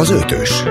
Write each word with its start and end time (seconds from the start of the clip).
Az 0.00 0.10
ötös. 0.10 0.62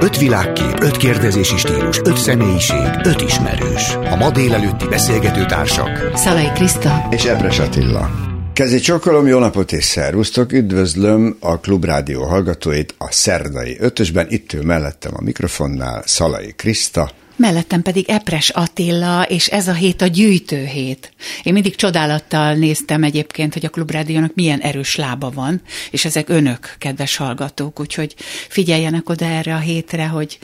Öt 0.00 0.18
világkép, 0.18 0.80
öt 0.80 0.96
kérdezési 0.96 1.56
stílus, 1.56 2.00
öt 2.04 2.16
személyiség, 2.16 3.00
öt 3.04 3.20
ismerős. 3.20 3.94
A 3.94 4.16
ma 4.16 4.30
délelőtti 4.30 4.86
beszélgető 4.88 5.46
társak. 5.46 6.10
Szalai 6.14 6.50
Kriszta. 6.54 7.06
És 7.10 7.24
Epres 7.24 7.58
Attila. 7.58 8.10
Kezi 8.52 8.78
csokolom, 8.78 9.26
jó 9.26 9.38
napot 9.38 9.72
és 9.72 9.84
szervusztok! 9.84 10.52
Üdvözlöm 10.52 11.36
a 11.40 11.58
Klubrádió 11.58 12.24
hallgatóit 12.24 12.94
a 12.98 13.12
szerdai 13.12 13.76
ötösben. 13.80 14.26
Itt 14.30 14.52
ül 14.52 14.62
mellettem 14.62 15.12
a 15.14 15.22
mikrofonnál 15.22 16.02
Szalai 16.06 16.52
Kriszta. 16.56 17.10
Mellettem 17.38 17.82
pedig 17.82 18.08
Epres 18.08 18.48
Attila, 18.48 19.22
és 19.22 19.46
ez 19.46 19.68
a 19.68 19.72
hét 19.72 20.02
a 20.02 20.06
gyűjtőhét. 20.06 21.12
Én 21.42 21.52
mindig 21.52 21.74
csodálattal 21.74 22.54
néztem 22.54 23.02
egyébként, 23.02 23.52
hogy 23.52 23.64
a 23.64 23.68
Klubrádiónak 23.68 24.34
milyen 24.34 24.60
erős 24.60 24.96
lába 24.96 25.30
van, 25.30 25.60
és 25.90 26.04
ezek 26.04 26.28
önök, 26.28 26.74
kedves 26.78 27.16
hallgatók, 27.16 27.80
úgyhogy 27.80 28.14
figyeljenek 28.48 29.08
oda 29.08 29.24
erre 29.24 29.54
a 29.54 29.58
hétre, 29.58 30.06
hogy 30.06 30.38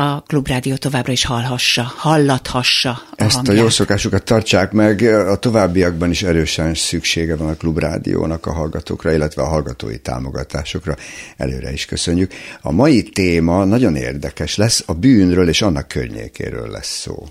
a 0.00 0.22
Klubrádió 0.26 0.76
továbbra 0.76 1.12
is 1.12 1.24
hallhassa, 1.24 1.92
hallathassa 1.96 2.90
a 2.90 3.14
Ezt 3.16 3.34
hangját. 3.34 3.56
a 3.56 3.60
jó 3.60 3.68
szokásukat 3.68 4.22
tartsák 4.22 4.72
meg, 4.72 5.02
a 5.02 5.36
továbbiakban 5.36 6.10
is 6.10 6.22
erősen 6.22 6.74
szüksége 6.74 7.36
van 7.36 7.48
a 7.48 7.54
Klubrádiónak 7.54 8.46
a 8.46 8.52
hallgatókra, 8.52 9.12
illetve 9.12 9.42
a 9.42 9.46
hallgatói 9.46 9.98
támogatásokra. 9.98 10.96
Előre 11.36 11.72
is 11.72 11.84
köszönjük. 11.84 12.32
A 12.60 12.72
mai 12.72 13.02
téma 13.02 13.64
nagyon 13.64 13.96
érdekes 13.96 14.56
lesz, 14.56 14.82
a 14.86 14.92
bűnről 14.92 15.48
és 15.48 15.62
annak 15.62 15.88
környékéről 15.88 16.70
lesz 16.70 17.00
szó 17.00 17.26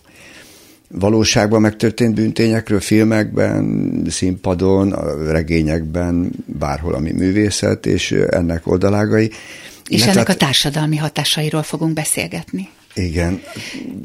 valóságban 0.90 1.62
megtörtént 1.62 2.16
bűntényekről, 2.16 2.80
filmekben, 2.80 4.04
színpadon, 4.10 4.96
regényekben, 5.32 6.32
bárhol, 6.46 6.94
ami 6.94 7.12
művészet, 7.12 7.86
és 7.86 8.12
ennek 8.12 8.68
oldalágai. 8.68 9.32
És 9.88 10.02
ennek 10.02 10.14
tehát, 10.14 10.30
a 10.30 10.36
társadalmi 10.36 10.96
hatásairól 10.96 11.64
fogunk 11.64 11.94
beszélgetni. 11.94 12.70
Igen, 12.94 13.42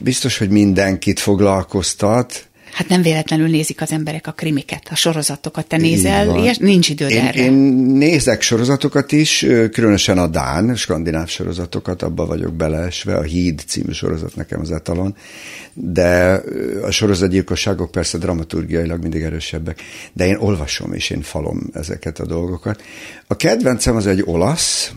biztos, 0.03 0.39
hogy 0.39 0.49
mindenkit 0.49 1.21
foglalkoztat, 1.21 2.47
Hát 2.73 2.89
nem 2.89 3.03
véletlenül 3.03 3.49
nézik 3.49 3.81
az 3.81 3.93
emberek 3.93 4.27
a 4.27 4.33
krimiket, 4.33 4.89
a 4.91 4.95
sorozatokat. 4.95 5.67
Te 5.67 5.77
nézel, 5.77 6.45
és 6.45 6.57
nincs 6.57 6.89
időd 6.89 7.11
én, 7.11 7.21
erre. 7.21 7.43
Én 7.43 7.53
nézek 7.53 8.43
sorozatokat 8.43 9.13
is, 9.13 9.47
különösen 9.73 10.19
a 10.19 10.27
Dán, 10.27 10.77
skandináv 10.77 11.29
sorozatokat, 11.29 12.03
abba 12.03 12.27
vagyok 12.27 12.55
beleesve, 12.55 13.17
a 13.17 13.23
Híd 13.23 13.63
című 13.67 13.93
sorozat 13.93 14.37
nekem 14.37 14.61
az 14.61 14.71
etalon, 14.71 15.17
de 15.75 16.43
a 16.83 16.91
sorozatgyilkosságok 16.91 17.91
persze 17.91 18.19
dramaturgiailag 18.19 19.01
mindig 19.01 19.23
erősebbek, 19.23 19.83
de 20.13 20.27
én 20.27 20.37
olvasom 20.37 20.93
és 20.93 21.11
én 21.11 21.23
falom 21.23 21.71
ezeket 21.73 22.19
a 22.19 22.27
dolgokat. 22.27 22.83
A 23.27 23.37
kedvencem 23.37 23.97
az 23.97 24.07
egy 24.07 24.23
olasz, 24.25 24.93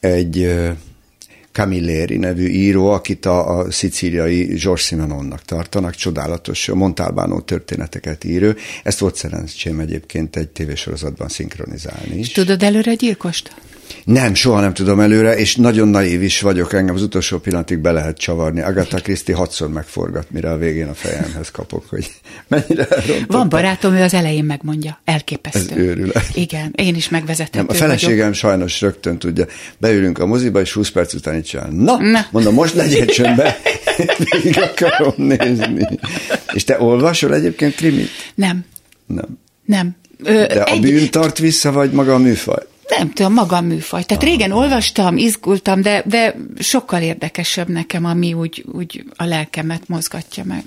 egy 0.00 0.50
Camilleri 1.52 2.16
nevű 2.16 2.46
író, 2.48 2.86
akit 2.86 3.26
a, 3.26 3.58
a 3.58 3.70
szicíliai 3.70 4.44
George 4.44 4.82
Simenonnak 4.82 5.42
tartanak, 5.42 5.94
csodálatos 5.94 6.66
Montalbano 6.66 7.40
történeteket 7.40 8.24
írő. 8.24 8.56
Ezt 8.82 8.98
volt 8.98 9.16
szerencsém 9.16 9.80
egyébként 9.80 10.36
egy 10.36 10.48
tévésorozatban 10.48 11.28
szinkronizálni 11.28 12.18
is. 12.18 12.32
Tudod 12.32 12.62
előre 12.62 12.94
gyilkost? 12.94 13.54
Nem, 14.04 14.34
soha 14.34 14.60
nem 14.60 14.74
tudom 14.74 15.00
előre, 15.00 15.36
és 15.36 15.56
nagyon 15.56 15.88
naív 15.88 16.22
is 16.22 16.40
vagyok, 16.40 16.72
engem 16.72 16.94
az 16.94 17.02
utolsó 17.02 17.38
pillanatig 17.38 17.78
be 17.78 17.92
lehet 17.92 18.18
csavarni. 18.18 18.60
Agatha 18.60 18.98
Christie 18.98 19.34
hatszor 19.34 19.68
megforgat, 19.68 20.30
mire 20.30 20.50
a 20.50 20.56
végén 20.56 20.88
a 20.88 20.94
fejemhez 20.94 21.50
kapok, 21.50 21.84
hogy 21.88 22.10
mennyire 22.48 22.86
elrontottam. 22.88 23.26
Van 23.28 23.48
barátom, 23.48 23.94
ő 23.94 24.02
az 24.02 24.14
elején 24.14 24.44
megmondja. 24.44 25.00
Elképesztő. 25.04 25.74
Ez 25.74 25.76
őrület. 25.76 26.24
Igen, 26.34 26.72
én 26.76 26.94
is 26.94 27.08
megvezetem. 27.08 27.64
Nem, 27.66 27.76
a 27.76 27.78
feleségem 27.78 28.16
vagyok. 28.18 28.34
sajnos 28.34 28.80
rögtön 28.80 29.18
tudja. 29.18 29.46
Beülünk 29.78 30.18
a 30.18 30.26
moziba, 30.26 30.60
és 30.60 30.72
20 30.72 30.90
perc 30.90 31.14
után 31.14 31.36
itt 31.36 31.44
csinál. 31.44 31.68
Na, 31.70 31.96
Na, 31.98 32.26
mondom, 32.30 32.54
most 32.54 32.74
legyél 32.74 33.06
csöndbe, 33.06 33.56
végig 34.30 34.58
akarom 34.58 35.14
nézni. 35.16 35.88
És 36.52 36.64
te 36.64 36.80
olvasol 36.80 37.34
egyébként 37.34 37.74
krimit? 37.74 38.08
Nem. 38.34 38.64
Nem. 39.06 39.38
Nem. 39.64 39.96
Ö, 40.24 40.32
De 40.32 40.64
egy... 40.64 40.76
a 40.76 40.80
bűn 40.80 41.10
tart 41.10 41.38
vissza, 41.38 41.72
vagy 41.72 41.90
maga 41.90 42.14
a 42.14 42.18
műfaj? 42.18 42.62
Nem 42.96 43.12
tudom, 43.12 43.32
magam 43.32 43.66
műfaj. 43.66 44.02
Tehát 44.02 44.22
Aha. 44.22 44.32
régen 44.32 44.52
olvastam, 44.52 45.16
izgultam, 45.16 45.82
de, 45.82 46.02
de 46.06 46.34
sokkal 46.58 47.02
érdekesebb 47.02 47.68
nekem, 47.68 48.04
ami 48.04 48.32
úgy, 48.32 48.64
úgy 48.72 49.04
a 49.16 49.24
lelkemet 49.24 49.88
mozgatja 49.88 50.44
meg. 50.44 50.64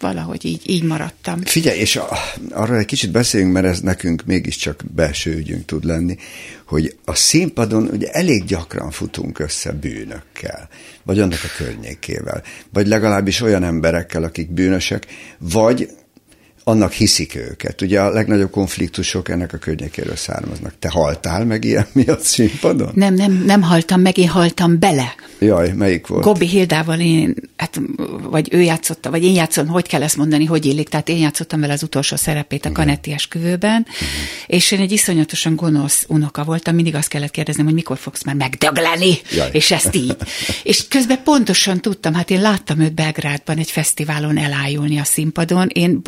Valahogy 0.00 0.44
így, 0.44 0.70
így 0.70 0.82
maradtam. 0.82 1.40
Figyelj, 1.44 1.78
és 1.78 1.96
a, 1.96 2.08
arra 2.50 2.78
egy 2.78 2.86
kicsit 2.86 3.10
beszéljünk, 3.10 3.52
mert 3.52 3.66
ez 3.66 3.80
nekünk 3.80 4.22
mégiscsak 4.26 4.82
belső 4.94 5.36
ügyünk 5.36 5.64
tud 5.64 5.84
lenni, 5.84 6.16
hogy 6.64 6.96
a 7.04 7.14
színpadon 7.14 7.88
ugye 7.92 8.10
elég 8.10 8.44
gyakran 8.44 8.90
futunk 8.90 9.38
össze 9.38 9.72
bűnökkel, 9.72 10.68
vagy 11.02 11.20
annak 11.20 11.40
a 11.44 11.56
környékével, 11.56 12.42
vagy 12.72 12.86
legalábbis 12.86 13.40
olyan 13.40 13.62
emberekkel, 13.62 14.22
akik 14.22 14.50
bűnösek, 14.50 15.06
vagy 15.38 15.88
annak 16.64 16.92
hiszik 16.92 17.34
őket. 17.34 17.80
Ugye 17.80 18.00
a 18.00 18.10
legnagyobb 18.10 18.50
konfliktusok 18.50 19.28
ennek 19.28 19.52
a 19.52 19.56
környékéről 19.56 20.16
származnak. 20.16 20.72
Te 20.78 20.88
haltál 20.88 21.44
meg 21.44 21.64
ilyen 21.64 21.86
miatt 21.92 22.22
színpadon? 22.22 22.90
Nem, 22.94 23.14
nem, 23.14 23.42
nem 23.46 23.62
haltam 23.62 24.00
meg, 24.00 24.18
én 24.18 24.28
haltam 24.28 24.78
bele. 24.78 25.14
Jaj, 25.38 25.72
melyik 25.72 26.06
volt? 26.06 26.24
Gobbi 26.24 26.46
Hildával 26.46 27.00
én, 27.00 27.34
hát, 27.56 27.80
vagy 28.22 28.48
ő 28.52 28.60
játszotta, 28.60 29.10
vagy 29.10 29.24
én 29.24 29.34
játszottam, 29.34 29.72
hogy 29.72 29.86
kell 29.86 30.02
ezt 30.02 30.16
mondani, 30.16 30.44
hogy 30.44 30.66
illik, 30.66 30.88
tehát 30.88 31.08
én 31.08 31.18
játszottam 31.18 31.60
vele 31.60 31.72
az 31.72 31.82
utolsó 31.82 32.16
szerepét 32.16 32.64
a. 32.64 32.72
Kanetti 32.72 33.12
esküvőben, 33.12 33.80
uh-huh. 33.80 34.08
és 34.46 34.70
én 34.70 34.80
egy 34.80 34.92
iszonyatosan 34.92 35.56
gonosz 35.56 36.04
unoka 36.08 36.44
voltam, 36.44 36.74
mindig 36.74 36.94
azt 36.94 37.08
kellett 37.08 37.30
kérdeznem, 37.30 37.64
hogy 37.64 37.74
mikor 37.74 37.98
fogsz 37.98 38.24
már 38.24 38.34
megdögleni, 38.34 39.18
Jaj. 39.36 39.48
és 39.52 39.70
ezt 39.70 39.94
így. 39.94 40.16
és 40.62 40.88
közben 40.88 41.22
pontosan 41.24 41.80
tudtam, 41.80 42.14
hát 42.14 42.30
én 42.30 42.40
láttam 42.40 42.80
őt 42.80 42.94
Belgrádban 42.94 43.58
egy 43.58 43.70
fesztiválon 43.70 44.38
elájulni 44.38 44.98
a 44.98 45.04
színpadon, 45.04 45.68
én 45.72 46.02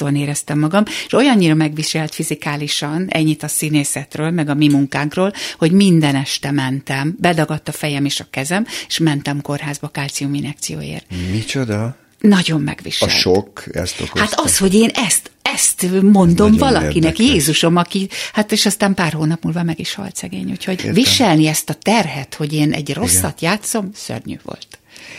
borzasztóan 0.00 0.16
éreztem 0.16 0.58
magam, 0.58 0.84
és 1.06 1.12
olyannyira 1.12 1.54
megviselt 1.54 2.14
fizikálisan, 2.14 3.06
ennyit 3.08 3.42
a 3.42 3.48
színészetről, 3.48 4.30
meg 4.30 4.48
a 4.48 4.54
mi 4.54 4.68
munkánkról, 4.68 5.32
hogy 5.58 5.72
minden 5.72 6.14
este 6.14 6.50
mentem, 6.50 7.16
bedagadt 7.18 7.68
a 7.68 7.72
fejem 7.72 8.04
és 8.04 8.20
a 8.20 8.26
kezem, 8.30 8.66
és 8.88 8.98
mentem 8.98 9.40
kórházba 9.40 9.88
kálciuminekcióért. 9.88 11.04
Micsoda? 11.32 11.96
Nagyon 12.20 12.60
megviselt. 12.60 13.10
A 13.10 13.14
sok 13.14 13.64
ezt 13.72 14.00
okozta? 14.00 14.18
Hát 14.18 14.40
az, 14.40 14.58
hogy 14.58 14.74
én 14.74 14.90
ezt, 14.94 15.30
ezt 15.42 15.86
mondom 16.02 16.50
Nagyon 16.50 16.56
valakinek, 16.56 16.94
érdekes. 16.94 17.26
Jézusom, 17.26 17.76
aki, 17.76 18.08
hát 18.32 18.52
és 18.52 18.66
aztán 18.66 18.94
pár 18.94 19.12
hónap 19.12 19.44
múlva 19.44 19.62
meg 19.62 19.80
is 19.80 19.94
halt 19.94 20.16
szegény. 20.16 20.50
Úgyhogy 20.50 20.78
Értem. 20.78 20.94
viselni 20.94 21.46
ezt 21.46 21.70
a 21.70 21.74
terhet, 21.74 22.34
hogy 22.34 22.52
én 22.52 22.72
egy 22.72 22.94
rosszat 22.94 23.40
Igen. 23.40 23.52
játszom, 23.52 23.90
szörnyű 23.94 24.36
volt. 24.42 24.78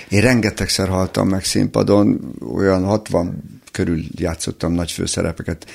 Én 0.10 0.22
rengetegszer 0.22 0.88
haltam 0.88 1.28
meg 1.28 1.44
színpadon, 1.44 2.36
olyan 2.56 2.84
60 2.84 3.51
körül 3.72 4.04
játszottam 4.16 4.74
nagy 4.74 4.92
főszerepeket, 4.92 5.70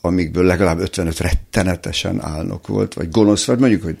amikből 0.00 0.44
legalább 0.44 0.78
55 0.78 1.18
rettenetesen 1.18 2.22
álnok 2.22 2.66
volt, 2.66 2.94
vagy 2.94 3.10
gonosz, 3.10 3.44
vagy 3.44 3.58
mondjuk, 3.58 3.82
hogy 3.82 3.98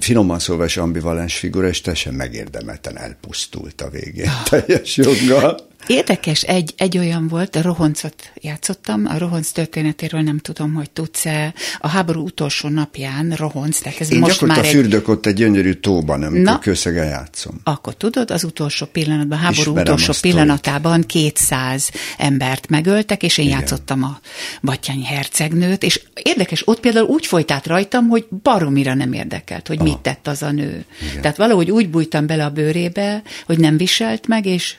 finoman 0.00 0.38
szólva 0.38 0.64
is 0.64 0.76
ambivalens 0.76 1.38
figura, 1.38 1.68
és 1.68 1.80
teljesen 1.80 2.14
megérdemelten 2.14 2.98
elpusztult 2.98 3.80
a 3.80 3.90
végén 3.90 4.30
teljes 4.48 4.96
joggal. 4.96 5.66
Érdekes, 5.86 6.42
egy, 6.42 6.74
egy 6.76 6.98
olyan 6.98 7.28
volt, 7.28 7.56
a 7.56 7.62
Rohoncot 7.62 8.32
játszottam, 8.34 9.06
a 9.06 9.18
Rohonc 9.18 9.50
történetéről 9.50 10.20
nem 10.20 10.38
tudom, 10.38 10.74
hogy 10.74 10.90
tudsz-e. 10.90 11.54
A 11.78 11.88
háború 11.88 12.24
utolsó 12.24 12.68
napján 12.68 13.30
Rohonc, 13.30 13.78
tehát 13.78 14.00
ez 14.00 14.12
Én 14.12 14.18
most 14.18 14.40
már 14.40 14.58
egy... 14.58 14.66
fürdök 14.66 15.08
ott 15.08 15.26
egy 15.26 15.34
gyönyörű 15.34 15.72
tóban, 15.72 16.22
amikor 16.22 16.44
Na, 16.44 16.58
kőszegen 16.58 17.06
játszom. 17.06 17.60
Akkor 17.64 17.94
tudod, 17.94 18.30
az 18.30 18.44
utolsó 18.44 18.86
pillanatban, 18.86 19.38
a 19.38 19.40
háború 19.40 19.60
Ismerem 19.60 19.82
utolsó 19.82 20.12
pillanatában 20.20 21.02
200 21.02 21.90
embert 22.18 22.68
megöltek, 22.68 23.22
és 23.22 23.38
én 23.38 23.46
Igen. 23.46 23.58
játszottam 23.58 24.02
a 24.02 24.20
Batyány 24.62 25.04
hercegnőt, 25.04 25.82
és 25.82 26.00
érdekes, 26.22 26.68
ott 26.68 26.80
például 26.80 27.06
úgy 27.06 27.26
folyt 27.26 27.50
át 27.50 27.66
rajtam, 27.66 28.08
hogy 28.08 28.26
baromira 28.42 28.94
nem 28.94 29.12
érdekelt, 29.12 29.68
hogy 29.68 29.78
Aha. 29.78 29.88
mit 29.88 29.98
tett 29.98 30.26
az 30.26 30.42
a 30.42 30.50
nő. 30.50 30.84
Igen. 31.10 31.20
Tehát 31.20 31.36
valahogy 31.36 31.70
úgy 31.70 31.88
bújtam 31.88 32.26
bele 32.26 32.44
a 32.44 32.50
bőrébe, 32.50 33.22
hogy 33.46 33.58
nem 33.58 33.76
viselt 33.76 34.26
meg, 34.26 34.46
és 34.46 34.76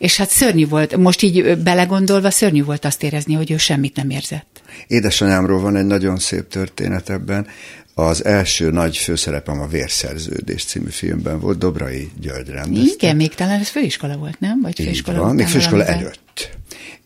és 0.00 0.16
hát 0.16 0.30
szörnyű 0.30 0.68
volt, 0.68 0.96
most 0.96 1.22
így 1.22 1.58
belegondolva 1.58 2.30
szörnyű 2.30 2.64
volt 2.64 2.84
azt 2.84 3.02
érezni, 3.02 3.34
hogy 3.34 3.50
ő 3.50 3.56
semmit 3.56 3.96
nem 3.96 4.10
érzett. 4.10 4.62
Édesanyámról 4.86 5.60
van 5.60 5.76
egy 5.76 5.84
nagyon 5.86 6.18
szép 6.18 6.48
történet 6.48 7.10
ebben. 7.10 7.46
Az 7.94 8.24
első 8.24 8.70
nagy 8.70 8.96
főszerepem 8.96 9.60
a 9.60 9.66
Vérszerződés 9.66 10.64
című 10.64 10.90
filmben 10.90 11.40
volt, 11.40 11.58
Dobrai 11.58 12.10
György 12.20 12.48
rendezte. 12.48 12.94
Igen, 12.94 13.16
még 13.16 13.34
talán 13.34 13.60
ez 13.60 13.68
főiskola 13.68 14.16
volt, 14.16 14.40
nem? 14.40 14.60
Vagy 14.60 14.74
főiskola 14.74 15.16
Így 15.16 15.22
van, 15.22 15.34
még 15.34 15.46
főiskola 15.46 15.84
valamivel? 15.84 16.06
előtt. 16.06 16.50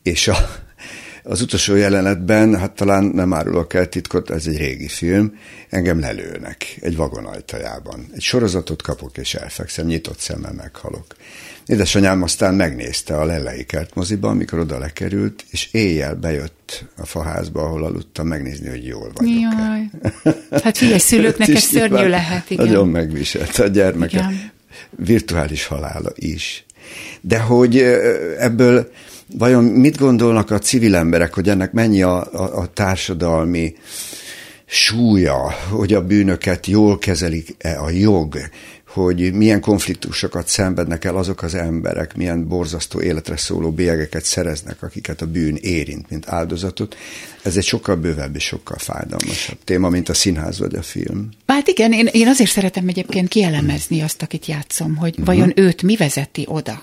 És 0.03 0.29
a, 0.29 0.37
Az 1.27 1.41
utolsó 1.41 1.75
jelenetben, 1.75 2.59
hát 2.59 2.73
talán 2.73 3.05
nem 3.05 3.33
árulok 3.33 3.75
el 3.75 3.89
titkot, 3.89 4.31
ez 4.31 4.47
egy 4.47 4.57
régi 4.57 4.89
film, 4.89 5.39
engem 5.69 6.01
lelőnek 6.01 6.77
egy 6.81 6.97
vagon 6.97 7.27
ajtajában. 7.27 8.07
Egy 8.15 8.23
sorozatot 8.23 8.83
kapok, 8.83 9.17
és 9.19 9.35
elfekszem, 9.35 9.87
nyitott 9.87 10.19
szemmel 10.19 10.53
meghalok. 10.53 11.07
Édesanyám 11.67 12.23
aztán 12.23 12.55
megnézte 12.55 13.17
a 13.17 13.25
Lellei 13.25 13.65
kertmoziba, 13.65 14.29
amikor 14.29 14.59
oda 14.59 14.79
lekerült, 14.79 15.45
és 15.51 15.69
éjjel 15.73 16.15
bejött 16.15 16.85
a 16.97 17.07
faházba, 17.07 17.63
ahol 17.63 17.85
aludtam, 17.85 18.27
megnézni, 18.27 18.69
hogy 18.69 18.87
jól 18.87 19.11
vagyok. 19.15 19.41
Jaj. 19.41 19.91
Hát 20.63 20.77
figyelj, 20.77 20.99
szülőknek 20.99 21.49
ez 21.49 21.63
szörnyű 21.63 22.09
lehet, 22.09 22.51
igen. 22.51 22.67
Nagyon 22.67 22.89
megviselt 22.89 23.59
a 23.59 23.67
gyermeke. 23.67 24.17
Igen. 24.17 24.53
Virtuális 24.91 25.67
halála 25.67 26.13
is. 26.15 26.65
De 27.21 27.39
hogy 27.39 27.79
ebből 28.39 28.91
vajon 29.39 29.65
mit 29.65 29.99
gondolnak 29.99 30.51
a 30.51 30.59
civil 30.59 30.95
emberek, 30.95 31.35
hogy 31.35 31.49
ennek 31.49 31.73
mennyi 31.73 32.03
a, 32.03 32.33
a, 32.33 32.59
a 32.59 32.67
társadalmi 32.67 33.75
súlya, 34.67 35.55
hogy 35.69 35.93
a 35.93 36.07
bűnöket 36.07 36.67
jól 36.67 36.99
kezelik-e 36.99 37.81
a 37.81 37.91
jog, 37.91 38.39
hogy 38.95 39.33
milyen 39.33 39.61
konfliktusokat 39.61 40.49
szenvednek 40.49 41.05
el 41.05 41.17
azok 41.17 41.43
az 41.43 41.55
emberek, 41.55 42.17
milyen 42.17 42.49
borzasztó 42.49 43.01
életre 43.01 43.37
szóló 43.37 43.71
bélyegeket 43.71 44.25
szereznek, 44.25 44.83
akiket 44.83 45.21
a 45.21 45.27
bűn 45.27 45.57
érint, 45.57 46.11
mint 46.11 46.29
áldozatot. 46.29 46.97
Ez 47.43 47.57
egy 47.57 47.65
sokkal 47.65 47.97
bővebb 47.97 48.35
és 48.35 48.45
sokkal 48.45 48.79
fájdalmasabb 48.79 49.59
téma, 49.65 49.89
mint 49.89 50.09
a 50.09 50.15
színház 50.15 50.59
vagy 50.59 50.75
a 50.75 50.83
film. 50.83 51.29
Hát 51.47 51.69
igen, 51.69 51.93
én, 51.93 52.09
én 52.13 52.29
azért 52.29 52.51
szeretem 52.51 52.89
egyébként 52.89 53.29
kielemezni 53.29 54.01
azt, 54.01 54.23
akit 54.23 54.47
játszom, 54.47 54.97
hogy 54.97 55.11
uh-huh. 55.11 55.27
vajon 55.27 55.53
őt 55.55 55.83
mi 55.83 55.97
vezeti 55.97 56.45
oda 56.49 56.83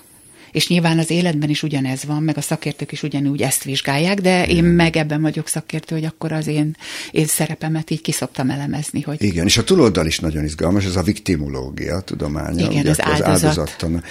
és 0.52 0.68
nyilván 0.68 0.98
az 0.98 1.10
életben 1.10 1.48
is 1.48 1.62
ugyanez 1.62 2.04
van, 2.04 2.22
meg 2.22 2.36
a 2.36 2.40
szakértők 2.40 2.92
is 2.92 3.02
ugyanúgy 3.02 3.42
ezt 3.42 3.64
vizsgálják, 3.64 4.20
de 4.20 4.46
én 4.46 4.64
meg 4.64 4.96
ebben 4.96 5.22
vagyok 5.22 5.48
szakértő, 5.48 5.94
hogy 5.94 6.04
akkor 6.04 6.32
az 6.32 6.46
én, 6.46 6.76
én 7.10 7.26
szerepemet 7.26 7.90
így 7.90 8.00
kiszoktam 8.00 8.50
elemezni. 8.50 9.00
Hogy... 9.00 9.22
Igen, 9.22 9.46
és 9.46 9.56
a 9.56 9.64
túloldal 9.64 10.06
is 10.06 10.18
nagyon 10.18 10.44
izgalmas, 10.44 10.84
ez 10.84 10.96
a 10.96 11.02
viktimológia 11.02 12.00
tudománya. 12.00 12.70
Igen, 12.70 12.86
az 12.86 13.00
áldozat. 13.00 13.26
Az 13.26 13.44
áldozattan. 13.44 14.02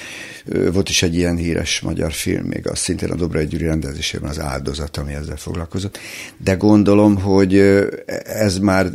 Volt 0.74 0.90
is 0.90 1.02
egy 1.02 1.16
ilyen 1.16 1.36
híres 1.36 1.80
magyar 1.80 2.12
film, 2.12 2.46
még 2.46 2.68
az 2.68 2.80
szintén 2.80 3.10
a 3.10 3.16
Dobrai 3.16 3.46
Gyuri 3.46 3.66
rendezésében 3.66 4.30
az 4.30 4.40
áldozat, 4.40 4.98
ami 4.98 5.14
ezzel 5.14 5.38
foglalkozott. 5.38 6.00
De 6.38 6.54
gondolom, 6.54 7.16
hogy 7.16 7.56
ez 8.24 8.58
már 8.58 8.88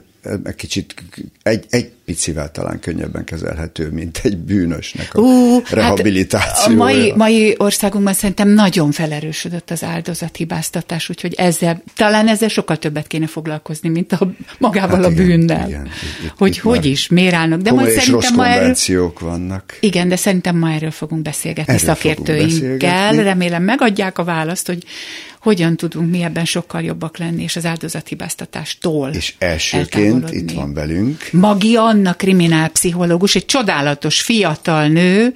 egy 0.45 0.55
kicsit 0.55 0.95
egy, 1.43 1.65
egy 1.71 1.93
picivel 2.07 2.51
talán 2.51 2.81
könnyebben 2.81 3.25
kezelhető, 3.25 3.91
mint 3.91 4.21
egy 4.23 4.37
bűnösnek 4.37 5.15
a 5.15 5.21
uh, 5.21 5.71
rehabilitációja. 5.71 6.85
Hát 6.85 6.95
a 6.95 6.99
mai, 6.99 7.13
mai 7.17 7.55
országunkban 7.59 8.15
szerintem 8.15 8.49
nagyon 8.49 8.93
felerősödött 8.93 9.71
az 9.71 9.85
áldozathibáztatás, 9.85 11.09
úgyhogy 11.09 11.35
ezzel, 11.35 11.83
talán 11.97 12.29
ezzel 12.29 12.49
sokkal 12.49 12.77
többet 12.77 13.07
kéne 13.07 13.27
foglalkozni, 13.27 13.89
mint 13.89 14.13
a, 14.13 14.31
magával 14.59 15.03
hát 15.03 15.11
igen, 15.11 15.25
a 15.25 15.27
bűnnel. 15.27 15.69
Igen, 15.69 15.87
itt, 16.25 16.33
hogy 16.37 16.55
itt 16.55 16.59
hogy 16.63 16.85
is, 16.85 17.09
miért 17.09 17.35
állnak. 17.35 17.61
De 17.61 17.73
majd 17.73 17.91
szerintem 17.91 18.35
ma 18.35 18.47
erről, 18.47 19.13
vannak. 19.21 19.77
Igen, 19.81 20.09
de 20.09 20.17
szerintem 20.17 20.57
ma 20.57 20.71
erről 20.73 20.91
fogunk 20.91 21.23
beszélgetni 21.23 21.73
erről 21.73 21.87
szakértőinkkel. 21.87 22.49
Fogunk 22.49 22.79
beszélgetni. 22.79 23.23
Remélem 23.23 23.63
megadják 23.63 24.19
a 24.19 24.25
választ, 24.25 24.67
hogy 24.67 24.85
hogyan 25.47 25.77
tudunk 25.77 26.11
mi 26.11 26.23
ebben 26.23 26.45
sokkal 26.45 26.83
jobbak 26.83 27.19
lenni, 27.19 27.43
és 27.43 27.57
az 27.57 27.65
áldozathibáztatástól 27.65 29.11
És 29.13 29.35
elsőként 29.39 30.31
itt 30.31 30.51
van 30.51 30.75
velünk. 30.75 31.29
Magi 31.33 31.77
Anna 31.97 32.15
kriminálpszichológus, 32.15 33.35
egy 33.35 33.45
csodálatos 33.45 34.21
fiatal 34.21 34.87
nő, 34.87 35.33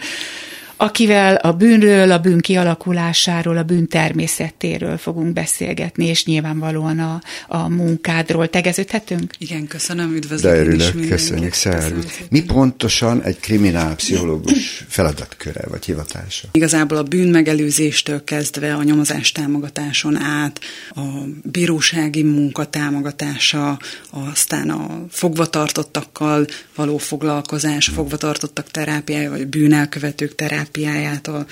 akivel 0.80 1.34
a 1.34 1.52
bűnről, 1.52 2.10
a 2.10 2.18
bűn 2.18 2.38
kialakulásáról, 2.38 3.56
a 3.56 3.62
bűn 3.62 3.88
természetéről 3.88 4.96
fogunk 4.96 5.32
beszélgetni, 5.32 6.06
és 6.06 6.24
nyilvánvalóan 6.24 6.98
a, 6.98 7.20
a 7.48 7.68
munkádról 7.68 8.48
tegeződhetünk? 8.48 9.34
Igen, 9.38 9.66
köszönöm, 9.66 10.14
üdvözlök. 10.14 10.52
De 10.52 10.58
örülök, 10.58 11.08
köszönjük, 11.08 11.52
szervusz. 11.52 12.20
Mi 12.30 12.42
pontosan 12.42 13.22
egy 13.22 13.40
kriminálpszichológus 13.40 14.84
feladatköre 14.88 15.60
vagy 15.68 15.84
hivatása? 15.84 16.48
Igazából 16.52 16.98
a 16.98 17.02
bűn 17.02 17.28
megelőzéstől 17.28 18.24
kezdve 18.24 18.74
a 18.74 18.82
nyomozás 18.82 19.32
támogatáson 19.32 20.16
át, 20.16 20.60
a 20.94 21.00
bírósági 21.42 22.22
munka 22.22 22.64
támogatása, 22.64 23.78
aztán 24.10 24.70
a 24.70 25.06
fogvatartottakkal 25.10 26.46
való 26.74 26.98
foglalkozás, 26.98 27.88
fogvatartottak 27.88 28.70
terápiája, 28.70 29.30
vagy 29.30 29.46
bűnelkövetők 29.46 30.34
terápiája, 30.34 30.68
terápiájától 30.70 31.46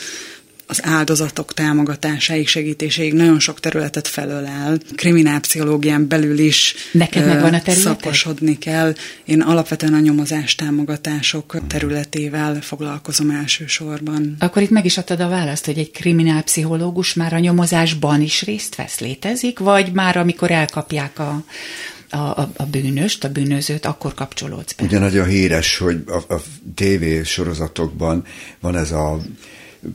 az 0.70 0.80
áldozatok 0.82 1.54
támogatásáig, 1.54 2.48
segítéséig 2.48 3.12
nagyon 3.12 3.40
sok 3.40 3.60
területet 3.60 4.08
felölel. 4.08 4.78
Kriminálpszichológián 4.94 6.08
belül 6.08 6.38
is 6.38 6.74
Neked 6.92 7.26
megvan 7.26 7.54
a 7.54 7.70
szakosodni 7.70 8.58
kell. 8.58 8.94
Én 9.24 9.40
alapvetően 9.40 9.94
a 9.94 9.98
nyomozás 9.98 10.54
támogatások 10.54 11.56
területével 11.66 12.60
foglalkozom 12.60 13.30
elsősorban. 13.30 14.36
Akkor 14.38 14.62
itt 14.62 14.70
meg 14.70 14.84
is 14.84 14.98
adtad 14.98 15.20
a 15.20 15.28
választ, 15.28 15.64
hogy 15.64 15.78
egy 15.78 15.90
kriminálpszichológus 15.90 17.14
már 17.14 17.32
a 17.32 17.38
nyomozásban 17.38 18.20
is 18.20 18.42
részt 18.42 18.74
vesz, 18.74 18.98
létezik, 18.98 19.58
vagy 19.58 19.92
már 19.92 20.16
amikor 20.16 20.50
elkapják 20.50 21.18
a 21.18 21.44
a, 22.10 22.16
a, 22.16 22.50
a 22.56 22.64
bűnöst, 22.64 23.24
a 23.24 23.28
bűnözőt, 23.28 23.86
akkor 23.86 24.14
kapcsolódsz 24.14 24.72
be. 24.72 24.84
Ugye 24.84 24.98
nagyon 24.98 25.26
híres, 25.26 25.78
hogy 25.78 26.02
a, 26.06 26.34
a 26.34 26.42
TV 26.74 27.24
sorozatokban 27.24 28.24
van 28.60 28.76
ez 28.76 28.92
a 28.92 29.20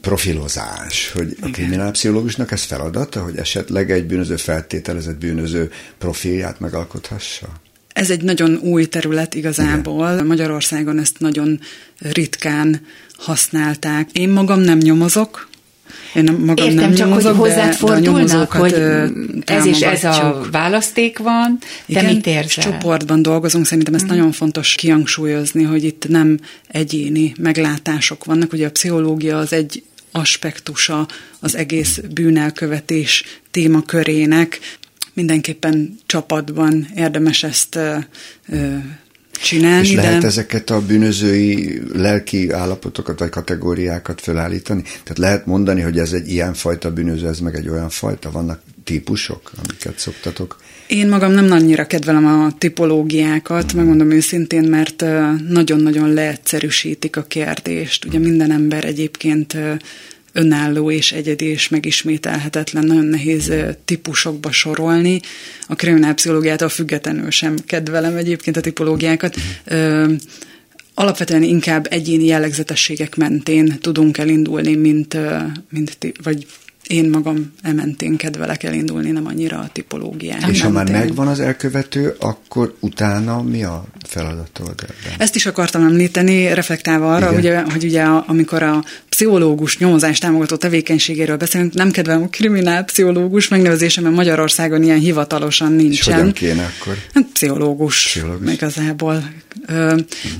profilozás, 0.01 1.11
hogy 1.11 1.37
a 1.41 1.49
kriminálpszichológusnak 1.49 2.51
ez 2.51 2.63
feladata, 2.63 3.23
hogy 3.23 3.37
esetleg 3.37 3.91
egy 3.91 4.05
bűnöző 4.05 4.35
feltételezett 4.35 5.17
bűnöző 5.17 5.71
profilját 5.97 6.59
megalkothassa? 6.59 7.47
Ez 7.93 8.11
egy 8.11 8.21
nagyon 8.21 8.55
új 8.55 8.85
terület 8.85 9.33
igazából. 9.33 10.13
Igen. 10.13 10.25
Magyarországon 10.25 10.99
ezt 10.99 11.19
nagyon 11.19 11.59
ritkán 11.97 12.85
használták. 13.17 14.11
Én 14.11 14.29
magam 14.29 14.59
nem 14.59 14.77
nyomozok, 14.77 15.47
én 16.13 16.23
magam 16.23 16.65
Értem, 16.65 16.75
nem 16.75 16.93
csak 16.93 17.07
nyomozok, 17.07 17.39
hogy 17.39 17.49
hozzád 17.49 17.73
fordulnak, 17.73 18.51
hogy 18.51 18.73
ez 19.45 19.65
is 19.65 19.81
ez 19.81 20.03
a 20.03 20.41
választék 20.51 21.17
van, 21.17 21.57
de 21.59 21.99
Igen, 21.99 22.13
mit 22.13 22.27
érzel? 22.27 22.63
csoportban 22.63 23.21
dolgozunk, 23.21 23.65
szerintem 23.65 23.93
ezt 23.93 24.05
mm. 24.05 24.07
nagyon 24.07 24.31
fontos 24.31 24.75
kihangsúlyozni, 24.75 25.63
hogy 25.63 25.83
itt 25.83 26.07
nem 26.07 26.39
egyéni 26.67 27.33
meglátások 27.39 28.25
vannak, 28.25 28.53
ugye 28.53 28.67
a 28.67 28.71
pszichológia 28.71 29.37
az 29.37 29.53
egy 29.53 29.83
aspektusa 30.11 31.07
az 31.39 31.55
egész 31.55 32.01
bűnelkövetés 32.13 33.23
témakörének. 33.51 34.59
Mindenképpen 35.13 35.97
csapatban 36.05 36.87
érdemes 36.95 37.43
ezt 37.43 37.79
csinálni. 39.41 39.87
És 39.87 39.93
lehet 39.93 40.21
de... 40.21 40.27
ezeket 40.27 40.69
a 40.69 40.81
bűnözői 40.81 41.81
lelki 41.93 42.51
állapotokat 42.51 43.19
vagy 43.19 43.29
kategóriákat 43.29 44.21
felállítani? 44.21 44.81
Tehát 44.81 45.17
lehet 45.17 45.45
mondani, 45.45 45.81
hogy 45.81 45.97
ez 45.97 46.11
egy 46.11 46.29
ilyen 46.29 46.53
fajta 46.53 46.91
bűnöző, 46.91 47.27
ez 47.27 47.39
meg 47.39 47.55
egy 47.55 47.69
olyan 47.69 47.89
fajta? 47.89 48.31
Vannak 48.31 48.61
típusok, 48.83 49.51
amiket 49.63 49.99
szoktatok? 49.99 50.61
Én 50.87 51.07
magam 51.07 51.31
nem 51.31 51.51
annyira 51.51 51.85
kedvelem 51.85 52.25
a 52.25 52.51
tipológiákat, 52.57 53.73
mm. 53.73 53.77
megmondom 53.77 54.11
őszintén, 54.11 54.63
mert 54.63 55.05
nagyon-nagyon 55.49 56.13
leegyszerűsítik 56.13 57.17
a 57.17 57.23
kérdést. 57.23 58.05
Ugye 58.05 58.19
minden 58.19 58.51
ember 58.51 58.85
egyébként 58.85 59.57
önálló 60.33 60.91
és 60.91 61.11
egyedi 61.11 61.45
és 61.45 61.69
megismételhetetlen, 61.69 62.85
nagyon 62.85 63.05
nehéz 63.05 63.51
típusokba 63.85 64.51
sorolni. 64.51 65.21
A 65.67 65.75
kriminálpszichológiától 65.75 66.69
függetlenül 66.69 67.31
sem 67.31 67.55
kedvelem 67.65 68.15
egyébként 68.15 68.57
a 68.57 68.61
tipológiákat. 68.61 69.35
Alapvetően 70.93 71.43
inkább 71.43 71.87
egyéni 71.89 72.25
jellegzetességek 72.25 73.15
mentén 73.15 73.77
tudunk 73.79 74.17
elindulni, 74.17 74.75
mint, 74.75 75.17
mint 75.69 75.97
vagy 76.23 76.45
én 76.87 77.09
magam 77.09 77.53
ementén 77.61 78.15
kedvelek 78.15 78.63
elindulni, 78.63 79.11
nem 79.11 79.25
annyira 79.27 79.59
a 79.59 79.69
tipológián. 79.71 80.49
És 80.49 80.61
ha 80.61 80.69
már 80.69 80.91
megvan 80.91 81.27
az 81.27 81.39
elkövető, 81.39 82.15
akkor 82.19 82.75
utána 82.79 83.41
mi 83.41 83.63
a 83.63 83.85
feladatod 84.07 84.75
ebben? 84.81 85.13
Ezt 85.17 85.35
is 85.35 85.45
akartam 85.45 85.83
említeni, 85.83 86.53
reflektálva 86.53 87.15
arra, 87.15 87.31
hogy, 87.31 87.53
hogy 87.71 87.83
ugye 87.83 88.03
amikor 88.03 88.63
a 88.63 88.83
pszichológus 89.09 89.77
nyomozás 89.77 90.19
támogató 90.19 90.55
tevékenységéről 90.55 91.37
beszélünk, 91.37 91.73
nem 91.73 91.91
kedvelem 91.91 92.23
a 92.23 92.27
kriminál 92.27 92.83
pszichológus 92.83 93.47
megnevezése, 93.47 94.01
mert 94.01 94.15
Magyarországon 94.15 94.83
ilyen 94.83 94.99
hivatalosan 94.99 95.71
nincsen. 95.71 96.13
És 96.13 96.19
hogyan 96.19 96.31
kéne 96.31 96.71
akkor? 96.79 96.97
Hát, 97.13 97.25
pszichológus, 97.33 98.05
pszichológus. 98.05 98.53
igazából. 98.53 99.23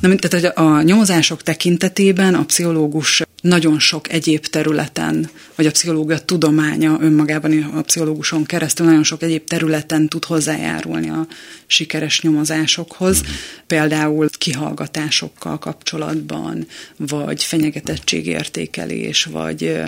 Na, 0.01 0.15
tehát 0.15 0.57
a 0.57 0.81
nyomozások 0.81 1.43
tekintetében 1.43 2.33
a 2.33 2.45
pszichológus 2.45 3.23
nagyon 3.43 3.79
sok 3.79 4.12
egyéb 4.12 4.45
területen, 4.45 5.29
vagy 5.55 5.65
a 5.65 5.71
pszichológia 5.71 6.19
tudománya 6.19 6.97
önmagában 7.01 7.63
a 7.63 7.81
pszichológuson 7.81 8.43
keresztül 8.43 8.85
nagyon 8.85 9.03
sok 9.03 9.23
egyéb 9.23 9.43
területen 9.43 10.07
tud 10.07 10.25
hozzájárulni 10.25 11.09
a 11.09 11.27
sikeres 11.67 12.21
nyomozásokhoz, 12.21 13.21
például 13.67 14.29
kihallgatásokkal 14.38 15.59
kapcsolatban, 15.59 16.67
vagy 16.97 17.43
fenyegetettségértékelés, 17.43 19.23
vagy, 19.23 19.81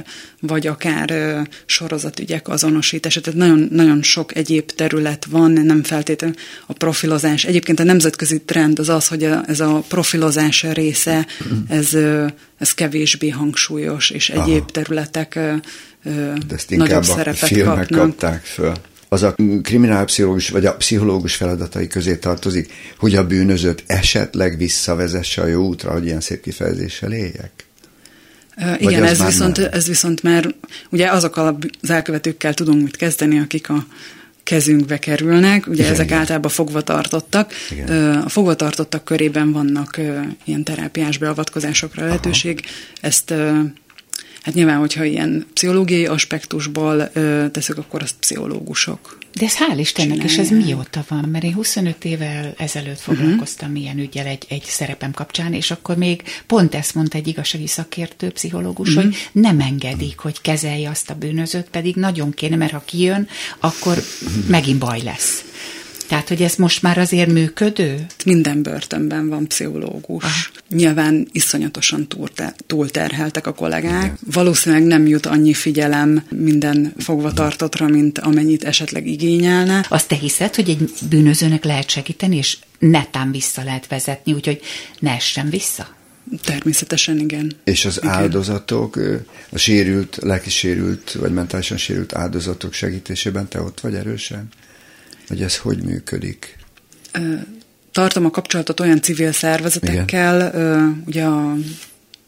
vagy 0.48 0.68
akár 0.68 1.42
sorozatügyek 1.66 2.48
azonosítása. 2.48 3.22
Tehát 3.22 3.40
nagyon, 3.40 3.68
nagyon 3.72 4.04
sok 4.04 4.36
egyéb 4.36 4.72
terület 4.72 5.26
van, 5.26 5.52
nem 5.52 5.84
feltétlenül 5.84 6.36
a 6.68 6.74
profilozás. 6.74 7.44
Egyébként 7.44 7.80
a 7.80 7.84
nemzetközi 7.84 8.42
trend 8.42 8.80
az 8.80 8.90
az, 8.90 9.08
hogy 9.08 9.30
ez 9.48 9.60
a 9.60 9.84
profilozás 9.88 10.64
része, 10.64 11.28
ez, 11.68 11.94
ez 12.58 12.74
kevésbé 12.74 13.30
hangsúlyos, 13.30 14.10
és 14.10 14.30
egyéb 14.30 14.62
Aha. 14.62 14.72
területek 14.72 15.40
De 16.04 16.56
ezt 16.56 16.70
nagyobb 16.70 17.04
szerepet 17.04 17.64
kapnak. 17.64 17.88
kapták 17.90 18.44
föl 18.44 18.74
az 19.16 19.24
a 19.24 19.36
kriminálpszichológus 19.62 20.50
vagy 20.50 20.66
a 20.66 20.76
pszichológus 20.76 21.36
feladatai 21.36 21.88
közé 21.88 22.16
tartozik, 22.16 22.74
hogy 22.98 23.16
a 23.16 23.28
bűnözőt 23.28 23.84
esetleg 23.88 24.58
visszavezesse 24.58 25.42
a 25.42 25.48
jó 25.48 25.66
útra, 25.66 25.92
hogy 25.92 26.06
ilyen 26.06 26.22
szép 26.22 26.42
kifejezéssel 26.42 27.12
éljek? 27.12 27.65
Igen, 28.78 29.04
ez 29.04 29.24
viszont, 29.24 29.58
ez 29.58 29.88
viszont 29.88 30.24
már 30.24 30.56
ugye 30.90 31.12
azokkal 31.12 31.58
az 31.82 31.90
elkövetőkkel 31.90 32.54
tudunk 32.54 32.84
mit 32.84 32.96
kezdeni, 32.96 33.40
akik 33.40 33.70
a 33.70 33.86
kezünkbe 34.44 34.98
kerülnek, 34.98 35.68
ugye 35.68 35.82
igen, 35.82 35.94
ezek 35.94 36.06
igen. 36.06 36.18
általában 36.18 36.52
fogvatartottak. 36.52 37.54
Igen. 37.72 38.22
A 38.22 38.30
fogvatartottak 38.30 39.04
körében 39.04 39.52
vannak 39.52 40.00
ilyen 40.46 40.64
terápiás 40.64 41.18
beavatkozásokra 41.18 42.06
lehetőség. 42.06 42.60
Aha. 42.64 43.08
Ezt 43.08 43.34
Hát 44.46 44.54
nyilván, 44.54 44.78
hogyha 44.78 45.04
ilyen 45.04 45.46
pszichológiai 45.54 46.06
aspektusból 46.06 47.10
ö, 47.14 47.46
teszek, 47.52 47.78
akkor 47.78 48.02
azt 48.02 48.16
pszichológusok. 48.20 49.18
De 49.40 49.46
ez 49.46 49.58
hál' 49.58 49.80
Istennek, 49.80 50.24
és 50.24 50.38
ez 50.38 50.50
mióta 50.50 51.06
van? 51.08 51.30
Mert 51.32 51.44
én 51.44 51.54
25 51.54 52.06
évvel 52.06 52.54
ezelőtt 52.58 53.06
mhm. 53.08 53.16
foglalkoztam 53.16 53.70
uh-huh. 53.70 53.84
ilyen 53.84 54.00
ügyel 54.00 54.26
egy, 54.26 54.46
egy 54.50 54.64
szerepem 54.64 55.12
kapcsán, 55.12 55.54
és 55.54 55.72
akkor 55.72 55.98
még 55.98 56.24
pont 56.48 56.76
ezt 56.76 56.96
mondta 56.96 57.18
egy 57.18 57.28
igazsági 57.28 57.68
szakértő, 57.68 58.30
pszichológus, 58.30 58.90
uh-huh. 58.90 59.04
hogy 59.04 59.16
nem 59.32 59.60
engedik, 59.60 60.20
hogy 60.20 60.42
kezelje 60.42 60.90
azt 60.90 61.10
a 61.10 61.16
bűnözőt, 61.16 61.68
pedig 61.70 61.96
nagyon 61.96 62.32
kéne, 62.32 62.56
mert 62.56 62.72
ha 62.72 62.84
kijön, 62.86 63.28
akkor 63.60 63.98
megint 64.48 64.80
baj 64.80 65.02
lesz. 65.02 65.44
Tehát, 66.08 66.28
hogy 66.28 66.42
ez 66.42 66.56
most 66.56 66.82
már 66.82 66.98
azért 66.98 67.32
működő? 67.32 68.06
Minden 68.26 68.62
börtönben 68.62 69.30
van 69.30 69.48
pszichológus. 69.48 70.24
Ah. 70.24 70.78
Nyilván 70.78 71.28
iszonyatosan 71.32 72.08
túlterheltek 72.68 73.48
a 73.48 73.54
kollégák. 73.54 74.04
Igen. 74.04 74.18
Valószínűleg 74.32 74.86
nem 74.86 75.08
jut 75.08 75.26
annyi 75.26 75.54
figyelem 75.54 76.24
minden 76.30 76.94
fogvatartottra, 76.98 77.88
mint 77.88 78.20
amennyit 78.20 78.64
esetleg 78.64 79.08
igényelne. 79.08 79.86
Azt 79.90 80.08
te 80.08 80.16
hiszed, 80.16 80.56
hogy 80.56 80.70
egy 80.70 80.90
bűnözőnek 81.10 81.64
lehet 81.64 81.90
segíteni, 81.90 82.36
és 82.36 82.58
netán 82.80 83.32
vissza 83.32 83.64
lehet 83.64 83.88
vezetni, 83.88 84.34
úgyhogy 84.34 84.62
ne 85.00 85.12
essen 85.12 85.50
vissza? 85.50 85.88
Természetesen 86.44 87.20
igen. 87.20 87.52
És 87.64 87.86
az 87.86 87.98
igen. 87.98 88.10
áldozatok, 88.10 89.00
a 89.50 89.58
sérült, 89.58 90.18
lelki 90.22 90.50
sérült, 90.50 91.12
vagy 91.12 91.32
mentálisan 91.32 91.78
sérült 91.78 92.16
áldozatok 92.16 92.74
segítésében 92.74 93.48
te 93.48 93.62
ott 93.62 93.80
vagy 93.80 93.96
erősen? 93.96 94.48
Hogy 95.28 95.42
ez 95.42 95.58
hogy 95.58 95.84
működik? 95.84 96.58
Tartom 97.92 98.26
a 98.26 98.30
kapcsolatot 98.30 98.80
olyan 98.80 99.02
civil 99.02 99.32
szervezetekkel, 99.32 100.48
Igen. 100.48 101.04
ugye 101.06 101.26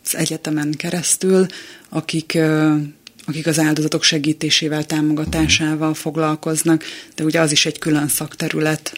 az 0.05 0.15
egyetemen 0.15 0.71
keresztül, 0.71 1.45
akik 1.89 2.37
akik 3.27 3.47
az 3.47 3.59
áldozatok 3.59 4.03
segítésével, 4.03 4.85
támogatásával 4.85 5.93
foglalkoznak, 5.93 6.83
de 7.15 7.23
ugye 7.23 7.39
az 7.39 7.51
is 7.51 7.65
egy 7.65 7.79
külön 7.79 8.07
szakterület, 8.07 8.97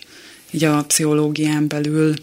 így 0.52 0.64
a 0.64 0.84
pszichológián 0.84 1.68
belül. 1.68 2.14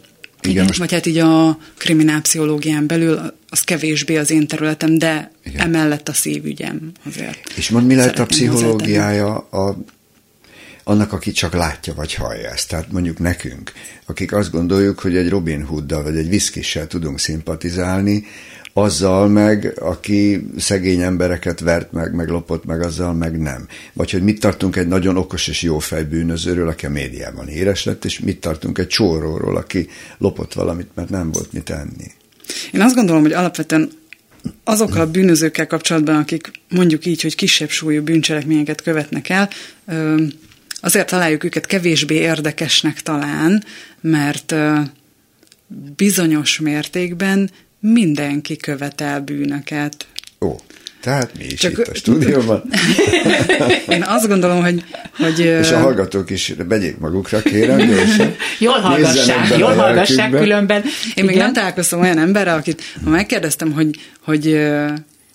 Igen, 0.42 0.64
most... 0.64 0.78
Vagy 0.78 0.92
hát 0.92 1.06
így 1.06 1.18
a 1.18 1.58
kriminálpszichológián 1.76 2.86
belül, 2.86 3.34
az 3.48 3.60
kevésbé 3.60 4.16
az 4.16 4.30
én 4.30 4.46
területem, 4.46 4.98
de 4.98 5.30
Igen. 5.44 5.60
emellett 5.60 6.08
a 6.08 6.12
szívügyem 6.12 6.92
azért. 7.04 7.52
És 7.56 7.70
mond, 7.70 7.86
mi 7.86 7.94
lehet 7.94 8.18
a 8.18 8.26
pszichológiája 8.26 9.36
a 9.36 9.78
annak, 10.88 11.12
aki 11.12 11.30
csak 11.32 11.54
látja 11.54 11.94
vagy 11.94 12.14
hallja 12.14 12.50
ezt. 12.50 12.68
Tehát 12.68 12.92
mondjuk 12.92 13.18
nekünk, 13.18 13.72
akik 14.06 14.32
azt 14.32 14.50
gondoljuk, 14.50 14.98
hogy 14.98 15.16
egy 15.16 15.28
Robin 15.28 15.62
Hooddal 15.62 16.02
vagy 16.02 16.16
egy 16.16 16.28
viszkissel 16.28 16.86
tudunk 16.86 17.18
szimpatizálni, 17.18 18.24
azzal 18.72 19.28
meg, 19.28 19.72
aki 19.80 20.46
szegény 20.58 21.00
embereket 21.00 21.60
vert 21.60 21.92
meg, 21.92 22.14
meg 22.14 22.28
lopott 22.28 22.64
meg, 22.64 22.82
azzal 22.82 23.14
meg 23.14 23.38
nem. 23.38 23.66
Vagy 23.92 24.10
hogy 24.10 24.22
mit 24.22 24.40
tartunk 24.40 24.76
egy 24.76 24.86
nagyon 24.86 25.16
okos 25.16 25.48
és 25.48 25.62
jó 25.62 25.78
fejbűnözőről, 25.78 26.68
aki 26.68 26.86
a 26.86 26.90
médiában 26.90 27.46
híres 27.46 27.84
lett, 27.84 28.04
és 28.04 28.18
mit 28.18 28.40
tartunk 28.40 28.78
egy 28.78 28.86
csóróról, 28.86 29.56
aki 29.56 29.88
lopott 30.18 30.52
valamit, 30.52 30.88
mert 30.94 31.10
nem 31.10 31.32
volt 31.32 31.52
mit 31.52 31.70
enni. 31.70 32.12
Én 32.72 32.80
azt 32.80 32.94
gondolom, 32.94 33.22
hogy 33.22 33.32
alapvetően 33.32 33.90
azokkal 34.64 35.00
a 35.00 35.10
bűnözőkkel 35.10 35.66
kapcsolatban, 35.66 36.16
akik 36.16 36.50
mondjuk 36.68 37.06
így, 37.06 37.22
hogy 37.22 37.34
kisebb 37.34 37.68
súlyú 37.68 38.02
bűncselekményeket 38.02 38.82
követnek 38.82 39.28
el, 39.28 39.48
azért 40.86 41.08
találjuk 41.08 41.44
őket 41.44 41.66
kevésbé 41.66 42.14
érdekesnek 42.14 43.00
talán, 43.00 43.64
mert 44.00 44.54
bizonyos 45.96 46.60
mértékben 46.60 47.50
mindenki 47.80 48.56
követel 48.56 49.20
bűnöket. 49.20 50.06
Ó, 50.40 50.56
tehát 51.00 51.38
mi 51.38 51.44
is 51.44 51.60
Csak, 51.60 51.72
itt 51.72 51.86
a 51.86 51.94
stúdióban. 51.94 52.62
Én 53.88 54.02
azt 54.02 54.28
gondolom, 54.28 54.62
hogy... 54.62 54.84
hogy 55.16 55.38
és 55.38 55.70
a 55.70 55.78
hallgatók 55.78 56.30
is 56.30 56.54
begyék 56.68 56.98
magukra, 56.98 57.42
kérem, 57.42 57.78
gyorsan. 57.90 58.34
Jól 58.58 58.78
hallgassák, 58.78 59.58
jól 59.58 59.74
hallgassák 59.74 60.30
különben. 60.30 60.82
Én 60.82 60.90
Igen? 61.12 61.26
még 61.26 61.36
nem 61.36 61.52
találkoztam 61.52 62.00
olyan 62.00 62.18
emberre, 62.18 62.52
akit 62.52 62.82
ha 63.04 63.10
megkérdeztem, 63.10 63.72
hogy, 63.72 64.00
hogy 64.24 64.58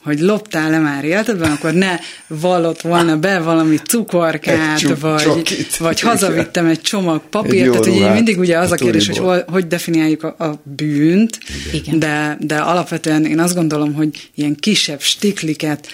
hogy 0.04 0.20
loptál-e 0.20 0.80
már 0.80 1.04
életedben, 1.04 1.52
akkor 1.52 1.74
ne 1.74 2.00
vallott 2.28 2.82
volna 2.82 3.18
be 3.18 3.40
valami 3.40 3.78
cukorkát, 3.78 4.80
csuk, 4.80 5.00
vagy, 5.00 5.22
csokit, 5.22 5.78
vagy 5.78 6.00
hazavittem 6.00 6.66
egy 6.66 6.82
csomag 6.82 7.22
papírt, 7.30 7.66
egy 7.66 7.82
tehát 7.82 7.86
ugye 7.86 8.14
mindig 8.14 8.40
ugye 8.40 8.58
az 8.58 8.72
a, 8.72 8.74
a 8.74 8.78
kérdés, 8.78 9.08
hogy 9.08 9.44
hogy 9.48 9.68
definiáljuk 9.68 10.24
a, 10.24 10.36
a 10.44 10.62
bűnt, 10.64 11.40
Igen. 11.72 12.00
De, 12.00 12.38
de 12.40 12.58
alapvetően 12.58 13.26
én 13.26 13.40
azt 13.40 13.56
gondolom, 13.56 13.94
hogy 13.94 14.30
ilyen 14.36 14.56
kisebb 14.56 15.02
stikliket 15.02 15.88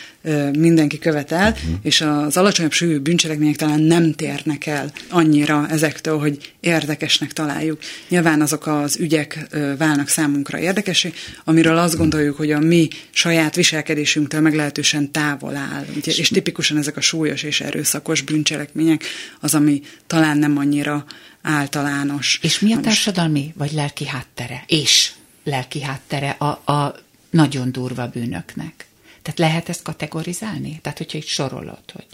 mindenki 0.57 0.99
követel, 0.99 1.51
uh-huh. 1.51 1.75
és 1.81 2.01
az 2.01 2.37
alacsonyabb 2.37 2.71
súlyú 2.71 3.01
bűncselekmények 3.01 3.55
talán 3.55 3.79
nem 3.79 4.13
térnek 4.13 4.65
el 4.65 4.91
annyira 5.09 5.67
ezektől, 5.69 6.19
hogy 6.19 6.53
érdekesnek 6.59 7.33
találjuk. 7.33 7.79
Nyilván 8.09 8.41
azok 8.41 8.67
az 8.67 8.97
ügyek 8.99 9.47
válnak 9.77 10.07
számunkra 10.07 10.59
érdekesé, 10.59 11.13
amiről 11.43 11.77
azt 11.77 11.97
gondoljuk, 11.97 12.37
hogy 12.37 12.51
a 12.51 12.59
mi 12.59 12.87
saját 13.11 13.55
viselkedésünktől 13.55 14.41
meglehetősen 14.41 15.11
távol 15.11 15.55
áll. 15.55 15.85
És 16.03 16.27
tipikusan 16.27 16.77
ezek 16.77 16.97
a 16.97 17.01
súlyos 17.01 17.43
és 17.43 17.61
erőszakos 17.61 18.21
bűncselekmények 18.21 19.03
az, 19.39 19.55
ami 19.55 19.81
talán 20.07 20.37
nem 20.37 20.57
annyira 20.57 21.05
általános. 21.41 22.39
És 22.41 22.59
mi 22.59 22.73
a 22.73 22.79
társadalmi 22.79 23.53
vagy 23.57 23.71
lelki 23.71 24.07
háttere? 24.07 24.63
És 24.67 25.11
lelki 25.43 25.81
háttere 25.81 26.29
a, 26.29 26.71
a 26.71 26.95
nagyon 27.29 27.71
durva 27.71 28.07
bűnöknek? 28.07 28.86
Tehát 29.27 29.51
lehet 29.51 29.69
ezt 29.69 29.81
kategorizálni? 29.81 30.79
Tehát, 30.81 30.97
hogyha 30.97 31.17
itt 31.17 31.25
sorolod, 31.25 31.79
hogy... 31.93 32.05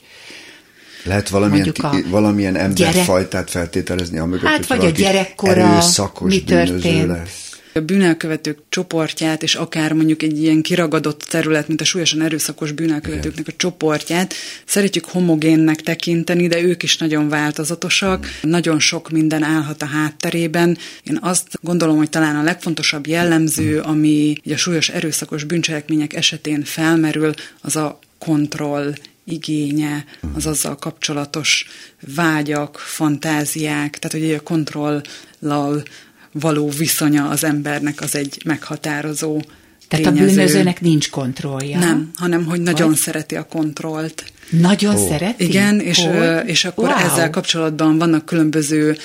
Lehet 1.03 1.29
valamilyen, 1.29 1.72
a 1.82 1.98
valamilyen 2.10 2.55
emberfajtát 2.55 3.32
gyerek... 3.32 3.48
feltételezni, 3.48 4.17
amögött, 4.17 4.50
hát, 4.50 4.67
vagy 4.67 4.86
a 4.86 4.89
gyerekkora, 4.89 5.51
erőszakos 5.51 6.34
mi 6.34 6.43
történt. 6.43 7.08
lesz. 7.08 7.43
A 7.75 7.80
bűnelkövetők 7.80 8.58
csoportját, 8.70 9.44
és 9.44 9.56
akár 9.56 9.94
mondjuk 9.94 10.22
egy 10.22 10.42
ilyen 10.42 10.62
kiragadott 10.62 11.22
terület, 11.22 11.68
mint 11.68 11.82
a 11.82 11.84
súlyosan 11.84 12.22
erőszakos 12.22 12.72
bűnelkövetőknek 12.72 13.48
a 13.48 13.53
csoportját, 13.56 14.34
szeretjük 14.65 15.06
homogénnek 15.06 15.82
tekinteni, 15.82 16.48
de 16.48 16.62
ők 16.62 16.84
is 16.84 16.98
nagyon 16.98 17.30
változatosak, 17.30 18.27
nagyon 18.42 18.80
sok 18.80 19.10
minden 19.10 19.44
állhat 19.44 19.82
a 19.82 19.86
hátterében. 19.86 20.77
Én 21.03 21.18
azt 21.22 21.48
gondolom, 21.62 21.98
hogy 21.98 22.10
talán 22.10 22.36
a 22.36 22.44
legfontosabb 22.44 23.08
jellemző, 23.08 23.80
ami 23.80 24.36
a 24.46 24.56
súlyos 24.56 24.89
erőszakos 24.89 25.44
bűncselekmények 25.44 26.13
esetén 26.13 26.63
felmerül, 26.63 27.34
az 27.62 27.75
a 27.75 28.00
kontroll 28.18 28.94
igénye, 29.25 30.06
az 30.36 30.46
azzal 30.46 30.75
kapcsolatos 30.75 31.68
vágyak, 32.15 32.77
fantáziák, 32.77 34.00
tehát 34.00 34.27
hogy 34.27 34.34
a 34.34 34.44
kontrollal 34.44 35.84
való 36.34 36.70
viszonya 36.70 37.30
az 37.30 37.44
embernek 37.44 38.02
az 38.02 38.16
egy 38.16 38.42
meghatározó 38.46 39.42
tehát 39.88 40.06
tényező. 40.06 40.32
a 40.32 40.36
bűnözőnek 40.36 40.82
nincs 40.82 41.10
kontrollja. 41.10 41.80
Nem, 41.80 42.12
hanem 42.16 42.46
hogy 42.46 42.62
nagyon 42.62 42.88
Vagy? 42.88 42.98
szereti 42.98 43.36
a 43.36 43.44
kontrollt. 43.44 44.24
Nagyon 44.50 44.96
oh. 44.96 45.08
szereti? 45.08 45.44
Igen, 45.44 45.80
és, 45.80 46.08
és 46.46 46.66
akkor 46.66 46.88
wow. 46.88 46.98
ezzel 46.98 47.30
kapcsolatban 47.30 47.98
vannak 47.98 48.25
különböző 48.25 48.98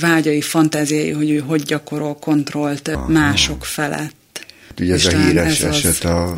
vágyai, 0.00 0.40
fantáziai, 0.40 1.10
hogy 1.10 1.30
ő 1.30 1.38
hogy 1.38 1.62
gyakorol 1.62 2.16
kontrollt 2.16 2.88
Aha. 2.88 3.08
mások 3.08 3.64
felett. 3.64 4.16
Ugye 4.80 4.94
ez 4.94 5.06
a 5.06 5.18
híres 5.18 5.60
ez 5.60 5.74
eset 5.74 6.04
az... 6.04 6.04
a 6.04 6.34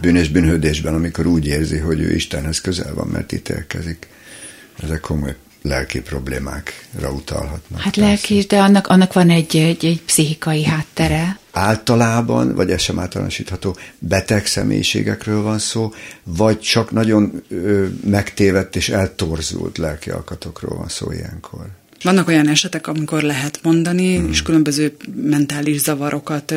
bűnös 0.00 0.28
bűnhődésben, 0.28 0.94
amikor 0.94 1.26
úgy 1.26 1.46
érzi, 1.46 1.78
hogy 1.78 2.00
ő 2.00 2.14
Istenhez 2.14 2.60
közel 2.60 2.94
van, 2.94 3.06
mert 3.06 3.32
ítélkezik. 3.32 4.06
Ezek 4.82 5.00
komoly 5.00 5.34
lelki 5.62 6.00
problémákra 6.00 7.10
utalhatnak. 7.10 7.80
Hát 7.80 7.94
persze. 7.94 8.08
lelki 8.08 8.36
is, 8.36 8.46
de 8.46 8.58
annak, 8.58 8.86
annak 8.86 9.12
van 9.12 9.30
egy, 9.30 9.56
egy, 9.56 9.84
egy 9.84 10.02
pszichikai 10.02 10.64
háttere. 10.64 11.38
Általában, 11.52 12.54
vagy 12.54 12.70
ez 12.70 12.80
sem 12.80 12.98
általánosítható, 12.98 13.76
beteg 13.98 14.46
személyiségekről 14.46 15.42
van 15.42 15.58
szó, 15.58 15.92
vagy 16.22 16.60
csak 16.60 16.90
nagyon 16.90 17.42
ö, 17.48 17.86
megtévedt 18.04 18.76
és 18.76 18.88
eltorzult 18.88 19.78
lelki 19.78 20.10
alkatokról 20.10 20.76
van 20.76 20.88
szó 20.88 21.12
ilyenkor? 21.12 21.66
Vannak 22.02 22.28
olyan 22.28 22.48
esetek, 22.48 22.86
amikor 22.86 23.22
lehet 23.22 23.58
mondani, 23.62 24.18
mm. 24.18 24.28
és 24.28 24.42
különböző 24.42 24.96
mentális 25.14 25.80
zavarokat, 25.80 26.54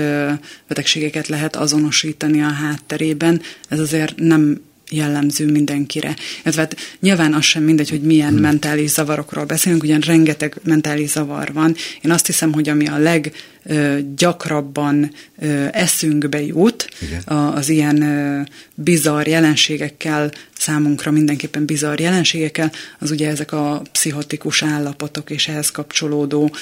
betegségeket 0.67 1.27
lehet 1.27 1.55
azonosítani 1.55 2.41
a 2.41 2.51
hátterében. 2.51 3.41
Ez 3.67 3.79
azért 3.79 4.13
nem 4.17 4.61
jellemző 4.91 5.51
mindenkire. 5.51 6.15
Ez 6.43 6.55
hát 6.55 6.75
nyilván 6.99 7.33
az 7.33 7.43
sem 7.43 7.63
mindegy, 7.63 7.89
hogy 7.89 8.01
milyen 8.01 8.31
hmm. 8.31 8.41
mentális 8.41 8.89
zavarokról 8.89 9.45
beszélünk, 9.45 9.83
ugyan 9.83 9.99
rengeteg 9.99 10.55
mentális 10.63 11.09
zavar 11.09 11.53
van. 11.53 11.75
Én 12.01 12.11
azt 12.11 12.25
hiszem, 12.25 12.53
hogy 12.53 12.69
ami 12.69 12.87
a 12.87 12.97
leg 12.97 13.31
gyakrabban 14.15 15.11
eszünkbe 15.71 16.41
jut 16.41 16.89
Igen. 17.01 17.37
az 17.37 17.69
ilyen 17.69 18.03
bizarr 18.75 19.27
jelenségekkel, 19.27 20.31
számunkra 20.57 21.11
mindenképpen 21.11 21.65
bizarr 21.65 21.99
jelenségekkel, 21.99 22.71
az 22.99 23.11
ugye 23.11 23.29
ezek 23.29 23.51
a 23.51 23.81
pszichotikus 23.91 24.63
állapotok 24.63 25.29
és 25.29 25.47
ehhez 25.47 25.71
kapcsolódó 25.71 26.55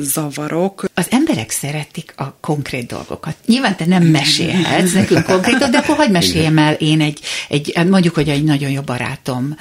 zavarok. 0.00 0.84
Az 0.94 1.06
emberek 1.10 1.50
szeretik 1.50 2.12
a 2.16 2.36
konkrét 2.40 2.86
dolgokat. 2.86 3.36
Nyilván 3.46 3.76
te 3.76 3.86
nem 3.86 4.02
mesélhetsz 4.02 4.92
nekünk 4.92 5.24
konkrétot, 5.24 5.70
de 5.70 5.78
akkor 5.78 5.96
hagyd 5.96 6.10
meséljem 6.10 6.58
el 6.58 6.72
én 6.72 7.00
egy, 7.00 7.20
egy, 7.48 7.86
mondjuk, 7.88 8.14
hogy 8.14 8.28
egy 8.28 8.44
nagyon 8.44 8.70
jó 8.70 8.80
barátom 8.80 9.56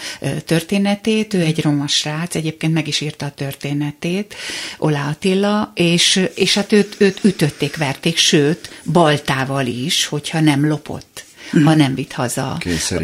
történetét, 0.45 1.33
ő 1.33 1.41
egy 1.41 1.61
roma 1.61 1.87
srác, 1.87 2.35
egyébként 2.35 2.73
meg 2.73 2.87
is 2.87 3.01
írta 3.01 3.25
a 3.25 3.31
történetét, 3.31 4.35
Ola 4.77 5.05
Attila, 5.05 5.71
és, 5.75 6.29
és 6.45 6.53
hát 6.53 6.71
őt, 6.71 6.95
őt 6.97 7.19
ütötték, 7.23 7.77
verték, 7.77 8.17
sőt, 8.17 8.81
baltával 8.91 9.65
is, 9.65 10.05
hogyha 10.05 10.39
nem 10.39 10.67
lopott 10.67 11.23
ha 11.63 11.75
nem 11.75 11.95
vitt 11.95 12.11
haza 12.11 12.57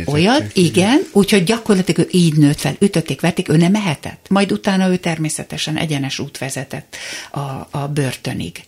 olyat. 0.06 0.52
Igen, 0.54 1.02
úgyhogy 1.12 1.44
gyakorlatilag 1.44 2.00
ő 2.00 2.08
így 2.12 2.38
nőtt 2.38 2.60
fel, 2.60 2.76
ütötték, 2.80 3.22
verték, 3.22 3.50
ő 3.50 3.58
nem 3.58 3.72
mehetett. 3.72 4.26
Majd 4.30 4.52
utána 4.52 4.90
ő 4.90 4.98
természetesen 4.98 5.78
egyenes 5.78 6.20
út 6.20 6.38
vezetett 6.38 6.96
a, 7.32 7.40
a 7.72 7.88
börtönig. 7.94 8.64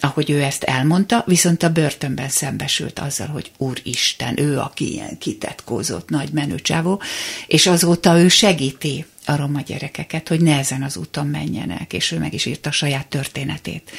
Ahogy 0.00 0.30
ő 0.30 0.42
ezt 0.42 0.62
elmondta, 0.62 1.24
viszont 1.26 1.62
a 1.62 1.72
börtönben 1.72 2.28
szembesült 2.28 2.98
azzal, 2.98 3.26
hogy 3.26 3.50
Úristen, 3.56 4.40
ő, 4.40 4.58
aki 4.58 4.92
ilyen 4.92 5.18
kitetkózott 5.18 6.08
nagy 6.08 6.32
menőcsávó, 6.32 7.02
és 7.46 7.66
azóta 7.66 8.18
ő 8.18 8.28
segíti 8.28 9.04
a 9.24 9.36
roma 9.36 9.60
gyerekeket, 9.60 10.28
hogy 10.28 10.40
ne 10.40 10.58
ezen 10.58 10.82
az 10.82 10.96
úton 10.96 11.26
menjenek, 11.26 11.92
és 11.92 12.10
ő 12.10 12.18
meg 12.18 12.34
is 12.34 12.46
írta 12.46 12.68
a 12.68 12.72
saját 12.72 13.06
történetét. 13.06 13.90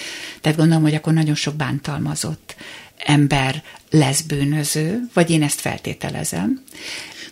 Tehát 0.41 0.57
gondolom, 0.57 0.83
hogy 0.83 0.95
akkor 0.95 1.13
nagyon 1.13 1.35
sok 1.35 1.55
bántalmazott 1.55 2.55
ember 2.97 3.63
lesz 3.89 4.21
bűnöző, 4.21 4.99
vagy 5.13 5.29
én 5.29 5.43
ezt 5.43 5.59
feltételezem. 5.59 6.63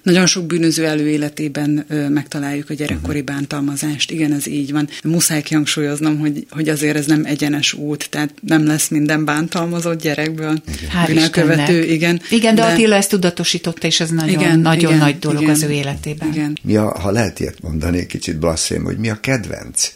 Nagyon 0.04 0.26
sok 0.26 0.46
bűnöző 0.46 0.86
előéletében 0.86 1.86
megtaláljuk 2.10 2.70
a 2.70 2.74
gyerekkori 2.74 3.22
mhm. 3.22 3.26
bántalmazást. 3.26 4.12
Igen, 4.12 4.34
ez 4.34 4.48
így 4.48 4.72
van. 4.72 4.90
Muszáj 5.04 5.42
kihangsúlyoznom, 5.42 6.20
hogy, 6.20 6.46
hogy 6.50 6.70
azért 6.70 6.96
ez 6.96 7.06
nem 7.06 7.26
egyenes 7.26 7.74
út, 7.74 8.10
tehát 8.10 8.34
nem 8.42 8.66
lesz 8.66 8.88
minden 8.88 9.26
bántalmazott 9.26 10.02
gyerekből 10.02 10.62
bűnelkövető. 11.08 11.84
Igen, 11.84 12.22
igen 12.30 12.56
de, 12.56 12.62
de 12.62 12.68
Attila 12.68 12.96
ezt 12.96 13.10
tudatosította, 13.10 13.88
és 13.88 14.00
ez 14.00 14.10
nagyon, 14.10 14.30
igen, 14.30 14.60
nagyon 14.60 14.90
igen, 14.90 15.04
nagy 15.04 15.20
dolog 15.20 15.42
igen, 15.42 15.54
az 15.54 15.64
ő 15.64 15.70
életében. 15.70 16.30
Igen. 16.34 16.58
Mi 16.62 16.76
a, 16.76 17.00
ha 17.00 17.12
lehet 17.12 17.40
ilyet 17.40 17.62
mondani, 17.62 18.06
kicsit 18.06 18.40
blaszfém, 18.40 18.84
hogy 18.84 18.98
mi 18.98 19.10
a 19.10 19.20
kedvenc 19.20 19.92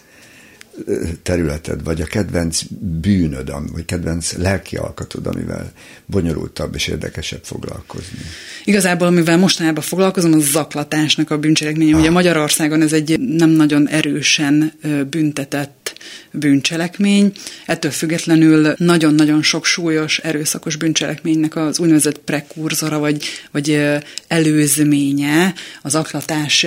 területed, 1.24 1.84
vagy 1.84 2.02
a 2.02 2.06
kedvenc 2.06 2.62
bűnöd, 2.80 3.52
vagy 3.72 3.86
kedvenc 3.86 4.34
lelki 4.34 4.76
alkatod, 4.76 5.28
amivel 5.28 5.72
bonyolultabb 6.06 6.76
és 6.76 6.88
érdekesebb 6.88 7.44
foglalkozni? 7.44 8.18
Igazából, 8.64 9.08
amivel 9.08 9.38
mostanában 9.38 9.84
foglalkozom, 9.84 10.34
az 10.34 10.44
zaklatásnak 10.44 11.32
a 11.32 11.38
bűncselekménye. 11.38 11.94
Ah. 11.94 12.00
Ugye 12.00 12.12
Magyarországon 12.12 12.82
ez 12.82 12.94
egy 12.94 13.20
nem 13.20 13.50
nagyon 13.50 13.88
erősen 13.88 14.74
büntetett 15.10 15.94
bűncselekmény. 16.40 17.32
Ettől 17.66 17.92
függetlenül 17.92 18.74
nagyon-nagyon 18.78 19.42
sok 19.42 19.66
súlyos, 19.66 20.18
erőszakos 20.18 20.76
bűncselekménynek 20.76 21.56
az 21.56 21.80
úgynevezett 21.80 22.18
prekurzora, 22.18 23.00
vagy, 23.00 23.24
vagy 23.52 23.82
előzménye 24.28 25.54
az 25.82 25.96
zaklatás 25.96 26.66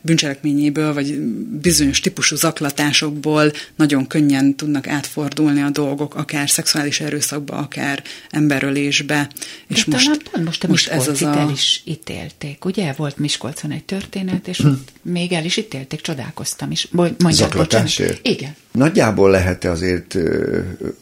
bűncselekményéből, 0.00 0.94
vagy 0.94 1.18
bizonyos 1.60 2.00
típusú 2.00 2.36
zaklatásokból 2.36 3.52
nagyon 3.76 4.06
könnyen 4.06 4.56
tudnak 4.56 4.86
átfordulni 4.86 5.62
a 5.62 5.70
dolgok, 5.70 6.14
akár 6.14 6.50
szexuális 6.50 7.00
erőszakba, 7.00 7.56
akár 7.56 8.02
emberölésbe. 8.30 9.28
És 9.68 9.84
De 9.84 9.92
most, 9.92 10.22
talán 10.30 10.46
most 10.46 10.64
a 10.64 10.68
most 10.68 10.88
ez 10.88 11.08
az 11.08 11.22
a... 11.22 11.38
el 11.38 11.50
is 11.50 11.82
ítélték, 11.84 12.64
ugye? 12.64 12.92
Volt 12.92 13.18
Miskolcon 13.18 13.70
egy 13.70 13.84
történet, 13.84 14.48
és 14.48 14.58
hm. 14.58 14.68
még 15.02 15.32
el 15.32 15.44
is 15.44 15.56
ítélték, 15.56 16.00
csodálkoztam 16.00 16.70
is. 16.70 16.88
Mondjad, 16.90 17.32
Zaklatásért? 17.32 18.26
Igen. 18.26 18.56
Nagyjából 18.72 19.07
lehet-e 19.16 19.70
azért 19.70 20.16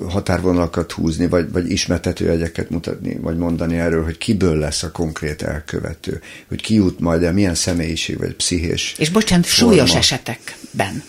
határvonalakat 0.08 0.92
húzni, 0.92 1.28
vagy, 1.28 1.52
vagy 1.52 1.70
ismertető 1.70 2.30
egyeket 2.30 2.70
mutatni, 2.70 3.18
vagy 3.20 3.36
mondani 3.36 3.76
erről, 3.76 4.04
hogy 4.04 4.18
kiből 4.18 4.58
lesz 4.58 4.82
a 4.82 4.90
konkrét 4.90 5.42
elkövető, 5.42 6.20
hogy 6.48 6.62
ki 6.62 6.74
jut 6.74 7.00
majd 7.00 7.22
el, 7.22 7.32
milyen 7.32 7.54
személyiség, 7.54 8.18
vagy 8.18 8.34
pszichés 8.34 8.94
És 8.98 9.10
bocsánat, 9.10 9.46
forma. 9.46 9.72
súlyos 9.72 9.94
esetekben 9.94 11.02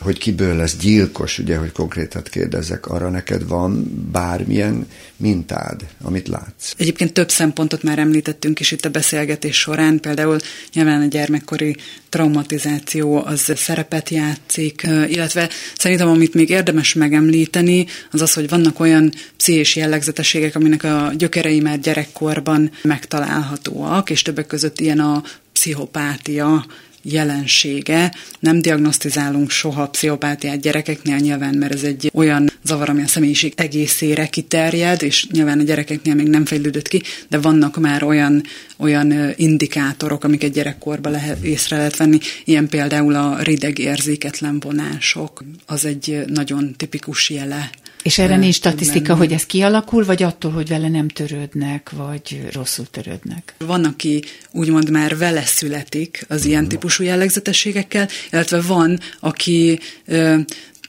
hogy 0.00 0.18
kiből 0.18 0.56
lesz 0.56 0.76
gyilkos, 0.76 1.38
ugye, 1.38 1.56
hogy 1.56 1.72
konkrétat 1.72 2.28
kérdezek, 2.28 2.86
arra 2.86 3.10
neked 3.10 3.48
van 3.48 3.84
bármilyen 4.12 4.86
mintád, 5.16 5.86
amit 6.02 6.28
látsz? 6.28 6.72
Egyébként 6.76 7.12
több 7.12 7.30
szempontot 7.30 7.82
már 7.82 7.98
említettünk 7.98 8.60
is 8.60 8.70
itt 8.70 8.84
a 8.84 8.90
beszélgetés 8.90 9.58
során, 9.58 10.00
például 10.00 10.38
nyilván 10.72 11.02
a 11.02 11.06
gyermekkori 11.06 11.76
traumatizáció 12.08 13.24
az 13.24 13.52
szerepet 13.56 14.08
játszik, 14.08 14.82
illetve 15.06 15.48
szerintem 15.78 16.08
amit 16.08 16.34
még 16.34 16.48
érdemes 16.48 16.94
megemlíteni, 16.94 17.86
az 18.10 18.20
az, 18.20 18.32
hogy 18.32 18.48
vannak 18.48 18.80
olyan 18.80 19.12
pszichés 19.36 19.76
jellegzetességek, 19.76 20.54
aminek 20.54 20.84
a 20.84 21.12
gyökerei 21.16 21.60
már 21.60 21.78
gyerekkorban 21.78 22.70
megtalálhatóak, 22.82 24.10
és 24.10 24.22
többek 24.22 24.46
között 24.46 24.80
ilyen 24.80 24.98
a 24.98 25.22
pszichopátia, 25.52 26.66
jelensége. 27.02 28.14
Nem 28.40 28.62
diagnosztizálunk 28.62 29.50
soha 29.50 29.88
pszichopátiát 29.88 30.60
gyerekeknél 30.60 31.16
nyilván, 31.16 31.54
mert 31.54 31.72
ez 31.72 31.82
egy 31.82 32.10
olyan 32.14 32.50
zavar, 32.64 32.88
ami 32.88 33.02
a 33.02 33.06
személyiség 33.06 33.52
egészére 33.56 34.26
kiterjed, 34.26 35.02
és 35.02 35.26
nyilván 35.26 35.58
a 35.58 35.62
gyerekeknél 35.62 36.14
még 36.14 36.28
nem 36.28 36.44
fejlődött 36.44 36.88
ki, 36.88 37.02
de 37.28 37.38
vannak 37.38 37.80
már 37.80 38.02
olyan, 38.02 38.42
olyan 38.76 39.32
indikátorok, 39.36 40.24
amiket 40.24 40.52
gyerekkorban 40.52 41.12
lehet, 41.12 41.42
észre 41.42 41.76
lehet 41.76 41.96
venni, 41.96 42.18
ilyen 42.44 42.68
például 42.68 43.14
a 43.14 43.42
rideg 43.42 43.78
érzéketlen 43.78 44.60
vonások, 44.60 45.44
az 45.66 45.84
egy 45.84 46.22
nagyon 46.26 46.74
tipikus 46.76 47.30
jele 47.30 47.70
és 48.02 48.18
erre 48.18 48.36
nincs 48.36 48.54
statisztika, 48.54 49.16
hogy 49.16 49.32
ez 49.32 49.46
kialakul, 49.46 50.04
vagy 50.04 50.22
attól, 50.22 50.50
hogy 50.50 50.68
vele 50.68 50.88
nem 50.88 51.08
törődnek, 51.08 51.90
vagy 51.90 52.48
rosszul 52.52 52.86
törődnek? 52.90 53.54
Van, 53.58 53.84
aki 53.84 54.24
úgymond 54.50 54.90
már 54.90 55.16
vele 55.16 55.42
születik 55.42 56.24
az 56.28 56.44
ilyen 56.44 56.68
típusú 56.68 57.04
jellegzetességekkel, 57.04 58.08
illetve 58.30 58.60
van, 58.60 58.98
aki 59.20 59.78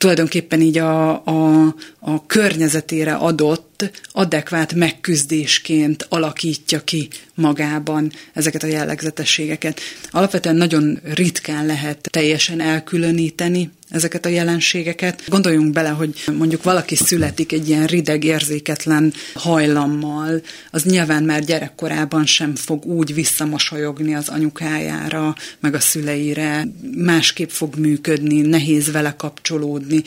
tulajdonképpen 0.02 0.62
így 0.62 0.78
a, 0.78 1.26
a, 1.26 1.64
a 2.00 2.26
környezetére 2.26 3.14
adott 3.14 3.92
adekvát 4.12 4.74
megküzdésként 4.74 6.06
alakítja 6.10 6.84
ki 6.84 7.08
magában 7.36 8.12
ezeket 8.34 8.64
a 8.64 8.68
jellegzetességeket. 8.68 9.80
Alapvetően 10.10 10.56
nagyon 10.56 11.00
ritkán 11.14 11.66
lehet 11.66 12.08
teljesen 12.12 12.62
elkülöníteni 12.62 13.72
ezeket 13.92 14.26
a 14.26 14.30
jelenségeket. 14.30 15.24
Gondoljunk 15.28 15.74
bele, 15.74 15.90
hogy 15.90 16.24
mondjuk 16.38 16.64
valaki 16.64 16.96
születik 16.96 17.52
egy 17.52 17.70
ilyen 17.70 17.86
rideg, 17.86 18.24
érzéketlen 18.24 19.14
hajlammal, 19.34 20.42
az 20.72 20.84
nyilván 20.84 21.24
már 21.24 21.44
gyerekkorában 21.44 22.26
sem 22.26 22.56
fog 22.56 22.86
úgy 22.86 23.14
visszamosolyogni 23.14 24.16
az 24.16 24.30
anyukájára, 24.30 25.36
meg 25.60 25.74
a 25.74 25.80
szüleire, 25.80 26.68
másképp 26.96 27.50
fog 27.50 27.76
működni, 27.76 28.42
nehéz 28.42 28.92
vele 28.92 29.16
kapcsolódni, 29.18 30.04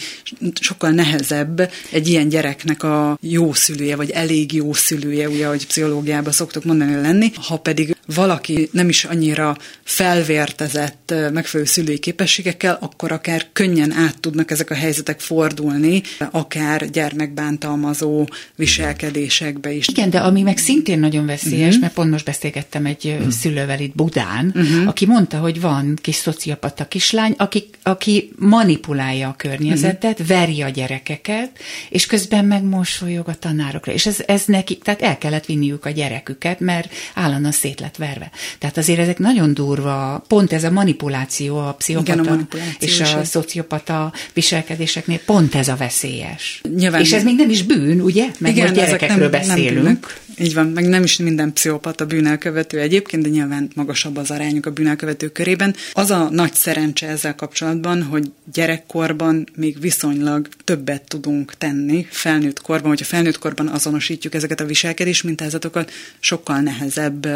sokkal 0.60 0.90
nehezebb 0.90 1.70
egy 1.90 2.08
ilyen 2.08 2.28
gyereknek 2.28 2.82
a 2.82 3.18
jó 3.20 3.52
szülője, 3.52 3.96
vagy 3.96 4.10
elég 4.10 4.52
jó 4.52 4.72
szülője, 4.72 5.28
ugye, 5.28 5.46
ahogy 5.46 5.66
pszichológiában 5.66 6.32
szoktuk 6.32 6.64
mondani 6.64 6.94
lenni, 6.94 7.32
ha 7.46 7.56
pedig 7.56 7.96
valaki 8.14 8.68
nem 8.72 8.88
is 8.88 9.04
annyira 9.04 9.56
felvértezett, 9.84 11.14
megfelelő 11.32 11.68
szülői 11.68 11.98
képességekkel, 11.98 12.78
akkor 12.80 13.12
akár 13.12 13.46
könnyű 13.52 13.73
könnyen 13.74 13.92
át 13.92 14.20
tudnak 14.20 14.50
ezek 14.50 14.70
a 14.70 14.74
helyzetek 14.74 15.20
fordulni, 15.20 16.02
akár 16.30 16.90
gyermekbántalmazó 16.90 18.26
viselkedésekbe 18.56 19.72
is. 19.72 19.88
Igen, 19.88 20.10
de 20.10 20.18
ami 20.18 20.42
meg 20.42 20.58
szintén 20.58 20.98
nagyon 20.98 21.26
veszélyes, 21.26 21.66
uh-huh. 21.66 21.80
mert 21.80 21.92
pont 21.92 22.10
most 22.10 22.24
beszélgettem 22.24 22.86
egy 22.86 23.06
uh-huh. 23.06 23.30
szülővel 23.30 23.80
itt 23.80 23.94
Budán, 23.94 24.52
uh-huh. 24.54 24.88
aki 24.88 25.06
mondta, 25.06 25.38
hogy 25.38 25.60
van 25.60 25.98
kis 26.00 26.14
szociopata 26.14 26.88
kislány, 26.88 27.34
aki, 27.38 27.70
aki 27.82 28.30
manipulálja 28.38 29.28
a 29.28 29.34
környezetet, 29.36 30.20
uh-huh. 30.20 30.36
veri 30.36 30.62
a 30.62 30.68
gyerekeket, 30.68 31.50
és 31.88 32.06
közben 32.06 32.44
meg 32.44 32.62
mosolyog 32.62 33.28
a 33.28 33.34
tanárokra. 33.34 33.92
És 33.92 34.06
ez, 34.06 34.16
ez 34.26 34.44
neki, 34.46 34.78
tehát 34.78 35.02
el 35.02 35.18
kellett 35.18 35.46
vinniük 35.46 35.84
a 35.84 35.90
gyereküket, 35.90 36.60
mert 36.60 36.92
állandóan 37.14 37.52
szét 37.52 37.80
lett 37.80 37.96
verve. 37.96 38.30
Tehát 38.58 38.76
azért 38.76 38.98
ezek 38.98 39.18
nagyon 39.18 39.54
durva, 39.54 40.24
pont 40.28 40.52
ez 40.52 40.64
a 40.64 40.70
manipuláció, 40.70 41.58
a 41.58 41.72
pszichopata 41.72 42.12
Igen, 42.12 42.26
a 42.26 42.30
manipuláció 42.30 42.88
és 42.88 43.00
a 43.00 43.04
ez. 43.04 43.28
Szociopata 43.64 44.12
viselkedéseknél 44.32 45.18
pont 45.26 45.54
ez 45.54 45.68
a 45.68 45.76
veszélyes. 45.76 46.60
Nyilván 46.76 47.00
és 47.00 47.12
ez 47.12 47.22
még 47.22 47.36
nem 47.36 47.50
is 47.50 47.62
bűn, 47.62 48.00
ugye? 48.00 48.26
Meg 48.38 48.52
Igen, 48.52 48.68
most 48.68 48.80
gyerekekről 48.80 49.28
nem, 49.28 49.30
beszélünk. 49.30 49.84
Nem 49.84 50.00
így 50.38 50.54
van, 50.54 50.66
meg 50.66 50.88
nem 50.88 51.02
is 51.02 51.16
minden 51.16 51.52
pszichopata 51.52 52.06
bűnelkövető 52.06 52.78
egyébként, 52.78 53.22
de 53.22 53.28
nyilván 53.28 53.70
magasabb 53.74 54.16
az 54.16 54.30
arányuk 54.30 54.66
a 54.66 54.70
bűnelkövető 54.70 55.28
körében. 55.28 55.74
Az 55.92 56.10
a 56.10 56.28
nagy 56.30 56.54
szerencse 56.54 57.08
ezzel 57.08 57.34
kapcsolatban, 57.34 58.02
hogy 58.02 58.30
gyerekkorban 58.52 59.46
még 59.56 59.80
viszonylag 59.80 60.48
többet 60.64 61.02
tudunk 61.08 61.54
tenni 61.54 62.06
felnőtt 62.10 62.60
korban, 62.60 62.88
hogyha 62.88 63.04
felnőtt 63.04 63.38
korban 63.38 63.68
azonosítjuk 63.68 64.34
ezeket 64.34 64.60
a 64.60 64.64
viselkedés 64.64 65.22
mintázatokat, 65.22 65.90
sokkal 66.18 66.60
nehezebb 66.60 67.28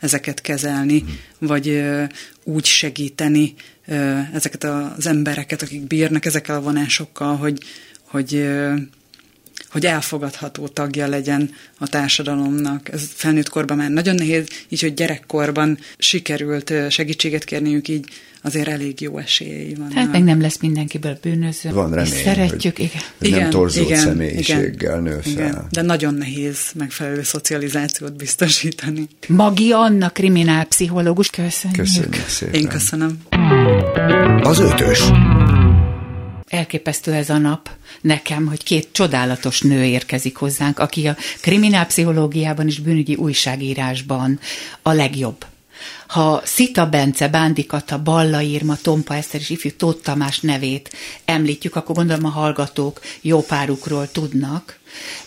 ezeket 0.00 0.40
kezelni, 0.40 1.04
vagy 1.38 1.82
úgy 2.44 2.64
segíteni 2.64 3.54
ezeket 4.32 4.64
az 4.64 5.06
embereket, 5.06 5.62
akik 5.62 5.80
bírnak 5.80 6.24
ezekkel 6.24 6.56
a 6.56 6.60
vonásokkal, 6.60 7.36
hogy, 7.36 7.58
hogy 8.08 8.48
hogy 9.72 9.86
elfogadható 9.86 10.68
tagja 10.68 11.06
legyen 11.06 11.50
a 11.78 11.88
társadalomnak. 11.88 12.92
Ez 12.92 13.08
felnőtt 13.14 13.48
korban 13.48 13.76
már 13.76 13.90
nagyon 13.90 14.14
nehéz, 14.14 14.46
így, 14.68 14.80
hogy 14.80 14.94
gyerekkorban 14.94 15.78
sikerült 15.98 16.72
segítséget 16.90 17.44
kérniük, 17.44 17.88
így 17.88 18.04
azért 18.42 18.68
elég 18.68 19.00
jó 19.00 19.18
esélyei 19.18 19.74
van. 19.74 19.92
Hát 19.92 20.12
meg 20.12 20.24
nem 20.24 20.40
lesz 20.40 20.58
mindenkiből 20.60 21.18
bűnöző. 21.22 21.70
Van 21.70 21.90
remény, 21.90 22.12
szeretjük, 22.12 22.76
hogy, 22.76 22.84
igen. 22.84 23.02
Hogy 23.18 23.28
igen, 23.28 23.40
nem 23.40 23.50
torzott 23.50 23.84
igen, 23.84 23.98
személyiséggel 23.98 24.72
igen, 24.72 25.02
nő 25.02 25.20
fel. 25.20 25.32
Igen, 25.32 25.66
de 25.70 25.82
nagyon 25.82 26.14
nehéz 26.14 26.58
megfelelő 26.74 27.22
szocializációt 27.22 28.16
biztosítani. 28.16 29.08
Magi 29.26 29.72
Anna, 29.72 30.08
kriminálpszichológus, 30.08 31.30
köszönjük. 31.30 31.80
Köszönjük 31.80 32.28
szépen. 32.28 32.60
Én 32.60 32.68
köszönöm. 32.68 33.18
Az 34.42 34.58
ötös 34.58 35.10
elképesztő 36.52 37.12
ez 37.12 37.30
a 37.30 37.38
nap 37.38 37.70
nekem, 38.00 38.46
hogy 38.46 38.62
két 38.62 38.88
csodálatos 38.92 39.60
nő 39.60 39.84
érkezik 39.84 40.36
hozzánk, 40.36 40.78
aki 40.78 41.06
a 41.06 41.16
kriminálpszichológiában 41.40 42.66
és 42.66 42.78
bűnügyi 42.78 43.14
újságírásban 43.14 44.40
a 44.82 44.92
legjobb. 44.92 45.44
Ha 46.12 46.42
Szita 46.44 46.86
Bence, 46.86 47.28
Bándi 47.28 47.66
Kata, 47.66 47.98
Balla 47.98 48.40
Irma, 48.40 48.76
Tompa 48.76 49.14
Eszter 49.14 49.40
és 49.40 49.50
ifjú 49.50 49.70
Tóth 49.76 50.02
Tamás 50.02 50.40
nevét 50.40 50.90
említjük, 51.24 51.76
akkor 51.76 51.94
gondolom 51.94 52.24
a 52.24 52.28
hallgatók 52.28 53.00
jó 53.20 53.40
párukról 53.42 54.10
tudnak, 54.10 54.78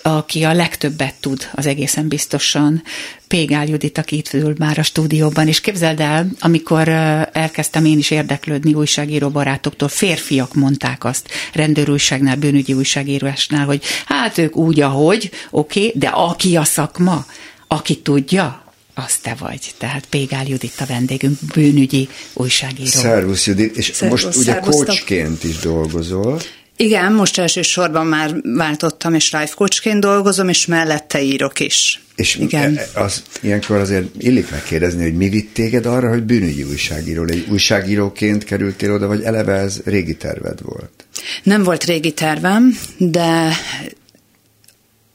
aki 0.02 0.43
a 0.43 0.54
legtöbbet 0.54 1.15
tud, 1.19 1.50
az 1.54 1.65
egészen 1.65 2.08
biztosan. 2.08 2.84
Pégál 3.28 3.67
Judit, 3.67 3.98
aki 3.98 4.17
itt 4.17 4.34
ül 4.34 4.56
már 4.58 4.78
a 4.78 4.84
stúdióban, 4.84 5.48
és 5.48 5.62
képzeld 5.62 6.00
el, 6.00 6.28
amikor 6.39 6.88
elkezdtem 7.32 7.86
én 7.86 7.98
is 7.98 8.12
érdeklődni 8.12 8.74
újságíró 8.74 9.30
barátoktól, 9.30 9.88
férfiak 9.88 10.54
mondták 10.54 11.04
azt 11.04 11.30
rendőrújságnál, 11.54 12.36
bűnügyi 12.36 12.74
újságírásnál, 12.74 13.65
hogy 13.65 13.84
hát 14.06 14.38
ők 14.38 14.56
úgy, 14.56 14.82
ahogy, 14.82 15.32
oké, 15.52 15.88
okay, 15.88 16.00
de 16.00 16.08
aki 16.08 16.56
a 16.56 16.63
szakma, 16.63 17.26
aki 17.67 18.02
tudja, 18.02 18.64
az 18.95 19.15
te 19.21 19.36
vagy. 19.39 19.73
Tehát 19.77 20.05
Pégál 20.05 20.47
Judit 20.47 20.73
a 20.79 20.86
vendégünk, 20.86 21.38
bűnügyi 21.53 22.10
újságíró. 22.34 22.89
Szervusz 22.89 23.47
Judit, 23.47 23.77
és 23.77 23.91
Szervusz, 23.93 24.23
most 24.23 24.38
ugye 24.38 24.60
coachként 24.60 25.43
is 25.43 25.58
dolgozol. 25.58 26.41
Igen, 26.77 27.13
most 27.13 27.38
elsősorban 27.38 28.05
már 28.05 28.36
váltottam, 28.41 29.13
és 29.13 29.31
life 29.31 29.53
coachként 29.55 29.99
dolgozom, 29.99 30.49
és 30.49 30.65
mellette 30.65 31.21
írok 31.21 31.60
is. 31.60 31.99
És 32.15 32.36
Igen. 32.36 32.77
E, 32.77 33.01
az, 33.01 33.23
ilyenkor 33.41 33.77
azért 33.77 34.05
illik 34.17 34.51
megkérdezni, 34.51 35.03
hogy 35.03 35.15
mi 35.15 35.29
vitt 35.29 35.53
téged 35.53 35.86
arra, 35.86 36.10
hogy 36.10 36.23
bűnügyi 36.23 36.63
újságíró 36.63 37.25
Egy 37.27 37.47
újságíróként 37.49 38.43
kerültél 38.43 38.93
oda, 38.93 39.08
vagy 39.08 39.23
eleve 39.23 39.53
ez 39.53 39.81
régi 39.86 40.15
terved 40.15 40.62
volt? 40.62 41.05
Nem 41.43 41.63
volt 41.63 41.84
régi 41.84 42.12
tervem, 42.12 42.77
de 42.97 43.58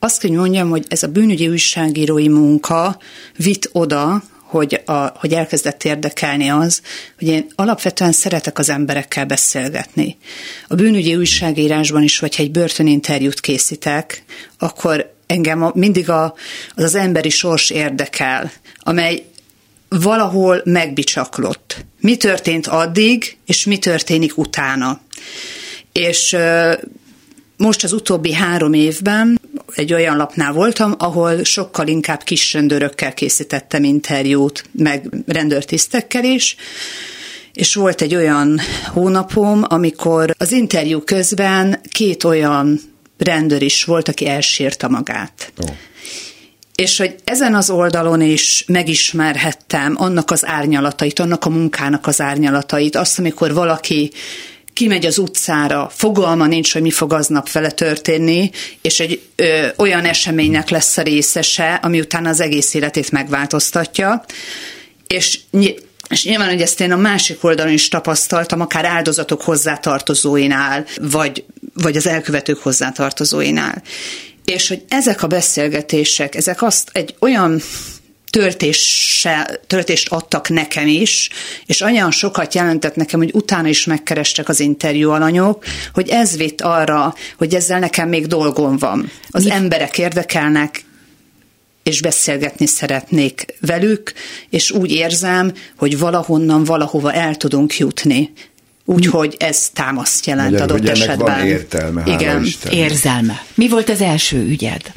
azt 0.03 0.21
kell 0.21 0.31
mondjam, 0.31 0.71
hogy 0.71 0.85
ez 0.89 1.03
a 1.03 1.09
bűnügyi 1.09 1.49
újságírói 1.49 2.29
munka 2.29 2.99
vitt 3.37 3.69
oda, 3.73 4.23
hogy, 4.43 4.83
a, 4.85 4.93
hogy 4.93 5.33
elkezdett 5.33 5.85
érdekelni 5.85 6.49
az, 6.49 6.83
hogy 7.19 7.29
én 7.29 7.47
alapvetően 7.55 8.13
szeretek 8.13 8.59
az 8.59 8.69
emberekkel 8.69 9.25
beszélgetni. 9.25 10.17
A 10.69 10.75
bűnügyi 10.75 11.17
újságírásban 11.17 12.03
is, 12.03 12.19
hogyha 12.19 12.43
egy 12.43 12.51
börtöninterjút 12.51 13.41
készítek, 13.41 14.25
akkor 14.59 15.15
engem 15.27 15.71
mindig 15.75 16.11
a, 16.11 16.35
az 16.75 16.85
az 16.85 16.95
emberi 16.95 17.31
sors 17.31 17.71
érdekel, 17.71 18.53
amely 18.79 19.25
valahol 19.89 20.63
megbicsaklott. 20.65 21.85
Mi 22.01 22.17
történt 22.17 22.67
addig, 22.67 23.37
és 23.47 23.65
mi 23.65 23.79
történik 23.79 24.39
utána. 24.39 25.01
És 25.93 26.37
most 27.57 27.85
az 27.85 27.93
utóbbi 27.93 28.33
három 28.33 28.73
évben 28.73 29.40
egy 29.75 29.93
olyan 29.93 30.17
lapnál 30.17 30.53
voltam, 30.53 30.95
ahol 30.99 31.45
sokkal 31.45 31.87
inkább 31.87 32.23
kis 32.23 32.53
rendőrökkel 32.53 33.15
készítettem 33.15 33.85
interjút, 33.85 34.65
meg 34.73 35.09
rendőrtisztekkel 35.27 36.25
is, 36.25 36.57
és 37.53 37.75
volt 37.75 38.01
egy 38.01 38.15
olyan 38.15 38.61
hónapom, 38.93 39.65
amikor 39.69 40.35
az 40.39 40.53
interjú 40.53 41.01
közben 41.01 41.81
két 41.89 42.25
olyan 42.25 42.81
rendőr 43.19 43.63
is 43.63 43.85
volt, 43.85 44.09
aki 44.09 44.29
elsírta 44.29 44.89
magát. 44.89 45.53
Oh. 45.63 45.71
És 46.75 46.99
hogy 46.99 47.15
ezen 47.25 47.55
az 47.55 47.71
oldalon 47.71 48.21
is 48.21 48.65
megismerhettem 48.67 49.95
annak 49.99 50.31
az 50.31 50.47
árnyalatait, 50.47 51.19
annak 51.19 51.45
a 51.45 51.51
munkának 51.51 52.07
az 52.07 52.21
árnyalatait, 52.21 52.97
azt, 52.97 53.19
amikor 53.19 53.55
valaki 53.55 54.13
kimegy 54.81 55.07
az 55.07 55.19
utcára, 55.19 55.91
fogalma 55.95 56.47
nincs, 56.47 56.73
hogy 56.73 56.83
mi 56.83 56.91
fog 56.91 57.13
aznap 57.13 57.53
vele 57.53 57.71
történni, 57.71 58.51
és 58.81 59.01
egy 59.01 59.21
ö, 59.37 59.67
olyan 59.77 60.05
eseménynek 60.05 60.69
lesz 60.71 60.97
a 60.97 61.03
részese, 61.03 61.75
ami 61.75 62.01
utána 62.01 62.29
az 62.29 62.41
egész 62.41 62.75
életét 62.75 63.11
megváltoztatja, 63.11 64.25
és 65.07 65.39
és 66.09 66.25
nyilván, 66.25 66.49
hogy 66.49 66.61
ezt 66.61 66.81
én 66.81 66.93
a 66.93 66.97
másik 66.97 67.45
oldalon 67.45 67.73
is 67.73 67.89
tapasztaltam, 67.89 68.61
akár 68.61 68.85
áldozatok 68.85 69.43
hozzátartozóinál, 69.43 70.87
vagy, 71.01 71.45
vagy 71.75 71.97
az 71.97 72.07
elkövetők 72.07 72.59
hozzátartozóinál. 72.59 73.83
És 74.45 74.69
hogy 74.69 74.83
ezek 74.89 75.23
a 75.23 75.27
beszélgetések, 75.27 76.35
ezek 76.35 76.63
azt 76.63 76.91
egy 76.93 77.15
olyan 77.19 77.61
töltéssel, 78.31 79.61
töltést 79.67 80.09
adtak 80.09 80.49
nekem 80.49 80.87
is, 80.87 81.31
és 81.67 81.81
olyan 81.81 82.11
sokat 82.11 82.55
jelentett 82.55 82.95
nekem, 82.95 83.21
hogy 83.21 83.31
utána 83.35 83.69
is 83.69 83.85
megkerestek 83.85 84.49
az 84.49 84.61
interjú 84.61 85.11
alanyok, 85.11 85.65
hogy 85.93 86.09
ez 86.09 86.37
vitt 86.37 86.61
arra, 86.61 87.15
hogy 87.37 87.55
ezzel 87.55 87.79
nekem 87.79 88.09
még 88.09 88.27
dolgom 88.27 88.77
van. 88.77 89.11
Az 89.31 89.45
Mi? 89.45 89.51
emberek 89.51 89.99
érdekelnek, 89.99 90.85
és 91.83 92.01
beszélgetni 92.01 92.67
szeretnék 92.67 93.45
velük, 93.61 94.13
és 94.51 94.71
úgy 94.71 94.91
érzem, 94.91 95.53
hogy 95.77 95.99
valahonnan, 95.99 96.65
valahova 96.65 97.13
el 97.13 97.37
tudunk 97.37 97.79
jutni. 97.79 98.33
Úgyhogy 98.85 99.37
ez 99.39 99.69
támaszt 99.69 100.27
jelent 100.27 100.51
Magyar, 100.51 100.71
adott 100.71 100.89
esetben. 100.89 101.39
Van 101.39 101.47
értelme, 101.47 102.03
Igen, 102.07 102.47
érzelme. 102.71 103.43
Mi 103.55 103.69
volt 103.69 103.89
az 103.89 104.01
első 104.01 104.39
ügyed? 104.39 104.93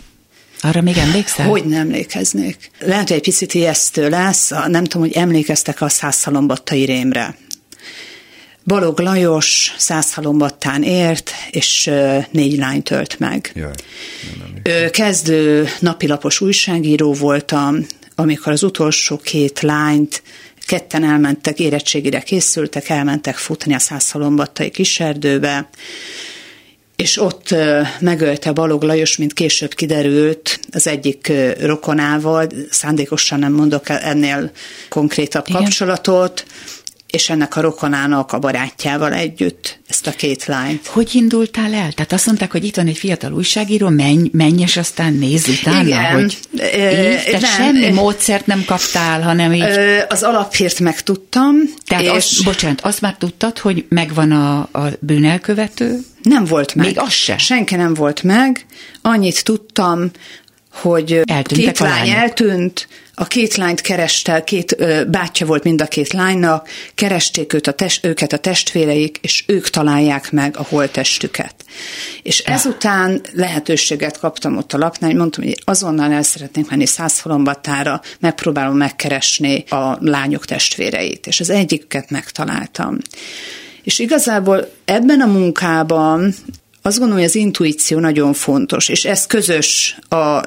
Arra 0.65 0.82
még 0.82 0.97
emlékszel? 0.97 1.47
Hogy 1.47 1.65
nem 1.65 1.80
emlékeznék. 1.80 2.69
Lehet, 2.80 3.08
hogy 3.08 3.17
egy 3.17 3.23
picit 3.23 3.54
ijesztő 3.54 4.10
lesz, 4.10 4.49
nem 4.49 4.84
tudom, 4.84 5.08
hogy 5.08 5.15
emlékeztek 5.15 5.82
a 5.82 5.89
százszalombattai 5.89 6.84
rémre. 6.84 7.36
Balog 8.65 8.99
Lajos 8.99 9.73
százszalombattán 9.78 10.84
ért, 10.84 11.32
és 11.52 11.91
négy 12.32 12.58
lányt 12.58 12.84
tölt 12.84 13.19
meg. 13.19 13.52
Jaj, 13.56 14.89
Kezdő 14.89 15.67
napilapos 15.80 16.41
újságíró 16.41 17.13
voltam, 17.13 17.86
amikor 18.15 18.52
az 18.52 18.63
utolsó 18.63 19.17
két 19.17 19.62
lányt 19.62 20.23
ketten 20.65 21.04
elmentek, 21.04 21.60
érettségire 21.60 22.19
készültek, 22.19 22.89
elmentek 22.89 23.36
futni 23.36 23.73
a 23.73 23.80
százszalombattai 23.80 24.69
kiserdőbe, 24.69 25.69
és 26.95 27.17
ott 27.17 27.56
megölte 27.99 28.51
Balog 28.51 28.84
Lajos, 28.84 29.17
mint 29.17 29.34
később 29.34 29.73
kiderült, 29.73 30.60
az 30.71 30.88
egyik 30.88 31.32
rokonával, 31.60 32.47
szándékosan 32.69 33.39
nem 33.39 33.53
mondok 33.53 33.89
ennél 33.89 34.51
konkrétabb 34.89 35.47
Igen. 35.47 35.62
kapcsolatot, 35.62 36.45
és 37.13 37.30
ennek 37.30 37.56
a 37.56 37.62
rokonának 37.62 38.32
a 38.32 38.39
barátjával 38.39 39.13
együtt 39.13 39.80
ezt 39.88 40.08
a 40.08 40.12
két 40.12 40.45
lányt. 40.45 40.88
Hogy 40.88 41.10
indultál 41.15 41.73
el? 41.73 41.91
Tehát 41.91 42.12
azt 42.12 42.26
mondták, 42.26 42.52
hogy 42.52 42.63
itt 42.63 42.76
van 42.76 42.88
egy 42.88 42.97
fiatal 42.97 43.34
újságíró, 43.34 43.89
menj, 43.89 44.30
menj 44.32 44.62
és 44.62 44.78
aztán 44.78 45.13
nézz 45.13 45.47
utána, 45.47 45.88
Igen. 45.88 46.13
hogy 46.13 46.38
így, 46.54 46.60
te 47.32 47.39
nem. 47.39 47.41
semmi 47.41 47.89
módszert 47.89 48.45
nem 48.45 48.63
kaptál, 48.65 49.21
hanem 49.21 49.54
így. 49.54 49.63
Az 50.10 50.23
alapért 50.23 50.80
megtudtam. 50.80 51.56
Tehát 51.86 52.04
és 52.04 52.10
azt, 52.10 52.43
bocsánat, 52.43 52.82
azt 52.82 53.02
már 53.02 53.15
tudtad, 53.17 53.58
hogy 53.58 53.86
megvan 53.89 54.32
a, 54.32 54.60
a 54.60 54.89
bűnelkövető? 54.99 55.99
Nem 56.21 56.45
volt 56.45 56.76
meg. 56.76 56.86
Még 56.86 56.99
az 56.99 57.12
se? 57.12 57.38
Senki 57.38 57.76
nem 57.76 57.93
volt 57.93 58.23
meg. 58.23 58.65
Annyit 59.02 59.43
tudtam, 59.43 60.12
hogy 60.71 61.21
Eltűntek 61.23 61.65
két 61.65 61.80
lány 61.80 62.10
eltűnt, 62.10 62.88
a 63.15 63.26
két 63.26 63.56
lányt 63.56 63.82
kerestel, 63.82 64.43
két 64.43 64.76
ö, 64.78 65.04
bátyja 65.06 65.45
volt 65.45 65.63
mind 65.63 65.82
a 65.82 65.86
két 65.86 66.13
lánynak, 66.13 66.69
keresték 66.95 67.54
őt 67.54 67.67
a 67.67 67.71
test, 67.71 68.06
őket 68.06 68.34
a 68.34 68.38
testvéreik, 68.38 69.17
és 69.21 69.43
ők 69.47 69.69
találják 69.69 70.32
meg 70.32 70.58
a 70.58 70.65
holttestüket. 70.69 71.56
És 72.23 72.39
ezután 72.39 73.21
lehetőséget 73.34 74.19
kaptam 74.19 74.58
ott 74.58 74.73
a 74.73 74.78
lapnál, 74.78 75.13
mondtam, 75.13 75.43
hogy 75.43 75.62
azonnal 75.63 76.12
el 76.12 76.23
szeretnénk 76.23 76.69
menni 76.69 76.86
Százhalombatára, 76.86 78.02
megpróbálom 78.19 78.78
megkeresni 78.78 79.63
a 79.69 79.97
lányok 79.99 80.45
testvéreit, 80.45 81.28
és 81.28 81.39
az 81.39 81.49
egyiket 81.49 82.10
megtaláltam. 82.10 82.97
És 83.84 83.99
igazából 83.99 84.71
ebben 84.86 85.21
a 85.21 85.26
munkában 85.26 86.34
azt 86.82 86.97
gondolom, 86.97 87.21
hogy 87.21 87.30
az 87.30 87.36
intuíció 87.36 87.99
nagyon 87.99 88.34
fontos, 88.34 88.89
és 88.89 89.06
ez 89.06 89.28
közös 89.28 89.97
a 90.10 90.41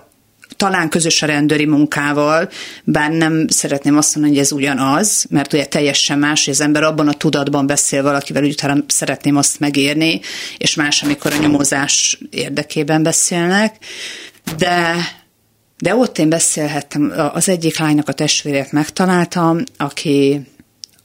talán 0.57 0.89
közös 0.89 1.23
a 1.23 1.27
rendőri 1.27 1.67
munkával, 1.67 2.49
bár 2.85 3.11
nem 3.11 3.49
szeretném 3.49 3.97
azt 3.97 4.15
mondani, 4.15 4.37
hogy 4.37 4.45
ez 4.45 4.53
ugyanaz, 4.53 5.27
mert 5.31 5.53
ugye 5.53 5.65
teljesen 5.65 6.19
más, 6.19 6.45
hogy 6.45 6.55
az 6.55 6.61
ember 6.61 6.83
abban 6.83 7.09
a 7.09 7.13
tudatban 7.13 7.67
beszél 7.67 8.03
valakivel, 8.03 8.43
hogy 8.43 8.51
utána 8.51 8.85
szeretném 8.87 9.37
azt 9.37 9.61
megérni, 9.61 10.21
és 10.59 10.75
más, 10.75 11.03
amikor 11.03 11.33
a 11.33 11.39
nyomozás 11.39 12.19
érdekében 12.31 13.03
beszélnek, 13.03 13.77
de 14.59 14.95
de 15.79 15.95
ott 15.95 16.19
én 16.19 16.29
beszélhettem, 16.29 17.13
az 17.33 17.49
egyik 17.49 17.79
lánynak 17.79 18.09
a 18.09 18.13
testvérét 18.13 18.73
megtaláltam, 18.73 19.63
aki, 19.77 20.41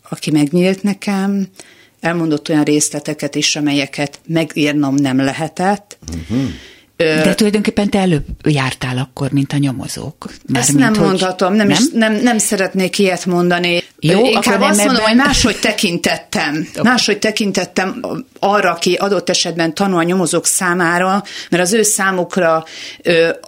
aki 0.10 0.32
megnyílt 0.32 0.84
nekem, 0.84 1.48
elmondott 2.00 2.50
olyan 2.50 2.64
részleteket 2.64 3.36
is, 3.36 3.56
amelyeket 3.56 4.20
megírnom 4.28 4.96
nem 4.96 5.18
lehetett. 5.18 5.98
Uh-huh. 6.08 6.50
De 7.02 7.36
tulajdonképpen 7.36 7.90
te 7.90 8.00
előbb 8.00 8.26
jártál 8.44 8.98
akkor, 8.98 9.32
mint 9.32 9.54
a 9.54 9.58
nyomozók. 9.58 10.30
Ezt 10.54 10.74
nem 10.74 10.94
hogy... 10.94 11.06
mondhatom, 11.06 11.54
nem, 11.54 11.68
nem? 11.68 11.78
Is, 11.80 11.90
nem, 11.94 12.14
nem 12.14 12.38
szeretnék 12.38 13.00
ilyet 13.00 13.26
mondani. 13.26 13.84
Jó, 14.00 14.26
Inkább 14.26 14.54
akkor 14.56 14.70
azt 14.70 14.78
nem 14.78 14.86
mondom, 14.86 15.06
ebben... 15.06 15.18
hogy 15.18 15.26
máshogy 15.26 15.60
tekintettem. 15.60 16.68
Máshogy 16.84 17.20
tekintettem 17.20 18.02
arra, 18.40 18.72
aki 18.72 18.94
adott 18.94 19.30
esetben 19.30 19.74
tanul 19.74 19.98
a 19.98 20.04
nyomozók 20.04 20.46
számára, 20.46 21.24
mert 21.50 21.64
az 21.64 21.74
ő 21.74 21.82
számukra 21.82 22.66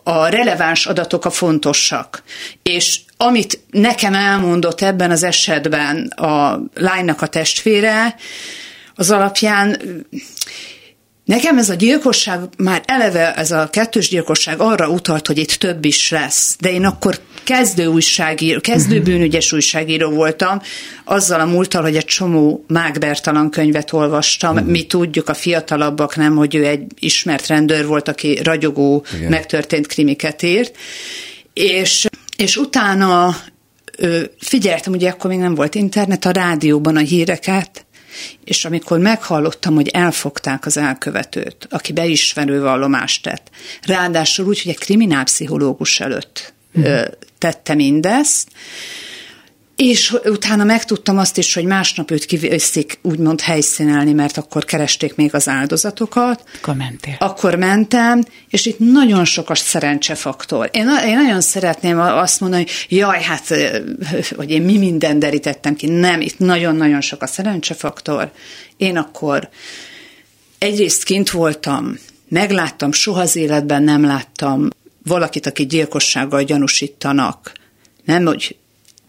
a 0.04 0.28
releváns 0.28 0.86
adatok 0.86 1.26
a 1.26 1.30
fontosak. 1.30 2.24
És 2.64 3.00
amit 3.18 3.60
nekem 3.72 4.14
elmondott 4.14 4.82
ebben 4.82 5.12
az 5.12 5.24
esetben 5.24 6.08
a 6.08 6.60
lánynak 6.74 7.22
a 7.22 7.28
testvére, 7.28 8.16
az 8.96 9.12
alapján 9.12 9.78
Nekem 11.26 11.58
ez 11.58 11.70
a 11.70 11.74
gyilkosság, 11.74 12.40
már 12.58 12.84
eleve 12.86 13.34
ez 13.34 13.52
a 13.52 13.70
kettős 13.70 14.10
gyilkosság 14.10 14.60
arra 14.60 14.90
utalt, 14.90 15.28
hogy 15.28 15.38
itt 15.38 15.52
több 15.52 15.86
is 15.86 16.10
lesz. 16.10 16.56
De 16.60 16.72
én 16.72 16.86
akkor 16.86 17.20
kezdő 17.44 17.86
újságíró, 17.86 18.60
kezdő 18.60 18.98
uh-huh. 18.98 19.14
bűnügyes 19.14 19.52
újságíró 19.52 20.10
voltam, 20.10 20.62
azzal 21.04 21.40
a 21.40 21.46
múltal, 21.46 21.82
hogy 21.82 21.96
egy 21.96 22.06
csomó 22.06 22.66
mágbertalan 22.68 23.50
könyvet 23.50 23.94
olvastam. 23.94 24.56
Uh-huh. 24.56 24.70
Mi 24.70 24.86
tudjuk, 24.86 25.30
a 25.30 25.34
fiatalabbak 25.34 26.16
nem, 26.16 26.36
hogy 26.36 26.56
ő 26.56 26.66
egy 26.66 26.84
ismert 27.00 27.48
rendőr 27.48 27.86
volt, 27.86 28.08
aki 28.08 28.40
ragyogó, 28.44 29.06
Igen. 29.16 29.30
megtörtént 29.30 29.88
krimiket 29.88 30.44
írt. 30.44 30.76
És, 31.54 32.08
és 32.38 32.58
utána 32.58 33.36
figyeltem, 34.40 34.94
ugye 34.94 35.10
akkor 35.10 35.30
még 35.30 35.40
nem 35.40 35.56
volt 35.56 35.76
internet, 35.76 36.26
a 36.26 36.32
rádióban 36.32 36.96
a 36.96 37.00
híreket, 37.00 37.86
és 38.44 38.66
amikor 38.66 39.00
meghallottam, 39.00 39.76
hogy 39.76 39.88
elfogták 39.88 40.66
az 40.66 40.78
elkövetőt, 40.78 41.68
aki 41.70 41.94
beismerő 41.94 42.62
vallomást 42.62 43.24
tett, 43.24 43.50
ráadásul 43.82 44.46
úgy, 44.46 44.62
hogy 44.62 44.72
egy 44.72 44.80
kriminálpszichológus 44.80 46.00
előtt 46.00 46.54
mm. 46.80 46.84
tette 47.38 47.74
mindezt, 47.74 48.48
és 49.76 50.16
utána 50.26 50.64
megtudtam 50.64 51.18
azt 51.18 51.38
is, 51.38 51.54
hogy 51.54 51.66
másnap 51.66 52.12
őt 52.12 52.26
kivészik 52.26 53.00
úgymond 53.02 53.42
helyszínelni, 53.42 54.14
mert 54.14 54.38
akkor 54.38 54.66
keresték 54.66 55.16
még 55.16 55.36
az 55.36 55.48
áldozatokat. 55.48 56.44
Akkor 56.62 56.76
mentél. 56.76 57.16
Akkor 57.20 57.56
mentem, 57.56 58.24
és 58.50 58.66
itt 58.66 58.80
nagyon 58.80 59.26
sok 59.26 59.50
a 59.50 59.56
szerencsefaktor. 59.56 60.70
Én, 60.74 60.88
én 61.06 61.16
nagyon 61.16 61.42
szeretném 61.42 62.00
azt 62.00 62.40
mondani, 62.40 62.64
hogy 62.64 62.98
jaj, 62.98 63.22
hát, 63.22 63.48
hogy 64.36 64.52
én 64.52 64.62
mi 64.62 64.78
minden 64.78 65.20
derítettem 65.20 65.76
ki. 65.76 65.88
Nem, 65.88 66.22
itt 66.22 66.40
nagyon-nagyon 66.40 67.02
sok 67.02 67.22
a 67.22 67.28
szerencsefaktor. 67.28 68.32
Én 68.78 68.98
akkor 68.98 69.50
egyrészt 70.58 71.04
kint 71.04 71.32
voltam, 71.32 71.98
megláttam, 72.28 72.92
soha 72.92 73.22
az 73.22 73.36
életben 73.36 73.84
nem 73.84 74.06
láttam 74.06 74.68
valakit, 75.04 75.46
aki 75.46 75.66
gyilkossággal 75.66 76.44
gyanúsítanak. 76.44 77.52
Nem, 78.04 78.26
hogy 78.26 78.56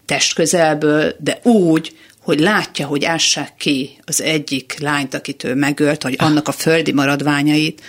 testközelből, 0.05 1.15
de 1.19 1.39
úgy, 1.43 1.95
hogy 2.19 2.39
látja, 2.39 2.87
hogy 2.87 3.05
ássák 3.05 3.55
ki 3.57 3.97
az 4.05 4.21
egyik 4.21 4.75
lányt, 4.79 5.13
akit 5.13 5.43
ő 5.43 5.55
megölt, 5.55 6.03
vagy 6.03 6.15
annak 6.17 6.47
a 6.47 6.51
földi 6.51 6.91
maradványait, 6.91 7.81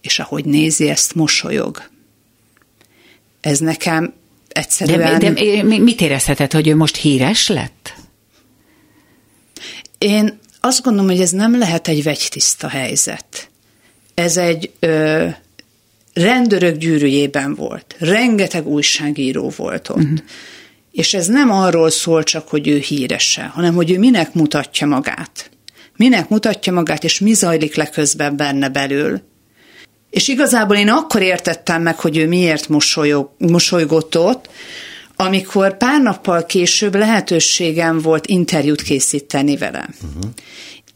és 0.00 0.18
ahogy 0.18 0.44
nézi, 0.44 0.88
ezt 0.88 1.14
mosolyog. 1.14 1.82
Ez 3.40 3.58
nekem 3.58 4.14
egyszerűen... 4.48 5.18
De, 5.18 5.30
de 5.30 5.62
mit 5.62 6.00
érezheted, 6.00 6.52
hogy 6.52 6.68
ő 6.68 6.76
most 6.76 6.96
híres 6.96 7.48
lett? 7.48 7.94
Én 9.98 10.38
azt 10.60 10.82
gondolom, 10.82 11.10
hogy 11.10 11.20
ez 11.20 11.30
nem 11.30 11.58
lehet 11.58 11.88
egy 11.88 12.02
vegytiszta 12.02 12.68
helyzet. 12.68 13.48
Ez 14.14 14.36
egy 14.36 14.70
ö, 14.78 15.28
rendőrök 16.12 16.76
gyűrűjében 16.76 17.54
volt. 17.54 17.96
Rengeteg 17.98 18.66
újságíró 18.66 19.52
volt 19.56 19.88
ott. 19.88 19.96
Uh-huh. 19.96 20.18
És 20.96 21.14
ez 21.14 21.26
nem 21.26 21.50
arról 21.50 21.90
szól 21.90 22.22
csak, 22.22 22.48
hogy 22.48 22.68
ő 22.68 22.78
hírese, 22.78 23.42
hanem 23.42 23.74
hogy 23.74 23.90
ő 23.90 23.98
minek 23.98 24.34
mutatja 24.34 24.86
magát. 24.86 25.50
Minek 25.96 26.28
mutatja 26.28 26.72
magát, 26.72 27.04
és 27.04 27.20
mi 27.20 27.32
zajlik 27.32 27.74
le 27.74 27.86
közben 27.86 28.36
benne 28.36 28.68
belül. 28.68 29.20
És 30.10 30.28
igazából 30.28 30.76
én 30.76 30.88
akkor 30.88 31.22
értettem 31.22 31.82
meg, 31.82 31.98
hogy 31.98 32.16
ő 32.16 32.28
miért 32.28 32.68
mosolyog, 32.68 33.30
mosolygott 33.38 34.18
ott, 34.18 34.48
amikor 35.16 35.76
pár 35.76 36.02
nappal 36.02 36.46
később 36.46 36.94
lehetőségem 36.94 37.98
volt 37.98 38.26
interjút 38.26 38.82
készíteni 38.82 39.56
vele. 39.56 39.88
Uh-huh. 40.02 40.30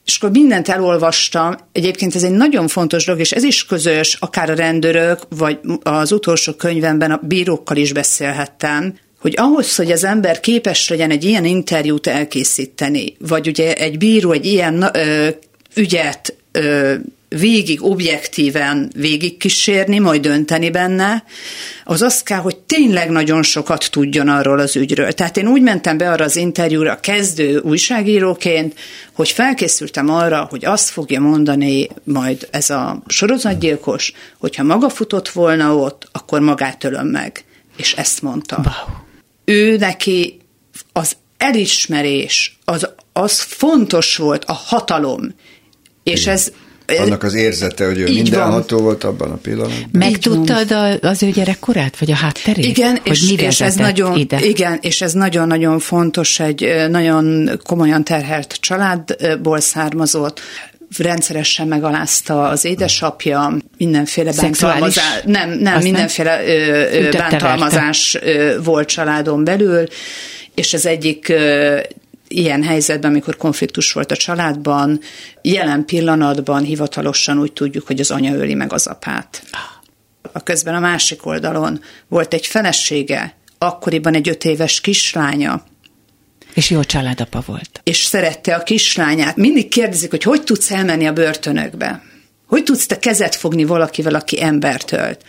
És 0.04 0.16
akkor 0.16 0.30
mindent 0.30 0.68
elolvastam. 0.68 1.56
Egyébként 1.72 2.14
ez 2.14 2.22
egy 2.22 2.30
nagyon 2.30 2.68
fontos 2.68 3.04
dolog, 3.04 3.20
és 3.20 3.32
ez 3.32 3.42
is 3.42 3.66
közös, 3.66 4.16
akár 4.20 4.50
a 4.50 4.54
rendőrök, 4.54 5.22
vagy 5.28 5.58
az 5.82 6.12
utolsó 6.12 6.52
könyvemben 6.52 7.10
a 7.10 7.20
bírókkal 7.22 7.76
is 7.76 7.92
beszélhettem, 7.92 8.94
hogy 9.20 9.34
ahhoz, 9.36 9.76
hogy 9.76 9.92
az 9.92 10.04
ember 10.04 10.40
képes 10.40 10.88
legyen 10.88 11.10
egy 11.10 11.24
ilyen 11.24 11.44
interjút 11.44 12.06
elkészíteni, 12.06 13.16
vagy 13.18 13.48
ugye 13.48 13.74
egy 13.74 13.98
bíró 13.98 14.32
egy 14.32 14.46
ilyen 14.46 14.90
ö, 14.92 15.28
ügyet 15.74 16.36
ö, 16.52 16.94
végig 17.38 17.82
objektíven 17.84 18.90
végig 18.96 19.36
kísérni, 19.36 19.98
majd 19.98 20.20
dönteni 20.20 20.70
benne, 20.70 21.24
az 21.84 22.02
az 22.02 22.22
kell, 22.22 22.38
hogy 22.38 22.56
tényleg 22.56 23.10
nagyon 23.10 23.42
sokat 23.42 23.90
tudjon 23.90 24.28
arról 24.28 24.58
az 24.58 24.76
ügyről. 24.76 25.12
Tehát 25.12 25.36
én 25.36 25.46
úgy 25.46 25.62
mentem 25.62 25.96
be 25.96 26.10
arra 26.10 26.24
az 26.24 26.36
interjúra 26.36 27.00
kezdő 27.00 27.58
újságíróként, 27.58 28.78
hogy 29.12 29.28
felkészültem 29.28 30.08
arra, 30.08 30.46
hogy 30.50 30.64
azt 30.64 30.88
fogja 30.88 31.20
mondani 31.20 31.88
majd 32.04 32.48
ez 32.50 32.70
a 32.70 33.02
sorozatgyilkos, 33.06 34.12
hogyha 34.38 34.62
maga 34.62 34.88
futott 34.88 35.28
volna 35.28 35.76
ott, 35.76 36.08
akkor 36.12 36.40
magát 36.40 36.84
ölöm 36.84 37.06
meg. 37.06 37.44
És 37.76 37.92
ezt 37.92 38.22
mondta. 38.22 38.56
Wow. 38.56 39.08
Ő 39.44 39.76
neki 39.76 40.40
az 40.92 41.16
elismerés, 41.36 42.58
az, 42.64 42.88
az 43.12 43.40
fontos 43.40 44.16
volt, 44.16 44.44
a 44.44 44.52
hatalom. 44.52 45.34
És 46.02 46.26
ez 46.26 46.52
annak 46.98 47.22
az 47.22 47.34
érzete, 47.34 47.86
hogy 47.86 47.98
ő 47.98 48.06
Így 48.06 48.14
mindenható 48.14 48.76
van. 48.76 48.84
volt 48.84 49.04
abban 49.04 49.30
a 49.30 49.36
pillanatban. 49.36 49.88
Megtudtad 49.92 50.70
az 51.02 51.22
ő 51.22 51.30
gyerekkorát, 51.30 51.98
vagy 51.98 52.10
a 52.10 52.14
hátterét? 52.14 52.64
Igen, 52.64 52.98
hogy 53.02 53.12
és, 53.12 53.30
és 53.30 53.60
ez 53.60 53.74
nagyon, 53.74 54.18
ide? 54.18 54.40
igen, 54.40 54.78
és 54.80 55.00
ez 55.00 55.12
nagyon-nagyon 55.12 55.78
fontos, 55.78 56.40
egy 56.40 56.86
nagyon 56.88 57.50
komolyan 57.64 58.04
terhelt 58.04 58.56
családból 58.60 59.60
származott, 59.60 60.40
rendszeresen 60.98 61.68
megalázta 61.68 62.48
az 62.48 62.64
édesapja, 62.64 63.56
mindenféle 63.76 64.32
bántalmazás, 64.32 65.22
nem, 65.24 65.50
nem, 65.50 65.82
mindenféle 65.82 66.40
nem? 67.00 67.10
bántalmazás 67.10 68.18
volt 68.64 68.88
családon 68.88 69.44
belül, 69.44 69.86
és 70.54 70.74
az 70.74 70.86
egyik 70.86 71.32
ilyen 72.28 72.62
helyzetben, 72.62 73.10
amikor 73.10 73.36
konfliktus 73.36 73.92
volt 73.92 74.12
a 74.12 74.16
családban, 74.16 75.00
jelen 75.42 75.84
pillanatban 75.84 76.62
hivatalosan 76.62 77.38
úgy 77.38 77.52
tudjuk, 77.52 77.86
hogy 77.86 78.00
az 78.00 78.10
anya 78.10 78.34
öli 78.34 78.54
meg 78.54 78.72
az 78.72 78.86
apát. 78.86 79.42
A 80.32 80.42
közben 80.42 80.74
a 80.74 80.80
másik 80.80 81.26
oldalon 81.26 81.80
volt 82.08 82.34
egy 82.34 82.46
felesége, 82.46 83.34
akkoriban 83.58 84.14
egy 84.14 84.28
öt 84.28 84.44
éves 84.44 84.80
kislánya, 84.80 85.64
és 86.60 86.70
jó 86.70 86.84
családapa 86.84 87.42
volt. 87.46 87.80
És 87.84 88.02
szerette 88.02 88.54
a 88.54 88.62
kislányát. 88.62 89.36
Mindig 89.36 89.68
kérdezik, 89.68 90.10
hogy 90.10 90.22
hogy 90.22 90.42
tudsz 90.42 90.70
elmenni 90.70 91.06
a 91.06 91.12
börtönökbe? 91.12 92.02
Hogy 92.46 92.62
tudsz 92.62 92.86
te 92.86 92.98
kezet 92.98 93.34
fogni 93.34 93.64
valakivel, 93.64 94.14
aki 94.14 94.42
embert 94.42 94.92
ölt? 94.92 95.20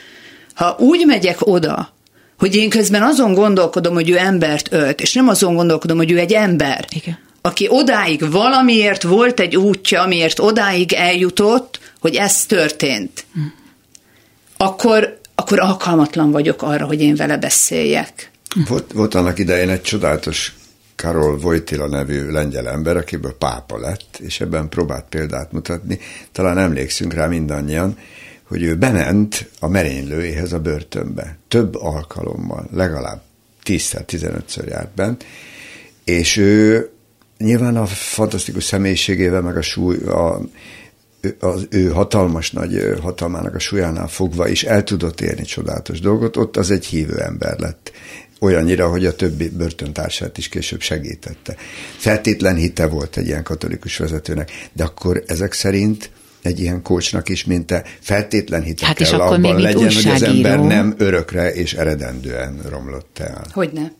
Ha 0.53 0.75
úgy 0.79 1.05
megyek 1.05 1.47
oda, 1.47 1.93
hogy 2.37 2.55
én 2.55 2.69
közben 2.69 3.03
azon 3.03 3.33
gondolkodom, 3.33 3.93
hogy 3.93 4.09
ő 4.09 4.17
embert 4.17 4.67
ölt, 4.71 5.01
és 5.01 5.13
nem 5.13 5.27
azon 5.27 5.55
gondolkodom, 5.55 5.97
hogy 5.97 6.11
ő 6.11 6.17
egy 6.17 6.33
ember, 6.33 6.85
Igen. 6.95 7.19
aki 7.41 7.67
odáig 7.69 8.31
valamiért 8.31 9.03
volt 9.03 9.39
egy 9.39 9.55
útja, 9.57 10.01
amiért 10.01 10.39
odáig 10.39 10.93
eljutott, 10.93 11.79
hogy 11.99 12.15
ez 12.15 12.45
történt, 12.45 13.25
hm. 13.33 13.39
akkor, 14.57 15.19
akkor 15.35 15.59
alkalmatlan 15.59 16.31
vagyok 16.31 16.61
arra, 16.61 16.85
hogy 16.85 17.01
én 17.01 17.15
vele 17.15 17.37
beszéljek. 17.37 18.31
Volt, 18.67 18.91
volt 18.91 19.15
annak 19.15 19.39
idején 19.39 19.69
egy 19.69 19.81
csodálatos 19.81 20.53
Karol 20.95 21.39
Wojtyla 21.43 21.87
nevű 21.87 22.29
lengyel 22.29 22.69
ember, 22.69 22.97
akiből 22.97 23.37
pápa 23.37 23.77
lett, 23.77 24.17
és 24.19 24.41
ebben 24.41 24.69
próbált 24.69 25.05
példát 25.09 25.51
mutatni. 25.51 25.99
Talán 26.31 26.57
emlékszünk 26.57 27.13
rá 27.13 27.27
mindannyian, 27.27 27.97
hogy 28.43 28.63
ő 28.63 28.75
bement 28.75 29.49
a 29.59 29.67
merénylőjéhez 29.67 30.53
a 30.53 30.59
börtönbe. 30.59 31.37
Több 31.47 31.75
alkalommal, 31.75 32.67
legalább 32.71 33.21
10-15-ször 33.65 34.67
járt 34.67 34.95
bent, 34.95 35.25
és 36.03 36.37
ő 36.37 36.89
nyilván 37.37 37.77
a 37.77 37.85
fantasztikus 37.85 38.63
személyiségével, 38.63 39.41
meg 39.41 39.57
a 39.57 39.61
súly, 39.61 39.97
a, 39.97 40.41
az 41.39 41.67
ő 41.69 41.89
hatalmas 41.89 42.51
nagy 42.51 42.93
hatalmának 43.01 43.55
a 43.55 43.59
súlyánál 43.59 44.07
fogva 44.07 44.47
is 44.47 44.63
el 44.63 44.83
tudott 44.83 45.21
érni 45.21 45.43
csodálatos 45.43 45.99
dolgot, 45.99 46.37
ott 46.37 46.57
az 46.57 46.71
egy 46.71 46.85
hívő 46.85 47.19
ember 47.19 47.59
lett 47.59 47.91
olyannyira, 48.41 48.89
hogy 48.89 49.05
a 49.05 49.15
többi 49.15 49.49
börtöntársát 49.49 50.37
is 50.37 50.47
később 50.47 50.81
segítette. 50.81 51.55
Feltétlen 51.97 52.55
hite 52.55 52.87
volt 52.87 53.17
egy 53.17 53.27
ilyen 53.27 53.43
katolikus 53.43 53.97
vezetőnek, 53.97 54.51
de 54.73 54.83
akkor 54.83 55.23
ezek 55.27 55.53
szerint 55.53 56.11
egy 56.41 56.59
ilyen 56.59 56.81
kócsnak 56.81 57.29
is, 57.29 57.45
mint 57.45 57.65
te, 57.65 57.83
feltétlen 57.99 58.61
hite 58.61 58.85
hát 58.85 58.97
kell 58.97 59.19
abban 59.19 59.39
még 59.39 59.55
legyen, 59.55 59.93
hogy 59.93 60.07
az 60.07 60.23
ember 60.23 60.59
nem 60.59 60.95
örökre 60.97 61.53
és 61.53 61.73
eredendően 61.73 62.59
romlott 62.69 63.19
el. 63.19 63.45
Hogyne. 63.51 63.91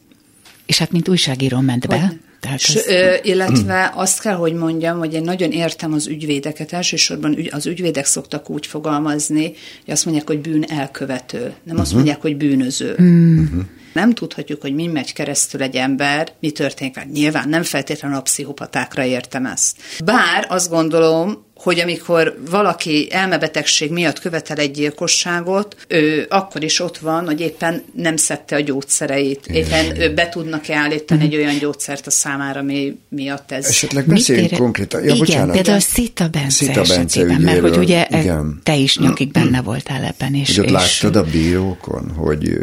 És 0.66 0.78
hát 0.78 0.92
mint 0.92 1.10
újságíró 1.10 1.60
ment 1.60 1.88
be. 1.88 2.14
Tehát 2.42 2.60
S, 2.60 2.76
ez... 2.76 2.88
ö, 2.88 3.16
illetve 3.22 3.92
azt 3.96 4.22
kell, 4.22 4.36
hogy 4.36 4.54
mondjam, 4.54 4.98
hogy 4.98 5.14
én 5.14 5.22
nagyon 5.22 5.52
értem 5.52 5.94
az 5.94 6.08
ügyvédeket, 6.08 6.74
elsősorban 6.74 7.38
ügy, 7.38 7.50
az 7.52 7.66
ügyvédek 7.66 8.06
szoktak 8.06 8.50
úgy 8.50 8.68
fogalmazni, 8.68 9.44
hogy 9.86 9.94
azt 9.94 10.06
mondják, 10.06 10.28
hogy 10.28 10.40
bűn 10.40 10.64
elkövető, 10.64 11.40
nem 11.40 11.54
uh-huh. 11.64 11.80
azt 11.80 11.90
mhm. 11.90 11.96
mondják, 11.96 12.22
hogy 12.22 12.38
bűnöző. 12.38 12.92
Uh-huh. 12.92 13.66
Nem 13.94 14.14
tudhatjuk, 14.14 14.62
hogy 14.62 14.74
mi 14.74 14.88
megy 14.88 15.14
keresztül 15.14 15.62
egy 15.62 15.76
ember, 15.76 16.32
mi 16.40 16.52
történik. 16.52 17.06
Nyilván 17.12 17.50
nem 17.50 17.64
feltétlenül 17.64 18.18
a 18.18 18.22
pszichopatákra 18.22 19.04
értem 19.04 19.46
ezt. 19.46 19.78
Bár 20.06 20.46
azt 20.50 20.70
gondolom, 20.70 21.46
hogy 21.62 21.80
amikor 21.80 22.38
valaki 22.50 23.08
elmebetegség 23.12 23.92
miatt 23.92 24.20
követel 24.20 24.58
egy 24.58 24.72
gyilkosságot, 24.72 25.76
ő 25.88 26.26
akkor 26.30 26.64
is 26.64 26.80
ott 26.80 26.98
van, 26.98 27.26
hogy 27.26 27.42
éppen 27.42 27.84
nem 27.94 28.16
szedte 28.16 28.56
a 28.56 28.60
gyógyszereit. 28.60 29.48
Éppen 29.48 30.02
ő 30.02 30.14
be 30.14 30.30
tudnak-e 30.30 30.76
állítani 30.76 31.24
egy 31.24 31.36
olyan 31.36 31.58
gyógyszert 31.58 32.08
a 32.08 32.12
számára, 32.12 32.60
ami 32.60 32.98
miatt 33.10 33.52
ez... 33.52 33.66
Esetleg 33.66 34.06
beszéljünk 34.06 34.52
konkrétan. 34.52 35.00
Ja, 35.00 35.06
igen, 35.06 35.18
bocsánat. 35.18 35.56
például 35.56 35.78
a 35.78 35.80
Szita 35.80 36.28
Bence 36.28 36.50
Szita 36.50 36.74
Bence 36.74 36.94
esetében, 36.94 37.42
mert 37.42 37.60
hogy 37.60 37.78
ugye 37.78 38.08
igen. 38.10 38.60
te 38.64 38.76
is 38.76 38.98
nyakig 38.98 39.32
benne 39.32 39.62
voltál 39.62 40.04
ebben. 40.04 40.34
És, 40.34 40.58
és 40.58 40.72
láttad 40.72 41.16
a 41.16 41.24
bírókon, 41.24 42.12
hogy 42.16 42.58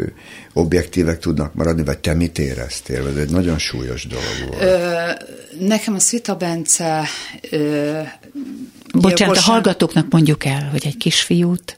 objektívek 0.59 1.19
tudnak 1.19 1.53
maradni, 1.53 1.83
vagy 1.83 1.99
te 1.99 2.13
mit 2.13 2.39
éreztél? 2.39 3.07
Ez 3.07 3.15
egy 3.15 3.29
nagyon 3.29 3.57
súlyos 3.57 4.07
dolog 4.07 4.49
volt. 4.49 4.61
Ö, 4.61 5.65
nekem 5.65 5.93
a 5.93 5.99
Szita 5.99 6.35
Bence 6.35 7.03
ö, 7.49 7.99
Bocsánat, 8.93 9.37
a 9.37 9.41
hallgatóknak 9.41 10.05
mondjuk 10.09 10.45
el, 10.45 10.69
hogy 10.71 10.85
egy 10.85 10.97
kisfiút 10.97 11.77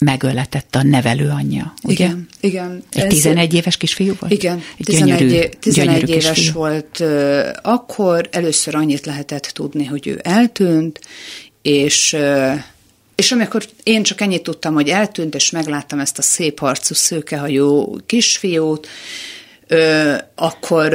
megöletett 0.00 0.74
a 0.74 0.82
nevelő 0.82 1.28
anyja, 1.28 1.74
ugye? 1.82 2.04
Igen, 2.04 2.28
igen. 2.40 2.82
Egy 2.90 3.02
ez 3.02 3.08
11 3.08 3.54
éves 3.54 3.76
kisfiú 3.76 4.14
volt? 4.20 4.32
Igen, 4.32 4.62
egy 4.76 4.84
11, 4.84 5.18
gyönyörű, 5.18 5.48
11 5.60 5.94
gyönyörű 5.94 6.12
éves 6.12 6.32
kisfiú. 6.32 6.52
volt. 6.52 7.04
Akkor 7.62 8.28
először 8.32 8.74
annyit 8.74 9.06
lehetett 9.06 9.42
tudni, 9.42 9.84
hogy 9.84 10.06
ő 10.06 10.20
eltűnt, 10.22 11.00
és 11.62 12.16
és 13.14 13.32
amikor 13.32 13.64
én 13.82 14.02
csak 14.02 14.20
ennyit 14.20 14.42
tudtam, 14.42 14.74
hogy 14.74 14.88
eltűnt, 14.88 15.34
és 15.34 15.50
megláttam 15.50 15.98
ezt 15.98 16.18
a 16.18 16.22
szép 16.22 16.62
arcú, 16.62 16.94
szőkehajú 16.94 17.96
kisfiút, 18.06 18.88
akkor 20.34 20.92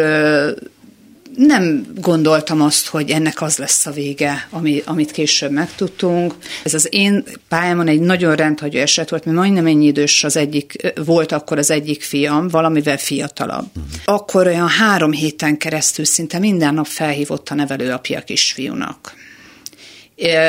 nem 1.36 1.86
gondoltam 1.96 2.62
azt, 2.62 2.88
hogy 2.88 3.10
ennek 3.10 3.42
az 3.42 3.58
lesz 3.58 3.86
a 3.86 3.92
vége, 3.92 4.48
ami, 4.50 4.82
amit 4.86 5.12
később 5.12 5.52
megtudtunk. 5.52 6.36
Ez 6.64 6.74
az 6.74 6.88
én 6.92 7.24
pályámon 7.48 7.88
egy 7.88 8.00
nagyon 8.00 8.36
rendhagyó 8.36 8.80
eset 8.80 9.10
volt, 9.10 9.26
mert 9.26 9.38
majdnem 9.38 9.66
ennyi 9.66 9.86
idős 9.86 10.24
az 10.24 10.36
egyik, 10.36 10.94
volt 11.06 11.32
akkor 11.32 11.58
az 11.58 11.72
egyik 11.72 12.04
fiam, 12.04 12.48
valamivel 12.48 12.98
fiatalabb. 12.98 13.68
Uh-huh. 13.76 13.92
Akkor 14.06 14.48
olyan 14.48 14.68
három 14.68 15.12
héten 15.12 15.58
keresztül 15.58 16.06
szinte 16.06 16.40
minden 16.40 16.74
nap 16.74 16.88
felhívott 16.88 17.50
a 17.50 17.56
nevelőapja 17.56 18.20
a 18.20 18.22
kisfiúnak, 18.22 19.14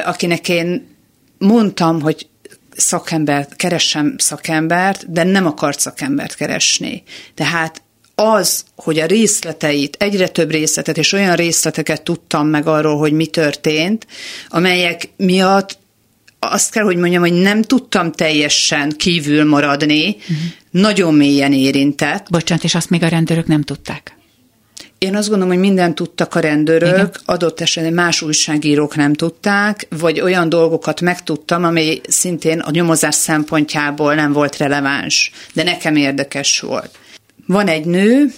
akinek 0.04 0.48
én 0.48 0.89
mondtam, 1.40 2.00
hogy 2.00 2.28
szakember, 2.76 3.48
keressem 3.56 4.14
szakembert, 4.18 5.12
de 5.12 5.22
nem 5.22 5.46
akart 5.46 5.80
szakembert 5.80 6.34
keresni. 6.34 7.02
Tehát 7.34 7.82
az, 8.14 8.64
hogy 8.76 8.98
a 8.98 9.06
részleteit, 9.06 9.96
egyre 9.98 10.28
több 10.28 10.50
részletet 10.50 10.98
és 10.98 11.12
olyan 11.12 11.36
részleteket 11.36 12.02
tudtam 12.02 12.46
meg 12.46 12.66
arról, 12.66 12.98
hogy 12.98 13.12
mi 13.12 13.26
történt, 13.26 14.06
amelyek 14.48 15.08
miatt 15.16 15.78
azt 16.38 16.70
kell, 16.70 16.84
hogy 16.84 16.96
mondjam, 16.96 17.22
hogy 17.22 17.32
nem 17.32 17.62
tudtam 17.62 18.12
teljesen 18.12 18.90
kívül 18.96 19.44
maradni, 19.44 20.08
uh-huh. 20.08 20.36
nagyon 20.70 21.14
mélyen 21.14 21.52
érintett. 21.52 22.30
Bocsánat, 22.30 22.64
és 22.64 22.74
azt 22.74 22.90
még 22.90 23.02
a 23.02 23.08
rendőrök 23.08 23.46
nem 23.46 23.62
tudták? 23.62 24.18
Én 25.00 25.16
azt 25.16 25.28
gondolom, 25.28 25.52
hogy 25.52 25.62
mindent 25.62 25.94
tudtak 25.94 26.34
a 26.34 26.40
rendőrök, 26.40 26.92
Igen. 26.92 27.10
adott 27.24 27.60
esetben 27.60 27.92
más 27.92 28.22
újságírók 28.22 28.96
nem 28.96 29.12
tudták, 29.12 29.86
vagy 29.90 30.20
olyan 30.20 30.48
dolgokat 30.48 31.00
megtudtam, 31.00 31.64
ami 31.64 32.00
szintén 32.08 32.58
a 32.58 32.70
nyomozás 32.70 33.14
szempontjából 33.14 34.14
nem 34.14 34.32
volt 34.32 34.56
releváns, 34.56 35.30
de 35.52 35.62
nekem 35.62 35.96
érdekes 35.96 36.60
volt. 36.60 36.98
Van 37.46 37.68
egy 37.68 37.84
nő, 37.84 38.32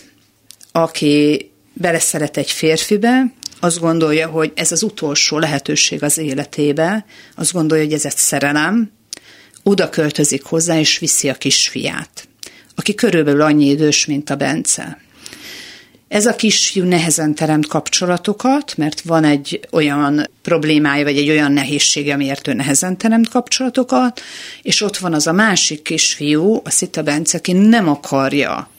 aki 0.72 1.50
beleszeret 1.72 2.36
egy 2.36 2.50
férfibe, 2.50 3.32
azt 3.60 3.80
gondolja, 3.80 4.28
hogy 4.28 4.52
ez 4.54 4.72
az 4.72 4.82
utolsó 4.82 5.38
lehetőség 5.38 6.02
az 6.02 6.18
életébe, 6.18 7.04
azt 7.36 7.52
gondolja, 7.52 7.84
hogy 7.84 7.92
ez 7.92 8.04
egy 8.04 8.16
szerelem, 8.16 8.92
oda 9.62 9.88
költözik 9.88 10.44
hozzá, 10.44 10.78
és 10.78 10.98
viszi 10.98 11.28
a 11.28 11.34
kisfiát, 11.34 12.28
aki 12.74 12.94
körülbelül 12.94 13.40
annyi 13.40 13.68
idős, 13.68 14.06
mint 14.06 14.30
a 14.30 14.36
Bence. 14.36 15.00
Ez 16.12 16.26
a 16.26 16.34
kisfiú 16.34 16.84
nehezen 16.84 17.34
teremt 17.34 17.66
kapcsolatokat, 17.66 18.76
mert 18.76 19.00
van 19.00 19.24
egy 19.24 19.60
olyan 19.70 20.30
problémája, 20.42 21.04
vagy 21.04 21.16
egy 21.16 21.28
olyan 21.28 21.52
nehézsége, 21.52 22.14
amiért 22.14 22.48
ő 22.48 22.52
nehezen 22.52 22.98
teremt 22.98 23.28
kapcsolatokat, 23.28 24.20
és 24.62 24.80
ott 24.80 24.96
van 24.96 25.14
az 25.14 25.26
a 25.26 25.32
másik 25.32 25.82
kisfiú, 25.82 26.60
a 26.64 26.70
Szita 26.70 27.02
Bence, 27.02 27.38
aki 27.38 27.52
nem 27.52 27.88
akarja 27.88 28.70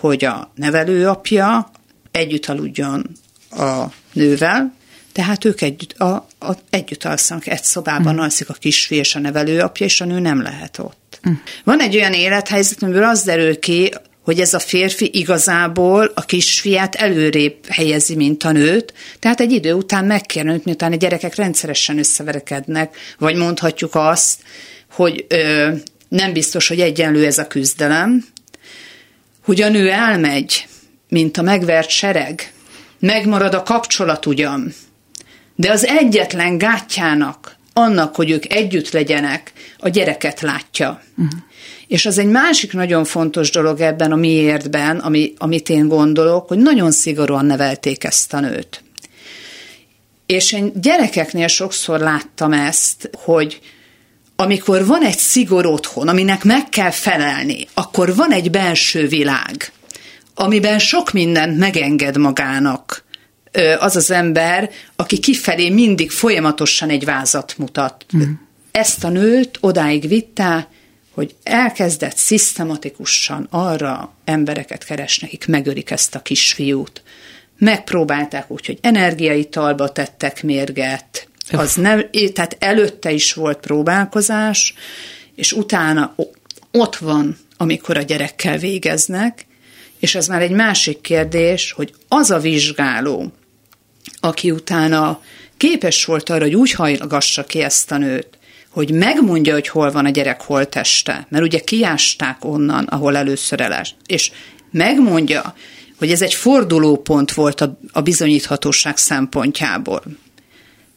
hogy 0.00 0.24
a 0.24 0.52
nevelőapja 0.54 1.70
együtt 2.10 2.46
aludjon 2.46 3.06
a 3.50 3.84
nővel, 4.12 4.74
tehát 5.12 5.44
ők 5.44 5.60
együtt, 5.60 5.92
a, 5.98 6.26
a, 6.38 6.52
együtt 6.70 7.04
alszanak, 7.04 7.46
egy 7.46 7.62
szobában 7.62 8.14
mm. 8.14 8.18
alszik 8.18 8.48
a 8.48 8.52
kisfi 8.52 8.94
és 8.94 9.14
a 9.14 9.18
nevelőapja, 9.18 9.86
és 9.86 10.00
a 10.00 10.04
nő 10.04 10.18
nem 10.18 10.42
lehet 10.42 10.78
ott. 10.78 11.20
Mm. 11.28 11.32
Van 11.64 11.80
egy 11.80 11.96
olyan 11.96 12.12
élethelyzet, 12.12 12.82
amiből 12.82 13.04
az 13.04 13.22
derül 13.22 13.58
ki, 13.58 13.92
hogy 14.24 14.40
ez 14.40 14.54
a 14.54 14.58
férfi 14.58 15.10
igazából 15.12 16.12
a 16.14 16.24
kisfiát 16.24 16.94
előrébb 16.94 17.56
helyezi, 17.68 18.16
mint 18.16 18.44
a 18.44 18.52
nőt, 18.52 18.94
tehát 19.18 19.40
egy 19.40 19.52
idő 19.52 19.72
után 19.72 20.04
megkérne 20.04 20.60
miután 20.64 20.92
a 20.92 20.96
gyerekek 20.96 21.34
rendszeresen 21.34 21.98
összeverekednek, 21.98 22.96
vagy 23.18 23.34
mondhatjuk 23.34 23.94
azt, 23.94 24.40
hogy 24.90 25.24
ö, 25.28 25.68
nem 26.08 26.32
biztos, 26.32 26.68
hogy 26.68 26.80
egyenlő 26.80 27.26
ez 27.26 27.38
a 27.38 27.46
küzdelem, 27.46 28.24
hogy 29.44 29.60
a 29.60 29.68
nő 29.68 29.90
elmegy, 29.90 30.66
mint 31.08 31.36
a 31.36 31.42
megvert 31.42 31.88
sereg, 31.88 32.52
megmarad 32.98 33.54
a 33.54 33.62
kapcsolat 33.62 34.26
ugyan, 34.26 34.74
de 35.54 35.70
az 35.70 35.86
egyetlen 35.86 36.58
gátjának, 36.58 37.56
annak, 37.72 38.14
hogy 38.14 38.30
ők 38.30 38.52
együtt 38.52 38.90
legyenek, 38.90 39.52
a 39.78 39.88
gyereket 39.88 40.40
látja. 40.40 41.02
Uh-huh. 41.16 41.40
És 41.90 42.06
az 42.06 42.18
egy 42.18 42.26
másik 42.26 42.72
nagyon 42.72 43.04
fontos 43.04 43.50
dolog 43.50 43.80
ebben 43.80 44.12
a 44.12 44.16
miértben, 44.16 44.98
ami, 44.98 45.32
amit 45.38 45.68
én 45.68 45.88
gondolok, 45.88 46.48
hogy 46.48 46.58
nagyon 46.58 46.90
szigorúan 46.90 47.44
nevelték 47.44 48.04
ezt 48.04 48.32
a 48.32 48.40
nőt. 48.40 48.82
És 50.26 50.52
én 50.52 50.72
gyerekeknél 50.74 51.46
sokszor 51.46 52.00
láttam 52.00 52.52
ezt, 52.52 53.10
hogy 53.14 53.60
amikor 54.36 54.86
van 54.86 55.02
egy 55.02 55.18
szigor 55.18 55.66
otthon, 55.66 56.08
aminek 56.08 56.44
meg 56.44 56.68
kell 56.68 56.90
felelni, 56.90 57.66
akkor 57.74 58.14
van 58.14 58.32
egy 58.32 58.50
belső 58.50 59.06
világ, 59.06 59.72
amiben 60.34 60.78
sok 60.78 61.12
mindent 61.12 61.58
megenged 61.58 62.16
magának 62.16 63.04
az 63.78 63.96
az 63.96 64.10
ember, 64.10 64.70
aki 64.96 65.18
kifelé 65.18 65.70
mindig 65.70 66.10
folyamatosan 66.10 66.88
egy 66.88 67.04
vázat 67.04 67.54
mutat. 67.58 68.06
Mm. 68.16 68.22
Ezt 68.70 69.04
a 69.04 69.08
nőt 69.08 69.58
odáig 69.60 70.08
vitte, 70.08 70.68
hogy 71.10 71.34
elkezdett 71.42 72.16
szisztematikusan 72.16 73.46
arra 73.50 74.12
embereket 74.24 74.84
keresni, 74.84 75.26
akik 75.26 75.46
megölik 75.46 75.90
ezt 75.90 76.14
a 76.14 76.22
kisfiút. 76.22 77.02
Megpróbálták 77.58 78.50
úgy, 78.50 78.66
hogy 78.66 78.78
energiaitalba 78.80 79.92
tettek 79.92 80.42
mérget, 80.42 81.28
az 81.52 81.74
nem, 81.74 82.10
tehát 82.32 82.56
előtte 82.58 83.10
is 83.10 83.32
volt 83.32 83.58
próbálkozás, 83.58 84.74
és 85.34 85.52
utána 85.52 86.14
ott 86.70 86.96
van, 86.96 87.38
amikor 87.56 87.96
a 87.96 88.02
gyerekkel 88.02 88.58
végeznek, 88.58 89.46
és 89.98 90.14
ez 90.14 90.26
már 90.26 90.42
egy 90.42 90.50
másik 90.50 91.00
kérdés, 91.00 91.72
hogy 91.72 91.94
az 92.08 92.30
a 92.30 92.38
vizsgáló, 92.38 93.32
aki 94.20 94.50
utána 94.50 95.22
képes 95.56 96.04
volt 96.04 96.30
arra, 96.30 96.44
hogy 96.44 96.54
úgy 96.54 96.72
hajlagassa 96.72 97.44
ki 97.44 97.62
ezt 97.62 97.90
a 97.90 97.96
nőt, 97.96 98.38
hogy 98.70 98.90
megmondja, 98.90 99.52
hogy 99.52 99.68
hol 99.68 99.90
van 99.90 100.04
a 100.04 100.10
gyerek 100.10 100.42
holteste, 100.42 101.26
mert 101.28 101.44
ugye 101.44 101.58
kiásták 101.58 102.44
onnan, 102.44 102.84
ahol 102.84 103.16
először 103.16 103.60
eles, 103.60 103.94
és 104.06 104.30
megmondja, 104.70 105.54
hogy 105.98 106.10
ez 106.10 106.22
egy 106.22 106.34
fordulópont 106.34 107.32
volt 107.32 107.60
a, 107.60 107.78
a 107.92 108.00
bizonyíthatóság 108.00 108.96
szempontjából. 108.96 110.02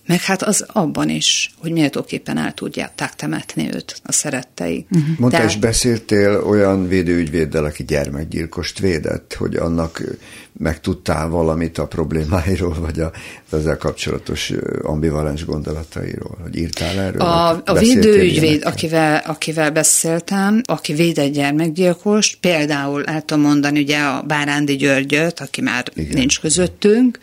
Meg 0.05 0.21
hát 0.21 0.41
az 0.41 0.65
abban 0.67 1.09
is, 1.09 1.53
hogy 1.57 1.71
méltóképpen 1.71 2.37
el 2.37 2.53
tudják 2.53 3.15
temetni 3.15 3.69
őt 3.73 4.01
a 4.03 4.11
szerettei. 4.11 4.85
Uh-huh. 4.91 5.07
Mondta, 5.17 5.37
Tehát... 5.37 5.51
és 5.51 5.57
beszéltél 5.57 6.43
olyan 6.45 6.87
védőügyvéddel, 6.87 7.65
aki 7.65 7.83
gyermekgyilkost 7.83 8.79
védett, 8.79 9.33
hogy 9.33 9.55
annak 9.55 10.01
megtudtál 10.57 11.27
valamit 11.29 11.77
a 11.77 11.87
problémáiról, 11.87 12.75
vagy 12.79 12.99
a, 12.99 13.11
ezzel 13.51 13.77
kapcsolatos 13.77 14.51
ambivalens 14.81 15.45
gondolatairól, 15.45 16.37
hogy 16.41 16.57
írtál 16.57 16.99
erről? 16.99 17.21
A, 17.21 17.61
a 17.65 17.73
védőügyvéd, 17.73 18.63
akivel, 18.65 19.23
akivel 19.25 19.71
beszéltem, 19.71 20.61
aki 20.65 20.93
véd 20.93 21.17
egy 21.17 21.31
gyermekgyilkost, 21.31 22.37
például 22.39 23.03
el 23.03 23.21
tudom 23.21 23.43
mondani 23.43 23.79
ugye 23.79 23.99
a 23.99 24.21
Bárándi 24.21 24.75
Györgyöt, 24.75 25.39
aki 25.39 25.61
már 25.61 25.83
Igen. 25.93 26.17
nincs 26.17 26.39
közöttünk, 26.39 27.19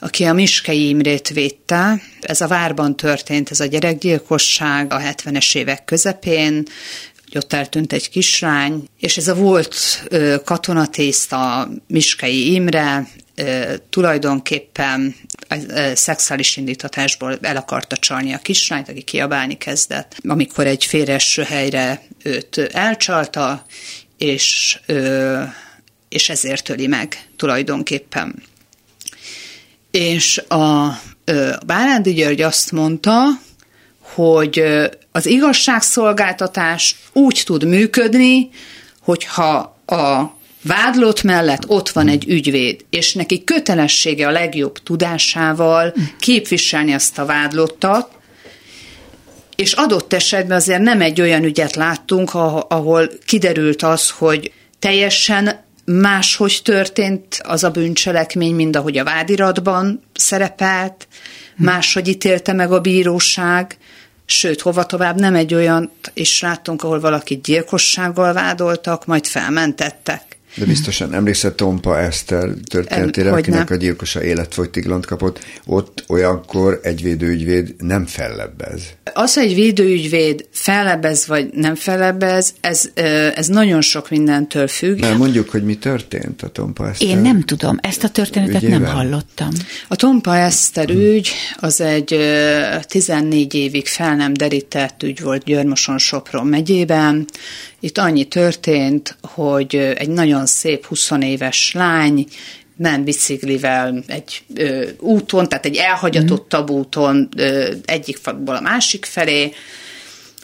aki 0.00 0.24
a 0.24 0.32
Miskei 0.32 0.88
Imrét 0.88 1.28
védte, 1.28 2.00
ez 2.26 2.40
a 2.40 2.46
várban 2.46 2.96
történt, 2.96 3.50
ez 3.50 3.60
a 3.60 3.66
gyerekgyilkosság 3.66 4.92
a 4.92 4.98
70-es 4.98 5.56
évek 5.56 5.84
közepén, 5.84 6.66
hogy 7.24 7.36
ott 7.36 7.52
eltűnt 7.52 7.92
egy 7.92 8.10
kislány, 8.10 8.88
és 9.00 9.16
ez 9.16 9.28
a 9.28 9.34
volt 9.34 9.76
katonatészta 10.44 11.68
Miskei 11.86 12.52
Imre 12.52 13.08
tulajdonképpen 13.90 15.14
szexuális 15.94 16.56
indítatásból 16.56 17.38
el 17.42 17.56
akarta 17.56 17.96
csalni 17.96 18.32
a 18.32 18.38
kislányt, 18.38 18.88
aki 18.88 19.02
kiabálni 19.02 19.58
kezdett, 19.58 20.16
amikor 20.28 20.66
egy 20.66 20.84
félres 20.84 21.40
helyre 21.46 22.02
őt 22.22 22.58
elcsalta, 22.58 23.64
és, 24.18 24.78
és 26.08 26.28
ezért 26.28 26.68
öli 26.68 26.86
meg 26.86 27.28
tulajdonképpen. 27.36 28.42
És 29.90 30.38
a 30.38 30.92
Bárándi 31.66 32.12
György 32.12 32.40
azt 32.40 32.72
mondta, 32.72 33.24
hogy 34.00 34.62
az 35.12 35.26
igazságszolgáltatás 35.26 36.96
úgy 37.12 37.42
tud 37.44 37.64
működni, 37.64 38.48
hogyha 39.00 39.76
a 39.86 40.36
vádlott 40.62 41.22
mellett 41.22 41.68
ott 41.68 41.88
van 41.88 42.08
egy 42.08 42.28
ügyvéd, 42.28 42.84
és 42.90 43.14
neki 43.14 43.44
kötelessége 43.44 44.26
a 44.26 44.30
legjobb 44.30 44.78
tudásával 44.78 45.94
képviselni 46.18 46.92
azt 46.92 47.18
a 47.18 47.24
vádlottat, 47.24 48.10
és 49.56 49.72
adott 49.72 50.12
esetben 50.12 50.56
azért 50.56 50.82
nem 50.82 51.00
egy 51.00 51.20
olyan 51.20 51.44
ügyet 51.44 51.74
láttunk, 51.74 52.34
ahol 52.34 53.10
kiderült 53.26 53.82
az, 53.82 54.10
hogy 54.10 54.52
teljesen 54.78 55.63
máshogy 55.84 56.60
történt 56.64 57.40
az 57.42 57.64
a 57.64 57.70
bűncselekmény, 57.70 58.54
mint 58.54 58.76
ahogy 58.76 58.98
a 58.98 59.04
vádiratban 59.04 60.02
szerepelt, 60.14 61.08
máshogy 61.56 62.08
ítélte 62.08 62.52
meg 62.52 62.72
a 62.72 62.80
bíróság, 62.80 63.76
Sőt, 64.26 64.60
hova 64.60 64.86
tovább 64.86 65.20
nem 65.20 65.34
egy 65.34 65.54
olyan 65.54 65.90
is 66.14 66.40
láttunk, 66.40 66.82
ahol 66.82 67.00
valakit 67.00 67.42
gyilkossággal 67.42 68.32
vádoltak, 68.32 69.06
majd 69.06 69.26
felmentettek. 69.26 70.33
De 70.54 70.64
biztosan 70.64 71.14
emlékszel 71.14 71.54
Tompa 71.54 71.98
Eszter 71.98 72.48
történetére, 72.70 73.28
em, 73.28 73.34
akinek 73.34 73.70
a 73.70 73.74
gyilkosa 73.74 74.22
életfogytiglant 74.22 75.06
kapott. 75.06 75.44
Ott 75.66 76.04
olyankor 76.06 76.80
egy 76.82 77.02
védőügyvéd 77.02 77.74
nem 77.78 78.06
fellebbez. 78.06 78.82
Az, 79.14 79.34
hogy 79.34 79.42
egy 79.42 79.54
védőügyvéd 79.54 80.46
fellebbez 80.50 81.26
vagy 81.26 81.48
nem 81.52 81.74
fellebbez, 81.74 82.54
ez, 82.60 82.90
ez 83.34 83.46
nagyon 83.46 83.80
sok 83.80 84.10
mindentől 84.10 84.68
függ. 84.68 85.00
Mert 85.00 85.18
mondjuk, 85.18 85.50
hogy 85.50 85.64
mi 85.64 85.76
történt 85.76 86.42
a 86.42 86.48
Tompa 86.48 86.88
Eszter 86.88 87.08
Én 87.08 87.18
nem 87.18 87.40
tudom, 87.40 87.78
ezt 87.80 88.04
a 88.04 88.08
történetet 88.08 88.62
ügyével? 88.62 88.78
nem 88.78 88.94
hallottam. 88.94 89.50
A 89.88 89.96
Tompa 89.96 90.36
Eszter 90.36 90.88
hmm. 90.88 91.00
ügy 91.00 91.30
az 91.56 91.80
egy 91.80 92.18
14 92.82 93.54
évig 93.54 93.86
fel 93.86 94.16
nem 94.16 94.32
derített 94.32 95.02
ügy 95.02 95.20
volt 95.20 95.44
Györmoson 95.44 95.98
Sopron 95.98 96.46
megyében, 96.46 97.26
itt 97.84 97.98
annyi 97.98 98.24
történt, 98.24 99.16
hogy 99.22 99.76
egy 99.76 100.08
nagyon 100.08 100.46
szép 100.46 100.86
20 100.86 101.10
éves 101.20 101.72
lány 101.72 102.26
ment 102.76 103.04
biciklivel 103.04 104.04
egy 104.06 104.42
ö, 104.54 104.88
úton, 104.98 105.48
tehát 105.48 105.64
egy 105.64 105.76
elhagyatottabb 105.76 106.70
mm. 106.70 106.74
úton 106.74 107.28
ö, 107.36 107.72
egyik 107.84 108.16
fakból 108.16 108.54
a 108.56 108.60
másik 108.60 109.04
felé. 109.04 109.52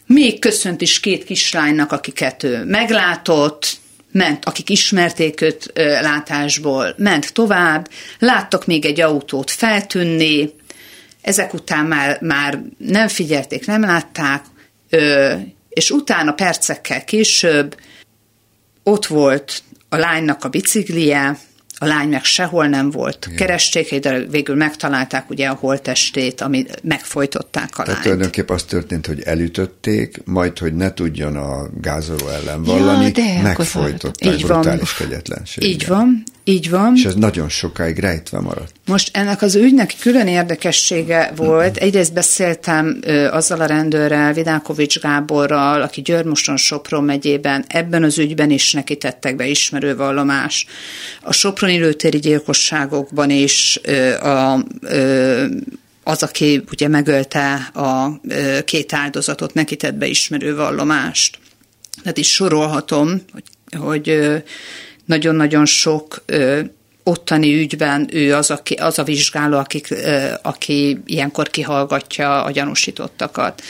Még 0.06 0.38
köszönt 0.38 0.80
is 0.80 1.00
két 1.00 1.24
kislánynak, 1.24 1.92
akiket 1.92 2.42
ő 2.42 2.64
meglátott, 2.64 3.76
ment, 4.12 4.44
akik 4.44 4.70
ismerték 4.70 5.40
őt 5.40 5.70
ö, 5.74 5.82
látásból, 6.00 6.94
ment 6.96 7.32
tovább, 7.32 7.88
láttak 8.18 8.66
még 8.66 8.84
egy 8.84 9.00
autót 9.00 9.50
feltűnni, 9.50 10.50
ezek 11.22 11.54
után 11.54 11.84
már, 11.84 12.20
már 12.20 12.62
nem 12.78 13.08
figyelték, 13.08 13.66
nem 13.66 13.80
látták, 13.80 14.44
ö, 14.90 15.34
és 15.70 15.90
utána 15.90 16.32
percekkel 16.32 17.04
később 17.04 17.80
ott 18.82 19.06
volt 19.06 19.62
a 19.88 19.96
lánynak 19.96 20.44
a 20.44 20.48
biciklije, 20.48 21.38
a 21.82 21.86
lány 21.86 22.08
meg 22.08 22.24
sehol 22.24 22.66
nem 22.66 22.90
volt. 22.90 23.24
Igen. 23.26 23.36
Keresték, 23.38 23.98
de 23.98 24.18
végül 24.30 24.56
megtalálták 24.56 25.30
ugye 25.30 25.48
a 25.48 25.56
holtestét, 25.60 26.40
ami 26.40 26.64
megfojtották 26.82 27.68
a 27.70 27.82
Tehát 27.82 27.86
lányt. 27.88 28.02
tulajdonképpen 28.02 28.56
az 28.56 28.62
történt, 28.62 29.06
hogy 29.06 29.20
elütötték, 29.22 30.20
majd, 30.24 30.58
hogy 30.58 30.74
ne 30.74 30.92
tudjon 30.94 31.36
a 31.36 31.66
gázoló 31.80 32.28
ellen 32.28 32.62
vallani, 32.62 33.12
ja, 33.14 33.42
megfojtották 33.42 34.34
Így 34.34 34.44
brutális 34.44 34.96
van. 34.96 35.08
kegyetlenséggel. 35.08 35.70
Így 35.70 35.86
van, 35.86 36.22
így 36.44 36.70
van. 36.70 36.92
És 36.96 37.04
ez 37.04 37.14
nagyon 37.14 37.48
sokáig 37.48 37.98
rejtve 37.98 38.40
maradt. 38.40 38.72
Most 38.86 39.16
ennek 39.16 39.42
az 39.42 39.54
ügynek 39.54 39.94
külön 40.00 40.26
érdekessége 40.26 41.32
volt. 41.36 41.76
Egyrészt 41.76 42.12
beszéltem 42.12 42.98
ö, 43.02 43.26
azzal 43.28 43.60
a 43.60 43.66
rendőrrel, 43.66 44.32
Vidákovics 44.32 44.98
Gáborral, 45.00 45.82
aki 45.82 46.00
Györmoson 46.00 46.56
Sopron 46.56 47.04
megyében 47.04 47.64
ebben 47.68 48.02
az 48.02 48.18
ügyben 48.18 48.50
is 48.50 48.72
neki 48.72 48.96
tettek 48.96 49.36
be 49.36 49.46
ismerővallomás. 49.46 50.66
A 51.22 51.32
Soproni 51.70 51.88
lőtéri 51.88 52.18
gyilkosságokban 52.18 53.30
is 53.30 53.80
a 54.22 54.64
az, 56.02 56.22
aki 56.22 56.62
ugye 56.70 56.88
megölte 56.88 57.54
a 57.74 58.20
két 58.64 58.92
áldozatot, 58.92 59.54
neki 59.54 59.76
tett 59.76 59.94
be 59.94 60.06
ismerő 60.06 60.56
vallomást. 60.56 61.38
Tehát 62.02 62.18
is 62.18 62.32
sorolhatom, 62.32 63.22
hogy, 63.32 63.44
hogy 63.78 64.20
nagyon-nagyon 65.04 65.66
sok 65.66 66.24
ottani 67.02 67.54
ügyben 67.54 68.08
ő 68.12 68.34
az, 68.34 68.50
aki, 68.50 68.74
az 68.74 68.98
a 68.98 69.04
vizsgáló, 69.04 69.58
akik, 69.58 69.90
ö, 69.90 70.32
aki 70.42 70.98
ilyenkor 71.06 71.48
kihallgatja 71.48 72.44
a 72.44 72.50
gyanúsítottakat. 72.50 73.62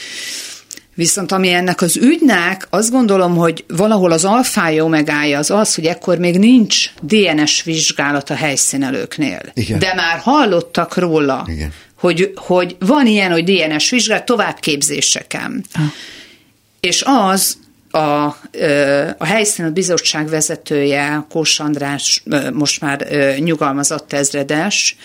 Viszont 0.95 1.33
ami 1.33 1.53
ennek 1.53 1.81
az 1.81 1.97
ügynek, 1.97 2.67
azt 2.71 2.91
gondolom, 2.91 3.37
hogy 3.37 3.65
valahol 3.69 4.13
az 4.13 4.25
alfája 4.25 4.85
omegája 4.85 5.39
az 5.39 5.51
az, 5.51 5.75
hogy 5.75 5.87
ekkor 5.87 6.19
még 6.19 6.39
nincs 6.39 6.91
DNS 7.03 7.63
vizsgálat 7.63 8.31
a 8.31 8.35
helyszínelőknél. 8.35 9.41
Igen. 9.55 9.79
De 9.79 9.95
már 9.95 10.19
hallottak 10.19 10.97
róla, 10.97 11.47
Igen. 11.47 11.73
Hogy, 11.99 12.33
hogy 12.37 12.77
van 12.79 13.07
ilyen, 13.07 13.31
hogy 13.31 13.45
DNS 13.45 13.91
vizsgálat 13.91 14.25
továbbképzéseken. 14.25 15.65
Ah. 15.75 15.83
És 16.81 17.03
az 17.07 17.57
a, 17.91 18.37
a 19.19 19.25
helyszínen 19.25 19.73
bizottság 19.73 20.29
vezetője, 20.29 21.27
Kós 21.29 21.61
András, 21.61 22.23
most 22.53 22.81
már 22.81 23.07
nyugalmazott 23.39 24.13
ezredes, 24.13 24.97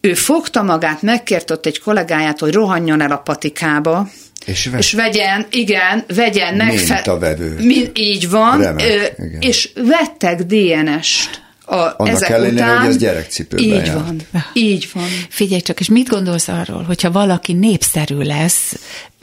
ő 0.00 0.14
fogta 0.14 0.62
magát, 0.62 1.02
megkért 1.02 1.50
ott 1.50 1.66
egy 1.66 1.80
kollégáját, 1.80 2.38
hogy 2.38 2.52
rohanjon 2.52 3.00
el 3.00 3.10
a 3.10 3.16
patikába, 3.16 4.08
és, 4.44 4.66
ve- 4.66 4.78
és 4.78 4.92
vegyen, 4.92 5.46
igen, 5.50 6.04
vegyen 6.14 6.54
Mintavevő. 6.54 7.56
Mi, 7.60 7.90
így 7.94 8.30
van, 8.30 8.60
Remek, 8.60 8.86
ö, 9.18 9.24
és 9.40 9.70
vettek 9.74 10.42
DNS-t. 10.42 11.42
A, 11.66 11.74
Annak 11.74 12.08
ezek 12.08 12.28
ellenére, 12.28 12.54
után, 12.64 12.78
hogy 12.78 12.88
ez 12.88 12.96
gyerekcipőben 12.96 13.64
Így 13.64 13.86
járt. 13.86 13.92
van, 13.92 14.22
így 14.52 14.88
van. 14.92 15.08
Figyelj 15.28 15.60
csak, 15.60 15.80
és 15.80 15.88
mit 15.88 16.08
gondolsz 16.08 16.48
arról, 16.48 16.82
hogyha 16.82 17.10
valaki 17.10 17.52
népszerű 17.52 18.16
lesz, 18.16 18.74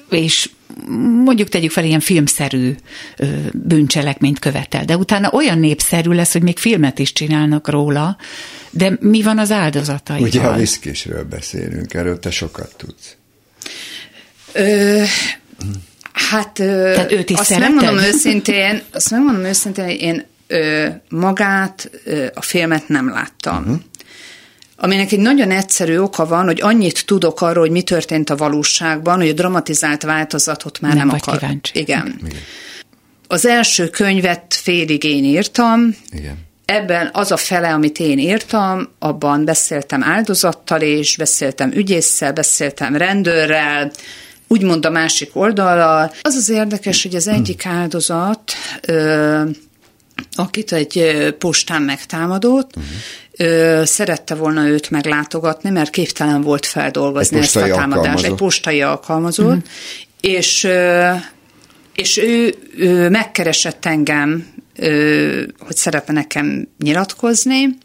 és 0.10 0.50
mondjuk 1.24 1.50
tegyük 1.50 1.72
fel, 1.72 1.86
ilyen 1.86 2.00
filmszerű 2.00 2.76
bűncselekményt 3.54 4.40
követel, 4.40 4.86
de 4.86 4.98
utána 4.98 5.30
olyan 5.32 5.60
népszerű 5.60 6.12
lesz, 6.12 6.32
hogy 6.32 6.42
még 6.44 6.58
filmet 6.58 7.00
is 7.00 7.14
csinálnak 7.14 7.70
róla, 7.70 8.18
de 8.70 8.98
mi 9.00 9.22
van 9.22 9.40
az 9.40 9.52
áldozataival? 9.52 10.28
Ugye 10.28 10.42
a 10.42 10.56
viszkisről 10.56 11.24
beszélünk, 11.24 11.94
erről 11.94 12.20
te 12.20 12.32
sokat 12.32 12.74
tudsz. 12.78 13.16
Ö, 14.54 15.02
hát 16.14 16.54
Tehát 16.54 17.12
őt 17.12 17.30
is 17.30 17.38
azt 17.38 17.48
szereted? 17.50 17.74
megmondom 17.74 18.04
őszintén, 18.06 18.82
azt 18.94 19.12
megmondom 19.12 19.44
őszintén, 19.44 19.86
hogy 19.86 20.02
én 20.02 20.26
ö, 20.48 20.88
magát, 21.10 21.90
ö, 22.06 22.26
a 22.34 22.42
filmet 22.42 22.88
nem 22.88 23.10
láttam. 23.10 23.58
Uh-huh. 23.58 23.76
Aminek 24.78 25.12
egy 25.12 25.20
nagyon 25.20 25.52
egyszerű 25.52 25.98
oka 25.98 26.26
van, 26.26 26.46
hogy 26.46 26.62
annyit 26.62 27.06
tudok 27.06 27.42
arról, 27.42 27.64
hogy 27.64 27.72
mi 27.72 27.82
történt 27.82 28.30
a 28.30 28.36
valóságban, 28.36 29.18
hogy 29.20 29.30
a 29.30 29.34
dramatizált 29.34 30.04
változatot 30.04 30.80
már 30.82 30.92
Nem 30.94 31.00
nem, 31.00 31.10
vagy 31.10 31.20
akar. 31.26 31.40
kíváncsi. 31.40 31.80
Igen. 31.80 32.20
Igen. 32.26 32.40
Az 33.28 33.46
első 33.46 33.90
könyvet 33.90 34.44
félig 34.50 35.04
én 35.04 35.24
írtam, 35.24 35.96
Igen. 36.12 36.50
Ebben 36.66 37.10
az 37.14 37.32
a 37.32 37.38
fele, 37.38 37.74
amit 37.74 38.00
én 38.00 38.18
írtam, 38.20 38.88
abban 39.00 39.46
beszéltem 39.46 40.04
áldozattal 40.04 40.82
és 40.82 41.18
beszéltem 41.18 41.72
ügyésszel, 41.72 42.34
beszéltem 42.34 42.96
rendőrrel, 42.96 43.92
úgymond 44.52 44.86
a 44.86 44.90
másik 44.90 45.30
oldallal. 45.34 46.14
Az 46.22 46.36
az 46.36 46.50
érdekes, 46.50 47.04
hogy 47.04 47.16
az 47.16 47.28
egyik 47.28 47.66
áldozat, 47.66 48.52
ö, 48.88 49.42
akit 50.36 50.72
egy 50.74 51.16
postán 51.38 51.82
megtámadott, 51.82 52.72
ö, 53.38 53.82
szerette 53.86 54.36
volna 54.36 54.68
őt 54.68 54.90
meglátogatni, 54.90 55.70
mert 55.70 55.90
képtelen 55.90 56.42
volt 56.42 56.66
feldolgozni 56.66 57.38
ezt 57.38 57.56
a 57.56 57.60
támadást. 57.60 57.94
Egy 57.94 58.02
alkalmazott. 58.02 58.38
postai 58.38 58.82
alkalmazott, 58.82 59.68
és 60.22 60.64
ö, 60.64 61.12
és 61.96 62.18
ő, 62.18 62.56
ő 62.78 63.10
megkeresett 63.10 63.86
engem, 63.86 64.48
ö, 64.76 65.44
hogy 65.60 65.76
szeretne 65.76 66.14
nekem 66.14 66.68
nyilatkozni. 66.78 67.78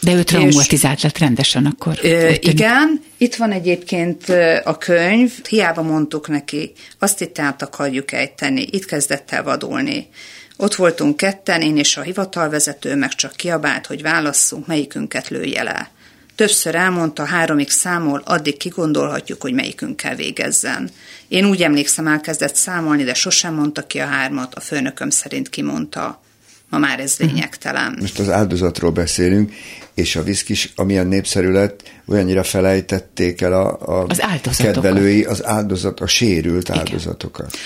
De 0.00 0.14
ő 0.14 0.22
traumatizált 0.22 1.02
lett 1.02 1.18
rendesen 1.18 1.66
akkor. 1.66 1.98
Ö, 2.02 2.30
igen, 2.40 3.00
itt 3.16 3.34
van 3.34 3.52
egyébként 3.52 4.28
a 4.64 4.78
könyv, 4.78 5.32
hiába 5.48 5.82
mondtuk 5.82 6.28
neki, 6.28 6.72
azt 6.98 7.20
itt 7.20 7.38
át 7.38 7.62
akarjuk 7.62 8.12
ejteni, 8.12 8.66
itt 8.70 8.84
kezdett 8.84 9.30
el 9.30 9.42
vadulni. 9.42 10.08
Ott 10.56 10.74
voltunk 10.74 11.16
ketten, 11.16 11.60
én 11.60 11.76
és 11.76 11.96
a 11.96 12.02
hivatalvezető, 12.02 12.94
meg 12.94 13.14
csak 13.14 13.32
kiabált, 13.36 13.86
hogy 13.86 14.02
válasszunk, 14.02 14.66
melyikünket 14.66 15.28
lője 15.28 15.62
le. 15.62 15.90
Többször 16.34 16.74
elmondta, 16.74 17.24
háromig 17.24 17.70
számol, 17.70 18.22
addig 18.24 18.56
kigondolhatjuk, 18.56 19.40
hogy 19.40 19.52
melyikünkkel 19.52 20.14
végezzen. 20.14 20.90
Én 21.28 21.44
úgy 21.44 21.62
emlékszem, 21.62 22.06
elkezdett 22.06 22.54
számolni, 22.54 23.04
de 23.04 23.14
sosem 23.14 23.54
mondta 23.54 23.86
ki 23.86 23.98
a 23.98 24.06
hármat, 24.06 24.54
a 24.54 24.60
főnököm 24.60 25.10
szerint 25.10 25.48
kimondta. 25.48 26.22
Ma 26.70 26.78
már 26.78 27.00
ez 27.00 27.14
lényegtelen. 27.18 27.96
Most 28.00 28.18
az 28.18 28.30
áldozatról 28.30 28.90
beszélünk, 28.90 29.52
és 29.94 30.16
a 30.16 30.22
viszkis, 30.22 30.72
amilyen 30.76 31.06
népszerű 31.06 31.50
lett, 31.50 31.82
olyannyira 32.06 32.42
felejtették 32.42 33.40
el 33.40 33.52
a, 33.52 34.00
a 34.00 34.06
Az 34.08 34.56
kedvelői, 34.56 35.24
az 35.24 35.44
áldozat, 35.44 36.00
a 36.00 36.06
sérült 36.06 36.70
áldozatokat. 36.70 37.56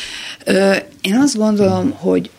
Ö, 0.45 0.75
én 1.01 1.17
azt 1.17 1.37
gondolom, 1.37 1.91
hogy 1.91 2.31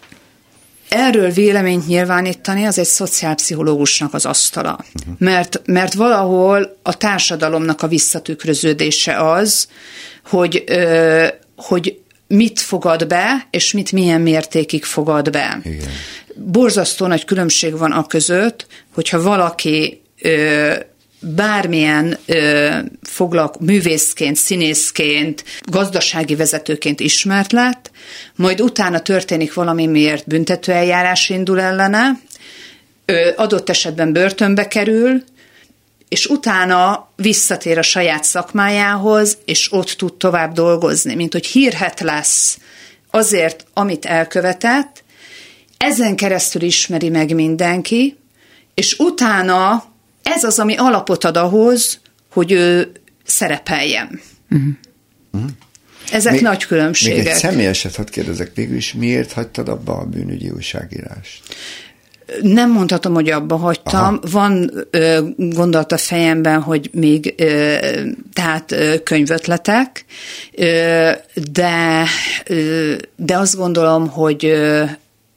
erről 0.90 1.30
véleményt 1.30 1.88
nyilvánítani 1.88 2.66
az 2.66 2.78
egy 2.78 2.86
szociálpszichológusnak 2.86 4.14
az 4.14 4.26
asztala. 4.26 4.80
Uh-huh. 5.00 5.16
Mert, 5.18 5.62
mert 5.66 5.94
valahol 5.94 6.78
a 6.82 6.98
társadalomnak 6.98 7.82
a 7.82 7.88
visszatükröződése 7.88 9.32
az, 9.32 9.68
hogy, 10.24 10.64
ö, 10.68 11.28
hogy 11.56 12.02
mit 12.28 12.60
fogad 12.60 13.08
be, 13.08 13.48
és 13.50 13.72
mit 13.72 13.92
milyen 13.92 14.22
mértékig 14.22 14.84
fogad 14.84 15.30
be. 15.30 15.60
Igen. 15.64 15.90
Borzasztó 16.36 17.08
nagy 17.08 17.26
különbség 17.26 17.78
van 17.78 17.92
a 17.92 18.08
között, 18.08 18.68
hogyha 18.94 19.22
valaki 19.22 20.02
ö, 20.22 20.74
bármilyen 21.20 22.18
ö, 22.26 22.78
foglalk, 23.02 23.60
művészként, 23.60 24.36
színészként, 24.36 25.44
gazdasági 25.62 26.36
vezetőként 26.36 27.00
ismert 27.00 27.52
lett, 27.52 27.92
majd 28.36 28.62
utána 28.62 29.00
történik 29.00 29.54
valami, 29.54 29.86
miért 29.86 30.28
büntetőeljárás 30.28 31.30
indul 31.30 31.62
ellene, 31.62 32.20
ö, 33.06 33.30
adott 33.36 33.70
esetben 33.70 34.14
börtönbe 34.14 34.68
kerül, 34.68 35.24
és 36.14 36.26
utána 36.26 37.10
visszatér 37.16 37.78
a 37.78 37.82
saját 37.82 38.24
szakmájához, 38.24 39.38
és 39.46 39.72
ott 39.72 39.90
tud 39.90 40.14
tovább 40.14 40.54
dolgozni, 40.54 41.16
mint 41.16 41.34
hogy 41.34 41.46
hírhet 41.46 42.00
lesz 42.00 42.58
azért, 43.12 43.66
amit 43.74 44.06
elkövetett, 44.06 45.03
ezen 45.84 46.16
keresztül 46.16 46.62
ismeri 46.62 47.10
meg 47.10 47.36
mindenki, 47.36 48.18
és 48.74 48.96
utána 49.00 49.84
ez 50.24 50.44
az, 50.44 50.60
ami 50.60 50.76
alapot 50.76 51.24
ad 51.24 51.38
ahhoz, 51.38 52.00
hogy 52.32 52.52
ő 52.52 52.92
szerepeljen. 53.24 54.20
Uh-huh. 54.50 55.50
Ezek 56.12 56.34
Még- 56.34 56.42
nagy 56.42 56.66
különbségek. 56.66 57.18
Még 57.18 57.28
egy 57.28 57.34
személyeset 57.34 57.96
hadd 57.96 58.12
kérdezek 58.12 58.52
végül 58.56 58.76
is, 58.76 58.94
miért 58.94 59.32
hagytad 59.32 59.70
abba 59.70 59.94
a 59.94 60.06
bűnügyi 60.06 60.50
újságírást? 60.50 61.42
Nem 62.42 62.72
mondhatom, 62.72 63.14
hogy 63.14 63.30
abba 63.30 63.56
hagytam. 63.56 64.04
Aha. 64.04 64.20
Van 64.32 64.72
ö, 64.90 65.20
gondolat 65.38 65.92
a 65.92 65.98
fejemben, 65.98 66.62
hogy 66.62 66.90
még 66.94 67.34
ö, 67.38 67.76
tehát 68.34 68.72
ö, 68.72 68.96
könyvötletek, 69.04 70.06
ö, 70.52 71.12
de, 71.52 72.06
ö, 72.46 72.94
de 73.16 73.38
azt 73.38 73.56
gondolom, 73.56 74.08
hogy 74.08 74.46
ö, 74.46 74.84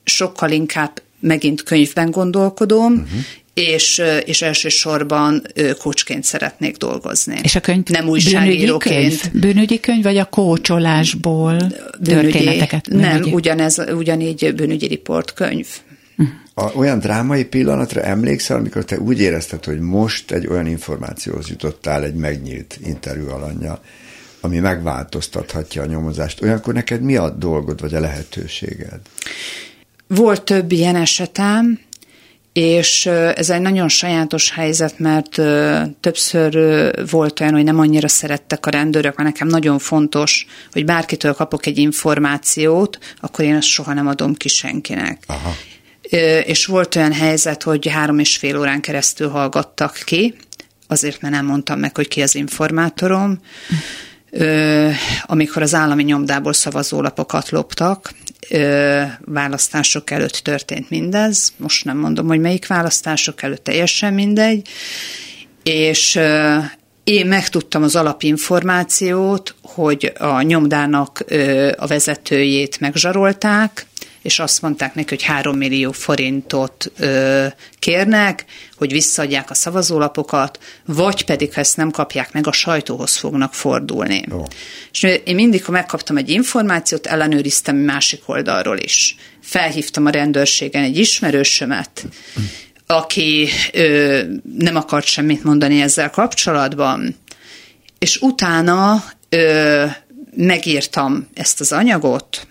sokkal 0.06 0.50
inkább 0.50 1.02
megint 1.20 1.62
könyvben 1.62 2.10
gondolkodom, 2.10 2.92
uh-huh. 2.92 3.20
és, 3.54 4.02
és 4.24 4.42
elsősorban 4.42 5.42
ö, 5.54 5.70
coachként 5.74 6.24
szeretnék 6.24 6.76
dolgozni. 6.76 7.38
És 7.42 7.54
a 7.54 7.60
könyv 7.60 7.84
Nem 7.84 8.04
bűnügyi 8.04 8.10
újságíróként. 8.10 9.20
könyv? 9.20 9.40
Bűnügyi 9.40 9.80
könyv, 9.80 10.02
vagy 10.02 10.16
a 10.16 10.24
kócsolásból 10.24 11.56
történeteket? 12.04 12.88
Nem, 12.88 13.12
bűnügyi? 13.12 13.32
ugyanez, 13.32 13.78
ugyanígy 13.78 14.54
bűnügyi 14.54 14.86
riportkönyv. 14.86 15.66
A, 16.54 16.72
olyan 16.74 16.98
drámai 16.98 17.44
pillanatra 17.44 18.02
emlékszel, 18.02 18.56
amikor 18.56 18.84
te 18.84 18.98
úgy 18.98 19.20
érezted, 19.20 19.64
hogy 19.64 19.80
most 19.80 20.30
egy 20.30 20.46
olyan 20.46 20.66
információhoz 20.66 21.48
jutottál 21.48 22.04
egy 22.04 22.14
megnyílt 22.14 22.78
interjú 22.84 23.28
alanya, 23.28 23.80
ami 24.40 24.58
megváltoztathatja 24.58 25.82
a 25.82 25.86
nyomozást. 25.86 26.42
Olyankor 26.42 26.74
neked 26.74 27.02
mi 27.02 27.16
a 27.16 27.30
dolgod, 27.30 27.80
vagy 27.80 27.94
a 27.94 28.00
lehetőséged? 28.00 29.00
Volt 30.06 30.42
több 30.42 30.72
ilyen 30.72 30.96
esetem, 30.96 31.80
és 32.52 33.06
ez 33.06 33.50
egy 33.50 33.60
nagyon 33.60 33.88
sajátos 33.88 34.50
helyzet, 34.50 34.98
mert 34.98 35.40
többször 36.00 36.54
volt 37.10 37.40
olyan, 37.40 37.52
hogy 37.52 37.64
nem 37.64 37.78
annyira 37.78 38.08
szerettek 38.08 38.66
a 38.66 38.70
rendőrök, 38.70 39.16
mert 39.16 39.28
nekem 39.28 39.48
nagyon 39.48 39.78
fontos, 39.78 40.46
hogy 40.72 40.84
bárkitől 40.84 41.32
kapok 41.32 41.66
egy 41.66 41.78
információt, 41.78 42.98
akkor 43.20 43.44
én 43.44 43.54
azt 43.54 43.66
soha 43.66 43.92
nem 43.92 44.06
adom 44.06 44.34
ki 44.34 44.48
senkinek. 44.48 45.22
Aha. 45.26 45.54
És 46.44 46.66
volt 46.66 46.96
olyan 46.96 47.12
helyzet, 47.12 47.62
hogy 47.62 47.88
három 47.88 48.18
és 48.18 48.36
fél 48.36 48.58
órán 48.58 48.80
keresztül 48.80 49.28
hallgattak 49.28 50.00
ki, 50.04 50.34
azért, 50.86 51.20
mert 51.20 51.34
nem 51.34 51.46
mondtam 51.46 51.78
meg, 51.78 51.96
hogy 51.96 52.08
ki 52.08 52.22
az 52.22 52.34
informátorom. 52.34 53.40
Ö, 54.30 54.88
amikor 55.22 55.62
az 55.62 55.74
állami 55.74 56.02
nyomdából 56.02 56.52
szavazólapokat 56.52 57.48
loptak, 57.48 58.14
ö, 58.50 59.02
választások 59.24 60.10
előtt 60.10 60.40
történt 60.42 60.90
mindez, 60.90 61.52
most 61.56 61.84
nem 61.84 61.98
mondom, 61.98 62.26
hogy 62.26 62.40
melyik 62.40 62.66
választások 62.66 63.42
előtt, 63.42 63.64
teljesen 63.64 64.14
mindegy, 64.14 64.68
és 65.62 66.14
ö, 66.14 66.56
én 67.04 67.26
megtudtam 67.26 67.82
az 67.82 67.96
alapinformációt, 67.96 69.54
hogy 69.62 70.12
a 70.18 70.40
nyomdának 70.40 71.22
ö, 71.26 71.72
a 71.76 71.86
vezetőjét 71.86 72.80
megzsarolták, 72.80 73.86
és 74.26 74.38
azt 74.38 74.62
mondták 74.62 74.94
neki, 74.94 75.08
hogy 75.08 75.22
3 75.22 75.56
millió 75.56 75.92
forintot 75.92 76.92
ö, 76.98 77.46
kérnek, 77.78 78.44
hogy 78.76 78.92
visszaadják 78.92 79.50
a 79.50 79.54
szavazólapokat, 79.54 80.58
vagy 80.84 81.24
pedig, 81.24 81.54
ha 81.54 81.60
ezt 81.60 81.76
nem 81.76 81.90
kapják 81.90 82.32
meg, 82.32 82.46
a 82.46 82.52
sajtóhoz 82.52 83.16
fognak 83.16 83.54
fordulni. 83.54 84.24
Oh. 84.30 84.44
És 84.92 85.02
én 85.24 85.34
mindig, 85.34 85.64
ha 85.64 85.72
megkaptam 85.72 86.16
egy 86.16 86.30
információt, 86.30 87.06
ellenőriztem 87.06 87.76
másik 87.76 88.22
oldalról 88.26 88.78
is. 88.78 89.16
Felhívtam 89.42 90.06
a 90.06 90.10
rendőrségen 90.10 90.82
egy 90.82 90.98
ismerősömet, 90.98 92.06
aki 92.86 93.48
ö, 93.72 94.22
nem 94.58 94.76
akart 94.76 95.06
semmit 95.06 95.44
mondani 95.44 95.80
ezzel 95.80 96.10
kapcsolatban, 96.10 97.16
és 97.98 98.16
utána 98.20 99.04
ö, 99.28 99.84
megírtam 100.36 101.28
ezt 101.34 101.60
az 101.60 101.72
anyagot, 101.72 102.46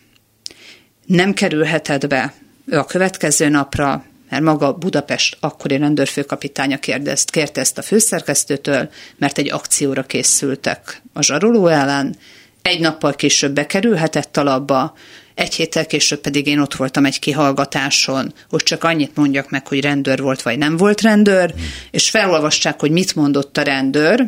nem 1.05 1.33
kerülhetett 1.33 2.07
be 2.07 2.33
a 2.71 2.85
következő 2.85 3.49
napra, 3.49 4.05
mert 4.29 4.43
maga 4.43 4.73
Budapest 4.73 5.37
akkori 5.39 5.77
rendőrfőkapitánya 5.77 6.77
kérdezt, 6.77 7.31
kérte 7.31 7.61
ezt 7.61 7.77
a 7.77 7.81
főszerkesztőtől, 7.81 8.89
mert 9.17 9.37
egy 9.37 9.51
akcióra 9.51 10.03
készültek 10.03 11.01
a 11.13 11.23
zsaroló 11.23 11.67
ellen, 11.67 12.15
egy 12.61 12.79
nappal 12.79 13.13
később 13.13 13.53
bekerülhetett 13.53 14.37
a 14.37 14.43
labba, 14.43 14.93
egy 15.35 15.53
héttel 15.53 15.85
később 15.85 16.19
pedig 16.19 16.47
én 16.47 16.59
ott 16.59 16.75
voltam 16.75 17.05
egy 17.05 17.19
kihallgatáson, 17.19 18.33
hogy 18.49 18.63
csak 18.63 18.83
annyit 18.83 19.15
mondjak 19.15 19.49
meg, 19.49 19.67
hogy 19.67 19.81
rendőr 19.81 20.21
volt 20.21 20.41
vagy 20.41 20.57
nem 20.57 20.77
volt 20.77 21.01
rendőr, 21.01 21.53
és 21.91 22.09
felolvasták, 22.09 22.79
hogy 22.79 22.91
mit 22.91 23.15
mondott 23.15 23.57
a 23.57 23.61
rendőr, 23.61 24.27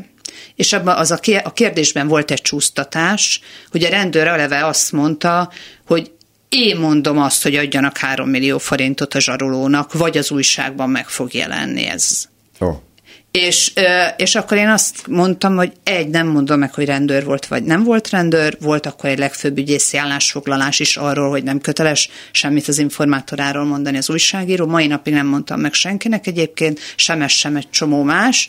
és 0.55 0.73
abban 0.73 0.97
az 0.97 1.11
a 1.11 1.51
kérdésben 1.53 2.07
volt 2.07 2.31
egy 2.31 2.41
csúsztatás, 2.41 3.41
hogy 3.71 3.83
a 3.83 3.89
rendőr 3.89 4.27
eleve 4.27 4.65
azt 4.65 4.91
mondta, 4.91 5.51
hogy 5.85 6.11
én 6.49 6.77
mondom 6.77 7.17
azt, 7.17 7.43
hogy 7.43 7.55
adjanak 7.55 7.97
3 7.97 8.29
millió 8.29 8.57
forintot 8.57 9.13
a 9.13 9.19
zsarolónak, 9.19 9.93
vagy 9.93 10.17
az 10.17 10.31
újságban 10.31 10.89
meg 10.89 11.07
fog 11.07 11.33
jelenni 11.33 11.85
ez. 11.85 12.25
Oh. 12.59 12.75
És, 13.31 13.71
és 14.17 14.35
akkor 14.35 14.57
én 14.57 14.67
azt 14.67 15.07
mondtam, 15.07 15.55
hogy 15.55 15.71
egy, 15.83 16.07
nem 16.07 16.27
mondom 16.27 16.59
meg, 16.59 16.73
hogy 16.73 16.85
rendőr 16.85 17.25
volt, 17.25 17.45
vagy 17.45 17.63
nem 17.63 17.83
volt 17.83 18.09
rendőr, 18.09 18.57
volt 18.61 18.85
akkor 18.85 19.09
egy 19.09 19.17
legfőbb 19.17 19.57
ügyészi 19.57 19.97
állásfoglalás 19.97 20.79
is 20.79 20.97
arról, 20.97 21.29
hogy 21.29 21.43
nem 21.43 21.59
köteles 21.59 22.09
semmit 22.31 22.67
az 22.67 22.77
informátoráról 22.77 23.65
mondani 23.65 23.97
az 23.97 24.09
újságíró. 24.09 24.65
Mai 24.65 24.87
napig 24.87 25.13
nem 25.13 25.27
mondtam 25.27 25.59
meg 25.59 25.73
senkinek 25.73 26.27
egyébként, 26.27 26.79
sem 26.95 27.21
ez, 27.21 27.31
sem 27.31 27.55
egy 27.55 27.69
csomó 27.69 28.03
más. 28.03 28.47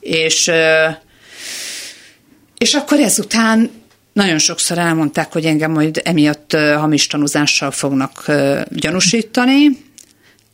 És, 0.00 0.50
és 2.58 2.74
akkor 2.74 3.00
ezután 3.00 3.70
nagyon 4.18 4.38
sokszor 4.38 4.78
elmondták, 4.78 5.32
hogy 5.32 5.44
engem 5.44 5.70
majd 5.70 6.00
emiatt 6.04 6.52
hamis 6.52 7.06
tanúzással 7.06 7.70
fognak 7.70 8.24
gyanúsítani, 8.68 9.86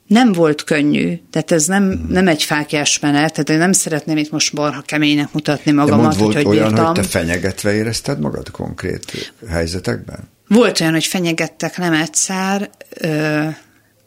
nem 0.06 0.32
volt 0.32 0.64
könnyű, 0.64 1.20
tehát 1.30 1.52
ez 1.52 1.66
nem, 1.66 2.06
nem 2.08 2.28
egy 2.28 2.42
fákjás 2.42 2.98
menet, 2.98 3.32
tehát 3.32 3.50
én 3.50 3.58
nem 3.58 3.72
szeretném 3.72 4.16
itt 4.16 4.30
most 4.30 4.54
barha 4.54 4.80
keménynek 4.80 5.32
mutatni 5.32 5.72
magamat, 5.72 6.12
De 6.12 6.18
volt 6.18 6.34
hogy 6.34 6.46
olyan, 6.46 6.68
bírtam. 6.68 6.84
hogy 6.84 6.94
te 6.94 7.02
fenyegetve 7.02 7.74
érezted 7.74 8.20
magad 8.20 8.50
konkrét 8.50 9.32
helyzetekben? 9.48 10.18
Volt 10.48 10.80
olyan, 10.80 10.92
hogy 10.92 11.04
fenyegettek 11.04 11.78
nem 11.78 11.92
egyszer, 11.92 12.70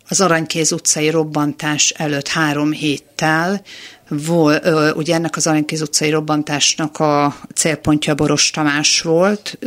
az 0.10 0.22
Aranykéz 0.22 0.72
utcai 0.72 1.10
robbantás 1.10 1.90
előtt 1.90 2.28
három 2.28 2.72
héttel, 2.72 3.62
Vol, 4.10 4.60
ugye 4.96 5.14
ennek 5.14 5.36
az 5.36 5.48
Aranykéz 5.48 5.82
utcai 5.82 6.10
robbantásnak 6.10 7.00
a 7.00 7.36
célpontja 7.56 8.16
Boros 8.16 8.50
Tamás 8.50 9.02
volt, 9.02 9.58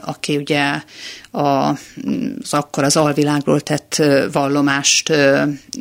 aki 0.00 0.36
ugye 0.36 0.82
a, 1.30 1.40
az 1.40 2.50
akkor 2.50 2.84
az 2.84 2.96
alvilágról 2.96 3.60
tett 3.60 4.02
vallomást 4.32 5.12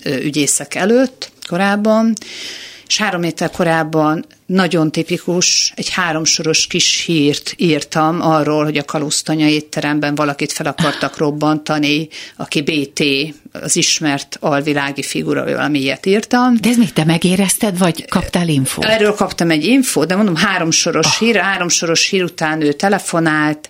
ügyészek 0.06 0.76
előtt 0.76 1.32
korábban, 1.48 2.14
és 2.92 2.98
három 2.98 3.22
héttel 3.22 3.50
korábban 3.50 4.26
nagyon 4.46 4.92
tipikus, 4.92 5.74
egy 5.76 5.90
háromsoros 5.90 6.68
kis 6.68 7.04
hírt 7.06 7.54
írtam 7.58 8.22
arról, 8.22 8.64
hogy 8.64 8.78
a 8.78 8.84
Kalusztanya 8.84 9.48
étteremben 9.48 10.16
valakit 10.16 10.52
fel 10.52 10.66
akartak 10.66 11.18
robbantani, 11.18 12.08
aki 12.36 12.62
BT, 12.62 13.04
az 13.52 13.76
ismert 13.76 14.38
alvilági 14.40 15.04
figura, 15.04 15.44
valami 15.44 15.80
ilyet 15.80 16.06
írtam. 16.06 16.56
De 16.62 16.70
ez 16.70 16.78
még 16.78 16.94
te 16.94 17.04
megérezted, 17.04 17.78
vagy 17.78 18.06
kaptál 18.06 18.48
infót? 18.48 18.86
Erről 18.86 19.14
kaptam 19.14 19.52
egy 19.52 19.66
infót, 19.66 20.08
de 20.08 20.16
mondom, 20.16 20.36
háromsoros 20.36 21.06
ah. 21.06 21.14
hír, 21.14 21.36
háromsoros 21.36 22.10
hír 22.10 22.24
után 22.24 22.62
ő 22.62 22.72
telefonált, 22.72 23.70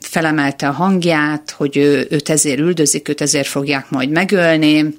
felemelte 0.00 0.68
a 0.68 0.72
hangját, 0.72 1.50
hogy 1.50 1.76
ő, 1.76 2.06
őt 2.10 2.28
ezért 2.28 2.58
üldözik, 2.58 3.08
őt 3.08 3.20
ezért 3.20 3.46
fogják 3.46 3.90
majd 3.90 4.10
megölni, 4.10 4.94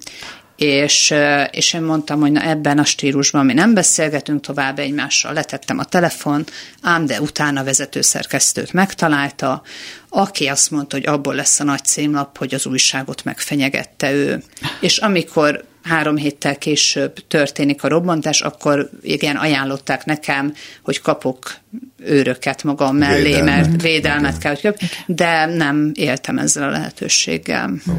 és, 0.55 1.13
és 1.51 1.73
én 1.73 1.81
mondtam, 1.81 2.19
hogy 2.19 2.31
na 2.31 2.41
ebben 2.41 2.79
a 2.79 2.85
stílusban 2.85 3.45
mi 3.45 3.53
nem 3.53 3.73
beszélgetünk 3.73 4.41
tovább 4.41 4.79
egymással, 4.79 5.33
letettem 5.33 5.79
a 5.79 5.83
telefon, 5.83 6.45
ám 6.81 7.05
de 7.05 7.21
utána 7.21 7.63
vezetőszerkesztőt 7.63 8.73
megtalálta, 8.73 9.61
aki 10.09 10.47
azt 10.47 10.71
mondta, 10.71 10.95
hogy 10.95 11.05
abból 11.05 11.35
lesz 11.35 11.59
a 11.59 11.63
nagy 11.63 11.83
címlap, 11.83 12.37
hogy 12.37 12.53
az 12.53 12.65
újságot 12.65 13.23
megfenyegette 13.23 14.11
ő. 14.11 14.43
És 14.79 14.97
amikor 14.97 15.65
három 15.83 16.17
héttel 16.17 16.57
később 16.57 17.27
történik 17.27 17.83
a 17.83 17.87
robbantás, 17.87 18.41
akkor 18.41 18.89
igen, 19.01 19.35
ajánlották 19.35 20.05
nekem, 20.05 20.53
hogy 20.83 21.01
kapok 21.01 21.55
őröket 21.97 22.63
magam 22.63 22.95
mellé, 22.95 23.23
védelmet. 23.23 23.67
mert 23.67 23.81
védelmet 23.81 24.37
kell, 24.37 24.55
hogy 24.61 24.75
de 25.05 25.45
nem 25.45 25.91
éltem 25.93 26.37
ezzel 26.37 26.63
a 26.63 26.71
lehetőséggel. 26.71 27.73
Oh. 27.87 27.95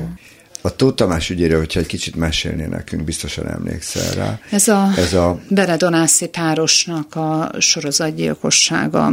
A 0.67 0.77
Tóth 0.77 0.95
Tamás 0.97 1.31
ügyére, 1.31 1.57
hogyha 1.57 1.81
egy 1.81 1.87
kicsit 1.87 2.17
mesélnél 2.17 2.69
nekünk, 2.69 3.05
biztosan 3.05 3.49
emlékszel 3.49 4.15
rá. 4.15 4.39
Ez 4.51 4.69
a, 4.69 4.93
Ez 4.97 5.15
a... 5.15 5.41
Beredonászi 5.49 6.27
párosnak 6.27 7.15
a 7.15 7.51
sorozatgyilkossága. 7.59 9.13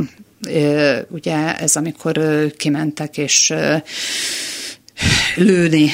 Ugye 1.10 1.58
ez 1.58 1.76
amikor 1.76 2.22
kimentek 2.58 3.18
és 3.18 3.54
lőni. 5.36 5.92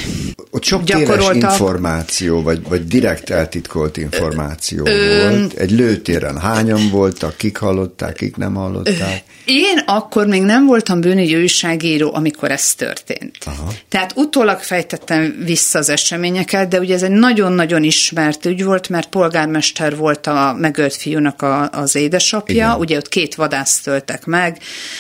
Ott 0.52 0.64
sok 0.64 0.84
téves 0.84 1.26
információ, 1.34 2.42
vagy, 2.42 2.62
vagy 2.68 2.88
direkt 2.88 3.30
eltitkolt 3.30 3.98
információ 3.98 4.86
ö, 4.86 5.30
volt. 5.30 5.54
Egy 5.54 5.72
lőtéren 5.72 6.40
hányan 6.40 6.90
voltak, 6.90 7.38
kik 7.38 7.58
hallották, 7.58 8.16
kik 8.16 8.36
nem 8.36 8.54
hallották? 8.54 9.24
Én 9.46 9.78
akkor 9.86 10.28
még 10.28 10.42
nem 10.42 10.66
voltam 10.66 11.02
bűnügyi 11.02 11.36
újságíró, 11.36 12.14
amikor 12.14 12.52
ez 12.52 12.76
történt. 12.76 13.38
Aha. 13.46 13.72
Tehát 13.90 14.12
utólag 14.16 14.60
fejtettem 14.60 15.36
vissza 15.46 15.80
az 15.80 15.90
eseményeket, 15.90 16.68
de 16.68 16.80
ugye 16.80 16.94
ez 16.94 17.04
egy 17.04 17.12
nagyon-nagyon 17.12 17.84
ismert 17.84 18.46
ügy 18.46 18.64
volt, 18.64 18.90
mert 18.90 19.10
polgármester 19.10 19.98
volt 19.98 20.28
a 20.28 20.56
megölt 20.60 20.96
fiúnak 20.96 21.42
a, 21.42 21.70
az 21.70 21.96
édesapja, 21.96 22.56
Igen. 22.56 22.76
ugye 22.76 22.98
ott 22.98 23.08
két 23.08 23.36
vadász 23.36 23.80
töltek 23.80 24.26
meg, 24.26 24.58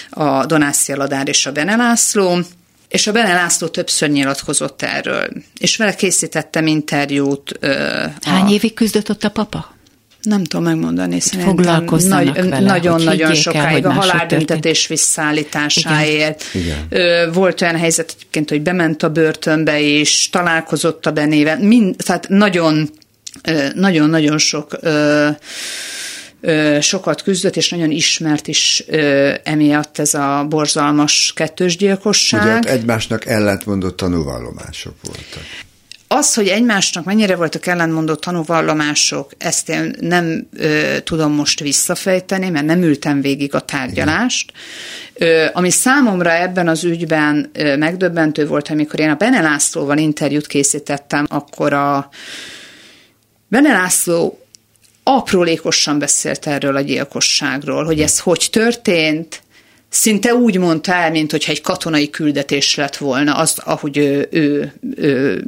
a 0.10 0.46
Donászi 0.46 0.96
Ladár 0.96 1.28
és 1.28 1.46
a 1.46 1.52
Benelászló, 1.52 2.40
és 2.90 3.08
a 3.08 3.12
Bene 3.12 3.34
László 3.34 3.68
többször 3.68 4.10
nyilatkozott 4.10 4.82
erről, 4.82 5.28
és 5.58 5.78
vele 5.78 5.96
készítettem 5.96 6.68
interjút. 6.68 7.60
Hány 8.22 8.46
a... 8.46 8.52
évig 8.52 8.74
küzdött 8.74 9.10
ott 9.10 9.24
a 9.24 9.30
papa? 9.30 9.78
Nem 10.22 10.44
tudom 10.44 10.66
megmondani, 10.66 11.20
szerintem 11.20 12.64
nagyon-nagyon 12.64 13.34
sokáig 13.34 13.86
a 13.86 13.92
halálbüntetés 13.92 14.88
visszaállításáért. 14.88 16.44
Igen. 16.54 16.88
Igen. 16.90 17.32
Volt 17.32 17.62
olyan 17.62 17.78
helyzet 17.78 18.14
egyébként, 18.16 18.50
hogy 18.50 18.62
bement 18.62 19.04
a 19.04 19.10
börtönbe, 19.10 19.82
és 19.82 20.30
találkozott 20.30 21.06
a 21.06 21.12
Benével. 21.12 21.60
Mind, 21.60 21.96
tehát 22.06 22.30
nagyon, 22.30 22.90
nagyon-nagyon 23.74 24.38
sok 24.38 24.80
sokat 26.82 27.22
küzdött, 27.22 27.56
és 27.56 27.70
nagyon 27.70 27.92
ismert 27.92 28.48
is 28.48 28.84
emiatt 29.44 30.00
ez 30.00 30.14
a 30.14 30.46
borzalmas 30.50 31.34
kettős 31.36 31.78
gyilkosság. 31.78 32.42
Ugye 32.42 32.56
ott 32.56 32.66
egymásnak 32.66 33.26
ellentmondott 33.26 33.98
tanúvallomások 33.98 34.96
voltak. 35.04 35.44
Az, 36.12 36.34
hogy 36.34 36.48
egymásnak 36.48 37.06
mennyire 37.06 37.36
voltak 37.36 37.66
ellentmondott 37.66 38.22
tanúvallomások, 38.22 39.32
ezt 39.38 39.70
én 39.70 39.96
nem 40.00 40.48
ö, 40.58 40.98
tudom 41.04 41.32
most 41.32 41.60
visszafejteni, 41.60 42.50
mert 42.50 42.66
nem 42.66 42.82
ültem 42.82 43.22
végig 43.22 43.56
a 43.56 43.60
tárgyalást. 43.60 44.52
Ö, 45.14 45.46
ami 45.54 45.70
számomra 45.70 46.32
ebben 46.34 46.68
az 46.68 46.84
ügyben 46.84 47.50
ö, 47.54 47.76
megdöbbentő 47.76 48.48
volt, 48.48 48.70
amikor 48.70 49.00
én 49.00 49.10
a 49.10 49.16
Bene 49.16 49.42
Lászlóval 49.42 49.98
interjút 49.98 50.48
készítettem, 50.48 51.26
akkor 51.30 51.74
a 51.74 52.10
Bene 53.48 53.72
László 53.72 54.40
aprólékosan 55.16 56.00
beszélt 56.00 56.48
erről 56.48 56.76
a 56.76 56.82
gyilkosságról, 56.82 57.84
hogy 57.84 58.02
ez 58.02 58.20
hogy 58.20 58.48
történt, 58.52 59.42
szinte 59.90 60.34
úgy 60.34 60.58
mondta 60.58 60.94
el, 60.94 61.12
mint 61.12 61.32
hogyha 61.32 61.52
egy 61.52 61.62
katonai 61.62 62.10
küldetés 62.10 62.76
lett 62.76 62.98
volna, 62.98 63.36
az, 63.36 63.58
ahogy 63.64 63.98
ő, 63.98 64.28
ő, 64.32 64.74
ő 64.96 65.44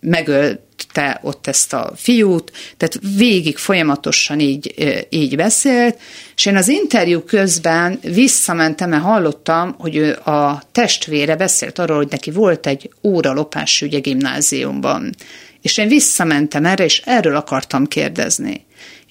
megöl, 0.00 0.62
te 0.92 1.20
ott 1.22 1.46
ezt 1.46 1.72
a 1.72 1.92
fiút, 1.96 2.52
tehát 2.76 2.98
végig 3.16 3.56
folyamatosan 3.56 4.40
így, 4.40 4.74
így 5.08 5.36
beszélt, 5.36 5.98
és 6.36 6.46
én 6.46 6.56
az 6.56 6.68
interjú 6.68 7.20
közben 7.20 7.98
visszamentem, 8.02 8.88
mert 8.88 9.02
hallottam, 9.02 9.74
hogy 9.78 9.96
ő 9.96 10.12
a 10.12 10.62
testvére 10.72 11.36
beszélt 11.36 11.78
arról, 11.78 11.96
hogy 11.96 12.08
neki 12.10 12.30
volt 12.30 12.66
egy 12.66 12.90
óralopás 13.02 13.82
ügye 13.82 13.98
gimnáziumban. 13.98 15.14
És 15.62 15.76
én 15.76 15.88
visszamentem 15.88 16.64
erre, 16.64 16.84
és 16.84 17.02
erről 17.04 17.36
akartam 17.36 17.86
kérdezni. 17.86 18.64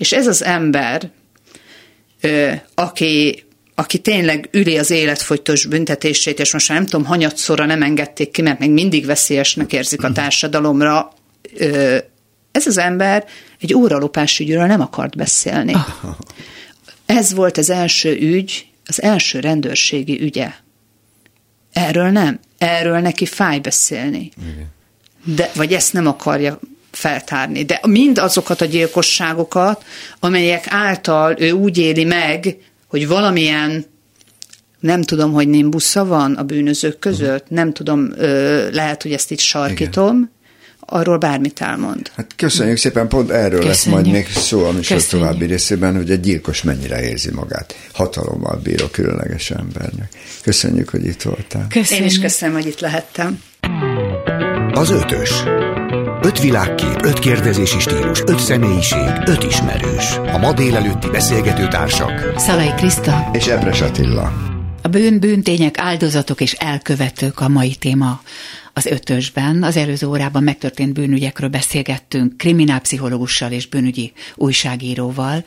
És 0.03 0.11
ez 0.11 0.27
az 0.27 0.43
ember, 0.43 1.09
aki 2.75 3.43
aki 3.75 3.99
tényleg 3.99 4.49
üli 4.51 4.77
az 4.77 4.89
életfogytos 4.89 5.65
büntetését, 5.65 6.39
és 6.39 6.53
most 6.53 6.69
már 6.69 6.77
nem 6.77 6.87
tudom, 6.87 7.05
hanyatszorra 7.05 7.65
nem 7.65 7.81
engedték 7.81 8.31
ki, 8.31 8.41
mert 8.41 8.59
még 8.59 8.71
mindig 8.71 9.05
veszélyesnek 9.05 9.73
érzik 9.73 10.03
a 10.03 10.11
társadalomra, 10.11 11.13
ez 12.51 12.67
az 12.67 12.77
ember 12.77 13.25
egy 13.59 13.73
óralopás 13.73 14.39
ügyről 14.39 14.65
nem 14.65 14.81
akart 14.81 15.15
beszélni. 15.15 15.73
Ez 17.05 17.33
volt 17.33 17.57
az 17.57 17.69
első 17.69 18.17
ügy, 18.19 18.67
az 18.85 19.01
első 19.01 19.39
rendőrségi 19.39 20.21
ügye. 20.21 20.51
Erről 21.73 22.09
nem. 22.09 22.39
Erről 22.57 22.99
neki 22.99 23.25
fáj 23.25 23.59
beszélni. 23.59 24.31
De, 25.23 25.51
vagy 25.55 25.73
ezt 25.73 25.93
nem 25.93 26.07
akarja 26.07 26.59
feltárni. 26.95 27.63
De 27.63 27.79
mind 27.87 28.17
azokat 28.17 28.61
a 28.61 28.65
gyilkosságokat, 28.65 29.83
amelyek 30.19 30.65
által 30.69 31.35
ő 31.39 31.51
úgy 31.51 31.77
éli 31.77 32.03
meg, 32.03 32.57
hogy 32.87 33.07
valamilyen 33.07 33.85
nem 34.79 35.01
tudom, 35.01 35.31
hogy 35.31 35.47
nimbusza 35.47 36.05
van 36.05 36.33
a 36.33 36.43
bűnözők 36.43 36.99
között, 36.99 37.49
nem 37.49 37.73
tudom, 37.73 38.13
lehet, 38.71 39.01
hogy 39.01 39.11
ezt 39.11 39.31
itt 39.31 39.39
sarkítom, 39.39 40.15
Igen. 40.15 40.31
arról 40.79 41.17
bármit 41.17 41.61
elmond. 41.61 42.11
Hát 42.15 42.31
köszönjük 42.35 42.77
szépen, 42.77 43.07
pont 43.07 43.29
erről 43.29 43.59
köszönjük. 43.59 43.67
lesz 43.67 43.85
majd 43.85 44.07
még 44.11 44.27
szó 44.27 44.65
a 44.65 44.71
műsor 44.71 45.03
további 45.03 45.45
részében, 45.45 45.95
hogy 45.95 46.11
egy 46.11 46.19
gyilkos 46.19 46.63
mennyire 46.63 47.01
érzi 47.01 47.31
magát. 47.31 47.75
Hatalommal 47.93 48.59
bíró 48.63 48.85
különleges 48.85 49.51
embernek. 49.51 50.09
Köszönjük, 50.41 50.89
hogy 50.89 51.05
itt 51.05 51.21
voltál. 51.21 51.67
Köszönjük. 51.69 52.05
Én 52.05 52.11
is 52.11 52.19
köszönöm, 52.19 52.55
hogy 52.55 52.67
itt 52.67 52.79
lehettem. 52.79 53.39
Az 54.73 54.89
ötös. 54.89 55.31
Öt 56.23 56.39
világkép, 56.39 57.01
öt 57.01 57.19
kérdezési 57.19 57.79
stílus, 57.79 58.21
öt 58.25 58.39
személyiség, 58.39 59.07
öt 59.25 59.43
ismerős. 59.43 60.15
A 60.15 60.37
ma 60.37 60.53
délelőtti 60.53 61.09
beszélgető 61.09 61.67
társak. 61.67 62.33
Szalai 62.37 62.73
Kriszta. 62.75 63.29
És 63.33 63.47
Ebres 63.47 63.81
Attila. 63.81 64.33
A 64.81 64.87
bűn, 64.87 65.19
bűntények, 65.19 65.77
áldozatok 65.77 66.41
és 66.41 66.53
elkövetők 66.53 67.39
a 67.39 67.47
mai 67.47 67.75
téma 67.75 68.21
az 68.73 68.85
ötösben. 68.85 69.63
Az 69.63 69.77
előző 69.77 70.07
órában 70.07 70.43
megtörtént 70.43 70.93
bűnügyekről 70.93 71.49
beszélgettünk 71.49 72.37
kriminálpszichológussal 72.37 73.51
és 73.51 73.67
bűnügyi 73.67 74.13
újságíróval. 74.35 75.45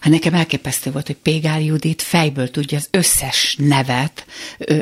Hát 0.00 0.12
nekem 0.12 0.34
elképesztő 0.34 0.90
volt, 0.90 1.06
hogy 1.06 1.16
Pégár 1.16 1.62
Judit 1.62 2.02
fejből 2.02 2.50
tudja 2.50 2.78
az 2.78 2.88
összes 2.90 3.56
nevet, 3.58 4.26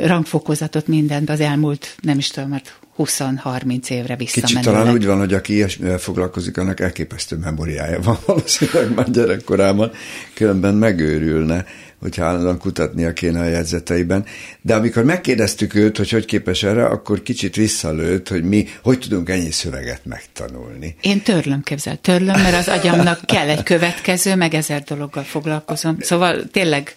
rangfokozatot, 0.05 0.87
mindent 0.87 1.31
az 1.31 1.41
elmúlt, 1.41 1.97
nem 2.01 2.19
is 2.19 2.29
tudom, 2.29 2.49
mert 2.49 2.79
20-30 2.99 3.91
évre 3.91 4.17
visszamenőleg. 4.17 4.63
Kicsit 4.63 4.63
talán 4.63 4.93
úgy 4.93 5.07
van, 5.07 5.19
hogy 5.19 5.35
aki 5.35 5.53
ilyesmivel 5.53 5.99
foglalkozik, 5.99 6.59
annak 6.59 6.81
elképesztő 6.81 7.37
memóriája 7.37 8.01
van 8.01 8.19
valószínűleg 8.27 8.95
már 8.95 9.11
gyerekkorában, 9.11 9.91
különben 10.35 10.75
megőrülne, 10.75 11.65
hogyha 12.01 12.25
állandóan 12.25 12.59
kutatnia 12.59 13.13
kéne 13.13 13.41
a 13.41 13.45
jegyzeteiben. 13.45 14.25
De 14.61 14.75
amikor 14.75 15.05
megkérdeztük 15.05 15.75
őt, 15.75 15.97
hogy 15.97 16.11
hogy 16.11 16.25
képes 16.25 16.63
erre, 16.63 16.85
akkor 16.85 17.23
kicsit 17.23 17.57
visszalőtt, 17.57 18.29
hogy 18.29 18.45
mi 18.45 18.67
hogy 18.83 18.99
tudunk 18.99 19.29
ennyi 19.29 19.51
szöveget 19.51 20.05
megtanulni. 20.05 20.97
Én 21.01 21.23
törlöm, 21.23 21.63
képzel, 21.63 21.97
törlöm, 22.01 22.41
mert 22.41 22.57
az 22.57 22.69
agyamnak 22.69 23.21
kell 23.27 23.49
egy 23.49 23.63
következő, 23.63 24.35
meg 24.35 24.55
ezer 24.55 24.83
dologgal 24.83 25.23
foglalkozom. 25.23 25.97
Szóval 26.01 26.45
tényleg 26.53 26.95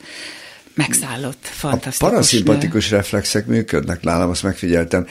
megszállott, 0.74 1.46
fantasztikus. 1.52 2.08
A 2.08 2.10
paraszimpatikus 2.10 2.90
reflexek 2.90 3.46
működnek 3.46 4.02
nálam, 4.02 4.30
azt 4.30 4.44
megfigyeltem 4.44 5.06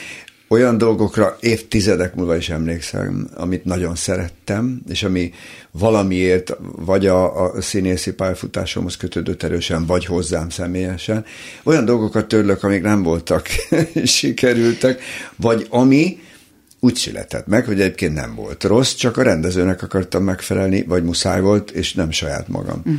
olyan 0.52 0.78
dolgokra 0.78 1.36
évtizedek 1.40 2.14
múlva 2.14 2.36
is 2.36 2.48
emlékszem, 2.48 3.30
amit 3.34 3.64
nagyon 3.64 3.94
szerettem, 3.94 4.82
és 4.88 5.02
ami 5.02 5.32
valamiért 5.70 6.56
vagy 6.76 7.06
a, 7.06 7.44
a 7.44 7.60
színészi 7.60 8.12
pályafutásomhoz 8.12 8.96
kötődött 8.96 9.42
erősen, 9.42 9.86
vagy 9.86 10.04
hozzám 10.04 10.48
személyesen. 10.48 11.24
Olyan 11.62 11.84
dolgokat 11.84 12.28
törlök, 12.28 12.62
amik 12.62 12.82
nem 12.82 13.02
voltak 13.02 13.46
sikerültek, 14.04 15.02
vagy 15.36 15.66
ami 15.68 16.18
úgy 16.80 16.94
született 16.94 17.46
meg, 17.46 17.64
hogy 17.64 17.80
egyébként 17.80 18.14
nem 18.14 18.34
volt 18.34 18.64
rossz, 18.64 18.94
csak 18.94 19.16
a 19.16 19.22
rendezőnek 19.22 19.82
akartam 19.82 20.22
megfelelni, 20.22 20.82
vagy 20.82 21.04
muszáj 21.04 21.40
volt, 21.40 21.70
és 21.70 21.94
nem 21.94 22.10
saját 22.10 22.48
magam. 22.48 22.82
Mm. 22.90 22.94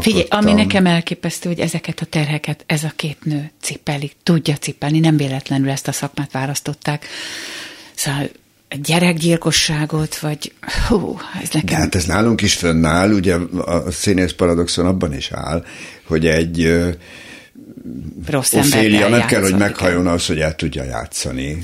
Figyelj, 0.00 0.26
ami 0.28 0.52
nekem 0.52 0.86
elképesztő, 0.86 1.48
hogy 1.48 1.58
ezeket 1.58 2.00
a 2.00 2.04
terheket 2.04 2.64
ez 2.66 2.84
a 2.84 2.92
két 2.96 3.24
nő 3.24 3.50
cipeli, 3.60 4.10
tudja 4.22 4.56
cipelni, 4.56 4.98
nem 4.98 5.16
véletlenül 5.16 5.70
ezt 5.70 5.88
a 5.88 5.92
szakmát 5.92 6.32
választották. 6.32 7.06
Szóval 7.94 8.30
gyerekgyilkosságot, 8.82 10.18
vagy 10.18 10.52
hú, 10.88 11.18
ez 11.42 11.48
nekem... 11.52 11.76
De 11.76 11.82
hát 11.82 11.94
ez 11.94 12.04
nálunk 12.04 12.40
is 12.42 12.54
fönnáll, 12.54 13.12
ugye 13.12 13.34
a 13.64 13.90
színész 13.90 14.32
paradoxon 14.32 14.86
abban 14.86 15.14
is 15.14 15.30
áll, 15.32 15.64
hogy 16.04 16.26
egy 16.26 16.72
Rossz 18.26 18.52
Ophélia 18.52 19.08
nem 19.08 19.26
kell, 19.26 19.42
hogy 19.42 19.56
meghajjon 19.56 20.06
az, 20.06 20.26
hogy 20.26 20.38
el 20.38 20.56
tudja 20.56 20.84
játszani 20.84 21.62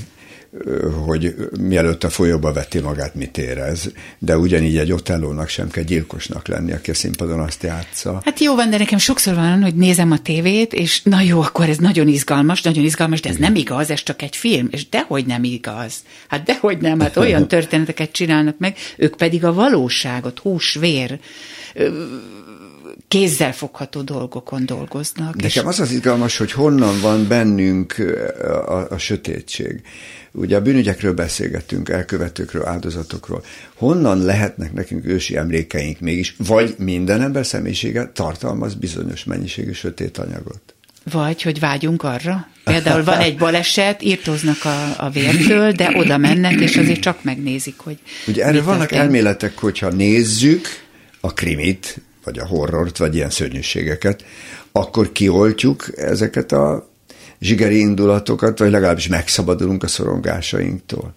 hogy 1.05 1.35
mielőtt 1.59 2.03
a 2.03 2.09
folyóba 2.09 2.53
veti 2.53 2.79
magát, 2.79 3.15
mit 3.15 3.37
érez. 3.37 3.91
De 4.19 4.37
ugyanígy 4.37 4.77
egy 4.77 4.91
otellónak 4.91 5.49
sem 5.49 5.69
kell 5.69 5.83
gyilkosnak 5.83 6.47
lenni, 6.47 6.71
aki 6.71 6.91
a 6.91 6.93
színpadon 6.93 7.39
azt 7.39 7.63
játsza. 7.63 8.21
Hát 8.25 8.39
jó 8.39 8.55
van, 8.55 8.69
de 8.69 8.77
nekem 8.77 8.97
sokszor 8.97 9.35
van, 9.35 9.61
hogy 9.61 9.75
nézem 9.75 10.11
a 10.11 10.19
tévét, 10.19 10.73
és 10.73 11.01
na 11.03 11.21
jó, 11.21 11.41
akkor 11.41 11.69
ez 11.69 11.77
nagyon 11.77 12.07
izgalmas, 12.07 12.61
nagyon 12.61 12.83
izgalmas, 12.83 13.21
de 13.21 13.29
ez 13.29 13.35
nem 13.35 13.55
igaz, 13.55 13.89
ez 13.89 14.03
csak 14.03 14.21
egy 14.21 14.35
film, 14.35 14.67
és 14.71 14.89
dehogy 14.89 15.25
nem 15.25 15.43
igaz. 15.43 15.93
Hát 16.27 16.43
dehogy 16.43 16.77
nem, 16.77 16.99
hát 16.99 17.17
olyan 17.17 17.47
történeteket 17.57 18.11
csinálnak 18.11 18.57
meg, 18.57 18.75
ők 18.97 19.15
pedig 19.15 19.45
a 19.45 19.53
valóságot, 19.53 20.39
hús, 20.39 20.73
vér, 20.73 21.19
kézzel 23.07 23.53
fogható 23.53 24.01
dolgokon 24.01 24.65
dolgoznak. 24.65 25.35
Nekem 25.35 25.63
és... 25.63 25.69
az 25.69 25.79
az 25.79 25.91
izgalmas, 25.91 26.37
hogy 26.37 26.51
honnan 26.51 27.01
van 27.01 27.27
bennünk 27.27 27.95
a, 28.67 28.91
a 28.91 28.97
sötétség. 28.97 29.81
Ugye 30.39 30.55
a 30.55 30.61
bűnügyekről 30.61 31.13
beszélgettünk, 31.13 31.89
elkövetőkről, 31.89 32.65
áldozatokról. 32.65 33.43
Honnan 33.73 34.21
lehetnek 34.21 34.73
nekünk 34.73 35.05
ősi 35.05 35.37
emlékeink 35.37 35.99
mégis, 35.99 36.35
vagy 36.37 36.75
minden 36.77 37.21
ember 37.21 37.45
személyisége 37.45 38.11
tartalmaz 38.13 38.73
bizonyos 38.73 39.23
mennyiségű 39.23 39.71
sötét 39.71 40.17
anyagot? 40.17 40.61
Vagy, 41.11 41.41
hogy 41.41 41.59
vágyunk 41.59 42.03
arra. 42.03 42.47
Például 42.63 43.03
van 43.03 43.19
egy 43.19 43.37
baleset, 43.37 44.03
írtóznak 44.03 44.65
a, 44.65 45.05
a 45.05 45.09
vértől, 45.09 45.71
de 45.71 45.91
oda 45.95 46.17
mennek, 46.17 46.59
és 46.59 46.77
azért 46.77 46.99
csak 46.99 47.23
megnézik, 47.23 47.77
hogy 47.77 47.97
Ugye 48.27 48.43
erről 48.43 48.63
vannak 48.63 48.79
történt. 48.79 49.01
elméletek, 49.01 49.57
hogyha 49.57 49.89
nézzük 49.89 50.67
a 51.19 51.33
krimit, 51.33 52.01
vagy 52.23 52.39
a 52.39 52.45
horrort, 52.45 52.97
vagy 52.97 53.15
ilyen 53.15 53.29
szörnyűségeket, 53.29 54.25
akkor 54.71 55.11
kioltjuk 55.11 55.87
ezeket 55.95 56.51
a 56.51 56.89
zsigeri 57.39 57.79
indulatokat, 57.79 58.59
vagy 58.59 58.71
legalábbis 58.71 59.07
megszabadulunk 59.07 59.83
a 59.83 59.87
szorongásainktól. 59.87 61.13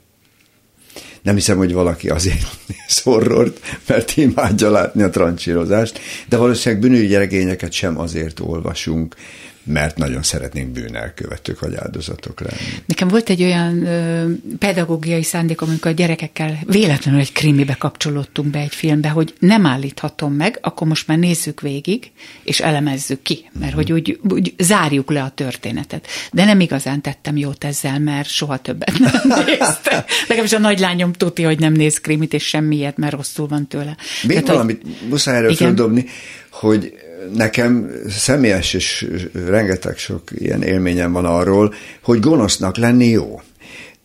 Nem 1.23 1.35
hiszem, 1.35 1.57
hogy 1.57 1.73
valaki 1.73 2.09
azért 2.09 2.47
néz 2.69 2.99
horrort, 3.03 3.61
mert 3.87 4.17
imádja 4.17 4.71
látni 4.71 5.03
a 5.03 5.11
trancsírozást, 5.11 6.01
de 6.29 6.37
valószínűleg 6.37 6.83
bűnügyi 6.83 7.69
sem 7.71 7.99
azért 7.99 8.41
olvasunk, 8.41 9.15
mert 9.63 9.97
nagyon 9.97 10.23
szeretnénk 10.23 10.69
bűnelkövetők 10.69 11.61
vagy 11.61 11.75
áldozatok 11.75 12.41
lenni. 12.41 12.83
Nekem 12.87 13.09
volt 13.09 13.31
egy 13.31 13.43
olyan 13.43 13.87
ö, 13.87 14.31
pedagógiai 14.59 15.23
szándékom, 15.23 15.69
amikor 15.69 15.91
a 15.91 15.95
gyerekekkel 15.95 16.59
véletlenül 16.67 17.21
egy 17.21 17.33
krimibe 17.33 17.75
kapcsolódtunk 17.75 18.51
be 18.51 18.59
egy 18.59 18.75
filmbe, 18.75 19.09
hogy 19.09 19.35
nem 19.39 19.67
állíthatom 19.67 20.33
meg, 20.33 20.59
akkor 20.61 20.87
most 20.87 21.07
már 21.07 21.19
nézzük 21.19 21.61
végig, 21.61 22.11
és 22.43 22.61
elemezzük 22.61 23.23
ki, 23.23 23.51
mert 23.53 23.67
mm-hmm. 23.67 23.75
hogy 23.75 23.93
úgy, 23.93 24.21
úgy 24.29 24.55
zárjuk 24.59 25.11
le 25.11 25.23
a 25.23 25.31
történetet. 25.31 26.07
De 26.33 26.45
nem 26.45 26.61
igazán 26.61 27.01
tettem 27.01 27.37
jót 27.37 27.65
ezzel, 27.65 27.99
mert 27.99 28.29
soha 28.29 28.57
többet 28.57 28.99
nem 28.99 29.39
néztem. 29.47 30.05
Legalábbis 30.21 30.53
a 30.53 30.59
nagylányom 30.59 31.13
tudja, 31.13 31.47
hogy 31.47 31.59
nem 31.59 31.73
néz 31.73 31.99
krimit, 32.01 32.33
és 32.33 32.47
semmiért, 32.47 32.97
mert 32.97 33.13
rosszul 33.13 33.47
van 33.47 33.67
tőle. 33.67 33.97
Még 34.23 34.31
Tehát, 34.31 34.49
valamit 34.49 34.83
hogy... 34.83 35.09
muszáj 35.09 35.37
erről 35.37 35.55
földobni, 35.55 36.05
hogy 36.51 36.95
nekem 37.35 37.91
személyes 38.09 38.75
és 38.75 39.09
rengeteg 39.47 39.99
sok 39.99 40.23
ilyen 40.35 40.63
élményem 40.63 41.13
van 41.13 41.25
arról, 41.25 41.75
hogy 42.03 42.21
gonosznak 42.21 42.77
lenni 42.77 43.07
jó. 43.07 43.41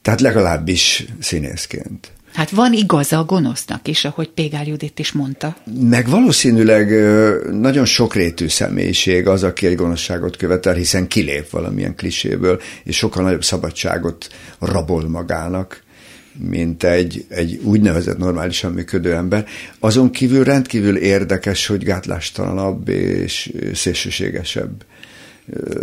Tehát 0.02 0.22
legalábbis 0.22 1.06
színészként. 1.20 2.12
Hát 2.34 2.50
van 2.50 2.74
igaza 2.74 3.18
a 3.18 3.26
gonosznak 3.26 3.88
is, 3.88 4.06
ahogy 4.06 4.30
Pégár 4.30 4.68
Judit 4.68 5.00
is 5.00 5.12
mondta. 5.12 5.56
Meg 5.80 6.10
valószínűleg 6.10 6.90
nagyon 7.52 7.86
sokrétű 7.86 8.48
személyiség 8.48 9.28
az, 9.28 9.44
aki 9.44 9.66
egy 9.66 9.76
gonoszságot 9.76 10.38
követel, 10.38 10.74
hiszen 10.74 11.08
kilép 11.08 11.50
valamilyen 11.50 11.96
kliséből, 11.96 12.62
és 12.84 12.98
sokkal 12.98 13.24
nagyobb 13.24 13.44
szabadságot 13.44 14.28
rabol 14.60 15.10
magának, 15.10 15.84
mint 16.38 16.84
egy, 16.84 17.26
egy 17.28 17.60
úgynevezett 17.64 18.18
normálisan 18.18 18.72
működő 18.72 19.14
ember. 19.14 19.46
Azon 19.80 20.12
kívül 20.12 20.44
rendkívül 20.44 20.98
érdekes, 20.98 21.68
hogy 21.68 21.84
gátlástalanabb 21.84 22.90
és 22.90 23.54
szélsőségesebb 23.74 24.86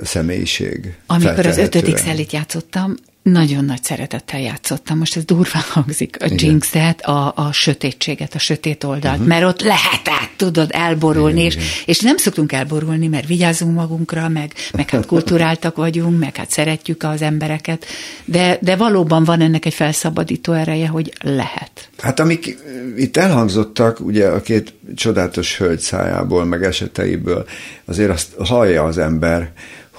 személyiség. 0.03 0.95
Amikor 1.07 1.47
az 1.47 1.59
ötödik 1.59 1.97
szellit 1.97 2.33
játszottam, 2.33 2.95
nagyon 3.23 3.65
nagy 3.65 3.83
szeretettel 3.83 4.41
játszottam. 4.41 4.99
Most 4.99 5.17
ez 5.17 5.25
durván 5.25 5.63
hangzik, 5.77 6.17
a 6.21 6.27
jinxet, 6.37 7.01
a, 7.01 7.33
a 7.37 7.53
sötétséget, 7.53 8.35
a 8.35 8.39
sötét 8.39 8.85
oldalt, 8.85 9.15
uh-huh. 9.15 9.27
mert 9.27 9.45
ott 9.45 9.61
lehetett, 9.61 10.31
tudod, 10.37 10.71
elborulni, 10.73 11.45
igen, 11.45 11.47
és, 11.47 11.55
igen. 11.55 11.67
és 11.85 12.01
nem 12.01 12.17
szoktunk 12.17 12.53
elborulni, 12.53 13.07
mert 13.07 13.27
vigyázunk 13.27 13.75
magunkra, 13.75 14.29
meg, 14.29 14.53
meg 14.73 14.91
hát 14.91 15.07
kulturáltak 15.07 15.77
vagyunk, 15.77 16.19
meg 16.19 16.37
hát 16.37 16.51
szeretjük 16.51 17.03
az 17.03 17.23
embereket, 17.23 17.85
de, 18.25 18.59
de 18.61 18.77
valóban 18.77 19.25
van 19.25 19.41
ennek 19.41 19.65
egy 19.65 19.75
felszabadító 19.75 20.53
ereje, 20.53 20.89
hogy 20.89 21.13
lehet. 21.21 21.89
Hát 21.99 22.21
amik 22.21 22.57
itt 22.97 23.17
elhangzottak, 23.17 24.01
ugye 24.01 24.27
a 24.27 24.41
két 24.41 24.75
csodálatos 24.95 25.59
hölgy 25.59 25.81
szájából, 25.81 26.45
meg 26.45 26.63
eseteiből, 26.63 27.47
azért 27.85 28.11
azt 28.11 28.35
hallja 28.39 28.85
az 28.85 28.99
ember, 28.99 29.53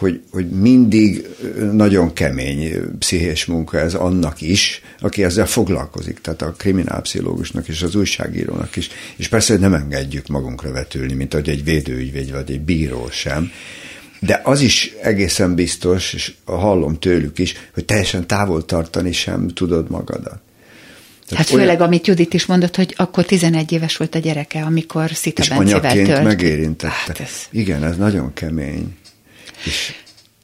hogy, 0.03 0.21
hogy 0.31 0.49
mindig 0.49 1.27
nagyon 1.71 2.13
kemény 2.13 2.71
pszichés 2.99 3.45
munka 3.45 3.79
ez 3.79 3.93
annak 3.93 4.41
is, 4.41 4.81
aki 4.99 5.23
ezzel 5.23 5.45
foglalkozik, 5.45 6.19
tehát 6.21 6.41
a 6.41 6.51
kriminálpszichológusnak 6.51 7.67
és 7.67 7.81
az 7.81 7.95
újságírónak 7.95 8.75
is, 8.75 8.89
és 9.15 9.27
persze, 9.27 9.53
hogy 9.53 9.61
nem 9.61 9.73
engedjük 9.73 10.27
magunkra 10.27 10.71
vetülni, 10.71 11.13
mint 11.13 11.33
ahogy 11.33 11.49
egy 11.49 11.63
védőügyvéd 11.63 12.31
vagy 12.31 12.51
egy 12.51 12.61
bíró 12.61 13.07
sem, 13.11 13.51
de 14.19 14.41
az 14.43 14.61
is 14.61 14.93
egészen 15.01 15.55
biztos, 15.55 16.13
és 16.13 16.33
hallom 16.45 16.99
tőlük 16.99 17.39
is, 17.39 17.53
hogy 17.73 17.85
teljesen 17.85 18.27
távol 18.27 18.65
tartani 18.65 19.11
sem 19.11 19.47
tudod 19.47 19.89
magadat. 19.89 20.39
Tehát 21.27 21.45
hát 21.45 21.47
főleg, 21.47 21.67
olyan... 21.67 21.87
amit 21.87 22.07
Judit 22.07 22.33
is 22.33 22.45
mondott, 22.45 22.75
hogy 22.75 22.93
akkor 22.97 23.25
11 23.25 23.71
éves 23.71 23.97
volt 23.97 24.15
a 24.15 24.19
gyereke, 24.19 24.61
amikor 24.63 25.11
Szita 25.13 25.43
Bencével 25.57 26.05
tölt. 26.05 26.23
megérintette. 26.23 26.93
Hát 26.93 27.19
ez... 27.19 27.31
Igen, 27.51 27.83
ez 27.83 27.97
nagyon 27.97 28.33
kemény. 28.33 28.95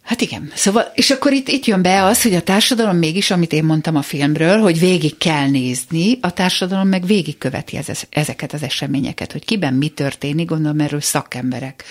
Hát 0.10 0.22
igen. 0.22 0.52
Szóval, 0.56 0.92
és 0.94 1.10
akkor 1.10 1.32
itt, 1.32 1.48
itt 1.48 1.66
jön 1.66 1.82
be 1.82 2.04
az, 2.04 2.22
hogy 2.22 2.34
a 2.34 2.42
társadalom 2.42 2.98
mégis, 2.98 3.32
amit 3.32 3.54
én 3.54 3.64
mondtam 3.64 3.96
a 3.96 4.02
filmről, 4.02 4.60
hogy 4.60 4.80
végig 4.80 5.18
kell 5.18 5.50
nézni, 5.50 6.18
a 6.22 6.34
társadalom 6.34 6.88
meg 6.88 7.06
végig 7.06 7.38
követi 7.38 7.78
ez, 7.78 7.88
ezeket 8.10 8.54
az 8.54 8.64
eseményeket, 8.64 9.32
hogy 9.32 9.46
kiben 9.46 9.74
mi 9.74 9.88
történik, 9.88 10.48
gondolom 10.48 10.80
erről 10.80 11.02
szakemberek 11.02 11.84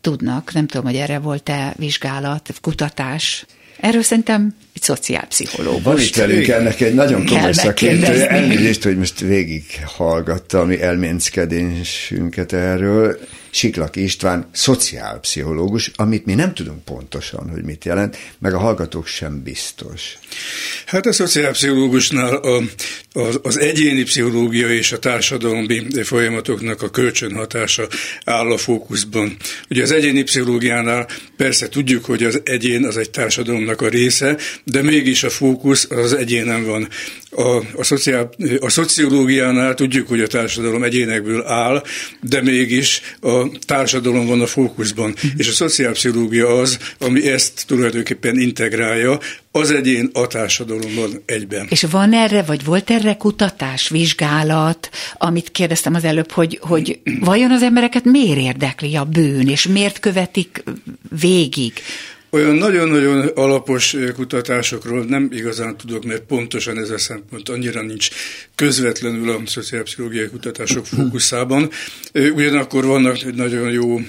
tudnak. 0.00 0.52
Nem 0.52 0.66
tudom, 0.66 0.86
hogy 0.86 0.96
erre 0.96 1.18
volt-e 1.18 1.74
vizsgálat, 1.76 2.54
kutatás. 2.60 3.46
Erről 3.80 4.02
szerintem 4.02 4.54
egy 4.78 4.84
szociálpszichológus. 4.84 5.82
Van 5.82 5.98
itt 5.98 6.16
velünk 6.16 6.48
ennek 6.48 6.80
egy 6.80 6.94
nagyon 6.94 7.26
komoly 7.26 7.52
szakértő. 7.52 8.22
Elnézést, 8.22 8.82
hogy 8.82 8.96
most 8.96 9.20
végig 9.20 9.64
hallgatta 9.84 10.60
a 10.60 10.64
mi 10.64 10.80
elménckedésünket 10.80 12.52
erről. 12.52 13.18
Siklak 13.50 13.96
István, 13.96 14.48
szociálpszichológus, 14.52 15.90
amit 15.96 16.26
mi 16.26 16.34
nem 16.34 16.54
tudunk 16.54 16.84
pontosan, 16.84 17.50
hogy 17.50 17.62
mit 17.62 17.84
jelent, 17.84 18.16
meg 18.38 18.54
a 18.54 18.58
hallgatók 18.58 19.06
sem 19.06 19.42
biztos. 19.42 20.18
Hát 20.86 21.06
a 21.06 21.12
szociálpszichológusnál 21.12 22.34
a, 22.34 22.62
a, 23.12 23.28
az 23.42 23.58
egyéni 23.58 24.02
pszichológia 24.02 24.68
és 24.68 24.92
a 24.92 24.98
társadalmi 24.98 26.02
folyamatoknak 26.02 26.82
a 26.82 26.90
kölcsönhatása 26.90 27.88
áll 28.24 28.50
a 28.50 28.56
fókuszban. 28.56 29.36
Ugye 29.70 29.82
az 29.82 29.90
egyéni 29.90 30.22
pszichológiánál 30.22 31.08
persze 31.36 31.68
tudjuk, 31.68 32.04
hogy 32.04 32.24
az 32.24 32.40
egyén 32.44 32.84
az 32.84 32.96
egy 32.96 33.10
társadalomnak 33.10 33.80
a 33.80 33.88
része, 33.88 34.36
de 34.70 34.82
mégis 34.82 35.22
a 35.22 35.30
fókusz 35.30 35.86
az 35.90 36.12
egyénen 36.12 36.64
van. 36.64 36.88
A, 37.30 37.56
a, 37.76 37.84
szociál, 37.84 38.30
a 38.60 38.68
szociológiánál 38.68 39.74
tudjuk, 39.74 40.08
hogy 40.08 40.20
a 40.20 40.26
társadalom 40.26 40.82
egyénekből 40.82 41.46
áll, 41.46 41.82
de 42.20 42.42
mégis 42.42 43.00
a 43.20 43.48
társadalom 43.66 44.26
van 44.26 44.40
a 44.40 44.46
fókuszban. 44.46 45.14
És 45.36 45.48
a 45.48 45.52
szociálpszichológia 45.52 46.46
az, 46.46 46.78
ami 46.98 47.28
ezt 47.30 47.64
tulajdonképpen 47.66 48.38
integrálja, 48.40 49.18
az 49.52 49.70
egyén 49.70 50.10
a 50.12 50.26
társadalomban 50.26 51.22
egyben. 51.26 51.66
És 51.70 51.86
van 51.90 52.12
erre, 52.12 52.42
vagy 52.42 52.64
volt 52.64 52.90
erre 52.90 53.14
kutatás, 53.14 53.88
vizsgálat, 53.88 54.90
amit 55.14 55.50
kérdeztem 55.50 55.94
az 55.94 56.04
előbb, 56.04 56.30
hogy, 56.30 56.58
hogy 56.62 57.00
vajon 57.20 57.50
az 57.50 57.62
embereket 57.62 58.04
miért 58.04 58.38
érdekli 58.38 58.96
a 58.96 59.04
bűn, 59.04 59.48
és 59.48 59.66
miért 59.66 60.00
követik 60.00 60.62
végig? 61.20 61.72
Olyan 62.30 62.54
nagyon-nagyon 62.54 63.26
alapos 63.26 63.96
kutatásokról 64.14 65.04
nem 65.04 65.28
igazán 65.32 65.76
tudok, 65.76 66.04
mert 66.04 66.22
pontosan 66.22 66.78
ez 66.78 66.90
a 66.90 66.98
szempont 66.98 67.48
annyira 67.48 67.82
nincs 67.82 68.08
közvetlenül 68.54 69.30
a 69.30 69.40
szociálpszichológiai 69.46 70.28
kutatások 70.28 70.86
fókuszában. 70.86 71.70
Ugyanakkor 72.12 72.84
vannak 72.84 73.34
nagyon 73.34 73.70
jó 73.70 74.00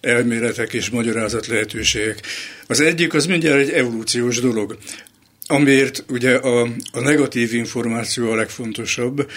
elméletek 0.00 0.72
és 0.72 0.90
magyarázat 0.90 1.46
lehetőségek. 1.46 2.26
Az 2.66 2.80
egyik 2.80 3.14
az 3.14 3.26
mindjárt 3.26 3.60
egy 3.60 3.70
evolúciós 3.70 4.40
dolog 4.40 4.78
amiért 5.46 6.04
ugye 6.08 6.34
a, 6.34 6.68
a 6.92 7.00
negatív 7.00 7.54
információ 7.54 8.30
a 8.30 8.34
legfontosabb, 8.34 9.30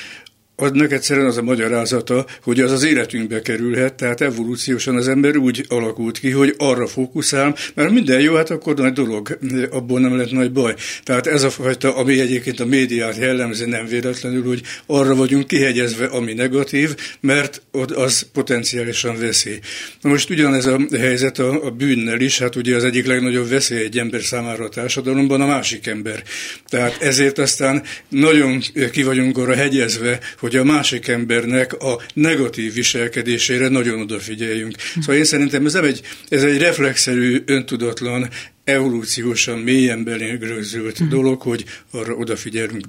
adnak 0.55 0.91
egyszerűen 0.91 1.25
az 1.25 1.37
a 1.37 1.41
magyarázata, 1.41 2.25
hogy 2.43 2.59
az 2.59 2.71
az 2.71 2.83
életünkbe 2.83 3.41
kerülhet, 3.41 3.93
tehát 3.93 4.21
evolúciósan 4.21 4.95
az 4.95 5.07
ember 5.07 5.37
úgy 5.37 5.65
alakult 5.67 6.19
ki, 6.19 6.29
hogy 6.29 6.53
arra 6.57 6.87
fókuszál, 6.87 7.55
mert 7.73 7.91
minden 7.91 8.21
jó, 8.21 8.35
hát 8.35 8.49
akkor 8.49 8.75
nagy 8.75 8.93
dolog, 8.93 9.37
abból 9.71 9.99
nem 9.99 10.17
lett 10.17 10.31
nagy 10.31 10.51
baj. 10.51 10.75
Tehát 11.03 11.27
ez 11.27 11.43
a 11.43 11.49
fajta, 11.49 11.95
ami 11.95 12.19
egyébként 12.19 12.59
a 12.59 12.65
médiát 12.65 13.17
jellemzi, 13.17 13.65
nem 13.65 13.85
véletlenül, 13.85 14.43
hogy 14.43 14.61
arra 14.85 15.15
vagyunk 15.15 15.47
kihegyezve, 15.47 16.05
ami 16.05 16.33
negatív, 16.33 16.95
mert 17.19 17.61
az 17.93 18.27
potenciálisan 18.33 19.19
veszély. 19.19 19.59
Na 20.01 20.09
most 20.09 20.29
ugyanez 20.29 20.65
a 20.65 20.79
helyzet 20.91 21.39
a, 21.39 21.65
a 21.65 21.69
bűnnel 21.69 22.19
is, 22.19 22.39
hát 22.39 22.55
ugye 22.55 22.75
az 22.75 22.83
egyik 22.83 23.05
legnagyobb 23.05 23.49
veszély 23.49 23.83
egy 23.83 23.97
ember 23.97 24.21
számára 24.21 24.63
a 24.63 24.69
társadalomban 24.69 25.41
a 25.41 25.45
másik 25.45 25.87
ember. 25.87 26.23
Tehát 26.67 27.01
ezért 27.01 27.37
aztán 27.37 27.83
nagyon 28.09 28.61
ki 28.91 29.03
vagyunk 29.03 29.37
arra 29.37 29.55
hegyezve, 29.55 30.19
hogy 30.45 30.55
a 30.55 30.63
másik 30.63 31.07
embernek 31.07 31.73
a 31.73 32.01
negatív 32.13 32.73
viselkedésére 32.73 33.67
nagyon 33.67 33.99
odafigyeljünk. 33.99 34.75
Szóval 34.99 35.15
én 35.15 35.23
szerintem 35.23 35.65
ez 35.65 35.73
nem 35.73 35.83
egy, 35.83 36.01
ez 36.29 36.43
egy 36.43 36.57
reflexzerű, 36.57 37.43
öntudatlan, 37.45 38.29
evolúciósan 38.63 39.59
mélyen 39.59 40.03
belénygrőzült 40.03 40.99
mhm. 40.99 41.09
dolog, 41.09 41.41
hogy 41.41 41.65
arra 41.91 42.13
odafigyelünk. 42.13 42.85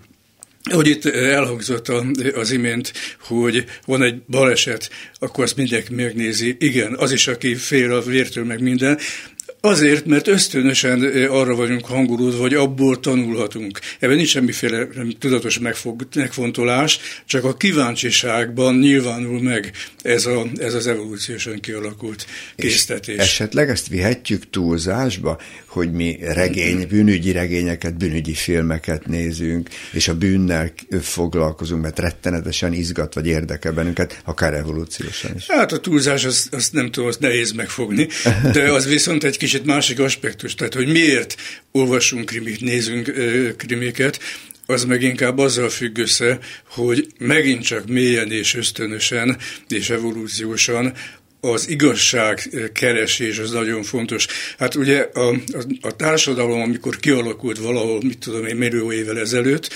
Hogy 0.71 0.87
itt 0.87 1.05
elhangzott 1.05 1.89
az 2.35 2.51
imént, 2.51 2.93
hogy 3.21 3.65
van 3.87 4.03
egy 4.03 4.23
baleset, 4.29 4.91
akkor 5.15 5.45
azt 5.45 5.57
mindenki 5.57 5.95
megnézi. 5.95 6.57
Igen, 6.59 6.95
az 6.95 7.13
is, 7.13 7.27
aki 7.27 7.55
fél 7.55 7.93
a 7.93 8.03
vértől, 8.03 8.45
meg 8.45 8.61
minden, 8.61 8.99
Azért, 9.67 10.07
mert 10.07 10.29
ösztönösen 10.29 11.27
arra 11.29 11.55
vagyunk 11.55 11.85
hangulódva, 11.87 12.41
hogy 12.41 12.55
abból 12.55 13.01
tanulhatunk. 13.01 13.81
Ebben 13.99 14.17
nincs 14.17 14.29
semmiféle 14.29 14.87
tudatos 15.19 15.59
megfog, 15.59 16.07
megfontolás, 16.14 16.99
csak 17.27 17.45
a 17.45 17.57
kíváncsiságban 17.57 18.79
nyilvánul 18.79 19.43
meg 19.43 19.73
ez, 20.03 20.27
a, 20.27 20.47
ez 20.57 20.75
az 20.75 20.87
evolúciósan 20.87 21.61
kialakult 21.61 22.27
késztetés. 22.57 23.14
És 23.14 23.23
esetleg 23.23 23.69
ezt 23.69 23.89
vihetjük 23.89 24.51
túlzásba, 24.51 25.41
hogy 25.67 25.93
mi 25.93 26.19
regény, 26.21 26.87
bűnügyi 26.89 27.33
regényeket, 27.33 27.97
bűnügyi 27.97 28.35
filmeket 28.35 29.07
nézünk, 29.07 29.69
és 29.93 30.09
a 30.09 30.14
bűnnel 30.14 30.73
foglalkozunk, 31.01 31.83
mert 31.83 31.99
rettenetesen 31.99 32.73
izgat 32.73 33.14
vagy 33.14 33.27
érdekel 33.27 33.73
bennünket, 33.73 34.21
akár 34.25 34.55
evolúciósan 34.55 35.31
is. 35.37 35.47
Hát 35.49 35.73
a 35.73 35.81
túlzás, 35.81 36.25
azt, 36.25 36.55
azt 36.55 36.73
nem 36.73 36.91
tudom, 36.91 37.09
azt 37.09 37.21
nehéz 37.21 37.53
megfogni, 37.53 38.09
de 38.53 38.73
az 38.73 38.87
viszont 38.87 39.25
egy 39.25 39.37
kicsit 39.57 39.75
másik 39.75 39.99
aspektus, 39.99 40.55
tehát 40.55 40.75
hogy 40.75 40.89
miért 40.89 41.37
olvasunk 41.73 42.27
krimit, 42.27 42.61
nézünk 42.61 43.13
krimiket, 43.57 44.21
az 44.67 44.85
meg 44.85 45.03
inkább 45.03 45.39
azzal 45.39 45.69
függ 45.69 45.99
össze, 45.99 46.39
hogy 46.69 47.07
megint 47.19 47.63
csak 47.63 47.87
mélyen 47.87 48.31
és 48.31 48.55
ösztönösen 48.55 49.37
és 49.69 49.91
evolúciósan 49.91 50.93
az 51.41 51.69
igazság 51.69 52.51
keresés 52.73 53.39
az 53.39 53.51
nagyon 53.51 53.83
fontos. 53.83 54.27
Hát 54.59 54.75
ugye 54.75 55.09
a, 55.13 55.29
a, 55.31 55.63
a 55.81 55.97
társadalom, 55.97 56.61
amikor 56.61 56.97
kialakult 56.97 57.59
valahol, 57.59 58.01
mit 58.03 58.19
tudom 58.19 58.47
én, 58.47 58.57
millió 58.57 58.93
évvel 58.93 59.19
ezelőtt, 59.19 59.71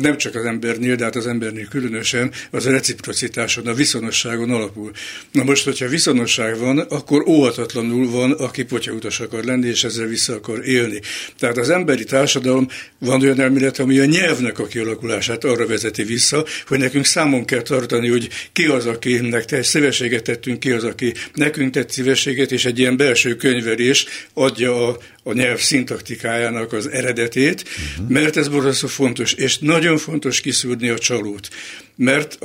nem 0.00 0.16
csak 0.16 0.34
az 0.34 0.44
embernél, 0.44 0.96
de 0.96 1.04
hát 1.04 1.16
az 1.16 1.26
embernél 1.26 1.66
különösen, 1.66 2.32
az 2.50 2.66
a 2.66 2.70
reciprocitáson, 2.70 3.66
a 3.66 3.74
viszonosságon 3.74 4.50
alapul. 4.50 4.90
Na 5.32 5.42
most, 5.42 5.64
hogyha 5.64 5.88
viszonosság 5.88 6.58
van, 6.58 6.78
akkor 6.78 7.24
óhatatlanul 7.28 8.10
van, 8.10 8.32
aki 8.32 8.64
potyautas 8.64 9.20
akar 9.20 9.44
lenni, 9.44 9.68
és 9.68 9.84
ezzel 9.84 10.06
vissza 10.06 10.34
akar 10.34 10.66
élni. 10.66 11.00
Tehát 11.38 11.58
az 11.58 11.70
emberi 11.70 12.04
társadalom 12.04 12.68
van 12.98 13.22
olyan 13.22 13.40
elmélet, 13.40 13.78
ami 13.78 13.98
a 13.98 14.04
nyelvnek 14.04 14.58
a 14.58 14.66
kialakulását 14.66 15.44
arra 15.44 15.66
vezeti 15.66 16.02
vissza, 16.02 16.44
hogy 16.66 16.78
nekünk 16.78 17.04
számon 17.04 17.44
kell 17.44 17.62
tartani, 17.62 18.08
hogy 18.08 18.28
ki 18.52 18.66
az, 18.66 18.86
akinek 18.86 19.44
te 19.44 19.62
szívességet 19.62 20.22
tettünk, 20.22 20.60
ki 20.60 20.70
az, 20.70 20.84
aki 20.84 21.14
nekünk 21.34 21.72
tett 21.72 21.90
szívességet, 21.90 22.52
és 22.52 22.64
egy 22.64 22.78
ilyen 22.78 22.96
belső 22.96 23.36
könyvelés 23.36 24.06
adja 24.34 24.88
a, 24.88 24.98
a 25.22 25.32
nyelv 25.32 25.58
szintaktikájának 25.58 26.72
az 26.72 26.90
eredetét, 26.90 27.64
uh-huh. 27.68 28.08
mert 28.08 28.36
ez 28.36 28.48
borzasztó 28.48 28.86
fontos, 28.86 29.32
és 29.32 29.58
nagyon 29.58 29.98
fontos 29.98 30.40
kiszúrni 30.40 30.88
a 30.88 30.98
csalót, 30.98 31.48
mert 31.96 32.38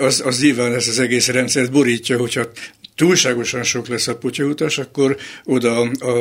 az, 0.00 0.22
az 0.24 0.40
nyilván 0.40 0.74
ez 0.74 0.88
az 0.88 0.98
egész 0.98 1.28
rendszert 1.28 1.70
borítja, 1.70 2.18
hogyha 2.18 2.50
túlságosan 2.94 3.62
sok 3.62 3.88
lesz 3.88 4.08
a 4.08 4.16
potyautas, 4.16 4.78
akkor 4.78 5.16
oda 5.44 5.80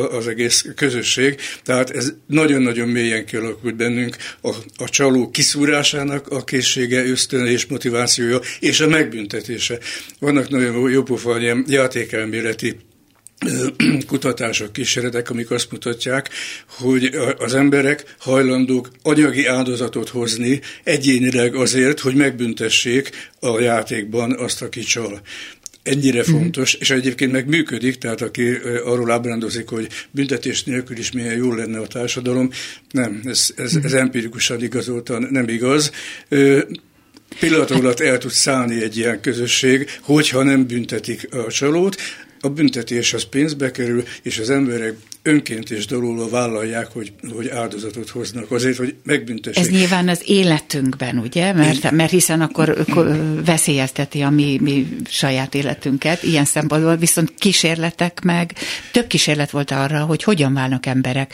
az 0.09 0.28
egész 0.28 0.66
közösség. 0.76 1.36
Tehát 1.64 1.89
ez 1.89 2.14
nagyon-nagyon 2.26 2.88
mélyen 2.88 3.26
kialakult 3.26 3.76
bennünk 3.76 4.16
a, 4.41 4.55
a 4.78 4.89
csaló 4.89 5.30
kiszúrásának 5.30 6.28
a 6.28 6.43
készsége, 6.43 7.05
ösztön 7.05 7.45
és 7.45 7.66
motivációja, 7.66 8.39
és 8.59 8.80
a 8.80 8.88
megbüntetése. 8.88 9.78
Vannak 10.20 10.49
nagyon 10.49 10.91
jópofa 10.91 11.39
ilyen 11.39 11.66
játékelméleti 11.68 12.78
kutatások, 14.07 14.73
kísérletek, 14.73 15.29
amik 15.29 15.51
azt 15.51 15.71
mutatják, 15.71 16.29
hogy 16.67 17.15
az 17.37 17.53
emberek 17.53 18.15
hajlandók 18.19 18.89
anyagi 19.01 19.45
áldozatot 19.45 20.09
hozni 20.09 20.61
egyénileg 20.83 21.55
azért, 21.55 21.99
hogy 21.99 22.15
megbüntessék 22.15 23.09
a 23.39 23.59
játékban 23.59 24.35
azt, 24.37 24.61
aki 24.61 24.79
csal 24.79 25.21
ennyire 25.83 26.21
mhm. 26.21 26.31
fontos, 26.31 26.73
és 26.73 26.89
egyébként 26.89 27.31
meg 27.31 27.47
működik, 27.47 27.97
tehát 27.97 28.21
aki 28.21 28.47
arról 28.85 29.11
ábrándozik, 29.11 29.69
hogy 29.69 29.87
büntetés 30.11 30.63
nélkül 30.63 30.97
is 30.97 31.11
milyen 31.11 31.35
jól 31.35 31.55
lenne 31.55 31.79
a 31.79 31.87
társadalom, 31.87 32.49
nem, 32.91 33.21
ez, 33.25 33.49
ez, 33.55 33.75
ez 33.83 33.91
mhm. 33.91 34.01
empirikusan 34.01 34.63
igazoltan 34.63 35.27
nem 35.31 35.47
igaz. 35.47 35.91
Pillanat 37.39 37.71
alatt 37.71 37.99
el 37.99 38.17
tud 38.17 38.31
szállni 38.31 38.81
egy 38.81 38.97
ilyen 38.97 39.21
közösség, 39.21 39.89
hogyha 40.01 40.43
nem 40.43 40.67
büntetik 40.67 41.27
a 41.33 41.51
csalót, 41.51 41.95
a 42.41 42.49
büntetés 42.49 43.13
az 43.13 43.23
pénzbe 43.23 43.71
kerül, 43.71 44.03
és 44.21 44.39
az 44.39 44.49
emberek 44.49 44.95
önként 45.23 45.69
és 45.69 45.85
dalulva 45.85 46.29
vállalják, 46.29 46.87
hogy, 46.87 47.13
hogy 47.35 47.49
áldozatot 47.49 48.09
hoznak 48.09 48.51
azért, 48.51 48.77
hogy 48.77 48.95
megbüntessék. 49.03 49.63
Ez 49.63 49.69
nyilván 49.69 50.07
az 50.07 50.21
életünkben, 50.25 51.17
ugye? 51.17 51.53
Mert, 51.53 51.91
mert 51.91 52.11
hiszen 52.11 52.41
akkor 52.41 52.87
veszélyezteti 53.45 54.21
a 54.21 54.29
mi, 54.29 54.57
mi 54.61 54.97
saját 55.09 55.55
életünket. 55.55 56.23
Ilyen 56.23 56.45
szempontból 56.45 56.95
viszont 56.95 57.33
kísérletek 57.37 58.21
meg, 58.21 58.53
több 58.91 59.07
kísérlet 59.07 59.51
volt 59.51 59.71
arra, 59.71 60.03
hogy 60.03 60.23
hogyan 60.23 60.53
válnak 60.53 60.85
emberek 60.85 61.33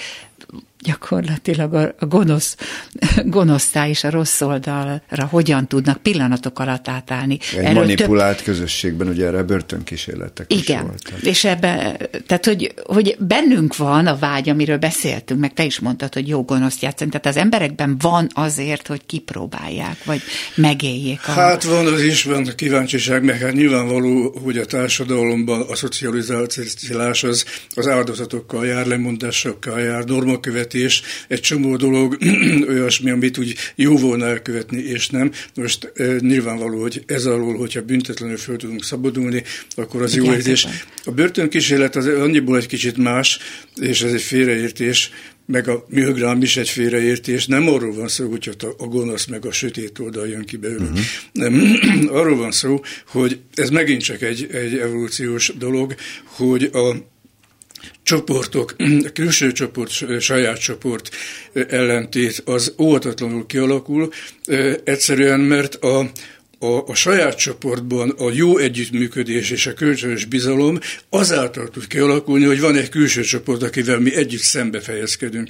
gyakorlatilag 0.80 1.74
a, 1.74 1.96
a 2.00 2.06
gonosz, 2.06 2.58
gonosztá 3.26 3.88
és 3.88 4.04
a 4.04 4.10
rossz 4.10 4.42
oldalra 4.42 5.26
hogyan 5.30 5.68
tudnak 5.68 5.98
pillanatok 5.98 6.60
alatt 6.60 6.88
átállni. 6.88 7.38
Egy 7.52 7.64
Erről 7.64 7.74
manipulált 7.74 8.36
több... 8.36 8.46
közösségben 8.46 9.08
ugye 9.08 9.26
erre 9.26 9.44
börtönkísérletek 9.44 10.54
Igen, 10.54 10.84
is 10.84 10.90
voltak. 10.90 11.22
és 11.22 11.44
ebbe, 11.44 11.98
tehát 12.28 12.46
hogy, 12.46 12.74
hogy 12.84 13.16
bennünk 13.20 13.76
van 13.76 14.08
a 14.08 14.18
vágy, 14.18 14.50
amiről 14.50 14.78
beszéltünk, 14.78 15.40
meg 15.40 15.54
te 15.54 15.64
is 15.64 15.80
mondtad, 15.80 16.14
hogy 16.14 16.28
jó 16.28 16.44
gonoszt 16.44 16.82
játszani, 16.82 17.10
tehát 17.10 17.26
az 17.26 17.38
emberekben 17.38 17.98
van 18.00 18.28
azért, 18.34 18.88
hogy 18.88 19.02
kipróbálják, 19.06 20.04
vagy 20.04 20.22
megéljék. 20.56 21.20
A... 21.28 21.32
Hát 21.32 21.64
van 21.64 21.86
az 21.86 22.02
is, 22.02 22.24
van 22.24 22.48
a 22.48 22.56
kíváncsiság, 22.56 23.24
meg 23.24 23.40
hát 23.40 23.54
nyilvánvaló, 23.54 24.38
hogy 24.44 24.58
a 24.58 24.66
társadalomban 24.66 25.62
a 25.62 25.76
szocializációs 25.76 27.24
az, 27.24 27.46
az 27.76 27.88
áldozatokkal 27.88 28.66
jár, 28.66 28.86
lemondásokkal 28.86 29.80
jár, 29.80 30.04
normakövet 30.04 30.67
elkövetés, 30.68 31.02
egy 31.28 31.40
csomó 31.40 31.76
dolog 31.76 32.18
olyasmi, 32.70 33.10
amit 33.10 33.38
úgy 33.38 33.56
jó 33.76 33.98
volna 33.98 34.26
elkövetni, 34.26 34.82
és 34.82 35.10
nem. 35.10 35.32
Most 35.56 35.92
e, 35.96 36.16
nyilvánvaló, 36.20 36.82
hogy 36.82 37.04
ez 37.06 37.26
alól, 37.26 37.58
hogyha 37.58 37.82
büntetlenül 37.82 38.38
föl 38.38 38.58
tudunk 38.58 38.84
szabadulni, 38.84 39.44
akkor 39.76 40.02
az 40.02 40.14
Igen, 40.16 40.26
jó 40.26 40.34
érzés. 40.34 40.68
A 41.04 41.12
börtönkísérlet 41.12 41.96
az 41.96 42.08
annyiból 42.08 42.58
egy 42.58 42.68
kicsit 42.68 42.98
más, 42.98 43.40
és 43.76 44.02
ez 44.02 44.14
egy 44.14 44.22
félreértés, 44.22 45.12
meg 45.46 45.68
a 45.68 45.86
műgrám 45.90 46.42
is 46.42 46.58
egy 46.58 46.70
félreértés. 46.70 47.46
Nem 47.46 47.68
arról 47.68 47.94
van 47.94 48.08
szó, 48.08 48.30
hogy 48.30 48.50
a 48.78 48.86
gonosz 48.86 49.26
meg 49.26 49.46
a 49.46 49.52
sötét 49.52 50.00
oldal 50.00 50.28
jön 50.28 50.46
ki 50.46 50.58
belőle. 50.58 50.84
Uh-huh. 50.84 51.00
Nem, 51.32 51.80
arról 52.20 52.38
van 52.38 52.52
szó, 52.52 52.82
hogy 53.08 53.40
ez 53.54 53.70
megint 53.70 54.02
csak 54.02 54.22
egy, 54.22 54.48
egy 54.52 54.78
evolúciós 54.78 55.52
dolog, 55.58 55.96
hogy 56.24 56.70
a 56.74 56.96
csoportok, 58.08 58.76
a 58.78 59.12
külső 59.14 59.52
csoport, 59.52 60.20
saját 60.20 60.60
csoport 60.60 61.10
ellentét 61.54 62.42
az 62.46 62.74
óvatatlanul 62.78 63.46
kialakul, 63.46 64.10
egyszerűen 64.84 65.40
mert 65.40 65.76
a, 65.76 66.10
a, 66.60 66.88
a 66.88 66.96
saját 66.96 67.38
csoportban 67.38 68.10
a 68.10 68.32
jó 68.32 68.58
együttműködés 68.58 69.50
és 69.50 69.68
a 69.68 69.74
kölcsönös 69.74 70.26
bizalom 70.26 70.80
azáltal 71.10 71.70
tud 71.70 71.88
kialakulni, 71.88 72.46
hogy 72.46 72.60
van 72.60 72.76
egy 72.76 72.90
külső 72.90 73.22
csoport, 73.22 73.64
akivel 73.64 74.00
mi 74.00 74.16
együtt 74.16 74.42
szembe 74.42 74.80
fejezkedünk. 74.80 75.48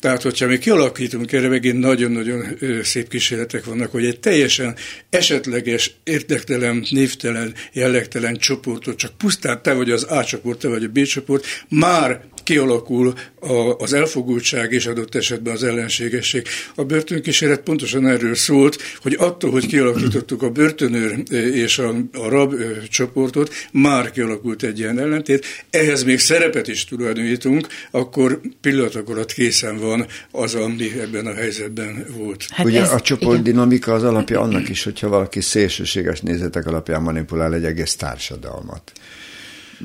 Tehát, 0.00 0.22
hogyha 0.22 0.46
mi 0.46 0.58
kialakítunk, 0.58 1.32
erre 1.32 1.48
megint 1.48 1.78
nagyon-nagyon 1.78 2.44
szép 2.82 3.08
kísérletek 3.08 3.64
vannak, 3.64 3.90
hogy 3.90 4.04
egy 4.04 4.20
teljesen 4.20 4.76
esetleges, 5.10 5.94
érdektelen, 6.04 6.86
névtelen, 6.90 7.54
jellegtelen 7.72 8.36
csoportot, 8.36 8.96
csak 8.96 9.16
pusztán 9.16 9.62
te 9.62 9.72
vagy 9.72 9.90
az 9.90 10.02
A 10.02 10.24
csoport, 10.24 10.58
te 10.58 10.68
vagy 10.68 10.84
a 10.84 10.88
B 10.88 11.02
csoport, 11.02 11.46
már 11.68 12.24
kialakul 12.48 13.14
a, 13.40 13.52
az 13.78 13.92
elfogultság 13.92 14.72
és 14.72 14.86
adott 14.86 15.14
esetben 15.14 15.54
az 15.54 15.62
ellenségesség. 15.62 16.46
A 16.74 16.84
börtönkísérlet 16.84 17.60
pontosan 17.60 18.06
erről 18.06 18.34
szólt, 18.34 18.76
hogy 19.02 19.16
attól, 19.18 19.50
hogy 19.50 19.66
kialakítottuk 19.66 20.42
a 20.42 20.50
börtönőr 20.50 21.22
és 21.54 21.78
a, 21.78 21.88
a 22.12 22.28
rab 22.28 22.54
csoportot, 22.90 23.54
már 23.72 24.10
kialakult 24.10 24.62
egy 24.62 24.78
ilyen 24.78 24.98
ellentét, 24.98 25.46
ehhez 25.70 26.02
még 26.02 26.18
szerepet 26.18 26.68
is 26.68 26.84
tulajdonítunk, 26.84 27.66
akkor 27.90 28.40
pillanatok 28.60 29.08
alatt 29.08 29.32
készen 29.32 29.78
van 29.78 30.06
az, 30.30 30.54
ami 30.54 31.00
ebben 31.00 31.26
a 31.26 31.34
helyzetben 31.34 32.06
volt. 32.16 32.46
Hát 32.50 32.66
Ugye 32.66 32.80
ez, 32.80 32.92
a 32.92 33.00
csoportdinamika 33.00 33.92
az 33.92 34.04
alapja 34.04 34.40
annak 34.40 34.68
is, 34.68 34.84
hogyha 34.84 35.08
valaki 35.08 35.40
szélsőséges 35.40 36.20
nézetek 36.20 36.66
alapján 36.66 37.02
manipulál 37.02 37.54
egy 37.54 37.64
egész 37.64 37.96
társadalmat. 37.96 38.92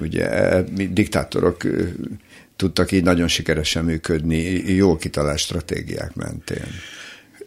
Ugye 0.01 0.29
e, 0.29 0.63
mi 0.75 0.87
diktátorok 0.87 1.63
tudtak 2.55 2.91
így 2.91 3.03
nagyon 3.03 3.27
sikeresen 3.27 3.85
működni, 3.85 4.37
jó 4.73 4.95
kitalált 4.95 5.37
stratégiák 5.37 6.15
mentén. 6.15 6.67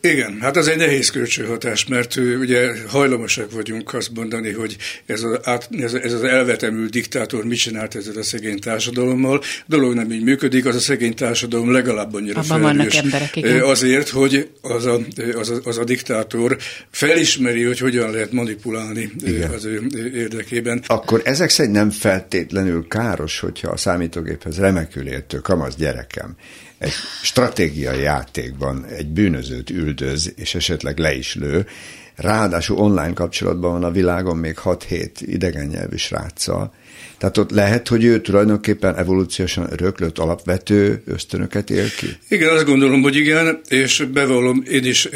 Igen, 0.01 0.39
hát 0.41 0.57
az 0.57 0.69
egy 0.69 0.77
nehéz 0.77 1.11
kölcsönhatás, 1.11 1.87
mert 1.87 2.17
ugye 2.17 2.73
hajlamosak 2.89 3.53
vagyunk 3.53 3.95
azt 3.95 4.11
mondani, 4.15 4.53
hogy 4.53 4.77
ez, 5.07 5.23
a, 5.23 5.41
ez, 5.71 5.95
ez 5.95 6.13
az 6.13 6.23
elvetemült 6.23 6.91
diktátor 6.91 7.45
mit 7.45 7.59
csinált 7.59 7.95
ezzel 7.95 8.17
a 8.17 8.23
szegény 8.23 8.59
társadalommal. 8.59 9.39
A 9.39 9.65
dolog 9.67 9.95
nem 9.95 10.11
így 10.11 10.23
működik, 10.23 10.67
az 10.67 10.75
a 10.75 10.81
szegény 10.81 11.15
társadalom 11.15 11.73
legalább 11.73 12.15
annyira 12.15 12.41
Abban 12.41 12.61
vannak 12.61 12.95
emberek, 12.95 13.37
igen. 13.37 13.61
Azért, 13.61 14.09
hogy 14.09 14.51
az 14.61 14.87
a, 14.87 15.01
az, 15.35 15.51
a, 15.51 15.61
az 15.65 15.79
a 15.79 15.85
diktátor 15.85 16.57
felismeri, 16.91 17.63
hogy 17.63 17.79
hogyan 17.79 18.11
lehet 18.11 18.33
manipulálni 18.33 19.11
igen. 19.25 19.51
az 19.51 19.65
ő 19.65 19.83
érdekében. 20.15 20.83
Akkor 20.87 21.21
ezek 21.25 21.51
szerint 21.51 21.75
nem 21.75 21.91
feltétlenül 21.91 22.87
káros, 22.89 23.41
hogyha 23.41 23.69
a 23.69 23.77
számítógéphez 23.77 24.59
remekül 24.59 25.07
értő 25.07 25.39
kamasz 25.39 25.75
gyerekem 25.75 26.37
egy 26.79 26.93
stratégiai 27.23 28.01
játékban 28.01 28.85
egy 28.85 29.09
bűnözőt 29.09 29.71
üldöz, 29.71 30.33
és 30.37 30.55
esetleg 30.55 30.99
le 30.99 31.15
is 31.15 31.35
lő, 31.35 31.67
ráadásul 32.15 32.79
online 32.79 33.13
kapcsolatban 33.13 33.73
van 33.73 33.85
a 33.85 33.91
világon 33.91 34.37
még 34.37 34.59
6-7 34.65 35.11
idegen 35.21 35.67
nyelvű 35.67 35.97
sráccal, 35.97 36.75
tehát 37.19 37.39
ott 37.39 37.51
lehet, 37.51 37.89
hogy 37.89 38.05
ő 38.05 38.21
tulajdonképpen 38.21 38.97
evolúciósan 38.97 39.67
öröklött 39.73 40.19
alapvető 40.19 41.03
ösztönöket 41.07 41.71
él 41.71 41.91
ki? 41.97 42.07
Igen, 42.29 42.49
azt 42.49 42.65
gondolom, 42.65 43.03
hogy 43.03 43.17
igen, 43.17 43.61
és 43.69 44.07
bevallom 44.13 44.63
én 44.71 44.85
is, 44.85 45.09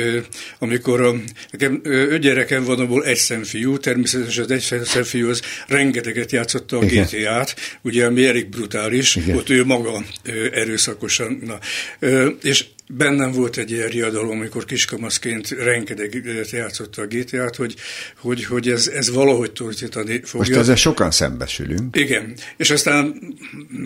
amikor 0.58 1.00
a, 1.00 1.14
nekem 1.50 1.80
öt 1.82 2.20
gyerekem 2.20 2.64
van, 2.64 2.78
abból 2.78 3.04
egy 3.04 3.16
szemfiú, 3.16 3.78
természetesen 3.78 4.44
az 4.44 4.50
egy 4.50 4.84
szemfiú 4.84 5.28
az 5.28 5.42
rengeteget 5.66 6.32
játszotta 6.32 6.78
a 6.78 6.84
GTA-t, 6.84 7.54
ugye 7.82 8.06
ami 8.06 8.26
elég 8.26 8.48
brutális, 8.48 9.16
igen. 9.16 9.36
ott 9.36 9.50
ő 9.50 9.64
maga 9.64 10.02
erőszakosan, 10.52 11.42
na, 11.46 11.58
és 12.42 12.64
bennem 12.96 13.32
volt 13.32 13.56
egy 13.56 13.70
ilyen 13.70 13.88
riadalom, 13.88 14.30
amikor 14.30 14.64
kiskamaszként 14.64 15.50
rengeteget 15.50 16.50
játszotta 16.50 17.02
a 17.02 17.06
GTA-t, 17.06 17.56
hogy, 17.56 17.74
hogy, 18.16 18.44
hogy 18.44 18.68
ez, 18.68 18.86
ez 18.86 19.10
valahogy 19.10 19.52
torzítani 19.52 20.20
fogja. 20.24 20.48
Most 20.48 20.60
ezzel 20.60 20.76
sokan 20.76 21.10
szembesülünk. 21.10 21.96
Igen, 21.96 22.34
és 22.56 22.70
aztán 22.70 23.14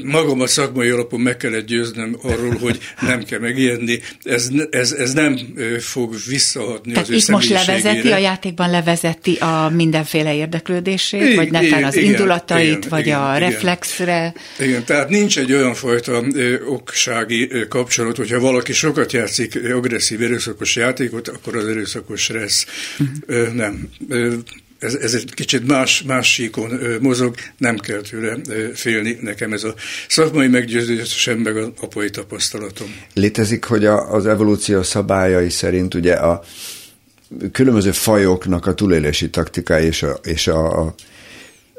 magam 0.05 0.41
a 0.41 0.47
szakmai 0.47 0.89
alapon 0.89 1.21
meg 1.21 1.37
kellett 1.37 1.67
győznöm 1.67 2.17
arról, 2.23 2.55
hogy 2.55 2.79
nem 3.01 3.25
kell 3.25 3.39
megijedni, 3.39 4.01
ez, 4.23 4.49
ez, 4.71 4.93
ez 4.93 5.13
nem 5.13 5.39
fog 5.79 6.15
visszahatni 6.29 6.93
Tehát 6.93 7.09
az 7.09 7.15
itt 7.15 7.29
most 7.29 7.49
levezeti, 7.49 8.13
a 8.13 8.19
játékban 8.19 8.71
levezeti 8.71 9.35
a 9.35 9.71
mindenféle 9.75 10.35
érdeklődését, 10.35 11.33
I, 11.33 11.35
vagy 11.35 11.51
netán 11.51 11.85
az 11.85 11.97
igen, 11.97 12.11
indulatait, 12.11 12.77
igen, 12.77 12.89
vagy 12.89 13.07
igen, 13.07 13.21
a 13.21 13.37
igen, 13.37 13.51
reflexre. 13.51 14.35
Igen, 14.59 14.85
tehát 14.85 15.09
nincs 15.09 15.39
egy 15.39 15.53
olyan 15.53 15.75
fajta 15.75 16.23
ö, 16.35 16.65
oksági 16.65 17.49
ö, 17.51 17.69
kapcsolat, 17.69 18.17
hogyha 18.17 18.41
valaki 18.41 18.73
sokat 18.95 19.13
játszik 19.13 19.73
agresszív 19.73 20.23
erőszakos 20.23 20.77
játékot, 20.77 21.29
akkor 21.29 21.57
az 21.57 21.67
erőszakos 21.67 22.29
lesz. 22.29 22.67
Uh-huh. 22.99 23.55
Nem. 23.55 23.89
Ez, 24.79 24.95
ez 24.95 25.15
egy 25.15 25.35
kicsit 25.35 25.67
más, 25.67 26.03
más 26.03 26.33
síkon 26.33 26.81
mozog, 27.01 27.35
nem 27.59 27.79
kell 27.79 28.01
tőle 28.01 28.37
félni. 28.75 29.19
Nekem 29.21 29.53
ez 29.53 29.65
a 29.65 29.75
szakmai 30.09 30.49
meggyőződésem, 30.49 31.39
meg 31.39 31.57
a 31.57 31.73
apai 31.81 32.11
tapasztalatom. 32.11 32.95
Létezik, 33.15 33.65
hogy 33.65 33.85
a, 33.85 34.13
az 34.13 34.27
evolúció 34.27 34.83
szabályai 34.83 35.51
szerint 35.51 35.95
ugye 35.95 36.15
a 36.15 36.43
különböző 37.53 37.93
fajoknak 37.93 38.67
a 38.67 38.75
túlélési 38.75 39.31
taktikai 39.31 39.85
és 39.85 40.03
a, 40.03 40.19
és 40.23 40.47
a, 40.47 40.81
a 40.81 40.95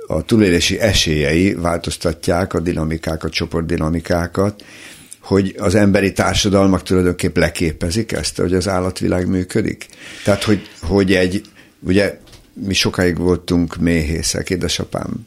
a 0.08 0.22
túlélési 0.22 0.80
esélyei 0.80 1.54
változtatják 1.54 2.54
a 2.54 2.60
dinamikákat, 2.60 3.32
csoportdinamikákat, 3.32 4.64
hogy 5.26 5.56
az 5.58 5.76
emberi 5.76 6.12
társadalmak 6.12 6.84
tulajdonképp 6.84 7.38
leképezik 7.38 8.12
ezt, 8.12 8.38
hogy 8.38 8.54
az 8.54 8.68
állatvilág 8.68 9.28
működik. 9.28 9.86
Tehát, 10.24 10.44
hogy, 10.44 10.70
hogy 10.82 11.14
egy, 11.14 11.42
ugye 11.80 12.20
mi 12.54 12.74
sokáig 12.74 13.18
voltunk 13.18 13.76
méhészek, 13.76 14.50
édesapám 14.50 15.26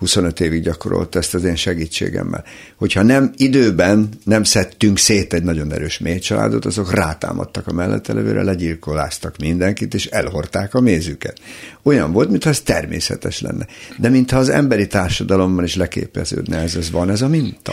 25 0.00 0.40
évig 0.40 0.62
gyakorolt 0.62 1.16
ezt 1.16 1.34
az 1.34 1.44
én 1.44 1.56
segítségemmel. 1.56 2.44
Hogyha 2.76 3.02
nem 3.02 3.32
időben 3.36 4.08
nem 4.24 4.44
szedtünk 4.44 4.98
szét 4.98 5.32
egy 5.32 5.42
nagyon 5.42 5.72
erős 5.72 5.98
méhcsaládot, 5.98 6.64
azok 6.64 6.94
rátámadtak 6.94 7.66
a 7.66 7.72
mellettelevőre, 7.72 8.42
legyilkoláztak 8.42 9.36
mindenkit, 9.36 9.94
és 9.94 10.06
elhorták 10.06 10.74
a 10.74 10.80
mézüket. 10.80 11.38
Olyan 11.82 12.12
volt, 12.12 12.30
mintha 12.30 12.50
ez 12.50 12.60
természetes 12.60 13.40
lenne. 13.40 13.66
De 13.98 14.08
mintha 14.08 14.38
az 14.38 14.48
emberi 14.48 14.86
társadalomban 14.86 15.64
is 15.64 15.76
leképeződne 15.76 16.58
ez, 16.58 16.74
ez 16.74 16.90
van 16.90 17.10
ez 17.10 17.22
a 17.22 17.28
minta. 17.28 17.72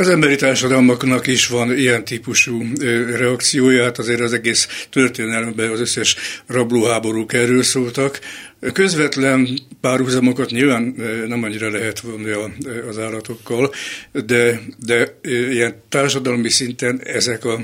Az 0.00 0.08
emberi 0.08 0.36
társadalmaknak 0.36 1.26
is 1.26 1.46
van 1.46 1.78
ilyen 1.78 2.04
típusú 2.04 2.62
reakciója, 3.16 3.82
hát 3.82 3.98
azért 3.98 4.20
az 4.20 4.32
egész 4.32 4.86
történelemben 4.90 5.70
az 5.70 5.80
összes 5.80 6.16
rablóháborúk 6.46 7.32
erről 7.32 7.62
szóltak, 7.62 8.20
Közvetlen 8.72 9.48
párhuzamokat 9.80 10.50
nyilván 10.50 10.94
nem 11.26 11.42
annyira 11.42 11.70
lehet 11.70 12.00
vonni 12.00 12.30
az 12.88 12.98
állatokkal, 12.98 13.72
de, 14.26 14.60
de 14.84 15.18
ilyen 15.22 15.82
társadalmi 15.88 16.48
szinten 16.48 17.00
ezek 17.04 17.44
a, 17.44 17.60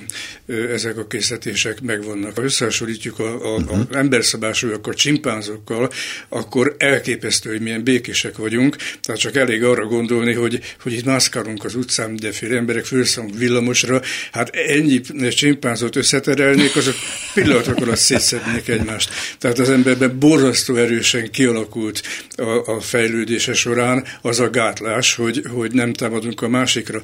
ezek 0.72 0.98
a 0.98 1.06
készletések 1.06 1.80
megvannak. 1.80 2.36
Ha 2.36 2.42
összehasonlítjuk 2.42 3.18
a, 3.18 3.54
a, 3.54 3.56
uh-huh. 3.56 3.78
a 3.90 3.96
emberszabásúakkal, 3.96 4.94
csimpánzokkal, 4.94 5.90
akkor 6.28 6.74
elképesztő, 6.78 7.50
hogy 7.50 7.60
milyen 7.60 7.84
békések 7.84 8.36
vagyunk. 8.36 8.76
Tehát 9.02 9.20
csak 9.20 9.36
elég 9.36 9.64
arra 9.64 9.86
gondolni, 9.86 10.32
hogy, 10.32 10.60
hogy 10.80 10.92
itt 10.92 11.04
mászkálunk 11.04 11.64
az 11.64 11.74
utcán, 11.74 12.10
mindenféle 12.10 12.56
emberek 12.56 12.84
fölszunk 12.84 13.38
villamosra, 13.38 14.00
hát 14.32 14.50
ennyi 14.54 15.00
csimpánzot 15.30 15.96
összeterelnék, 15.96 16.76
azok 16.76 16.94
pillanatok 17.34 17.80
alatt 17.80 17.96
szétszednék 17.96 18.68
egymást. 18.68 19.10
Tehát 19.38 19.58
az 19.58 19.70
emberben 19.70 20.18
borzasztó 20.18 20.82
erősen 20.84 21.30
kialakult 21.30 22.02
a, 22.36 22.72
a 22.72 22.80
fejlődése 22.80 23.54
során 23.54 24.04
az 24.22 24.40
a 24.40 24.50
gátlás, 24.50 25.14
hogy, 25.14 25.42
hogy 25.54 25.72
nem 25.72 25.92
támadunk 25.92 26.42
a 26.42 26.48
másikra. 26.48 27.00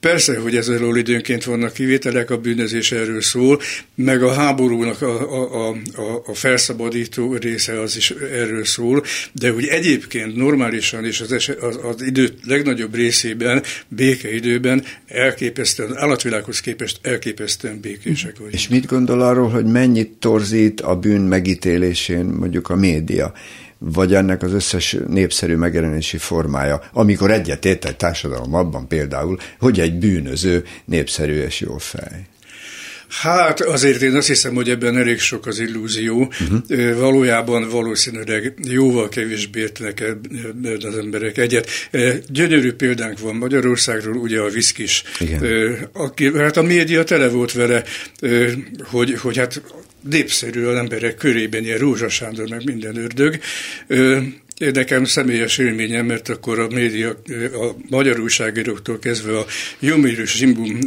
Persze, 0.00 0.38
hogy 0.38 0.56
ezzel 0.56 0.96
időnként 0.96 1.44
vannak 1.44 1.72
kivételek, 1.72 2.30
a 2.30 2.36
bűnözés 2.36 2.92
erről 2.92 3.20
szól, 3.20 3.60
meg 3.94 4.22
a 4.22 4.32
háborúnak 4.32 5.02
a, 5.02 5.42
a, 5.42 5.68
a, 5.96 6.22
a 6.26 6.34
felszabadító 6.34 7.34
része 7.34 7.80
az 7.80 7.96
is 7.96 8.10
erről 8.10 8.64
szól, 8.64 9.04
de 9.32 9.50
hogy 9.50 9.66
egyébként 9.66 10.36
normálisan 10.36 11.04
és 11.04 11.20
az, 11.20 11.32
eset, 11.32 11.58
az, 11.58 11.78
az 11.82 12.02
idő 12.02 12.34
legnagyobb 12.46 12.94
részében, 12.94 13.62
békeidőben 13.88 14.84
elképesztően, 15.06 15.96
állatvilághoz 15.96 16.60
képest 16.60 16.98
elképesztően 17.02 17.80
békések 17.80 18.36
vagyunk. 18.36 18.54
És 18.54 18.68
mit 18.68 18.86
gondol 18.86 19.20
arról, 19.20 19.48
hogy 19.48 19.66
mennyit 19.66 20.10
torzít 20.10 20.80
a 20.80 20.96
bűn 20.96 21.20
megítélésén 21.20 22.24
mondjuk 22.24 22.68
a 22.68 22.76
média? 22.76 23.32
Vagy 23.78 24.14
ennek 24.14 24.42
az 24.42 24.52
összes 24.52 24.96
népszerű 25.08 25.56
megjelenési 25.56 26.18
formája, 26.18 26.82
amikor 26.92 27.30
egyetért 27.30 27.84
egy 27.84 27.96
társadalom 27.96 28.54
abban 28.54 28.88
például, 28.88 29.38
hogy 29.58 29.80
egy 29.80 29.98
bűnöző 29.98 30.64
népszerű 30.84 31.40
és 31.40 31.60
jó 31.60 31.78
fej. 31.78 32.26
Hát 33.08 33.60
azért 33.60 34.02
én 34.02 34.14
azt 34.14 34.26
hiszem, 34.26 34.54
hogy 34.54 34.70
ebben 34.70 34.96
elég 34.96 35.18
sok 35.18 35.46
az 35.46 35.58
illúzió. 35.58 36.32
Uh-huh. 36.40 36.98
Valójában 36.98 37.68
valószínűleg 37.68 38.54
jóval 38.68 39.08
kevésbé 39.08 39.60
értenek 39.60 40.04
az 40.86 40.96
emberek 40.96 41.38
egyet. 41.38 41.70
Gyönyörű 42.28 42.72
példánk 42.72 43.18
van 43.18 43.34
Magyarországról, 43.34 44.16
ugye 44.16 44.40
a 44.40 44.48
Viszkis. 44.48 45.02
Igen. 45.18 45.76
Aki, 45.92 46.32
hát 46.36 46.56
a 46.56 46.62
média 46.62 47.04
tele 47.04 47.28
volt 47.28 47.52
vele, 47.52 47.84
hogy, 48.84 49.18
hogy 49.18 49.36
hát 49.36 49.62
népszerű 50.00 50.64
az 50.64 50.76
emberek 50.76 51.14
körében, 51.14 51.64
ilyen 51.64 51.78
Rózsa 51.78 52.08
Sándor, 52.08 52.48
meg 52.48 52.64
minden 52.64 52.96
ördög. 52.96 53.40
Nekem 54.58 55.04
személyes 55.04 55.58
élményem, 55.58 56.06
mert 56.06 56.28
akkor 56.28 56.58
a 56.58 56.68
média, 56.68 57.08
a 57.52 57.74
magyar 57.88 58.20
újságíróktól 58.20 58.98
kezdve 58.98 59.38
a 59.38 59.46
Jomir 59.78 60.26
Zsimbum 60.26 60.78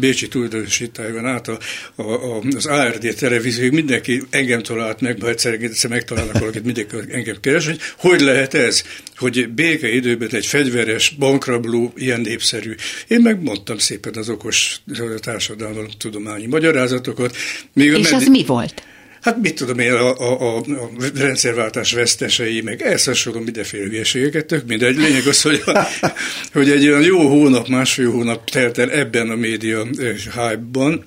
Bécsi 0.00 0.28
tulajdonosítájában 0.28 1.26
át 1.26 1.48
a, 1.48 1.58
a, 1.94 2.02
a, 2.02 2.42
az 2.56 2.66
ARD 2.66 3.14
televízió, 3.18 3.70
mindenki 3.70 4.22
engem 4.30 4.62
talált 4.62 5.00
meg, 5.00 5.16
ha 5.20 5.28
egyszer, 5.28 5.52
egyszer 5.52 5.90
megtalálnak 5.90 6.38
valakit, 6.38 6.64
mindenki 6.64 6.96
engem 7.10 7.36
keres, 7.40 7.66
hogy 7.66 7.80
hogy 8.10 8.20
lehet 8.20 8.54
ez, 8.54 8.82
hogy 9.16 9.48
béke 9.48 9.88
időben 9.88 10.28
egy 10.32 10.46
fegyveres 10.46 11.14
bankrabló 11.18 11.92
ilyen 11.96 12.20
népszerű. 12.20 12.74
Én 13.08 13.20
megmondtam 13.20 13.78
szépen 13.78 14.14
az 14.14 14.28
okos 14.28 14.80
társadalmi 15.20 15.86
tudományi 15.98 16.46
magyarázatokat. 16.46 17.36
Még 17.72 17.92
És 17.92 18.12
az 18.12 18.26
mi 18.26 18.44
volt? 18.44 18.82
Hát 19.20 19.40
mit 19.40 19.54
tudom 19.54 19.78
én, 19.78 19.92
a, 19.92 20.16
a, 20.18 20.56
a 20.56 20.62
rendszerváltás 21.14 21.92
vesztesei, 21.92 22.60
meg 22.60 23.00
hasonló 23.04 23.40
mindenféle 23.40 23.84
hülyeségeket, 23.84 24.46
tök 24.46 24.66
mindegy. 24.66 24.96
Lényeg 24.96 25.26
az, 25.26 25.42
hogy, 25.42 25.62
a, 25.66 25.86
hogy 26.52 26.70
egy 26.70 26.86
olyan 26.86 27.02
jó 27.02 27.28
hónap, 27.28 27.68
másfél 27.68 28.10
hónap 28.10 28.50
telt 28.50 28.78
el 28.78 28.90
ebben 28.90 29.30
a 29.30 29.34
média 29.34 29.86
hype-ban, 30.34 31.04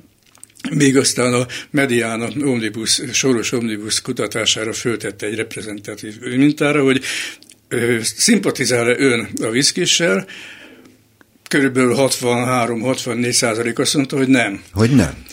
még 0.72 0.97
aztán 0.97 1.34
a 1.34 1.47
Mediana 1.70 2.28
Omnibus, 2.41 3.01
Soros 3.11 3.51
Omnibus 3.51 4.01
kutatására 4.01 4.74
föltette 4.74 5.26
egy 5.26 5.36
reprezentatív 5.36 6.20
mintára, 6.20 6.84
hogy 6.84 7.03
szimpatizál-e 8.01 8.95
ön 8.97 9.30
a 9.41 9.49
viszkissel, 9.49 10.28
körülbelül 11.47 11.95
63-64 11.97 13.32
százalék 13.32 13.80
azt 13.80 13.93
mondta, 13.93 14.18
hogy 14.18 14.28
nem. 14.28 14.64
Hogy 14.72 14.91
nem 14.91 15.24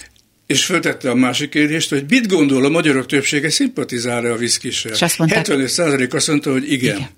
és 0.50 0.64
föltette 0.64 1.10
a 1.10 1.14
másik 1.14 1.50
kérdést, 1.50 1.90
hogy 1.90 2.04
mit 2.08 2.28
gondol 2.28 2.64
a 2.64 2.68
magyarok 2.68 3.06
többsége 3.06 3.50
szimpatizál-e 3.50 4.32
a 4.32 4.36
viszkissel. 4.36 4.92
75% 4.96 6.14
azt 6.14 6.28
mondta, 6.28 6.52
hogy 6.52 6.72
igen. 6.72 6.96
igen. 6.96 7.08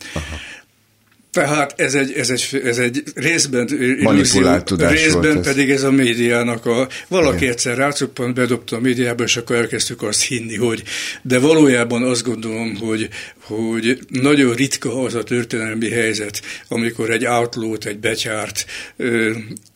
Tehát 1.32 1.80
ez 1.80 1.94
egy, 1.94 2.12
ez 2.12 2.30
egy, 2.30 2.60
ez 2.64 2.78
egy 2.78 3.02
részben 3.14 3.68
manipulált 4.02 4.64
tudás 4.64 4.92
részben 4.92 5.32
volt 5.32 5.46
pedig 5.46 5.70
ez 5.70 5.82
a 5.82 5.90
médiának 5.90 6.66
a... 6.66 6.88
Valaki 7.08 7.36
Igen. 7.36 7.50
egyszer 7.50 7.76
rácuppant, 7.76 8.34
bedobta 8.34 8.76
a 8.76 8.80
médiába, 8.80 9.22
és 9.22 9.36
akkor 9.36 9.56
elkezdtük 9.56 10.02
azt 10.02 10.22
hinni, 10.22 10.56
hogy... 10.56 10.82
De 11.22 11.38
valójában 11.38 12.02
azt 12.02 12.22
gondolom, 12.22 12.76
hogy, 12.76 13.08
hogy 13.38 13.98
nagyon 14.08 14.54
ritka 14.54 15.02
az 15.02 15.14
a 15.14 15.22
történelmi 15.22 15.90
helyzet, 15.90 16.42
amikor 16.68 17.10
egy 17.10 17.24
átlót, 17.24 17.84
egy 17.84 17.98
betyárt 17.98 18.66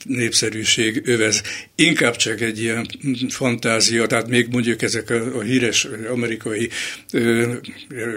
népszerűség 0.09 1.03
övez. 1.05 1.43
Inkább 1.75 2.17
csak 2.17 2.41
egy 2.41 2.61
ilyen 2.61 2.87
fantázia, 3.29 4.07
tehát 4.07 4.29
még 4.29 4.47
mondjuk 4.51 4.83
ezek 4.83 5.11
a, 5.11 5.37
a 5.39 5.41
híres 5.41 5.89
amerikai 6.13 6.69
ö, 7.13 7.53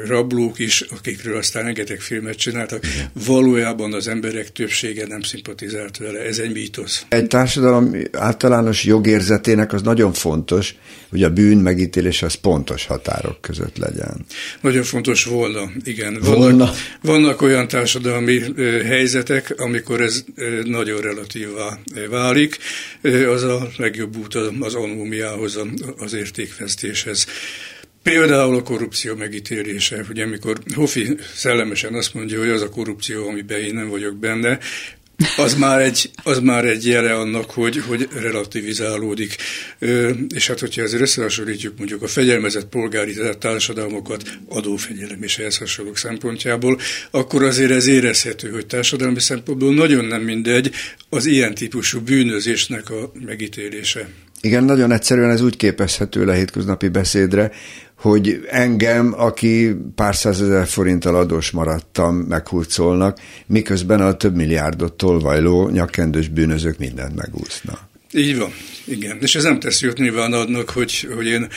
rablók 0.06 0.60
is, 0.60 0.82
akikről 0.82 1.38
aztán 1.38 1.64
rengeteg 1.64 2.00
filmet 2.00 2.36
csináltak, 2.36 2.84
valójában 3.26 3.94
az 3.94 4.08
emberek 4.08 4.52
többsége 4.52 5.08
nem 5.08 5.22
szimpatizált 5.22 5.98
vele. 5.98 6.20
Ez 6.20 6.40
egy 6.40 6.52
mítosz. 6.54 7.06
Egy 7.10 7.28
társadalom 7.28 7.96
általános 8.12 8.84
jogérzetének 8.84 9.74
az 9.74 9.82
nagyon 9.82 10.14
fontos, 10.14 10.76
hogy 11.10 11.24
a 11.24 11.30
bűn 11.30 11.58
megítélése 11.58 12.26
az 12.26 12.34
pontos 12.34 12.86
határok 12.86 13.42
között 13.42 13.78
legyen. 13.78 14.26
Nagyon 14.62 14.84
fontos 14.84 15.24
volna, 15.24 15.72
igen. 15.84 16.18
Vannak, 16.22 16.38
volna. 16.38 16.72
vannak 17.02 17.42
olyan 17.42 17.68
társadalmi 17.68 18.42
helyzetek, 18.86 19.54
amikor 19.58 20.02
ez 20.02 20.24
nagyon 20.64 21.02
relatívá 21.02 21.79
válik. 22.10 22.58
Az 23.28 23.44
a 23.44 23.70
legjobb 23.78 24.18
út 24.18 24.36
az 24.60 24.76
anómiához, 24.76 25.60
az 25.98 26.14
értékvesztéshez. 26.14 27.28
Például 28.04 28.56
a 28.56 28.62
korrupció 28.62 29.16
megítélése, 29.16 30.06
ugye 30.10 30.24
amikor 30.24 30.60
Hofi 30.76 31.18
szellemesen 31.36 31.94
azt 31.94 32.14
mondja, 32.14 32.40
hogy 32.40 32.50
az 32.50 32.62
a 32.62 32.70
korrupció, 32.70 33.28
amiben 33.28 33.60
én 33.60 33.74
nem 33.74 33.90
vagyok 33.90 34.16
benne, 34.16 34.60
az 35.38 35.54
már 35.54 35.82
egy, 35.82 36.12
az 36.24 36.40
már 36.40 36.66
egy 36.66 36.88
jele 36.88 37.14
annak, 37.14 37.52
hogy, 37.52 37.78
hogy 37.88 38.08
relativizálódik. 38.14 39.36
És 40.36 40.48
hát, 40.48 40.60
hogyha 40.60 40.82
ezzel 40.82 41.02
összehasonlítjuk 41.02 41.78
mondjuk 41.78 42.02
a 42.02 42.08
fegyelmezett 42.08 42.66
polgári 42.66 43.16
társadalmokat, 43.40 44.24
adófegyelem 44.50 45.24
és 45.24 45.38
ehhez 45.38 45.58
hasonlók 45.58 45.98
szempontjából, 45.98 46.80
akkor 47.12 47.44
azért 47.44 47.72
ez 47.72 47.88
érezhető, 47.88 48.50
hogy 48.50 48.66
társadalmi 48.66 49.20
szempontból 49.20 49.74
nagyon 49.74 50.06
nem 50.06 50.22
mindegy 50.22 50.72
az 51.10 51.26
ilyen 51.26 51.54
típusú 51.54 52.00
bűnözésnek 52.00 52.90
a 52.90 53.12
megítélése. 53.26 54.10
Igen, 54.42 54.64
nagyon 54.64 54.92
egyszerűen 54.92 55.30
ez 55.30 55.42
úgy 55.42 55.58
képezhető 55.58 56.26
le 56.26 56.36
hétköznapi 56.36 56.88
beszédre, 56.88 57.52
hogy 57.96 58.42
engem, 58.50 59.14
aki 59.18 59.76
pár 59.96 60.16
százezer 60.16 60.68
forinttal 60.68 61.16
adós 61.16 61.52
maradtam, 61.52 62.16
meghurcolnak, 62.16 63.20
miközben 63.46 64.02
a 64.02 64.14
több 64.14 64.36
milliárdot 64.36 64.94
tolvajló 64.94 65.70
nyakkendős 65.70 66.28
bűnözők 66.28 66.78
mindent 66.78 67.16
megúsznak. 67.16 67.88
Így 68.14 68.38
van, 68.38 68.54
igen. 68.86 69.18
És 69.22 69.36
ez 69.36 69.44
nem 69.44 69.60
tesz 69.60 69.82
jót 69.82 69.98
nyilván 69.98 70.34
adnak, 70.34 70.70
hogy, 70.70 71.08
hogy 71.16 71.26
én 71.26 71.48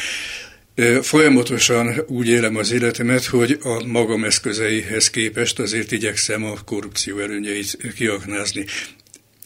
Folyamatosan 1.03 2.05
úgy 2.07 2.29
élem 2.29 2.57
az 2.57 2.73
életemet, 2.73 3.25
hogy 3.25 3.59
a 3.63 3.87
magam 3.87 4.25
eszközeihez 4.25 5.11
képest 5.11 5.59
azért 5.59 5.93
igyekszem 5.93 6.45
a 6.45 6.55
korrupció 6.65 7.19
előnyeit 7.19 7.77
kiaknázni. 7.97 8.65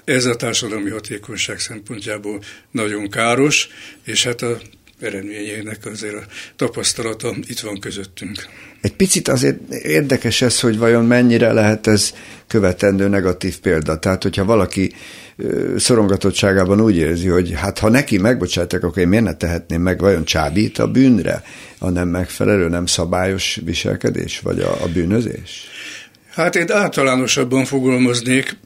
Ez 0.07 0.25
a 0.25 0.37
társadalmi 0.37 0.91
hatékonyság 0.91 1.59
szempontjából 1.59 2.41
nagyon 2.71 3.11
káros, 3.11 3.69
és 4.05 4.25
hát 4.25 4.43
a 4.43 4.59
eredményeinek 5.01 5.87
azért 5.87 6.15
a 6.15 6.25
tapasztalata 6.57 7.35
itt 7.47 7.61
van 7.61 7.79
közöttünk. 7.79 8.47
Egy 8.81 8.93
picit 8.93 9.29
azért 9.29 9.73
érdekes 9.73 10.43
ez, 10.43 10.61
hogy 10.61 10.79
vajon 10.79 11.05
mennyire 11.05 11.53
lehet 11.53 11.87
ez 11.87 12.15
követendő 12.47 13.09
negatív 13.09 13.59
példa. 13.59 13.99
Tehát, 13.99 14.23
hogyha 14.23 14.45
valaki 14.45 14.93
szorongatottságában 15.77 16.81
úgy 16.81 16.97
érzi, 16.97 17.29
hogy 17.29 17.53
hát 17.53 17.79
ha 17.79 17.89
neki 17.89 18.19
megbocsátok, 18.19 18.83
akkor 18.83 18.99
én 18.99 19.09
miért 19.09 19.25
ne 19.25 19.35
tehetném 19.35 19.83
meg, 19.83 20.01
vajon 20.01 20.25
csábít 20.25 20.79
a 20.79 20.91
bűnre, 20.91 21.43
a 21.79 21.91
nem 21.91 22.09
megfelelő, 22.09 22.69
nem 22.69 22.87
szabályos 22.87 23.61
viselkedés, 23.65 24.41
vagy 24.41 24.61
a, 24.61 24.83
a 24.83 24.89
bűnözés? 24.89 25.69
Hát 26.37 26.57
én 26.57 26.73
általánosabban 26.73 27.65
fogalmaznék, 27.65 28.57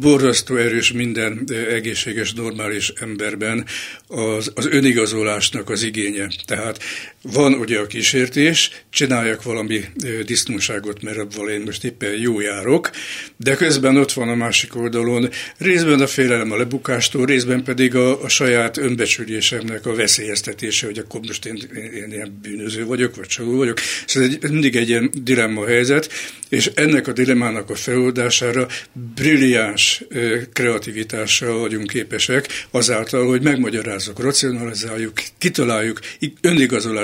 borzasztó 0.00 0.56
erős 0.56 0.92
minden 0.92 1.44
egészséges, 1.70 2.32
normális 2.32 2.92
emberben 3.00 3.64
az, 4.06 4.52
az 4.54 4.66
önigazolásnak 4.66 5.70
az 5.70 5.82
igénye. 5.82 6.28
Tehát 6.46 6.78
van 7.22 7.54
ugye 7.54 7.78
a 7.78 7.86
kísértés, 7.86 8.70
csináljak 8.90 9.42
valami 9.42 9.84
disznóságot, 10.24 11.02
mert 11.02 11.18
abban 11.18 11.48
én 11.48 11.60
most 11.60 11.84
éppen 11.84 12.18
jó 12.18 12.40
járok, 12.40 12.90
de 13.36 13.54
közben 13.54 13.96
ott 13.96 14.12
van 14.12 14.28
a 14.28 14.34
másik 14.34 14.76
oldalon 14.76 15.28
részben 15.58 16.00
a 16.00 16.06
félelem 16.06 16.52
a 16.52 16.56
lebukástól, 16.56 17.26
részben 17.26 17.64
pedig 17.64 17.94
a, 17.94 18.22
a 18.22 18.28
saját 18.28 18.76
önbecsülésemnek 18.76 19.86
a 19.86 19.94
veszélyeztetése, 19.94 20.86
hogy 20.86 20.98
akkor 20.98 21.20
most 21.26 21.46
én, 21.46 21.68
én, 21.74 22.12
ilyen 22.12 22.38
bűnöző 22.42 22.84
vagyok, 22.84 23.16
vagy 23.16 23.26
csaló 23.26 23.56
vagyok. 23.56 23.78
Szóval 24.06 24.28
egy, 24.28 24.50
mindig 24.50 24.76
egy 24.76 24.88
ilyen 24.88 25.10
dilemma 25.22 25.66
helyzet, 25.66 26.12
és 26.48 26.70
ennek 26.74 27.06
a 27.08 27.12
dilemmának 27.12 27.70
a 27.70 27.74
feloldására 27.74 28.68
brilliáns 29.14 30.04
kreativitással 30.52 31.58
vagyunk 31.58 31.86
képesek, 31.86 32.66
azáltal, 32.70 33.26
hogy 33.26 33.42
megmagyarázzuk, 33.42 34.20
racionalizáljuk, 34.20 35.12
kitaláljuk, 35.38 36.00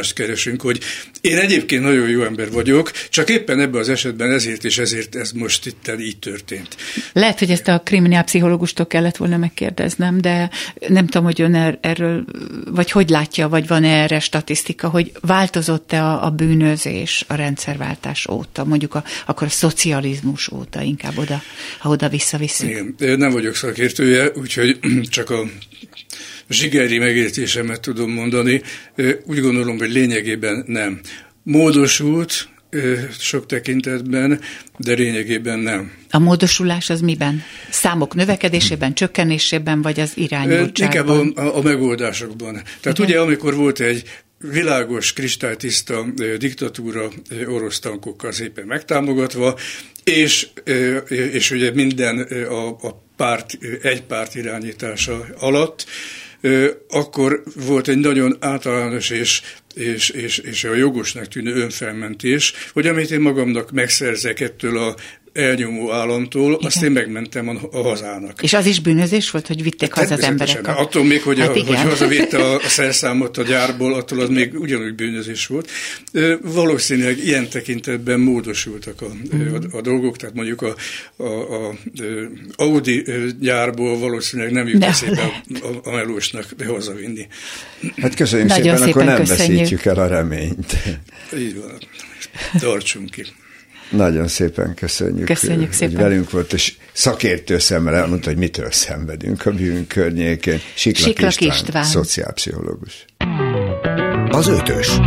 önigazolást 0.06 0.12
keresünk, 0.14 0.62
hogy 0.62 0.80
én 1.20 1.38
egyébként 1.38 1.82
nagyon 1.82 2.08
jó 2.08 2.22
ember 2.22 2.50
vagyok, 2.50 2.90
csak 3.10 3.28
éppen 3.28 3.60
ebben 3.60 3.80
az 3.80 3.88
esetben 3.88 4.32
ezért 4.32 4.64
és 4.64 4.78
ezért 4.78 5.14
ez 5.14 5.30
most 5.30 5.66
itt 5.66 5.90
így 5.98 6.18
történt. 6.18 6.76
Lehet, 7.12 7.38
hogy 7.38 7.50
ezt 7.50 7.68
a 7.68 7.80
kriminálpszichológustól 7.84 8.86
kellett 8.86 9.16
volna 9.16 9.36
megkérdeznem, 9.36 10.20
de 10.20 10.50
nem 10.88 11.06
tudom, 11.06 11.24
hogy 11.24 11.40
ön 11.40 11.54
er-, 11.54 11.78
erről, 11.80 12.24
vagy 12.70 12.90
hogy 12.90 13.08
látja, 13.08 13.48
vagy 13.48 13.66
van 13.66 13.84
erre 13.84 14.20
statisztika, 14.20 14.88
hogy 14.88 15.12
változott-e 15.20 16.02
a, 16.02 16.24
a 16.24 16.30
bűnözés 16.30 17.24
a 17.28 17.34
rendszerváltás 17.34 18.26
óta, 18.26 18.64
mondjuk 18.64 18.94
a, 18.94 19.04
akkor 19.26 19.46
a 19.46 19.50
szocializmus 19.50 20.48
óta 20.48 20.82
inkább 20.82 21.18
oda, 21.18 21.42
ha 21.78 21.88
oda 21.88 22.08
visszavisszük. 22.08 22.68
Igen, 22.68 23.18
nem 23.18 23.30
vagyok 23.30 23.54
szakértője, 23.54 24.30
úgyhogy 24.34 24.78
csak 25.16 25.30
a 25.30 25.42
zsigeri 26.50 26.98
megértésemet 26.98 27.80
tudom 27.80 28.10
mondani. 28.10 28.62
Úgy 29.24 29.40
gondolom, 29.40 29.78
hogy 29.78 29.90
lényegében 29.90 30.64
nem. 30.66 31.00
Módosult, 31.42 32.48
sok 33.18 33.46
tekintetben, 33.46 34.40
de 34.76 34.92
lényegében 34.92 35.58
nem. 35.58 35.92
A 36.10 36.18
módosulás 36.18 36.90
az 36.90 37.00
miben? 37.00 37.42
Számok 37.70 38.14
növekedésében, 38.14 38.94
csökkenésében, 38.94 39.82
vagy 39.82 40.00
az 40.00 40.12
irányultságban? 40.14 41.26
Inkább 41.26 41.36
a, 41.36 41.56
a 41.56 41.62
megoldásokban. 41.62 42.52
Tehát 42.80 42.98
Igen. 42.98 43.10
ugye, 43.10 43.20
amikor 43.20 43.54
volt 43.54 43.80
egy 43.80 44.02
világos, 44.38 45.12
kristálytiszta 45.12 46.06
diktatúra 46.38 47.08
orosz 47.46 47.78
tankokkal 47.78 48.32
szépen 48.32 48.66
megtámogatva, 48.66 49.58
és, 50.04 50.46
és 51.32 51.50
ugye 51.50 51.70
minden 51.72 52.18
a, 52.48 52.68
a 52.68 53.02
párt, 53.16 53.58
egy 53.82 54.02
párt 54.02 54.34
irányítása 54.34 55.26
alatt, 55.38 55.86
akkor 56.88 57.42
volt 57.66 57.88
egy 57.88 57.98
nagyon 57.98 58.36
általános 58.40 59.10
és, 59.10 59.42
és, 59.74 60.08
és, 60.08 60.38
és 60.38 60.64
a 60.64 60.74
jogosnak 60.74 61.26
tűnő 61.26 61.54
önfelmentés, 61.54 62.52
hogy 62.72 62.86
amit 62.86 63.10
én 63.10 63.20
magamnak 63.20 63.70
megszerzek 63.70 64.40
ettől 64.40 64.78
a 64.78 64.94
elnyomó 65.36 65.92
államtól, 65.92 66.52
Igen. 66.52 66.66
azt 66.66 66.82
én 66.82 66.90
megmentem 66.90 67.48
a, 67.48 67.76
a 67.78 67.82
hazának. 67.82 68.42
És 68.42 68.52
az 68.52 68.66
is 68.66 68.80
bűnözés 68.80 69.30
volt, 69.30 69.46
hogy 69.46 69.62
vitték 69.62 69.92
haza 69.92 70.14
az 70.14 70.22
emberek? 70.22 70.68
Attól 70.68 71.04
még, 71.04 71.22
hogy, 71.22 71.38
hát 71.38 71.48
a, 71.48 71.64
hogy 71.64 71.76
hazavitte 71.76 72.38
a, 72.38 72.54
a 72.54 72.68
szerszámot 72.68 73.36
a 73.36 73.42
gyárból, 73.42 73.94
attól 73.94 74.20
az 74.20 74.28
még 74.28 74.60
ugyanúgy 74.60 74.94
bűnözés 74.94 75.46
volt. 75.46 75.70
Valószínűleg 76.42 77.18
ilyen 77.18 77.48
tekintetben 77.48 78.20
módosultak 78.20 79.02
a, 79.02 79.36
mm. 79.36 79.54
a, 79.54 79.76
a 79.76 79.80
dolgok, 79.80 80.16
tehát 80.16 80.34
mondjuk 80.34 80.62
a, 80.62 80.74
a, 81.16 81.24
a, 81.24 81.68
a 81.68 81.74
Audi 82.56 83.04
gyárból 83.40 83.98
valószínűleg 83.98 84.52
nem 84.52 84.68
jut 84.68 84.84
eszébe 84.84 85.22
a, 85.22 85.66
a, 85.66 85.80
a 85.82 85.90
melósnak 85.90 86.46
hazavinni. 86.66 87.26
Hát 87.96 88.14
köszönjük 88.14 88.48
Nagyon 88.48 88.62
szépen, 88.62 88.78
szépen, 88.78 88.90
akkor 88.90 89.04
nem 89.04 89.16
köszönjük. 89.16 89.58
veszítjük 89.58 89.84
el 89.84 89.98
a 89.98 90.06
reményt. 90.06 90.76
Így 91.38 91.56
van. 91.60 91.78
Tartsunk 92.60 93.10
ki. 93.10 93.22
Nagyon 93.90 94.28
szépen 94.28 94.74
köszönjük, 94.74 95.26
köszönjük 95.26 95.66
hogy 95.66 95.76
szépen. 95.76 96.02
velünk 96.02 96.30
volt, 96.30 96.52
és 96.52 96.76
szakértő 96.92 97.58
szemmel 97.58 97.94
elmondta, 97.94 98.28
hogy 98.28 98.38
mitől 98.38 98.70
szenvedünk 98.70 99.46
a 99.46 99.50
bűn 99.50 99.86
környékén. 99.86 100.60
Siklak, 100.74 101.06
Siklak 101.06 101.30
István, 101.30 101.54
István, 101.54 101.84
szociálpszichológus. 101.84 103.04
Az 104.28 104.48
ötös. 104.48 104.98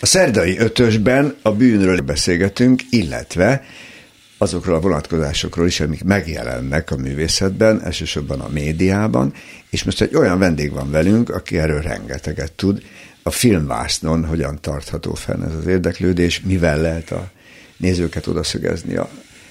A 0.00 0.06
szerdai 0.06 0.58
ötösben 0.58 1.36
a 1.42 1.52
bűnről 1.52 2.00
beszélgetünk, 2.00 2.82
illetve 2.90 3.64
azokról 4.38 4.74
a 4.74 4.80
vonatkozásokról 4.80 5.66
is, 5.66 5.80
amik 5.80 6.04
megjelennek 6.04 6.90
a 6.90 6.96
művészetben, 6.96 7.82
elsősorban 7.84 8.40
a 8.40 8.48
médiában, 8.48 9.32
és 9.70 9.84
most 9.84 10.00
egy 10.00 10.14
olyan 10.14 10.38
vendég 10.38 10.72
van 10.72 10.90
velünk, 10.90 11.28
aki 11.28 11.58
erről 11.58 11.80
rengeteget 11.80 12.52
tud, 12.52 12.82
a 13.22 13.30
filmvásznon 13.30 14.24
hogyan 14.24 14.58
tartható 14.60 15.14
fenn 15.14 15.42
ez 15.42 15.54
az 15.54 15.66
érdeklődés, 15.66 16.40
mivel 16.40 16.80
lehet 16.80 17.10
a 17.10 17.30
nézőket 17.80 18.26
odaszögezni 18.26 18.96
a 18.96 19.10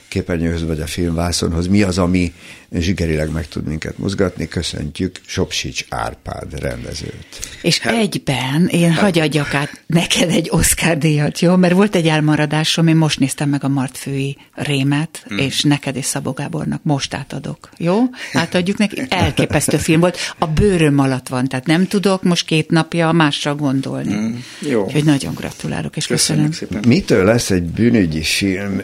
képernyőhöz 0.09 0.65
vagy 0.65 0.81
a 0.81 0.87
filmvászonhoz, 0.87 1.67
mi 1.67 1.81
az, 1.81 1.97
ami 1.97 2.33
zsigerileg 2.71 3.31
meg 3.31 3.47
tud 3.47 3.67
minket 3.67 3.97
mozgatni. 3.97 4.47
Köszöntjük 4.47 5.19
Sopsics 5.25 5.85
Árpád 5.89 6.59
rendezőt. 6.59 7.27
És 7.61 7.79
hát, 7.79 7.93
egyben 7.93 8.67
én 8.67 8.91
hát, 8.91 9.01
hagyjadjak 9.01 9.53
át 9.53 9.83
neked 9.85 10.29
egy 10.29 10.47
Oscar 10.51 10.97
díjat, 10.97 11.39
jó? 11.39 11.55
Mert 11.55 11.73
volt 11.73 11.95
egy 11.95 12.07
elmaradásom, 12.07 12.87
én 12.87 12.95
most 12.95 13.19
néztem 13.19 13.49
meg 13.49 13.63
a 13.63 13.67
Martfői 13.67 14.37
Rémet, 14.53 15.23
hmm. 15.27 15.37
és 15.37 15.61
neked 15.63 15.95
és 15.95 16.05
Szabó 16.05 16.31
Gábornak 16.31 16.83
most 16.83 17.13
átadok, 17.13 17.69
jó? 17.77 17.97
Átadjuk 18.33 18.77
neki. 18.77 19.01
Elképesztő 19.09 19.77
film 19.77 19.99
volt. 19.99 20.17
A 20.37 20.47
bőröm 20.47 20.99
alatt 20.99 21.27
van, 21.27 21.47
tehát 21.47 21.65
nem 21.65 21.87
tudok 21.87 22.23
most 22.23 22.45
két 22.45 22.69
napja 22.69 23.11
másra 23.11 23.55
gondolni. 23.55 24.13
Hmm. 24.13 24.43
Jó. 24.59 24.83
Úgyhogy 24.83 25.03
nagyon 25.03 25.33
gratulálok, 25.33 25.97
és 25.97 26.07
köszönöm. 26.07 26.49
köszönöm. 26.49 26.71
Szépen. 26.71 26.87
Mitől 26.87 27.25
lesz 27.25 27.49
egy 27.49 27.63
bűnügyi 27.63 28.23
film 28.23 28.81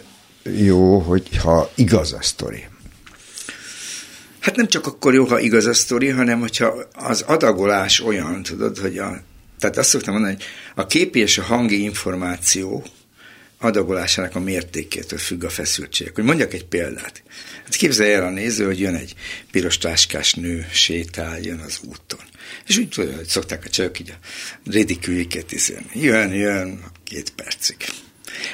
jó, 0.53 0.99
hogyha 0.99 1.71
igaz 1.75 2.13
a 2.13 2.21
sztori. 2.21 2.65
Hát 4.39 4.55
nem 4.55 4.67
csak 4.67 4.87
akkor 4.87 5.13
jó, 5.13 5.25
ha 5.25 5.39
igaz 5.39 5.65
a 5.65 5.73
sztori, 5.73 6.09
hanem 6.09 6.39
hogyha 6.39 6.75
az 6.93 7.21
adagolás 7.21 7.99
olyan, 7.99 8.43
tudod, 8.43 8.77
hogy 8.77 8.97
a, 8.97 9.21
tehát 9.59 9.77
azt 9.77 9.89
szoktam 9.89 10.13
mondani, 10.13 10.33
hogy 10.33 10.43
a 10.75 10.87
képi 10.87 11.19
és 11.19 11.37
a 11.37 11.43
hangi 11.43 11.81
információ 11.81 12.85
adagolásának 13.57 14.35
a 14.35 14.39
mértékétől 14.39 15.19
függ 15.19 15.43
a 15.43 15.49
feszültség. 15.49 16.11
Hogy 16.13 16.23
mondjak 16.23 16.53
egy 16.53 16.65
példát. 16.65 17.23
Hát 17.63 17.75
képzelje 17.75 18.15
el 18.15 18.25
a 18.25 18.29
néző, 18.29 18.65
hogy 18.65 18.79
jön 18.79 18.95
egy 18.95 19.13
piros 19.51 19.77
táskás 19.77 20.33
nő, 20.33 20.67
sétál, 20.71 21.39
jön 21.39 21.59
az 21.59 21.79
úton. 21.83 22.19
És 22.67 22.77
úgy 22.77 22.89
tudja, 22.89 23.15
hogy 23.15 23.27
szokták 23.27 23.65
a 23.65 23.69
csajok 23.69 23.99
így 23.99 24.09
a 24.09 24.69
ridiküliket 24.71 25.51
Jön, 25.93 26.33
jön, 26.33 26.83
két 27.03 27.29
percig. 27.29 27.77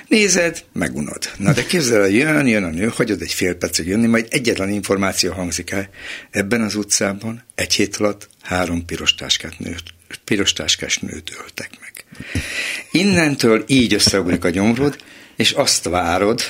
Nézed, 0.07 0.63
megunod. 0.73 1.31
Na 1.37 1.53
de 1.53 1.65
képzel, 1.65 2.07
jön, 2.07 2.47
jön 2.47 2.63
a 2.63 2.69
nő, 2.69 2.87
hagyod 2.87 3.21
egy 3.21 3.33
fél 3.33 3.55
percig 3.55 3.87
jönni, 3.87 4.07
majd 4.07 4.27
egyetlen 4.29 4.69
információ 4.69 5.31
hangzik 5.31 5.71
el. 5.71 5.89
Ebben 6.31 6.61
az 6.61 6.75
utcában 6.75 7.43
egy 7.55 7.73
hét 7.73 7.95
alatt 7.95 8.29
három 8.41 8.85
piros, 8.85 9.15
táskát 9.15 9.59
nőt, 9.59 9.83
piros 10.23 10.53
táskás 10.53 10.97
nőt 10.97 11.31
öltek 11.41 11.69
meg. 11.79 12.05
Innentől 12.91 13.63
így 13.67 13.93
összeugrik 13.93 14.43
a 14.43 14.49
gyomrod, 14.49 14.97
és 15.35 15.51
azt 15.51 15.83
várod, 15.83 16.41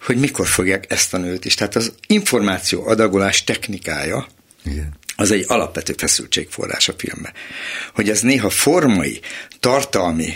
hogy 0.00 0.16
mikor 0.16 0.46
fogják 0.46 0.84
ezt 0.88 1.14
a 1.14 1.18
nőt 1.18 1.44
is. 1.44 1.54
Tehát 1.54 1.76
az 1.76 1.92
információ 2.06 2.86
adagolás 2.86 3.44
technikája, 3.44 4.26
Igen. 4.64 4.92
az 5.16 5.30
egy 5.30 5.44
alapvető 5.46 5.94
feszültségforrás 5.96 6.88
a 6.88 6.94
filmben. 6.96 7.32
Hogy 7.94 8.10
ez 8.10 8.20
néha 8.20 8.50
formai, 8.50 9.20
tartalmi, 9.60 10.32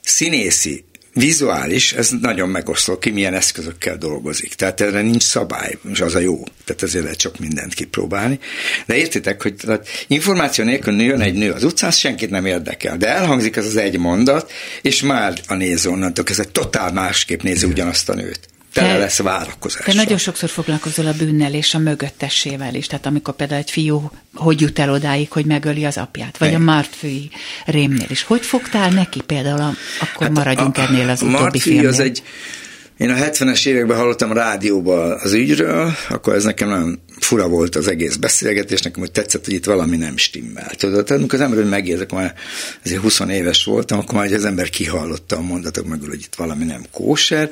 színészi, 0.00 0.84
vizuális, 1.14 1.92
ez 1.92 2.10
nagyon 2.20 2.48
megosztó, 2.48 2.98
ki 2.98 3.10
milyen 3.10 3.34
eszközökkel 3.34 3.96
dolgozik. 3.96 4.54
Tehát 4.54 4.80
erre 4.80 5.00
nincs 5.00 5.22
szabály, 5.22 5.78
és 5.90 6.00
az 6.00 6.14
a 6.14 6.18
jó. 6.18 6.42
Tehát 6.64 6.82
ezért 6.82 7.04
lehet 7.04 7.18
csak 7.18 7.38
mindent 7.38 7.74
kipróbálni. 7.74 8.38
De 8.86 8.96
értitek, 8.96 9.42
hogy 9.42 9.54
tehát 9.54 9.88
információ 10.06 10.64
nélkül 10.64 11.02
jön 11.02 11.20
egy 11.20 11.34
nő 11.34 11.52
az 11.52 11.64
utcán, 11.64 11.90
senkit 11.90 12.30
nem 12.30 12.46
érdekel. 12.46 12.96
De 12.96 13.08
elhangzik 13.08 13.56
ez 13.56 13.66
az 13.66 13.76
egy 13.76 13.98
mondat, 13.98 14.52
és 14.82 15.02
már 15.02 15.40
a 15.46 15.54
néző 15.54 15.90
onnantól 15.90 16.24
ez 16.28 16.38
egy 16.38 16.48
totál 16.48 16.92
másképp 16.92 17.42
nézi 17.42 17.66
ugyanazt 17.66 18.08
a 18.08 18.14
nőt 18.14 18.52
tele 18.74 18.98
lesz 18.98 19.18
várakozás. 19.18 19.84
Te 19.84 19.94
nagyon 19.94 20.18
sokszor 20.18 20.48
foglalkozol 20.48 21.06
a 21.06 21.12
bűnnel 21.12 21.54
és 21.54 21.74
a 21.74 21.78
mögöttessével 21.78 22.74
is, 22.74 22.86
tehát 22.86 23.06
amikor 23.06 23.34
például 23.34 23.60
egy 23.60 23.70
fiú 23.70 24.10
hogy 24.34 24.60
jut 24.60 24.78
el 24.78 24.90
odáig, 24.90 25.32
hogy 25.32 25.44
megöli 25.44 25.84
az 25.84 25.96
apját, 25.96 26.38
vagy 26.38 26.48
Igen. 26.48 26.60
a 26.60 26.64
Martfői 26.64 27.30
rémnél 27.66 28.06
is. 28.08 28.22
Hogy 28.22 28.46
fogtál 28.46 28.90
neki 28.90 29.20
például, 29.20 29.60
a, 29.60 29.72
akkor 30.00 30.26
hát 30.26 30.36
maradjunk 30.36 30.76
a, 30.76 30.80
ennél 30.80 31.08
az 31.08 31.22
utóbbi 31.22 31.58
filmnél? 31.58 31.88
az 31.88 31.98
egy, 31.98 32.22
én 32.96 33.10
a 33.10 33.14
70-es 33.14 33.66
években 33.66 33.96
hallottam 33.96 34.32
rádióban 34.32 35.18
az 35.22 35.32
ügyről, 35.32 35.92
akkor 36.08 36.34
ez 36.34 36.44
nekem 36.44 36.68
nagyon 36.68 37.00
fura 37.18 37.48
volt 37.48 37.76
az 37.76 37.88
egész 37.88 38.16
beszélgetés, 38.16 38.82
nekem 38.82 39.00
hogy 39.00 39.10
tetszett, 39.10 39.44
hogy 39.44 39.54
itt 39.54 39.64
valami 39.64 39.96
nem 39.96 40.16
stimmel. 40.16 40.70
Tudod, 40.76 41.04
tehát 41.04 41.20
amikor 41.20 41.38
az 41.40 41.44
ember 41.44 41.64
megérzek, 41.64 42.12
már 42.12 42.34
azért 42.84 43.00
20 43.00 43.20
éves 43.20 43.64
voltam, 43.64 43.98
akkor 43.98 44.14
már 44.14 44.32
az 44.32 44.44
ember 44.44 44.70
kihallotta 44.70 45.36
a 45.36 45.40
mondatok 45.40 45.86
mögül, 45.86 46.08
hogy 46.08 46.20
itt 46.20 46.34
valami 46.34 46.64
nem 46.64 46.84
kóser, 46.92 47.50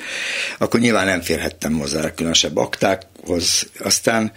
akkor 0.57 0.79
nyilván 0.79 1.05
nem 1.05 1.21
férhettem 1.21 1.73
hozzá 1.73 2.13
különösebb 2.13 2.57
aktákhoz. 2.57 3.67
Aztán 3.79 4.31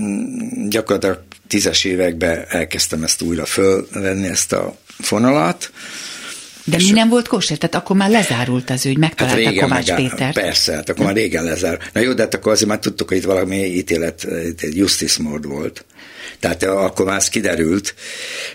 mm, 0.00 0.68
gyakorlatilag 0.68 1.22
tízes 1.48 1.84
években 1.84 2.44
elkezdtem 2.48 3.02
ezt 3.02 3.22
újra 3.22 3.44
fölvenni, 3.44 4.26
ezt 4.26 4.52
a 4.52 4.76
fonalat, 4.98 5.70
de 6.70 6.76
mi 6.76 6.90
nem 6.90 7.08
volt 7.08 7.28
kóser? 7.28 7.58
Tehát 7.58 7.74
akkor 7.74 7.96
már 7.96 8.10
lezárult 8.10 8.70
az 8.70 8.86
ügy, 8.86 8.98
megtalálta 8.98 9.44
hát 9.44 9.54
Kovács 9.54 9.86
megáll, 9.86 10.08
Péter. 10.08 10.32
Persze, 10.32 10.74
hát 10.74 10.88
akkor 10.88 11.04
már 11.04 11.14
régen 11.14 11.44
lezár. 11.44 11.78
Na 11.92 12.00
jó, 12.00 12.12
de 12.12 12.22
hát 12.22 12.34
akkor 12.34 12.52
azért 12.52 12.68
már 12.68 12.78
tudtuk, 12.78 13.08
hogy 13.08 13.16
itt 13.16 13.24
valami 13.24 13.64
ítélet, 13.64 14.24
egy 14.58 14.76
justice 14.76 15.22
mód 15.22 15.46
volt. 15.46 15.84
Tehát 16.40 16.62
akkor 16.62 17.06
már 17.06 17.16
ez 17.16 17.28
kiderült, 17.28 17.94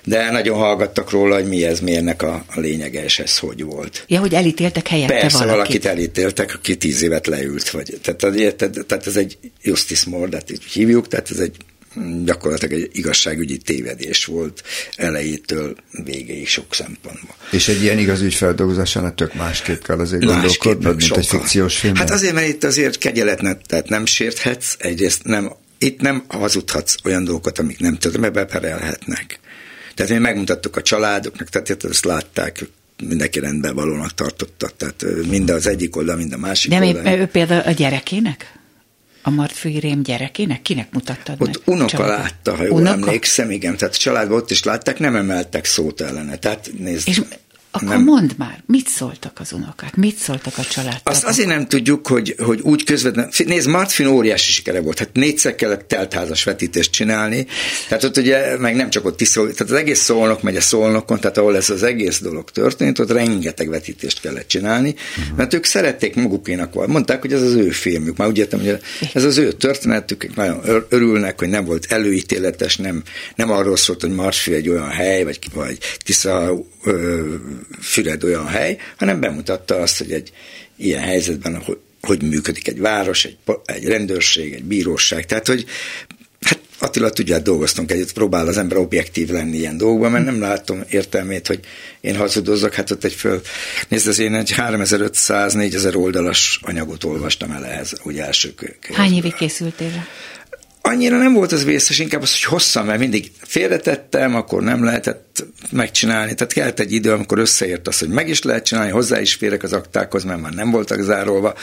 de 0.04 0.32
nagyon 0.32 0.58
hallgattak 0.58 1.10
róla, 1.12 1.36
hogy 1.36 1.48
mi 1.48 1.66
ez, 1.66 1.80
mi 1.80 1.96
ennek 1.96 2.22
a, 2.22 2.46
a 2.56 2.60
lényege, 2.60 3.04
és 3.04 3.20
ez 3.20 3.38
hogy 3.38 3.64
volt. 3.64 4.04
Ja, 4.08 4.20
hogy 4.20 4.34
elítéltek 4.34 4.88
helyette 4.88 5.14
Persze, 5.14 5.38
valakit. 5.38 5.56
valakit 5.56 5.86
elítéltek, 5.86 6.54
aki 6.54 6.78
tíz 6.78 7.02
évet 7.02 7.28
leült. 7.28 7.70
Vagy, 7.70 8.00
tehát, 8.02 8.56
tehát, 8.56 8.86
tehát 8.88 9.08
ez 9.08 9.16
egy 9.16 9.38
justice 9.62 10.10
mord, 10.10 10.44
így 10.52 10.64
hívjuk, 10.64 11.08
tehát 11.08 11.30
ez 11.32 11.40
egy 11.40 11.56
gyakorlatilag 12.24 12.82
egy 12.82 12.90
igazságügyi 12.94 13.58
tévedés 13.58 14.26
volt 14.26 14.64
elejétől 14.96 15.76
végéig 16.04 16.48
sok 16.48 16.74
szempontból. 16.74 17.36
És 17.52 17.68
egy 17.68 17.82
ilyen 17.82 17.98
igaz 17.98 18.22
ügyfeldolgozásánál 18.22 19.16
tök 19.16 19.34
másképp 19.34 19.84
kell 19.84 20.00
azért 20.00 20.24
gondolkodni, 20.24 20.86
mint 20.86 21.02
sokkal. 21.02 21.22
egy 21.22 21.28
fikciós 21.28 21.78
film. 21.78 21.96
Hát 21.96 22.12
azért, 22.12 22.34
mert 22.34 22.48
itt 22.48 22.64
azért 22.64 22.98
kegyelet 22.98 23.42
tehát 23.68 23.90
nem 23.90 24.06
sérthetsz, 24.06 24.76
egyrészt 24.80 25.24
nem, 25.24 25.52
itt 25.78 26.02
nem 26.02 26.24
hazudhatsz 26.28 26.96
olyan 27.04 27.24
dolgokat, 27.24 27.60
amik 27.60 27.80
nem 27.80 27.98
tudom, 27.98 28.22
mert 28.22 28.34
beperelhetnek. 28.34 29.40
Tehát 29.96 30.12
mi 30.12 30.18
megmutattuk 30.18 30.76
a 30.76 30.82
családoknak, 30.82 31.50
tehát 31.50 31.84
ezt 31.84 32.06
látták, 32.06 32.66
mindenki 33.08 33.40
rendben 33.40 33.76
valónak 33.76 34.14
tartotta, 34.14 34.70
tehát 34.78 35.06
mind 35.30 35.50
az 35.50 35.68
egyik 35.68 35.96
oldal, 35.96 36.16
mind 36.16 36.34
a 36.34 36.38
másik 36.38 36.72
De 36.72 36.86
oldal. 36.86 37.04
De 37.04 37.18
ő 37.18 37.26
például 37.26 37.62
a 37.62 37.72
gyerekének? 37.72 38.60
A 39.24 39.30
Martfői 39.30 39.80
Rém 39.80 40.04
gyerekének? 40.04 40.62
Kinek 40.62 40.88
mutattad 40.92 41.42
ott 41.42 41.48
meg? 41.48 41.56
Ott 41.58 41.68
unoka 41.68 41.90
Családban? 41.90 42.20
látta, 42.20 42.56
ha 42.56 42.64
jól 42.64 42.80
unoka? 42.80 42.94
emlékszem, 42.94 43.52
igen. 43.52 43.78
Tehát 43.78 43.94
a 43.94 43.98
családban 43.98 44.38
ott 44.38 44.52
is 44.52 44.64
látták, 44.64 45.00
nem 45.00 45.16
emeltek 45.16 45.66
szót 45.66 46.02
ellene. 46.02 46.36
Tehát 46.38 46.70
nézd, 46.78 47.08
És 47.08 47.22
akkor 47.76 47.88
nem. 47.88 48.04
mondd 48.04 48.30
már, 48.38 48.64
mit 48.66 48.88
szóltak 48.88 49.40
az 49.40 49.54
unokák? 49.54 49.96
Mit 49.96 50.18
szóltak 50.18 50.58
a 50.58 50.64
család? 50.64 51.00
Azt 51.04 51.24
azért 51.24 51.48
nem 51.48 51.68
tudjuk, 51.68 52.08
hogy, 52.08 52.36
hogy 52.38 52.60
úgy 52.62 52.84
közvetlenül. 52.84 53.32
Nézd, 53.46 53.68
Martfin 53.68 54.08
óriási 54.08 54.52
sikere 54.52 54.82
volt. 54.82 55.00
Hát 55.00 55.10
négyszer 55.14 55.56
kellett 55.56 55.88
teltházas 55.88 56.44
vetítést 56.44 56.92
csinálni. 56.92 57.48
Tehát 57.88 58.04
ott 58.04 58.18
ugye, 58.18 58.58
meg 58.58 58.76
nem 58.76 58.90
csak 58.90 59.06
ott 59.06 59.18
tiszol, 59.18 59.52
tehát 59.52 59.74
az 59.74 59.80
egész 59.80 60.00
szolnok 60.00 60.42
megy 60.42 60.56
a 60.56 60.62
szolnokon, 60.62 61.20
tehát 61.20 61.38
ahol 61.38 61.56
ez 61.56 61.70
az 61.70 61.84
egész 61.84 62.22
dolog 62.22 62.50
történt, 62.52 63.00
ott 63.00 63.12
rengeteg 63.12 63.70
vetítést 63.70 64.22
kellett 64.22 64.48
csinálni, 64.48 64.96
uh-huh. 65.18 65.38
mert 65.38 65.54
ők 65.54 65.66
szerették 65.66 66.16
magukénak 66.16 66.74
volt. 66.74 66.88
Mondták, 66.88 67.22
hogy 67.22 67.34
ez 67.34 67.42
az 67.42 67.54
ő 67.54 67.70
filmük. 67.70 68.18
Már 68.18 68.28
úgy 68.28 68.38
értem, 68.38 68.60
hogy 68.60 68.80
ez 69.14 69.24
az 69.24 69.38
ő 69.38 69.52
történetük, 69.52 70.36
nagyon 70.36 70.86
örülnek, 70.90 71.40
hogy 71.40 71.50
nem 71.50 71.66
volt 71.66 71.86
előítéletes, 71.90 72.78
nem, 72.78 73.04
nem 73.36 73.52
arról 73.52 73.78
szólt, 73.78 74.02
hogy 74.02 74.14
Marsfi 74.14 74.54
egy 74.54 74.70
olyan 74.70 74.90
hely, 74.90 75.24
vagy, 75.24 75.40
vagy 75.54 75.78
Tisza 76.04 76.54
Füred 77.82 78.24
olyan 78.24 78.48
hely, 78.48 78.78
hanem 78.98 79.20
bemutatta 79.20 79.76
azt, 79.76 79.98
hogy 79.98 80.12
egy 80.12 80.32
ilyen 80.76 81.02
helyzetben, 81.02 81.62
hogy, 81.62 81.78
hogy 82.02 82.24
működik 82.24 82.68
egy 82.68 82.80
város, 82.80 83.26
egy, 83.26 83.38
egy 83.66 83.86
rendőrség, 83.86 84.54
egy 84.54 84.64
bíróság. 84.64 85.26
Tehát, 85.26 85.48
hogy 85.48 85.66
hát 86.42 86.60
Attila, 86.80 87.10
tudja, 87.10 87.40
dolgoztunk 87.40 87.92
együtt, 87.92 88.14
próbál 88.14 88.48
az 88.48 88.58
ember 88.58 88.78
objektív 88.78 89.30
lenni 89.30 89.58
ilyen 89.58 89.78
dolgokban, 89.78 90.12
mert 90.12 90.26
nem 90.26 90.40
látom 90.40 90.84
értelmét, 90.90 91.48
hogy 91.48 91.60
én 92.02 92.16
hazudozzak, 92.16 92.74
hát 92.74 92.92
ott 92.92 93.04
egy 93.04 93.14
föl, 93.14 93.42
nézd, 93.88 94.08
az 94.08 94.20
én 94.20 94.34
egy 94.34 94.54
3500-4000 94.58 95.96
oldalas 95.96 96.60
anyagot 96.62 97.04
olvastam 97.04 97.52
el 97.52 97.66
ehhez, 97.66 97.94
úgy 98.04 98.20
első 98.20 98.54
Hány 98.94 99.16
évig 99.16 99.34
készültél? 99.34 100.08
Annyira 100.86 101.18
nem 101.18 101.34
volt 101.34 101.52
az 101.52 101.64
vészes, 101.64 102.00
inkább 102.00 102.22
az, 102.22 102.32
hogy 102.32 102.44
hosszan, 102.44 102.86
mert 102.86 103.00
mindig 103.00 103.32
félretettem, 103.42 104.36
akkor 104.36 104.62
nem 104.62 104.84
lehetett 104.84 105.46
megcsinálni. 105.70 106.34
Tehát 106.34 106.54
kellett 106.54 106.80
egy 106.80 106.92
idő, 106.92 107.12
amikor 107.12 107.38
összeért 107.38 107.88
az, 107.88 108.00
hogy 108.00 108.10
meg 108.10 108.30
is 108.30 108.42
lehet 108.42 108.66
csinálni, 108.66 108.92
hozzá 108.92 109.22
is 109.22 109.34
férek 109.34 109.64
az 109.64 109.74
aktákhoz, 109.74 110.24
mert 110.24 110.42
már 110.42 110.54
nem 110.54 110.72
voltak 110.72 111.02
zárolva. 111.02 111.54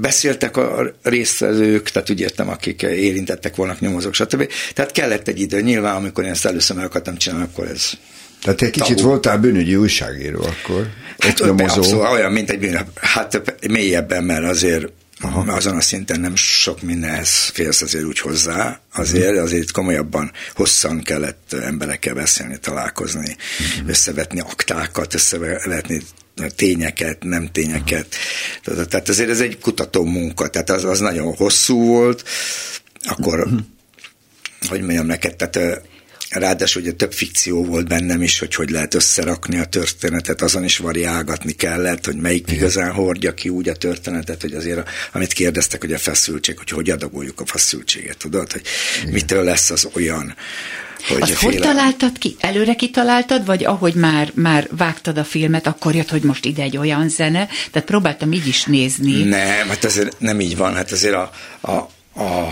Beszéltek 0.00 0.56
a 0.56 0.94
résztvevők, 1.02 1.90
tehát 1.90 2.10
úgy 2.10 2.20
értem, 2.20 2.48
akik 2.48 2.82
érintettek 2.82 3.56
volna, 3.56 3.76
nyomozók, 3.78 4.14
stb. 4.14 4.48
Tehát 4.74 4.92
kellett 4.92 5.28
egy 5.28 5.40
idő. 5.40 5.60
Nyilván, 5.60 5.96
amikor 5.96 6.24
én 6.24 6.30
ezt 6.30 6.46
először 6.46 6.76
meg 6.76 6.84
akartam 6.84 7.16
csinálni, 7.16 7.44
akkor 7.44 7.66
ez 7.66 7.90
tehát 8.42 8.62
egy 8.62 8.70
kicsit 8.70 8.96
tabu. 8.96 9.08
voltál 9.08 9.38
bűnügyi 9.38 9.76
újságíró 9.76 10.42
akkor? 10.42 10.86
Hát 11.18 11.40
abszolút, 11.40 12.08
olyan, 12.08 12.32
mint 12.32 12.50
egy 12.50 12.58
bűn, 12.58 12.78
hát 12.94 13.42
mélyebben, 13.68 14.24
mert 14.24 14.44
azért 14.44 14.86
Aha. 15.22 15.52
azon 15.52 15.76
a 15.76 15.80
szinten 15.80 16.20
nem 16.20 16.36
sok 16.36 16.82
mindenhez 16.82 17.30
félsz 17.30 17.82
azért 17.82 18.04
úgy 18.04 18.18
hozzá, 18.18 18.80
azért, 18.92 19.32
mhm. 19.32 19.42
azért 19.42 19.70
komolyabban 19.70 20.32
hosszan 20.54 21.02
kellett 21.02 21.52
emberekkel 21.52 22.14
beszélni, 22.14 22.58
találkozni, 22.58 23.36
uh-huh. 23.60 23.88
összevetni 23.88 24.40
aktákat, 24.40 25.14
összevetni 25.14 26.02
tényeket, 26.56 27.22
nem 27.22 27.48
tényeket. 27.52 28.16
Tehát 28.64 29.08
azért 29.08 29.30
ez 29.30 29.40
egy 29.40 29.58
kutató 29.58 30.04
munka, 30.04 30.48
tehát 30.48 30.70
az, 30.70 30.84
az 30.84 31.00
nagyon 31.00 31.34
hosszú 31.34 31.84
volt, 31.84 32.24
akkor, 33.00 33.38
uh-huh. 33.38 33.60
hogy 34.68 34.80
mondjam 34.80 35.06
neked, 35.06 35.36
tehát 35.36 35.82
Ráadásul 36.30 36.82
ugye 36.82 36.92
több 36.92 37.12
fikció 37.12 37.64
volt 37.64 37.88
bennem 37.88 38.22
is, 38.22 38.38
hogy 38.38 38.54
hogy 38.54 38.70
lehet 38.70 38.94
összerakni 38.94 39.58
a 39.58 39.64
történetet, 39.64 40.42
azon 40.42 40.64
is 40.64 40.78
variálgatni 40.78 41.52
kellett, 41.52 42.04
hogy 42.04 42.16
melyik 42.16 42.42
Igen. 42.46 42.54
igazán 42.54 42.92
hordja 42.92 43.34
ki 43.34 43.48
úgy 43.48 43.68
a 43.68 43.74
történetet, 43.74 44.40
hogy 44.40 44.52
azért, 44.52 44.78
a, 44.78 44.84
amit 45.12 45.32
kérdeztek, 45.32 45.80
hogy 45.80 45.92
a 45.92 45.98
feszültség, 45.98 46.58
hogy 46.58 46.70
hogy 46.70 46.90
adagoljuk 46.90 47.40
a 47.40 47.46
feszültséget, 47.46 48.16
tudod, 48.16 48.52
hogy 48.52 48.62
Igen. 49.00 49.12
mitől 49.12 49.44
lesz 49.44 49.70
az 49.70 49.88
olyan, 49.92 50.34
hogy 51.08 51.22
Azt 51.22 51.34
hogy 51.34 51.58
találtad 51.58 52.18
ki? 52.18 52.36
Előre 52.40 52.74
kitaláltad, 52.74 53.44
vagy 53.44 53.64
ahogy 53.64 53.94
már, 53.94 54.30
már 54.34 54.68
vágtad 54.76 55.18
a 55.18 55.24
filmet, 55.24 55.66
akkor 55.66 55.94
jött, 55.94 56.10
hogy 56.10 56.22
most 56.22 56.44
ide 56.44 56.62
egy 56.62 56.76
olyan 56.76 57.08
zene? 57.08 57.48
Tehát 57.70 57.88
próbáltam 57.88 58.32
így 58.32 58.46
is 58.46 58.64
nézni. 58.64 59.22
Nem, 59.22 59.68
hát 59.68 59.84
azért 59.84 60.20
nem 60.20 60.40
így 60.40 60.56
van. 60.56 60.74
Hát 60.74 60.92
azért 60.92 61.14
a, 61.14 61.30
a, 61.60 61.90
a, 62.20 62.48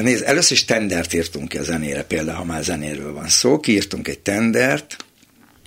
nézd, 0.00 0.24
először 0.26 0.52
is 0.52 0.64
tendert 0.64 1.14
írtunk 1.14 1.48
ki 1.48 1.58
a 1.58 1.62
zenére, 1.62 2.02
például, 2.02 2.36
ha 2.36 2.44
már 2.44 2.62
zenéről 2.62 3.12
van 3.12 3.28
szó, 3.28 3.60
kiírtunk 3.60 4.08
egy 4.08 4.18
tendert, 4.18 4.96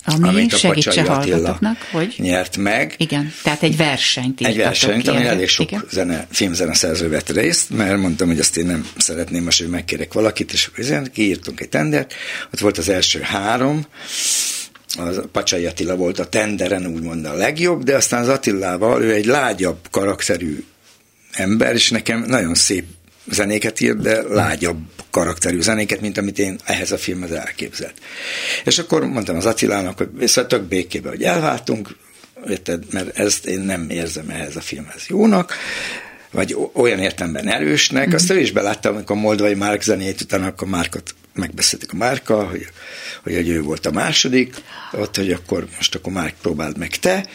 ami 0.06 0.28
amit 0.28 0.54
a 0.54 0.58
segítse 0.58 1.04
hallgatóknak, 1.04 1.78
hogy... 1.92 2.16
nyert 2.18 2.58
meg. 2.58 2.96
Igen, 2.98 3.34
tehát 3.44 3.64
egy 3.64 3.78
versenyt 3.78 4.42
Egy 4.42 4.58
versenyt, 4.58 5.08
ami 5.08 5.26
elég 5.26 5.48
sok 5.48 5.72
Igen. 5.72 5.86
zene, 5.92 6.28
filmzene 6.32 6.74
szerző 6.74 7.10
vett 7.10 7.30
részt, 7.30 7.70
mert 7.70 7.98
mondtam, 7.98 8.28
hogy 8.28 8.40
azt 8.40 8.58
én 8.58 8.66
nem 8.66 8.88
szeretném 8.98 9.44
most, 9.44 9.60
hogy 9.60 9.70
megkérek 9.70 10.14
valakit, 10.14 10.54
és 10.54 10.72
kiírtunk 11.14 11.60
egy 11.60 11.70
tendert, 11.70 12.14
ott 12.54 12.60
volt 12.60 12.78
az 12.78 12.90
első 12.90 13.20
három, 13.20 13.86
az 14.98 15.22
Pacsai 15.32 15.66
Attila 15.66 15.96
volt 15.96 16.20
a 16.20 16.26
tenderen 16.26 16.86
úgymond 16.86 17.26
a 17.26 17.34
legjobb, 17.34 17.84
de 17.84 17.96
aztán 17.96 18.22
az 18.22 18.30
Attilával 18.30 19.04
ő 19.04 19.14
egy 19.14 19.26
lágyabb 19.26 19.78
karakterű 19.92 20.64
ember, 21.32 21.74
és 21.74 21.90
nekem 21.90 22.24
nagyon 22.28 22.56
szép 22.56 22.86
zenéket 23.32 23.80
ír, 23.80 23.96
de 23.96 24.22
lágyabb 24.22 24.78
karakterű 25.10 25.62
zenéket, 25.62 26.02
mint 26.02 26.18
amit 26.18 26.40
én 26.40 26.60
ehhez 26.66 26.92
a 26.92 26.98
filmhez 26.98 27.32
elképzelt. 27.32 27.94
És 28.66 28.80
akkor 28.80 29.06
mondtam 29.06 29.36
az 29.36 29.46
Attilának, 29.46 29.98
hogy 29.98 30.10
vissza 30.14 30.48
tök 30.48 30.64
békébe, 30.64 31.10
hogy 31.10 31.24
elváltunk, 31.24 31.96
mert 32.92 33.18
ezt 33.18 33.46
én 33.46 33.60
nem 33.60 33.90
érzem 33.90 34.30
ehhez 34.30 34.56
a 34.56 34.62
filmhez 34.62 35.06
jónak, 35.08 35.54
vagy 36.32 36.58
olyan 36.74 37.00
értemben 37.00 37.48
erősnek, 37.48 38.14
azt 38.14 38.32
ő 38.32 38.40
is 38.40 38.52
beláttam, 38.52 38.96
amikor 38.96 39.16
a 39.16 39.20
Moldvai 39.20 39.54
Márk 39.54 39.82
zenét, 39.82 40.22
utána 40.22 40.46
akkor 40.46 40.68
Márkot 40.68 41.16
megbeszéltük 41.34 41.92
a 41.92 41.96
Márka, 41.96 42.44
hogy, 42.48 42.68
hogy, 43.24 43.36
hogy 43.36 43.50
ő 43.50 43.62
volt 43.62 43.86
a 43.86 43.92
második, 43.92 44.56
ott, 44.92 45.16
hogy 45.16 45.32
akkor 45.32 45.68
most 45.76 45.96
akkor 45.96 46.14
Márk 46.14 46.36
próbáld 46.42 46.78
meg 46.78 46.90
te, 46.90 47.26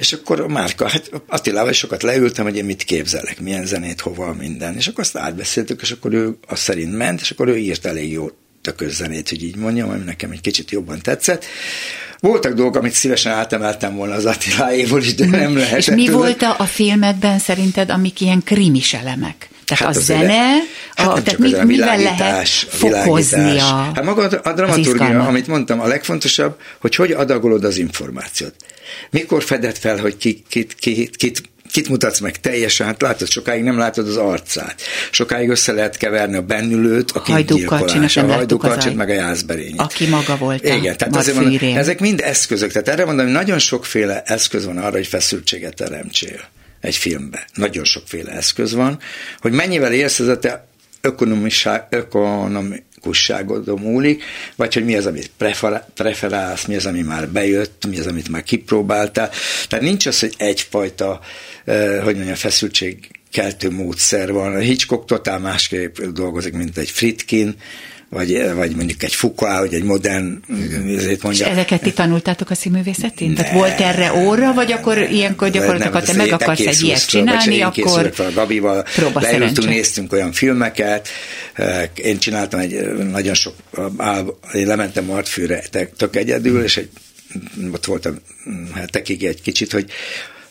és 0.00 0.12
akkor 0.12 0.40
a 0.40 0.48
Márka, 0.48 0.88
hát 0.88 1.10
Attilával 1.26 1.72
sokat 1.72 2.02
leültem, 2.02 2.44
hogy 2.44 2.56
én 2.56 2.64
mit 2.64 2.82
képzelek, 2.82 3.40
milyen 3.40 3.66
zenét, 3.66 4.00
hova, 4.00 4.34
minden. 4.34 4.76
És 4.76 4.86
akkor 4.86 5.04
azt 5.04 5.16
átbeszéltük, 5.16 5.80
és 5.82 5.90
akkor 5.90 6.12
ő 6.12 6.36
azt 6.48 6.62
szerint 6.62 6.96
ment, 6.96 7.20
és 7.20 7.30
akkor 7.30 7.48
ő 7.48 7.56
írt 7.56 7.86
elég 7.86 8.12
jó 8.12 8.28
tökös 8.62 8.92
zenét, 8.92 9.28
hogy 9.28 9.44
így 9.44 9.56
mondjam, 9.56 9.90
ami 9.90 10.04
nekem 10.04 10.30
egy 10.30 10.40
kicsit 10.40 10.70
jobban 10.70 11.00
tetszett. 11.00 11.44
Voltak 12.20 12.52
dolgok, 12.52 12.76
amit 12.76 12.92
szívesen 12.92 13.32
átemeltem 13.32 13.96
volna 13.96 14.14
az 14.14 14.26
Attiláéból 14.26 15.00
is, 15.00 15.14
de 15.14 15.26
nem 15.26 15.56
lehet. 15.56 15.78
És 15.78 15.86
mi 15.86 16.08
volt 16.08 16.42
a, 16.42 16.64
filmekben 16.64 17.38
szerinted, 17.38 17.90
amik 17.90 18.20
ilyen 18.20 18.42
krimis 18.42 18.94
elemek? 18.94 19.49
Tehát 19.70 19.94
hát 19.94 19.96
a 19.96 20.00
zene, 20.00 20.56
hát 20.94 21.06
a, 21.06 21.22
tehát 21.22 21.38
mi, 21.38 21.52
a 21.52 21.64
mivel 21.64 21.98
lehet 21.98 22.48
fokozni 22.48 23.58
a 23.58 23.90
Hát 23.94 24.04
maga 24.04 24.22
a 24.42 24.52
dramaturgia, 24.52 25.26
amit 25.26 25.46
mondtam, 25.46 25.80
a 25.80 25.86
legfontosabb, 25.86 26.56
hogy 26.80 26.94
hogy 26.94 27.12
adagolod 27.12 27.64
az 27.64 27.76
információt. 27.76 28.54
Mikor 29.10 29.42
fedett 29.42 29.78
fel, 29.78 29.98
hogy 29.98 30.16
ki, 30.16 30.44
kit, 30.48 30.74
kit, 30.74 31.16
kit 31.16 31.42
kit 31.72 31.88
mutatsz 31.88 32.18
meg 32.18 32.40
teljesen, 32.40 32.86
hát 32.86 33.02
látod, 33.02 33.28
sokáig 33.28 33.62
nem 33.62 33.78
látod 33.78 34.08
az 34.08 34.16
arcát. 34.16 34.82
Sokáig 35.10 35.48
össze 35.48 35.72
lehet 35.72 35.96
keverni 35.96 36.36
a 36.36 36.42
bennülőt, 36.42 37.10
a 37.10 37.22
hajdúkacsinak, 37.24 38.16
a 38.16 38.32
hajdúkacsit, 38.32 38.96
meg 38.96 39.08
a 39.08 39.12
jászberényet. 39.12 39.80
Aki 39.80 40.06
maga 40.06 40.36
volt 40.36 40.64
Igen, 40.64 40.96
tehát 40.96 41.16
azért 41.16 41.40
mondom, 41.40 41.76
ezek 41.76 42.00
mind 42.00 42.20
eszközök. 42.20 42.72
Tehát 42.72 42.88
erre 42.88 43.04
mondom, 43.04 43.24
hogy 43.24 43.34
nagyon 43.34 43.58
sokféle 43.58 44.22
eszköz 44.26 44.64
van 44.64 44.78
arra, 44.78 44.96
hogy 44.96 45.06
feszültséget 45.06 45.74
teremtsél 45.74 46.40
egy 46.80 46.96
filmbe. 46.96 47.44
Nagyon 47.54 47.84
sokféle 47.84 48.32
eszköz 48.32 48.74
van, 48.74 48.98
hogy 49.38 49.52
mennyivel 49.52 49.92
érsz 49.92 50.20
ez 50.20 50.28
a 50.28 50.38
te 50.38 50.68
ökonomikusságodon 51.00 53.80
múlik, 53.80 54.22
vagy 54.56 54.74
hogy 54.74 54.84
mi 54.84 54.96
az, 54.96 55.06
amit 55.06 55.30
preferálsz, 55.94 56.64
mi 56.64 56.76
az, 56.76 56.86
ami 56.86 57.00
már 57.00 57.28
bejött, 57.28 57.86
mi 57.88 57.98
az, 57.98 58.06
amit 58.06 58.28
már 58.28 58.42
kipróbáltál. 58.42 59.30
Tehát 59.68 59.84
nincs 59.84 60.06
az, 60.06 60.20
hogy 60.20 60.34
egyfajta, 60.36 61.20
hogy 62.02 62.14
mondjam, 62.14 62.34
feszültség 62.34 63.10
keltő 63.32 63.70
módszer 63.70 64.32
van. 64.32 64.54
A 64.54 64.58
Hitchcock 64.58 65.06
totál 65.06 65.38
másképp 65.38 66.00
dolgozik, 66.00 66.52
mint 66.52 66.78
egy 66.78 66.90
Fritkin, 66.90 67.54
vagy, 68.10 68.54
vagy 68.54 68.76
mondjuk 68.76 69.02
egy 69.02 69.14
Foucault, 69.14 69.58
vagy 69.58 69.74
egy 69.74 69.82
modern, 69.82 70.42
ezért 70.96 71.22
mondja. 71.22 71.46
És 71.46 71.52
ezeket 71.52 71.82
ti 71.82 71.92
tanultátok 71.92 72.50
a 72.50 72.54
színművészetén? 72.54 73.34
Tehát 73.34 73.52
volt 73.52 73.80
erre 73.80 74.12
óra, 74.14 74.52
vagy 74.52 74.72
akkor 74.72 74.98
ilyenkor 74.98 75.50
gyakorlatilag, 75.50 75.92
ha 75.92 76.02
te 76.02 76.12
meg 76.12 76.32
akarsz 76.32 76.66
egy 76.66 76.82
ilyet 76.82 77.06
csinálni, 77.06 77.60
akkor 77.60 78.12
a 78.18 78.22
Gabival, 78.34 78.84
leültünk, 79.14 79.68
néztünk 79.68 80.12
olyan 80.12 80.32
filmeket, 80.32 81.08
én 81.94 82.18
csináltam 82.18 82.60
egy 82.60 82.94
nagyon 83.10 83.34
sok, 83.34 83.54
én 84.52 84.66
lementem 84.66 85.04
Martfűre 85.04 85.62
tök 85.96 86.16
egyedül, 86.16 86.62
és 86.62 86.76
egy, 86.76 86.90
ott 87.72 87.84
voltam 87.84 88.18
hetekig 88.74 89.24
egy 89.24 89.42
kicsit, 89.42 89.72
hogy 89.72 89.90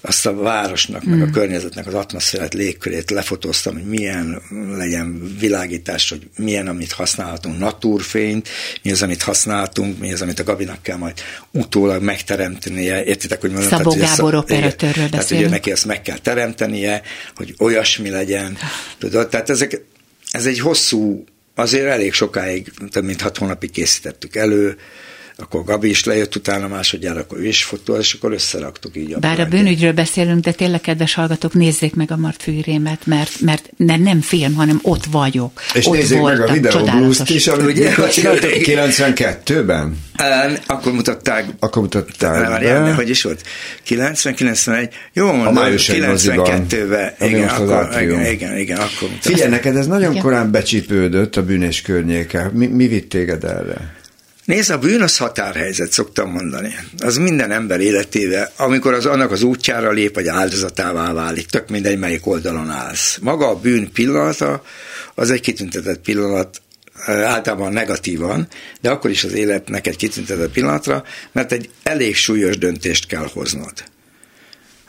azt 0.01 0.25
a 0.25 0.35
városnak, 0.35 1.03
meg 1.03 1.19
a 1.19 1.23
hmm. 1.23 1.31
környezetnek 1.31 1.87
az 1.87 1.93
atmoszférát, 1.93 2.53
légkörét 2.53 3.09
lefotóztam, 3.09 3.73
hogy 3.73 3.83
milyen 3.83 4.41
legyen 4.77 5.35
világítás, 5.39 6.09
hogy 6.09 6.27
milyen, 6.37 6.67
amit 6.67 6.91
használhatunk, 6.91 7.59
naturfényt, 7.59 8.49
mi 8.83 8.91
az, 8.91 9.01
amit 9.01 9.21
használhatunk, 9.21 9.99
mi 9.99 10.13
az, 10.13 10.21
amit 10.21 10.39
a 10.39 10.43
Gabinak 10.43 10.81
kell 10.81 10.97
majd 10.97 11.13
utólag 11.51 12.03
megteremtenie. 12.03 13.03
Értitek, 13.03 13.41
hogy 13.41 13.51
mondom? 13.51 13.69
Szabó 13.69 13.93
tehát, 13.93 14.15
Gábor 14.15 14.35
operatőrről 14.35 15.09
Tehát 15.09 15.31
ugye 15.31 15.49
neki 15.49 15.71
ezt 15.71 15.85
meg 15.85 16.01
kell 16.01 16.17
teremtenie, 16.17 17.01
hogy 17.35 17.55
olyasmi 17.59 18.09
legyen. 18.09 18.57
Tudod, 18.97 19.29
tehát 19.29 19.49
ezek, 19.49 19.81
ez 20.31 20.45
egy 20.45 20.59
hosszú, 20.59 21.23
azért 21.55 21.87
elég 21.87 22.13
sokáig, 22.13 22.71
több 22.89 23.03
mint 23.03 23.21
hat 23.21 23.37
hónapig 23.37 23.71
készítettük 23.71 24.35
elő, 24.35 24.77
akkor 25.41 25.63
Gabi 25.63 25.89
is 25.89 26.03
lejött 26.03 26.35
utána 26.35 26.67
másodjára, 26.67 27.19
akkor 27.19 27.37
ő 27.37 27.45
is 27.45 27.63
fotó, 27.63 27.95
és 27.95 28.13
akkor 28.13 28.31
összeraktuk 28.31 28.97
így. 28.97 29.13
A 29.13 29.19
Bár 29.19 29.39
a 29.39 29.45
bűnügyről 29.45 29.93
beszélünk, 29.93 30.43
de 30.43 30.51
tényleg, 30.51 30.81
kedves 30.81 31.13
hallgatók, 31.13 31.53
nézzék 31.53 31.95
meg 31.95 32.11
a 32.11 32.17
Martfűrémet, 32.17 33.05
mert, 33.05 33.41
mert 33.41 33.69
nem 33.77 34.21
film, 34.21 34.53
hanem 34.53 34.79
ott 34.81 35.05
vagyok. 35.05 35.61
És 35.73 35.85
ott 35.85 35.93
nézzék 35.93 36.21
meg 36.21 36.41
a 36.41 36.51
videóblueszt 36.51 37.29
is, 37.29 37.47
amit 37.47 37.65
ugye 37.65 37.93
92-ben? 37.97 39.97
Akkor 40.67 40.93
mutatták. 40.93 41.45
Akkor 41.59 41.81
mutatták. 41.81 42.47
Várjál, 42.47 42.93
hogy 42.93 43.09
is 43.09 43.23
volt? 43.23 43.43
90, 43.83 44.33
91, 44.33 44.93
jó 45.13 45.31
mondom, 45.31 45.63
92-ben. 45.67 47.13
Igen, 47.19 47.47
akkor, 47.47 48.01
igen, 48.01 48.25
igen, 48.25 48.57
igen, 48.57 48.77
akkor 48.77 48.89
mutatták. 49.01 49.21
Figyelj, 49.21 49.49
neked 49.49 49.75
ez 49.75 49.87
nagyon 49.87 50.11
igen. 50.11 50.23
korán 50.23 50.51
becsípődött 50.51 51.35
a 51.35 51.43
bűnés 51.43 51.81
környéke. 51.81 52.49
Mi, 52.53 52.67
mi 52.67 52.87
vitt 52.87 53.09
téged 53.09 53.43
erre? 53.43 53.97
Nézd, 54.49 54.69
a 54.69 54.77
bűn 54.77 55.01
az 55.01 55.17
határhelyzet, 55.17 55.91
szoktam 55.91 56.31
mondani. 56.31 56.75
Az 56.97 57.17
minden 57.17 57.51
ember 57.51 57.79
életével, 57.79 58.51
amikor 58.57 58.93
az 58.93 59.05
annak 59.05 59.31
az 59.31 59.41
útjára 59.41 59.91
lép, 59.91 60.15
vagy 60.15 60.27
áldozatává 60.27 61.13
válik, 61.13 61.47
tök 61.47 61.69
mindegy, 61.69 61.97
melyik 61.97 62.27
oldalon 62.27 62.69
állsz. 62.69 63.17
Maga 63.21 63.47
a 63.47 63.59
bűn 63.59 63.91
pillanata, 63.91 64.63
az 65.15 65.31
egy 65.31 65.41
kitüntetett 65.41 65.99
pillanat, 65.99 66.61
általában 67.05 67.73
negatívan, 67.73 68.47
de 68.81 68.89
akkor 68.89 69.09
is 69.09 69.23
az 69.23 69.33
életnek 69.33 69.87
egy 69.87 69.95
kitüntetett 69.95 70.51
pillanatra, 70.51 71.03
mert 71.31 71.51
egy 71.51 71.69
elég 71.83 72.15
súlyos 72.15 72.57
döntést 72.57 73.07
kell 73.07 73.29
hoznod. 73.33 73.73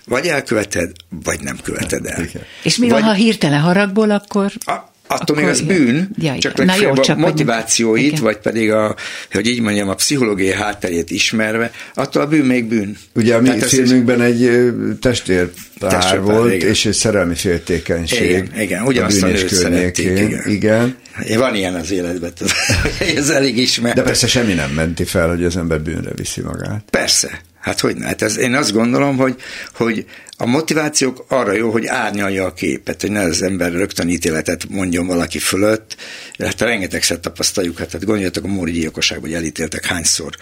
Vagy 0.04 0.26
elköveted, 0.26 0.92
vagy 1.08 1.40
nem 1.40 1.58
követed 1.62 2.06
el. 2.06 2.26
És 2.62 2.76
mi 2.76 2.88
van, 2.88 3.00
vagy, 3.00 3.08
ha 3.08 3.14
hirtelen 3.14 3.60
haragból, 3.60 4.10
akkor... 4.10 4.52
A, 4.58 4.89
attól 5.10 5.36
még 5.36 5.44
az 5.44 5.60
bűn, 5.60 6.10
ja, 6.18 6.38
csak, 6.38 6.64
csak 7.00 7.16
a 7.16 7.20
motivációit, 7.20 8.06
igen. 8.06 8.22
vagy 8.22 8.36
pedig 8.36 8.70
a, 8.72 8.96
hogy 9.32 9.46
így 9.46 9.60
mondjam, 9.60 9.88
a 9.88 9.94
pszichológiai 9.94 10.52
hátterét 10.52 11.10
ismerve, 11.10 11.70
attól 11.94 12.22
a 12.22 12.26
bűn 12.26 12.44
még 12.44 12.64
bűn. 12.64 12.96
Ugye 13.14 13.34
a 13.34 13.40
mi 13.40 13.48
Tehát 13.48 13.64
filmünkben 13.64 14.20
egy 14.20 14.72
testvérpár 15.00 15.92
testvérpár 15.92 16.34
volt, 16.34 16.52
igen. 16.52 16.68
és 16.68 16.86
egy 16.86 16.94
szerelmi 16.94 17.34
féltékenység. 17.34 18.30
Igen, 18.30 18.60
igen 18.60 18.82
ugyanazt 18.82 19.22
a 19.22 19.26
nőt 19.26 19.48
szerették, 19.48 20.06
igen. 20.06 20.42
igen. 20.46 20.96
Van 21.36 21.54
ilyen 21.54 21.74
az 21.74 21.90
életben, 21.90 22.32
ez 23.16 23.28
elég 23.28 23.58
ismert. 23.58 23.94
De 23.94 24.02
persze 24.02 24.26
semmi 24.26 24.52
nem 24.52 24.70
menti 24.70 25.04
fel, 25.04 25.28
hogy 25.28 25.44
az 25.44 25.56
ember 25.56 25.80
bűnre 25.80 26.10
viszi 26.14 26.40
magát. 26.40 26.84
Persze, 26.90 27.40
Hát 27.60 27.80
hogy 27.80 27.96
ne? 27.96 28.06
Hát 28.06 28.22
ez, 28.22 28.38
én 28.38 28.54
azt 28.54 28.72
gondolom, 28.72 29.16
hogy, 29.16 29.36
hogy 29.74 30.06
a 30.36 30.46
motivációk 30.46 31.24
arra 31.28 31.52
jó, 31.52 31.70
hogy 31.70 31.86
árnyalja 31.86 32.44
a 32.44 32.52
képet, 32.52 33.00
hogy 33.00 33.10
ne 33.10 33.20
az 33.20 33.42
ember 33.42 33.72
rögtön 33.72 34.08
ítéletet 34.08 34.68
mondjon 34.68 35.06
valaki 35.06 35.38
fölött. 35.38 35.96
Hát 36.38 36.60
rengetegszer 36.60 37.20
tapasztaljuk, 37.20 37.78
hát, 37.78 37.92
hát 37.92 38.04
gondoljatok 38.04 38.44
a 38.44 38.46
Móri 38.46 38.72
gyilkosságban, 38.72 39.28
hogy 39.28 39.38
elítéltek 39.38 39.86
hányszor 39.86 40.34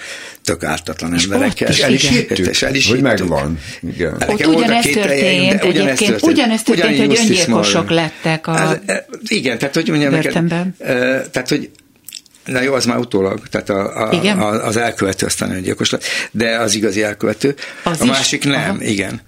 tök 0.42 0.64
ártatlan 0.64 1.14
és 1.14 1.24
emberekkel. 1.24 1.68
És 1.68 1.80
el 1.80 1.92
is 1.92 2.08
hittük, 2.08 2.46
és 2.46 2.62
el 2.62 2.74
is 2.74 2.88
hogy 2.88 3.00
megvan. 3.00 3.58
Igen. 3.80 4.22
Ott 4.26 4.46
ugyanezt 4.46 4.92
történt, 4.92 5.64
ugyanezt 5.64 6.04
történt, 6.04 6.22
ugyanezt 6.22 6.64
történt, 6.64 6.98
hogy 6.98 7.18
öngyilkosok 7.18 7.90
lettek 7.90 8.46
a 8.46 8.60
ez, 8.60 8.76
e, 8.86 9.06
Igen, 9.28 9.58
tehát 9.58 9.74
hogy 9.74 9.88
mondjam 9.88 10.12
neked, 10.12 10.44
tehát 11.30 11.48
hogy 11.48 11.70
Na 12.48 12.60
jó, 12.60 12.74
az 12.74 12.84
már 12.84 12.98
utólag, 12.98 13.48
tehát 13.48 13.68
a, 13.68 14.08
a, 14.08 14.12
igen? 14.12 14.38
A, 14.38 14.66
az 14.66 14.76
elkövető 14.76 15.26
aztán 15.26 15.50
öngyilkos 15.50 15.90
lett, 15.90 16.04
de 16.30 16.58
az 16.58 16.74
igazi 16.74 17.02
elkövető. 17.02 17.54
Az 17.82 18.00
a 18.00 18.04
is? 18.04 18.10
másik 18.10 18.44
nem, 18.44 18.74
Aha. 18.74 18.82
igen. 18.82 19.20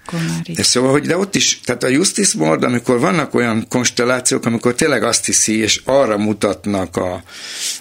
De 0.55 0.63
szóval, 0.63 0.91
hogy 0.91 1.07
de 1.07 1.17
ott 1.17 1.35
is, 1.35 1.61
tehát 1.65 1.83
a 1.83 1.89
Justice 1.89 2.39
Board, 2.39 2.63
amikor 2.63 3.01
vannak 3.01 3.35
olyan 3.35 3.67
konstellációk, 3.69 4.47
amikor 4.47 4.75
tényleg 4.75 5.03
azt 5.03 5.27
hiszi, 5.27 5.59
és 5.59 5.81
arra 5.85 6.19
mutatnak 6.19 6.97
a, 6.97 7.23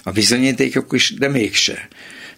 a 0.02 0.10
bizonyítékok 0.10 0.92
is, 0.92 1.14
de 1.14 1.28
mégse. 1.28 1.88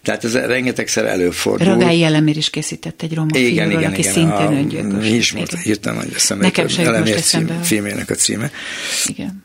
Tehát 0.03 0.23
ez 0.23 0.35
rengetegszer 0.35 1.05
előfordul. 1.05 1.67
Ragály 1.67 2.03
Elemér 2.03 2.37
is 2.37 2.49
készített 2.49 3.01
egy 3.01 3.13
roma 3.13 3.27
igen, 3.33 3.53
filmről, 3.53 3.79
igen, 3.79 3.91
aki 3.91 3.99
igen, 3.99 4.13
szintén 4.13 4.57
öngyilkos. 4.57 5.09
Mi 5.09 5.15
is 5.15 5.31
most 5.31 5.57
hirtelen, 5.57 5.99
hogy 5.99 6.11
eszembe 6.15 6.43
Nekem 6.43 6.67
sem 6.67 6.85
a 8.09 8.13
címe. 8.13 8.51
Igen. 9.05 9.43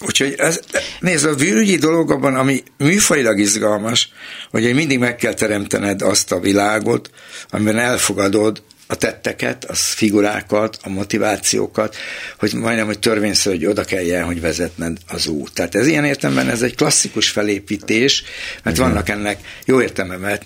Úgyhogy 0.00 0.34
ez, 0.38 0.60
nézd, 1.00 1.26
a 1.26 1.34
bűnügyi 1.34 1.76
dolog 1.76 2.10
abban, 2.10 2.34
ami 2.34 2.62
műfajilag 2.76 3.38
izgalmas, 3.38 4.12
hogy 4.50 4.74
mindig 4.74 4.98
meg 4.98 5.16
kell 5.16 5.34
teremtened 5.34 6.02
azt 6.02 6.32
a 6.32 6.40
világot, 6.40 7.10
amiben 7.50 7.78
elfogadod 7.78 8.62
a 8.90 8.94
tetteket, 8.94 9.64
a 9.64 9.74
figurákat, 9.74 10.78
a 10.82 10.88
motivációkat, 10.88 11.96
hogy 12.38 12.52
majdnem, 12.54 12.86
hogy 12.86 12.98
törvényszerű, 12.98 13.56
hogy 13.56 13.66
oda 13.66 13.84
kelljen, 13.84 14.24
hogy 14.24 14.40
vezetned 14.40 14.98
az 15.08 15.26
út. 15.26 15.52
Tehát 15.52 15.74
ez 15.74 15.86
ilyen 15.86 16.04
értelemben 16.04 16.48
ez 16.48 16.62
egy 16.62 16.74
klasszikus 16.74 17.28
felépítés, 17.28 18.24
mert 18.62 18.76
Igen. 18.76 18.88
vannak 18.88 19.08
ennek 19.08 19.38
jó 19.64 19.82
értelemben 19.82 20.40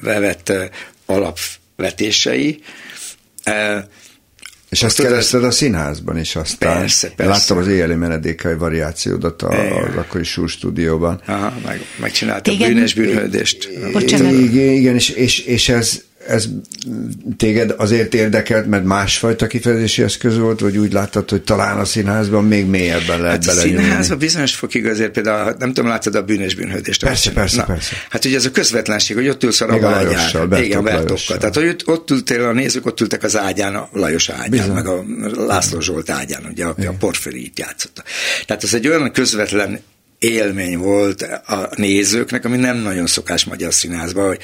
vett 0.00 0.52
alapvetései, 1.06 2.62
és 4.72 4.82
ezt 4.82 5.00
kerested 5.00 5.44
a 5.44 5.50
színházban 5.50 6.18
is 6.18 6.36
aztán. 6.36 6.78
Persze, 6.78 7.10
persze. 7.16 7.32
Láttam 7.32 7.58
az 7.58 7.66
éjjeli 7.66 7.94
menedékai 7.94 8.54
variációdat 8.54 9.42
az 9.42 9.96
akkori 9.96 10.24
Súr 10.24 10.48
stúdióban. 10.48 11.20
Aha, 11.26 11.52
meg, 11.64 11.80
megcsináltam 12.00 12.54
igen. 12.54 12.72
bűnös 12.72 12.94
bűnhődést. 12.94 13.68
Igen, 13.98 14.34
igen 14.54 14.94
és, 14.94 15.08
és, 15.08 15.38
és 15.38 15.68
ez, 15.68 16.02
ez 16.26 16.48
téged 17.36 17.74
azért 17.76 18.14
érdekelt, 18.14 18.66
mert 18.66 18.84
másfajta 18.84 19.46
kifejezési 19.46 20.02
eszköz 20.02 20.38
volt, 20.38 20.60
vagy 20.60 20.76
úgy 20.76 20.92
láttad, 20.92 21.30
hogy 21.30 21.42
talán 21.42 21.78
a 21.78 21.84
színházban 21.84 22.44
még 22.44 22.66
mélyebben 22.66 23.20
lehet 23.20 23.44
hát? 23.44 23.56
A 23.56 23.58
színházban 23.58 24.18
bizonyos 24.18 24.54
fokig 24.54 24.86
azért 24.86 25.10
például, 25.10 25.54
nem 25.58 25.72
tudom, 25.72 25.90
láttad 25.90 26.14
a 26.14 26.22
bűnös 26.22 26.54
bűnhődést? 26.54 27.04
Persze, 27.04 27.32
persze, 27.32 27.56
Na, 27.56 27.64
persze. 27.64 27.94
Hát 28.10 28.24
ugye 28.24 28.36
ez 28.36 28.44
a 28.44 28.50
közvetlenség, 28.50 29.16
hogy 29.16 29.28
ott 29.28 29.42
ülsz 29.42 29.60
a 29.60 29.72
ágyán. 29.72 30.62
Igen, 30.62 30.84
Bertokkal. 30.84 31.36
Tehát, 31.38 31.54
hogy 31.54 31.82
ott 31.84 32.10
ültél 32.10 32.44
a 32.44 32.52
nézők, 32.52 32.86
ott 32.86 33.00
ültek 33.00 33.22
az 33.22 33.36
ágyán, 33.36 33.74
a 33.74 33.88
Lajos 33.92 34.28
ágyán, 34.28 34.50
Bizony. 34.50 34.72
meg 34.72 34.86
a 34.86 35.04
László 35.46 35.80
Zsolt 35.80 36.10
ágyán, 36.10 36.46
ugye, 36.50 36.64
aki 36.64 36.86
a 36.86 36.94
Porfiri 36.98 37.44
itt 37.44 37.58
játszotta. 37.58 38.02
Tehát 38.46 38.62
ez 38.62 38.74
egy 38.74 38.88
olyan 38.88 39.12
közvetlen 39.12 39.80
élmény 40.22 40.78
volt 40.78 41.22
a 41.46 41.68
nézőknek, 41.74 42.44
ami 42.44 42.56
nem 42.56 42.76
nagyon 42.76 43.06
szokás 43.06 43.44
magyar 43.44 43.74
színházban, 43.74 44.26
hogy 44.26 44.38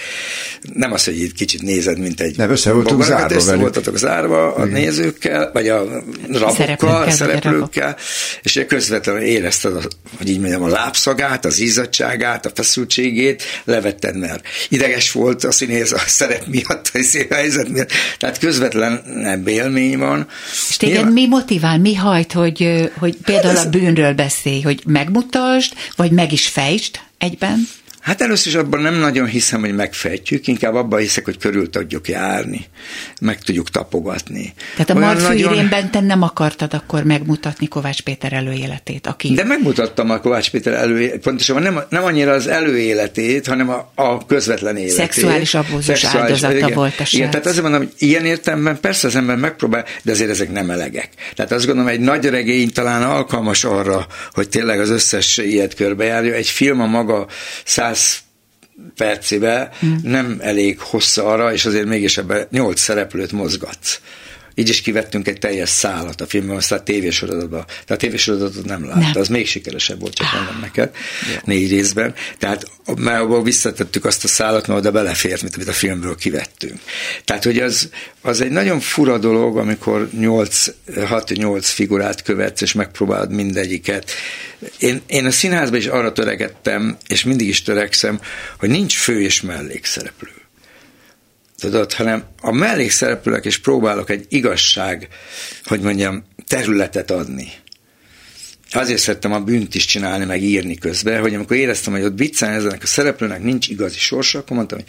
nem 0.72 0.92
az, 0.92 1.05
hogy 1.05 1.20
itt 1.20 1.32
kicsit 1.32 1.62
nézed, 1.62 1.98
mint 1.98 2.20
egy... 2.20 2.36
Nem, 2.36 2.50
össze 2.50 2.72
voltunk 2.72 3.05
zárva 3.05 3.34
össze 3.34 3.56
voltatok 3.56 3.96
zárva 3.96 4.55
a 4.55 4.66
Igen. 4.66 4.80
nézőkkel, 4.80 5.50
vagy 5.52 5.68
a 5.68 5.84
rabokkal, 6.28 6.55
szereplőkkel, 6.55 7.10
szereplőkkel 7.10 7.96
és 8.42 8.64
közvetlenül 8.68 9.22
érezted, 9.22 9.72
hogy 10.18 10.28
így 10.28 10.38
mondjam, 10.38 10.62
a 10.62 10.68
lábszagát, 10.68 11.44
az 11.44 11.59
izzadságát, 11.59 12.46
a 12.46 12.50
feszültségét, 12.55 13.42
levetted, 13.64 14.18
mert 14.18 14.46
ideges 14.68 15.12
volt 15.12 15.44
a 15.44 15.52
színész 15.52 15.92
a 15.92 15.98
szerep 16.06 16.46
miatt, 16.46 16.90
a 16.92 17.02
szép 17.02 17.32
helyzet 17.32 17.68
miatt, 17.68 17.90
tehát 18.18 18.38
közvetlen 18.38 19.02
élmény 19.46 19.98
van. 19.98 20.26
És 20.70 20.76
téged 20.76 20.94
Nyilván... 20.94 21.12
mi 21.12 21.26
motivál, 21.26 21.78
mi 21.78 21.94
hajt, 21.94 22.32
hogy, 22.32 22.90
hogy 22.98 23.16
például 23.24 23.48
hát 23.48 23.59
ez... 23.59 23.64
a 23.64 23.68
bűnről 23.68 24.12
beszélj, 24.12 24.60
hogy 24.60 24.82
megmutasd, 24.86 25.67
megmutasd, 25.68 25.96
vagy 25.96 26.10
meg 26.10 26.32
is 26.32 26.48
fejtsd 26.48 27.00
egyben? 27.18 27.68
Hát 28.00 28.22
először 28.22 28.52
is 28.52 28.58
abban 28.58 28.80
nem 28.80 28.94
nagyon 28.94 29.26
hiszem, 29.26 29.60
hogy 29.60 29.74
megfejtjük, 29.74 30.46
inkább 30.46 30.74
abban 30.74 31.00
hiszek, 31.00 31.24
hogy 31.24 31.38
körül 31.38 31.70
tudjuk 31.70 32.08
járni, 32.08 32.66
meg 33.20 33.38
tudjuk 33.38 33.70
tapogatni. 33.70 34.54
Tehát 34.72 34.90
a 34.90 34.94
Marfűrénben 34.94 35.68
nagyon... 35.68 35.90
te 35.90 36.00
nem 36.00 36.22
akartad 36.22 36.74
akkor 36.74 37.02
megmutatni 37.02 37.68
Kovács 37.68 38.00
Péter 38.00 38.32
előéletét, 38.32 39.06
aki... 39.06 39.34
De 39.34 39.44
megmutattam 39.44 40.10
a 40.10 40.20
Kovács 40.20 40.50
Péter 40.50 40.72
előéletét, 40.72 41.20
pontosabban 41.20 41.62
nem, 41.62 41.80
nem 41.88 42.04
annyira 42.04 42.32
az 42.32 42.46
előéletét, 42.46 43.46
hanem 43.46 43.68
a, 43.68 43.92
a 43.94 44.26
közvetlen 44.26 44.76
életét. 44.76 44.96
Szexuális 44.96 45.54
abúzus 45.54 46.04
áldozata 46.04 46.56
igen, 46.56 46.72
volt 46.72 46.92
a 46.92 47.04
srác. 47.04 47.12
Igen, 47.12 47.30
tehát 47.30 47.46
azért 47.46 47.62
mondom, 47.62 47.80
hogy 47.80 47.92
ilyen 47.98 48.24
értelemben 48.24 48.80
persze 48.80 49.06
az 49.06 49.16
ember 49.16 49.36
megpróbál, 49.36 49.84
de 50.02 50.12
azért 50.12 50.30
ezek 50.30 50.52
nem 50.52 50.70
elegek. 50.70 51.08
Tehát 51.34 51.52
azt 51.52 51.66
gondolom, 51.66 51.90
egy 51.90 52.00
nagy 52.00 52.24
regény 52.24 52.72
talán 52.72 53.02
alkalmas 53.02 53.64
arra, 53.64 54.06
hogy 54.32 54.48
tényleg 54.48 54.80
az 54.80 54.90
összes 54.90 55.36
ilyet 55.38 55.74
körbejárja. 55.74 56.34
Egy 56.34 56.48
film 56.48 56.80
a 56.80 56.86
maga 56.86 57.26
száz 57.64 57.97
percébe 58.94 59.70
mm. 59.86 59.96
nem 60.02 60.38
elég 60.40 60.80
hossza 60.80 61.24
arra, 61.26 61.52
és 61.52 61.64
azért 61.64 61.86
mégis 61.86 62.18
ebben 62.18 62.46
nyolc 62.50 62.80
szereplőt 62.80 63.32
mozgatsz. 63.32 64.00
Így 64.59 64.68
is 64.68 64.80
kivettünk 64.80 65.28
egy 65.28 65.39
teljes 65.39 65.68
szálat 65.68 66.20
a 66.20 66.26
filmben, 66.26 66.56
aztán 66.56 66.78
a 66.78 66.82
tévésorodatban. 66.82 67.64
De 67.86 67.94
a 67.94 67.97
tévésorodatot 67.97 68.64
nem 68.64 68.85
látta, 68.85 68.98
nem. 68.98 69.12
az 69.14 69.28
még 69.28 69.47
sikeresebb 69.47 70.01
volt, 70.01 70.14
csak 70.14 70.32
mondom 70.32 70.60
neked, 70.60 70.90
négy 71.44 71.70
részben. 71.70 72.14
Tehát 72.39 72.70
már 72.97 73.20
abból 73.20 73.43
visszatettük 73.43 74.05
azt 74.05 74.24
a 74.24 74.28
szálat, 74.28 74.66
mert 74.66 74.78
oda 74.78 74.90
belefért, 74.90 75.43
mint 75.43 75.55
amit 75.55 75.68
a 75.68 75.72
filmből 75.72 76.16
kivettünk. 76.16 76.80
Tehát, 77.24 77.44
hogy 77.44 77.59
az, 77.59 77.89
az 78.20 78.40
egy 78.40 78.51
nagyon 78.51 78.80
fura 78.80 79.18
dolog, 79.18 79.59
amikor 79.59 80.09
6-8 80.14 81.59
figurát 81.62 82.22
követsz, 82.22 82.60
és 82.60 82.72
megpróbálod 82.72 83.32
mindegyiket. 83.32 84.10
Én, 84.78 85.02
én 85.06 85.24
a 85.24 85.30
színházban 85.30 85.78
is 85.78 85.86
arra 85.86 86.12
töregettem, 86.12 86.97
és 87.06 87.24
mindig 87.24 87.48
is 87.48 87.62
törekszem, 87.62 88.20
hogy 88.59 88.68
nincs 88.68 88.97
fő 88.97 89.20
és 89.20 89.40
mellékszereplő 89.40 90.38
tudod, 91.60 91.93
hanem 91.93 92.24
a 92.40 92.52
mellékszereplőnek 92.52 93.44
is 93.44 93.59
próbálok 93.59 94.10
egy 94.10 94.26
igazság, 94.28 95.09
hogy 95.64 95.80
mondjam, 95.80 96.24
területet 96.47 97.10
adni. 97.10 97.52
Azért 98.70 99.01
szerettem 99.01 99.32
a 99.32 99.40
bűnt 99.40 99.74
is 99.74 99.85
csinálni, 99.85 100.24
meg 100.24 100.43
írni 100.43 100.74
közben, 100.74 101.20
hogy 101.20 101.35
amikor 101.35 101.56
éreztem, 101.56 101.93
hogy 101.93 102.02
ott 102.02 102.18
viccen 102.18 102.51
ezenek 102.51 102.82
a 102.82 102.86
szereplőnek 102.86 103.43
nincs 103.43 103.68
igazi 103.68 103.98
sorsa, 103.98 104.39
akkor 104.39 104.56
mondtam, 104.56 104.78
hogy 104.78 104.89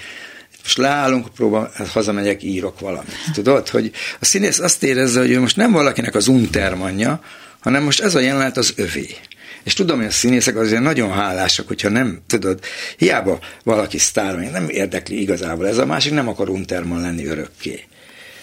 most 0.64 0.78
leállunk 0.78 1.26
a 1.26 1.30
próba, 1.30 1.72
hát 1.74 1.88
hazamegyek, 1.88 2.44
írok 2.44 2.80
valamit. 2.80 3.16
Tudod, 3.34 3.70
hogy 3.70 3.92
a 4.20 4.26
színész 4.26 4.60
azt 4.60 4.84
érezze, 4.84 5.20
hogy 5.20 5.32
ő 5.32 5.40
most 5.40 5.56
nem 5.56 5.72
valakinek 5.72 6.16
az 6.16 6.28
untermanja, 6.28 7.22
hanem 7.60 7.84
most 7.84 8.02
ez 8.02 8.16
a 8.16 8.20
jelenet 8.20 8.58
az 8.58 8.74
övé. 8.76 9.16
És 9.64 9.74
tudom, 9.74 9.98
hogy 9.98 10.06
a 10.06 10.12
színészek 10.12 10.56
azért 10.56 10.82
nagyon 10.82 11.12
hálásak, 11.12 11.68
hogyha 11.68 11.90
nem, 11.90 12.20
tudod, 12.28 12.60
hiába 12.98 13.40
valaki 13.64 13.98
sztár, 13.98 14.36
nem 14.36 14.70
érdekli 14.70 15.22
igazából 15.22 15.68
ez, 15.68 15.78
a 15.78 15.86
másik 15.86 16.14
nem 16.14 16.28
akar 16.28 16.50
unterman 16.50 17.02
lenni 17.02 17.26
örökké. 17.26 17.84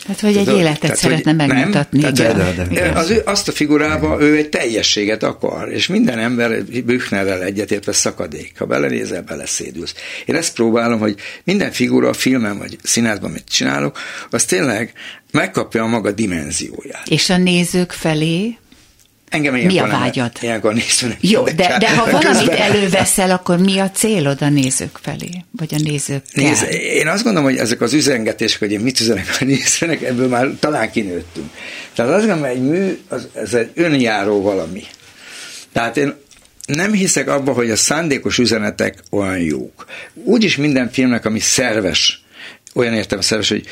Hát, 0.07 0.21
hogy 0.21 0.37
egy 0.37 0.49
életet 0.49 0.81
tehát, 0.81 0.97
szeretne 0.97 1.31
hogy 1.31 1.49
megmutatni. 1.49 2.01
Nem, 2.01 2.15
tehát, 2.15 2.37
de, 2.37 2.53
de, 2.53 2.81
de, 2.81 2.99
az, 2.99 3.23
azt 3.25 3.49
a 3.49 3.53
figurában 3.53 4.21
ő 4.21 4.37
egy 4.37 4.49
teljességet 4.49 5.23
akar, 5.23 5.69
és 5.69 5.87
minden 5.87 6.19
ember 6.19 6.65
Büchnerrel 6.65 7.43
egyetértve 7.43 7.93
szakadék. 7.93 8.53
Ha 8.59 8.65
belenézel, 8.65 9.23
beleszédülsz. 9.23 9.95
Én 10.25 10.35
ezt 10.35 10.55
próbálom, 10.55 10.99
hogy 10.99 11.15
minden 11.45 11.73
figura 11.73 12.09
a 12.09 12.13
filmen 12.13 12.59
vagy 12.59 12.79
színházban, 12.83 13.31
amit 13.31 13.49
csinálok, 13.49 13.99
az 14.31 14.45
tényleg 14.45 14.93
megkapja 15.31 15.83
a 15.83 15.87
maga 15.87 16.11
dimenzióját. 16.11 17.09
És 17.09 17.31
a 17.31 17.37
nézők 17.37 17.93
felé 17.93 18.57
Engem 19.29 19.55
mi 19.55 19.79
a 19.79 19.87
vágyad? 19.87 20.31
Nem, 20.33 20.43
ilyenkor 20.43 20.75
nézőnek 20.75 21.17
Jó, 21.21 21.45
de, 21.45 21.77
de 21.79 21.97
ha 21.97 22.11
valamit 22.11 22.49
előveszel, 22.49 23.31
akkor 23.31 23.59
mi 23.59 23.79
a 23.79 23.91
célod 23.91 24.43
a 24.43 24.49
nézők 24.49 24.99
felé? 25.03 25.45
Vagy 25.51 25.75
a 25.75 25.79
nézők 25.83 26.23
Nézd, 26.33 26.67
én 26.71 27.09
azt 27.09 27.23
gondolom, 27.23 27.49
hogy 27.49 27.59
ezek 27.59 27.81
az 27.81 27.93
üzengetések, 27.93 28.59
hogy 28.59 28.73
én 28.73 28.81
mit 28.81 29.01
üzenek 29.01 29.37
a 29.41 29.45
nézőnek, 29.45 30.03
ebből 30.03 30.29
már 30.29 30.49
talán 30.61 30.91
kinőttünk. 30.91 31.51
Tehát 31.95 32.13
azt 32.13 32.27
gondolom, 32.27 32.51
hogy 32.51 32.59
egy 32.59 32.69
mű, 32.69 32.99
az, 33.09 33.29
ez 33.35 33.55
egy 33.55 33.71
önjáró 33.75 34.43
valami. 34.43 34.83
Tehát 35.73 35.97
én 35.97 36.15
nem 36.67 36.93
hiszek 36.93 37.29
abba, 37.29 37.53
hogy 37.53 37.71
a 37.71 37.77
szándékos 37.77 38.39
üzenetek 38.39 39.03
olyan 39.11 39.39
jók. 39.39 39.87
Úgyis 40.15 40.57
minden 40.57 40.91
filmnek, 40.91 41.25
ami 41.25 41.39
szerves, 41.39 42.25
olyan 42.75 42.95
értelmeszerves, 42.95 43.49
hogy 43.49 43.67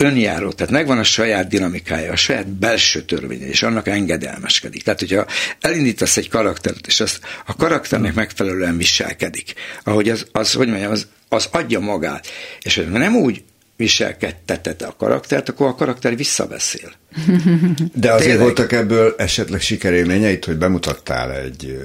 önjáró, 0.00 0.52
tehát 0.52 0.72
megvan 0.72 0.98
a 0.98 1.02
saját 1.02 1.48
dinamikája, 1.48 2.12
a 2.12 2.16
saját 2.16 2.46
belső 2.46 3.02
törvénye, 3.02 3.46
és 3.46 3.62
annak 3.62 3.88
engedelmeskedik. 3.88 4.82
Tehát, 4.82 4.98
hogyha 4.98 5.26
elindítasz 5.60 6.16
egy 6.16 6.28
karaktert, 6.28 6.86
és 6.86 7.00
azt 7.00 7.20
a 7.46 7.56
karakternek 7.56 8.14
megfelelően 8.14 8.76
viselkedik, 8.76 9.54
ahogy 9.82 10.08
az, 10.08 10.26
az 10.32 10.52
hogy 10.52 10.68
mondjam, 10.68 10.90
az, 10.90 11.06
az 11.28 11.48
adja 11.50 11.80
magát, 11.80 12.26
és 12.62 12.74
hogy 12.74 12.90
nem 12.90 13.16
úgy 13.16 13.42
viselkedtetete 13.76 14.86
a 14.86 14.96
karaktert, 14.96 15.48
akkor 15.48 15.66
a 15.66 15.74
karakter 15.74 16.16
visszabeszél. 16.16 16.92
De 17.94 18.12
azért 18.12 18.22
Tényleg. 18.22 18.38
voltak 18.38 18.72
ebből 18.72 19.14
esetleg 19.18 19.60
sikerélményeit, 19.60 20.44
hogy 20.44 20.56
bemutattál 20.56 21.32
egy 21.32 21.78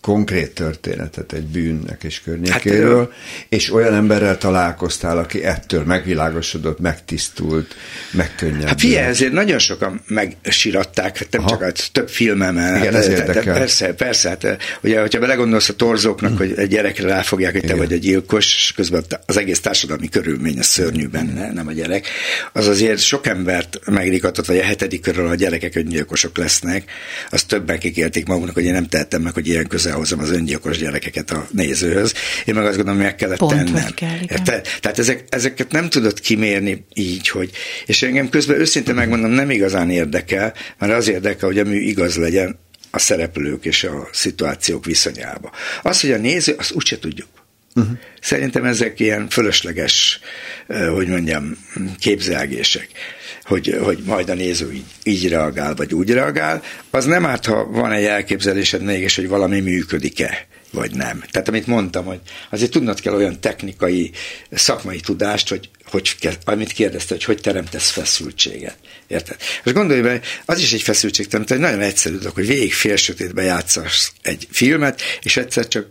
konkrét 0.00 0.50
történetet 0.50 1.32
egy 1.32 1.46
bűnnek 1.46 2.04
és 2.04 2.20
környékéről, 2.20 2.98
hát, 2.98 3.46
és 3.48 3.72
olyan 3.72 3.94
emberrel 3.94 4.38
találkoztál, 4.38 5.18
aki 5.18 5.44
ettől 5.44 5.84
megvilágosodott, 5.84 6.78
megtisztult, 6.78 7.74
megkönnyedült. 8.10 8.68
Hát 8.68 8.80
figyelj, 8.80 9.06
ezért 9.06 9.32
nagyon 9.32 9.58
sokan 9.58 10.02
megsiratták, 10.06 11.18
hát 11.18 11.28
nem 11.30 11.40
Aha. 11.40 11.50
csak 11.50 11.62
a 11.62 11.72
több 11.92 12.08
filmemmel. 12.08 12.76
Igen, 12.76 12.92
hát, 12.92 13.02
ez 13.02 13.08
érdekel. 13.08 13.54
Persze, 13.54 13.92
persze, 13.92 14.28
hát 14.28 14.56
ugye, 14.82 15.00
hogyha 15.00 15.20
belegondolsz 15.20 15.68
a 15.68 15.74
torzóknak, 15.74 16.30
hmm. 16.30 16.38
hogy 16.38 16.52
egy 16.56 16.68
gyerekre 16.68 17.08
ráfogják, 17.08 17.52
hogy 17.52 17.60
te 17.60 17.66
Igen. 17.66 17.78
vagy 17.78 17.92
a 17.92 17.96
gyilkos, 17.96 18.56
és 18.56 18.72
közben 18.76 19.04
az 19.26 19.36
egész 19.36 19.60
társadalmi 19.60 20.08
körülmény 20.08 20.58
a 20.58 20.62
szörnyű 20.62 21.08
benne, 21.08 21.52
nem 21.52 21.66
a 21.66 21.72
gyerek, 21.72 22.06
az 22.52 22.66
azért 22.66 23.00
sok 23.00 23.26
embert 23.26 23.80
megrikatott, 23.86 24.46
vagy 24.46 24.56
hetedik 24.68 25.00
körül 25.00 25.26
a 25.26 25.34
gyerekek 25.34 25.76
öngyilkosok 25.76 26.36
lesznek, 26.36 26.90
az 27.30 27.42
többen 27.42 27.78
kikérték 27.78 28.26
maguknak, 28.26 28.54
hogy 28.54 28.64
én 28.64 28.72
nem 28.72 28.86
tehettem 28.86 29.22
meg, 29.22 29.34
hogy 29.34 29.46
ilyen 29.48 29.66
közel 29.66 29.94
hozom 29.94 30.18
az 30.18 30.30
öngyilkos 30.30 30.78
gyerekeket 30.78 31.30
a 31.30 31.48
nézőhöz. 31.50 32.14
Én 32.44 32.54
meg 32.54 32.64
azt 32.64 32.76
gondolom, 32.76 33.00
hogy 33.00 33.08
meg 33.08 33.16
kellett 33.16 33.38
Pont, 33.38 33.52
tennem. 33.52 33.94
Kell, 33.94 34.18
Te, 34.44 34.60
tehát 34.80 34.98
ezek, 34.98 35.24
ezeket 35.28 35.72
nem 35.72 35.88
tudod 35.88 36.20
kimérni 36.20 36.84
így, 36.94 37.28
hogy. 37.28 37.50
És 37.86 38.02
engem 38.02 38.28
közben 38.28 38.60
őszintén 38.60 38.94
megmondom, 38.94 39.30
nem 39.30 39.50
igazán 39.50 39.90
érdekel, 39.90 40.54
mert 40.78 40.92
az 40.92 41.08
érdekel, 41.08 41.48
hogy 41.48 41.58
a 41.58 41.64
mű 41.64 41.78
igaz 41.78 42.16
legyen 42.16 42.58
a 42.90 42.98
szereplők 42.98 43.64
és 43.64 43.84
a 43.84 44.08
szituációk 44.12 44.84
viszonyába. 44.84 45.52
Az, 45.82 46.00
hogy 46.00 46.10
a 46.10 46.18
néző, 46.18 46.54
azt 46.58 46.72
úgyse 46.72 46.98
tudjuk. 46.98 47.28
Uh-huh. 47.74 47.98
Szerintem 48.20 48.64
ezek 48.64 49.00
ilyen 49.00 49.28
fölösleges, 49.28 50.20
hogy 50.94 51.08
mondjam, 51.08 51.56
képzelgések 51.98 52.88
hogy, 53.48 53.78
hogy 53.82 53.98
majd 54.04 54.28
a 54.28 54.34
néző 54.34 54.72
így, 54.72 54.84
így 55.02 55.28
reagál, 55.28 55.74
vagy 55.74 55.94
úgy 55.94 56.10
reagál, 56.10 56.62
az 56.90 57.04
nem 57.04 57.26
árt, 57.26 57.46
ha 57.46 57.66
van 57.66 57.92
egy 57.92 58.04
elképzelésed 58.04 58.82
mégis, 58.82 59.16
hogy 59.16 59.28
valami 59.28 59.60
működik-e 59.60 60.46
vagy 60.70 60.94
nem. 60.94 61.24
Tehát 61.30 61.48
amit 61.48 61.66
mondtam, 61.66 62.04
hogy 62.04 62.20
azért 62.50 62.70
tudnod 62.70 63.00
kell 63.00 63.14
olyan 63.14 63.40
technikai, 63.40 64.10
szakmai 64.50 65.00
tudást, 65.00 65.48
hogy, 65.48 65.70
hogy 65.84 66.16
amit 66.44 66.72
kérdezte, 66.72 67.14
hogy 67.14 67.24
hogy 67.24 67.40
teremtesz 67.40 67.90
feszültséget. 67.90 68.76
Érted? 69.06 69.36
Most 69.64 69.76
gondolj 69.76 70.00
be, 70.00 70.20
az 70.44 70.58
is 70.58 70.72
egy 70.72 70.82
feszültség 70.82 71.26
teremt, 71.26 71.50
egy 71.50 71.58
nagyon 71.58 71.80
egyszerű 71.80 72.16
dolog, 72.16 72.34
hogy 72.34 72.46
végig 72.46 72.72
félsötétbe 72.72 73.42
játszasz 73.42 74.12
egy 74.22 74.46
filmet, 74.50 75.00
és 75.22 75.36
egyszer 75.36 75.68
csak 75.68 75.86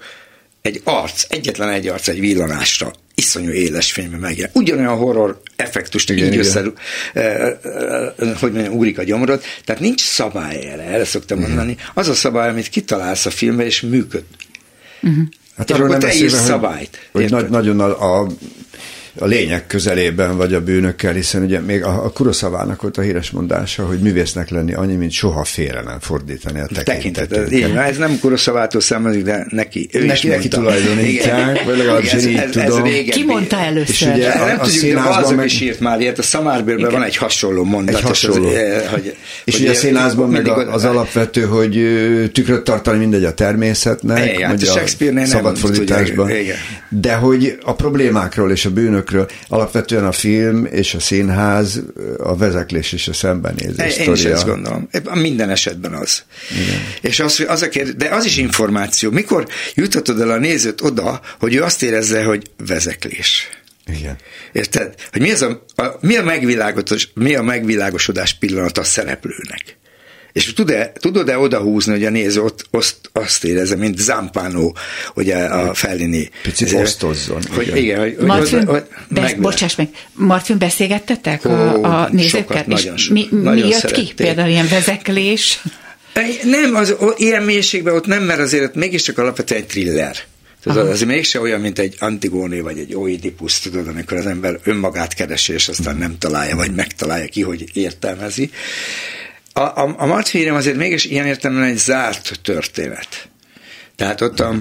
egy 0.62 0.82
arc, 0.84 1.26
egyetlen 1.30 1.70
egy 1.70 1.88
arc 1.88 2.08
egy 2.08 2.20
villanásra 2.20 2.94
iszonyú 3.18 3.50
éles 3.50 3.92
fényben 3.92 4.20
megjelen. 4.20 4.52
Ugyanolyan 4.54 4.98
horror 4.98 5.42
effektust 5.56 6.10
igen, 6.10 6.34
így 6.34 6.38
össze, 6.38 6.64
eh, 7.14 7.46
eh, 7.46 7.56
hogy 8.40 8.52
mondjam, 8.52 8.74
úrik 8.74 8.98
a 8.98 9.04
gyomrod. 9.04 9.42
Tehát 9.66 9.82
nincs 9.82 10.02
szabály 10.02 10.56
erre, 10.56 10.84
erre 10.84 11.06
szoktam 11.06 11.38
igen. 11.38 11.50
mondani. 11.50 11.78
Az 11.94 12.08
a 12.08 12.14
szabály, 12.14 12.50
amit 12.50 12.68
kitalálsz 12.68 13.26
a 13.26 13.30
filmbe, 13.30 13.66
és 13.66 13.82
működ. 13.82 14.24
Uh-huh. 15.02 15.24
Hát 15.58 15.72
arról 15.72 15.88
nem 15.88 16.00
te 16.00 16.14
is 16.14 16.32
szabályt. 16.32 17.10
Hogy, 17.12 17.32
hogy 17.32 17.50
nagyon 17.50 17.80
a, 17.80 18.22
a 18.22 18.28
a 19.20 19.26
lények 19.26 19.68
közelében 19.68 20.38
vagy 20.38 20.54
a 20.54 20.62
bűnökkel, 20.62 21.14
hiszen 21.14 21.44
ugye 21.44 21.60
még 21.60 21.84
a, 21.84 22.04
a 22.04 22.10
Kuroszavának 22.10 22.82
volt 22.82 22.98
a 22.98 23.02
híres 23.02 23.32
mondása, 23.32 23.86
hogy 23.86 24.00
művésznek 24.00 24.50
lenni 24.50 24.74
annyi, 24.74 24.96
mint 24.96 25.12
soha 25.12 25.44
félre 25.44 25.82
nem 25.82 26.00
fordítani 26.00 26.60
a 26.60 26.68
tekintetünket. 26.84 27.52
Igen, 27.52 27.78
ez 27.78 27.98
nem 27.98 28.20
Kuroszavától 28.20 28.82
származik, 28.82 29.24
de 29.24 29.46
neki. 29.50 29.90
Ő 29.92 30.06
neki, 30.06 30.28
neki 30.28 30.48
tulajdonítják, 30.48 31.64
vagy 31.64 31.78
legalábbis 31.78 32.14
én 32.14 32.30
így 32.30 32.50
tudom. 32.50 32.84
Ki 33.10 33.24
mondta 33.24 33.60
először? 33.60 33.90
És 33.90 34.02
ugye 34.16 34.30
a, 34.30 34.46
nem 34.46 34.60
a 34.60 34.64
tudjuk, 34.64 34.94
de 34.94 35.10
az 35.10 35.32
meg... 35.32 35.46
is 35.46 35.62
írt 35.62 35.80
már 35.80 36.00
ilyet, 36.00 36.20
a 36.20 36.22
Szamárbőrben 36.22 36.92
van 36.92 37.04
egy 37.04 37.16
hasonló 37.16 37.64
mondat. 37.64 37.96
Egy 37.96 38.02
hasonló. 38.02 38.48
Az, 38.48 38.54
hogy, 38.92 39.16
és 39.44 39.54
hogy 39.54 39.62
ugye 39.62 39.72
a 39.72 39.76
színházban 39.76 40.30
meg 40.30 40.48
az 40.48 40.86
alapvető, 40.86 41.42
hogy 41.42 41.72
tükröt 42.34 42.64
tartani 42.64 42.98
mindegy 42.98 43.24
a 43.24 43.34
természetnek, 43.34 44.34
vagy 44.34 44.42
hát 44.42 44.62
a 44.62 44.66
Shakespeare-nél 44.66 45.56
fordításban. 45.56 46.32
De 46.90 47.14
hogy 47.14 47.58
a 47.64 47.76
problémákról 47.76 48.52
és 48.52 48.66
a 48.66 48.70
bűnök 48.70 49.07
filmekről. 49.08 49.28
Alapvetően 49.48 50.06
a 50.06 50.12
film 50.12 50.66
és 50.66 50.94
a 50.94 51.00
színház 51.00 51.82
a 52.18 52.38
vezeklés 52.38 52.94
és 52.94 53.08
a 53.08 53.14
szembenézés 53.14 53.98
Én 53.98 54.14
is 54.14 54.24
ezt 54.24 54.46
gondolom. 54.46 54.90
Minden 55.14 55.50
esetben 55.50 55.94
az. 55.94 56.24
Igen. 56.52 56.82
És 57.02 57.20
az, 57.20 57.46
az 57.48 57.62
a 57.62 57.70
kérdés, 57.70 57.96
de 57.96 58.10
az 58.10 58.26
is 58.26 58.38
információ. 58.38 59.12
Mikor 59.12 59.48
juthatod 59.74 60.22
el 60.22 60.32
a 60.32 60.38
nézőt 60.38 60.82
oda, 60.82 61.22
hogy 61.40 61.56
ő 61.56 61.64
azt 61.64 61.84
érezze, 61.84 62.24
hogy 62.24 62.52
vezeklés? 62.68 63.50
Igen. 64.00 64.16
Érted? 64.52 64.96
Hogy 65.12 65.22
mi, 65.22 65.32
az 65.32 65.42
a, 65.42 65.64
a, 65.76 65.98
mi, 66.02 66.16
a 66.16 66.24
megvilágos, 66.24 67.10
mi 67.14 67.36
a 67.36 67.42
megvilágosodás 67.42 68.34
pillanat 68.34 68.78
a 68.78 68.84
szereplőnek? 68.84 69.78
És 70.32 70.54
tud-e, 70.54 70.92
tudod-e 71.00 71.38
odahúzni, 71.38 71.92
hogy 71.92 72.06
a 72.06 72.10
néző 72.10 72.42
ott, 72.42 72.66
azt, 72.72 72.96
azt 73.14 73.44
érezze, 73.44 73.76
mint 73.76 73.98
Zampano, 73.98 74.72
ugye 75.16 75.36
a 75.36 75.74
Fellini. 75.74 76.30
Picit 76.42 76.74
osztozzon. 76.74 77.42
Hogy, 77.54 77.68
igen. 77.68 77.78
igen 77.78 78.00
hogy, 78.00 78.16
Martin, 78.18 78.66
hogy, 78.66 78.84
besz, 79.08 79.34
bocsáss 79.34 79.76
meg, 79.76 79.90
Martin, 80.14 80.58
beszélgettetek 80.58 81.46
Ó, 81.46 81.50
a, 81.50 82.02
a 82.02 82.10
nézőkkel? 82.12 82.58
Sokat, 82.58 82.68
és 82.68 82.84
nagyon, 82.84 82.98
mi, 83.10 83.28
nagyon 83.32 83.66
mi 83.66 83.72
jött 83.72 83.92
ki? 83.92 84.14
Például 84.16 84.50
ilyen 84.50 84.68
vezeklés? 84.68 85.62
Nem, 86.44 86.76
az, 86.76 86.96
ilyen 87.18 87.44
mélységben 87.44 87.96
ott 87.96 88.06
nem, 88.06 88.24
mert 88.24 88.40
azért 88.40 88.76
mégiscsak 88.76 89.18
alapvetően 89.18 89.62
egy 89.62 89.68
thriller. 89.68 90.16
Tudod, 90.64 90.88
az 90.88 91.02
mégse 91.02 91.40
olyan, 91.40 91.62
mint 91.62 91.80
egy 91.80 91.96
Antigóné 92.00 92.60
vagy 92.60 92.78
egy 92.78 92.96
Oedipus, 92.96 93.60
tudod, 93.60 93.88
amikor 93.88 94.18
az 94.18 94.26
ember 94.26 94.60
önmagát 94.64 95.14
keresi, 95.14 95.54
és 95.54 95.68
aztán 95.68 95.98
nem 95.98 96.18
találja, 96.18 96.56
vagy 96.56 96.76
megtalálja 96.76 97.28
ki, 97.28 97.42
hogy 97.42 97.64
értelmezi. 97.74 98.52
A, 99.58 99.62
a, 99.62 99.96
a 99.98 100.06
Matférem 100.06 100.56
azért 100.56 100.78
mégis 100.78 101.06
ilyen 101.06 101.26
értelemben 101.26 101.70
egy 101.70 101.78
zárt 101.78 102.40
történet. 102.42 103.30
Tehát 103.96 104.22
ott 104.22 104.40
a, 104.40 104.56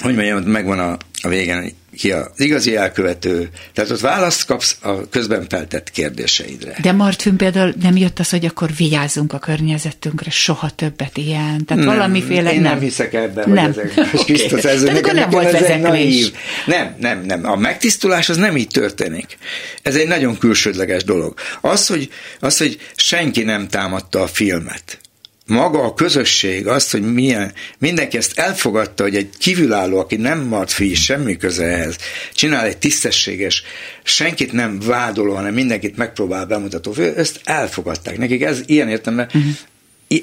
hogy 0.00 0.14
mondjam, 0.14 0.42
megvan 0.42 0.78
a, 0.78 0.96
a 1.22 1.28
végén 1.28 1.76
ki 1.96 2.12
az 2.12 2.30
igazi 2.36 2.76
elkövető, 2.76 3.48
tehát 3.72 3.90
ott 3.90 4.00
választ 4.00 4.44
kapsz 4.44 4.76
a 4.80 5.08
közben 5.08 5.46
feltett 5.48 5.90
kérdéseidre. 5.90 6.76
De 6.82 6.92
Martfün 6.92 7.36
például 7.36 7.74
nem 7.82 7.96
jött 7.96 8.18
az, 8.18 8.30
hogy 8.30 8.44
akkor 8.44 8.70
vigyázzunk 8.76 9.32
a 9.32 9.38
környezetünkre, 9.38 10.30
soha 10.30 10.70
többet 10.70 11.16
ilyen. 11.16 11.64
Tehát 11.64 11.84
nem, 11.84 11.94
valamiféle 11.94 12.52
én 12.52 12.60
nem. 12.60 12.72
nem 12.72 12.80
hiszek 12.80 13.14
ebben, 13.14 13.50
nem. 13.50 13.72
hogy 13.72 13.78
ezek 13.78 14.10
okay. 14.20 14.70
Ez, 14.72 14.82
nekem, 14.82 15.14
nem 15.14 15.30
volt 15.30 15.52
ez 15.52 15.62
egy 15.62 15.80
naív. 15.80 16.32
Nem, 16.66 16.94
nem, 16.98 17.24
nem. 17.24 17.46
A 17.46 17.56
megtisztulás 17.56 18.28
az 18.28 18.36
nem 18.36 18.56
így 18.56 18.68
történik. 18.68 19.38
Ez 19.82 19.94
egy 19.94 20.08
nagyon 20.08 20.38
külsődleges 20.38 21.04
dolog. 21.04 21.34
Az, 21.60 21.86
hogy, 21.86 22.10
az, 22.40 22.58
hogy 22.58 22.78
senki 22.96 23.42
nem 23.42 23.68
támadta 23.68 24.22
a 24.22 24.26
filmet, 24.26 24.98
maga 25.46 25.82
a 25.82 25.94
közösség, 25.94 26.66
azt, 26.66 26.90
hogy 26.90 27.12
milyen, 27.12 27.52
mindenki 27.78 28.16
ezt 28.16 28.38
elfogadta, 28.38 29.02
hogy 29.02 29.16
egy 29.16 29.30
kívülálló, 29.38 29.98
aki 29.98 30.16
nem 30.16 30.40
mart 30.40 30.72
fi, 30.72 30.94
semmi 30.94 31.36
köze 31.36 31.64
ehhez, 31.64 31.96
csinál 32.34 32.64
egy 32.64 32.78
tisztességes, 32.78 33.62
senkit 34.02 34.52
nem 34.52 34.78
vádoló, 34.80 35.34
hanem 35.34 35.54
mindenkit 35.54 35.96
megpróbál 35.96 36.46
bemutató, 36.46 36.94
ezt 37.16 37.40
elfogadták. 37.44 38.18
Nekik 38.18 38.42
ez 38.42 38.62
ilyen 38.66 38.88
értelemben 38.88 39.26
uh-huh 39.26 39.52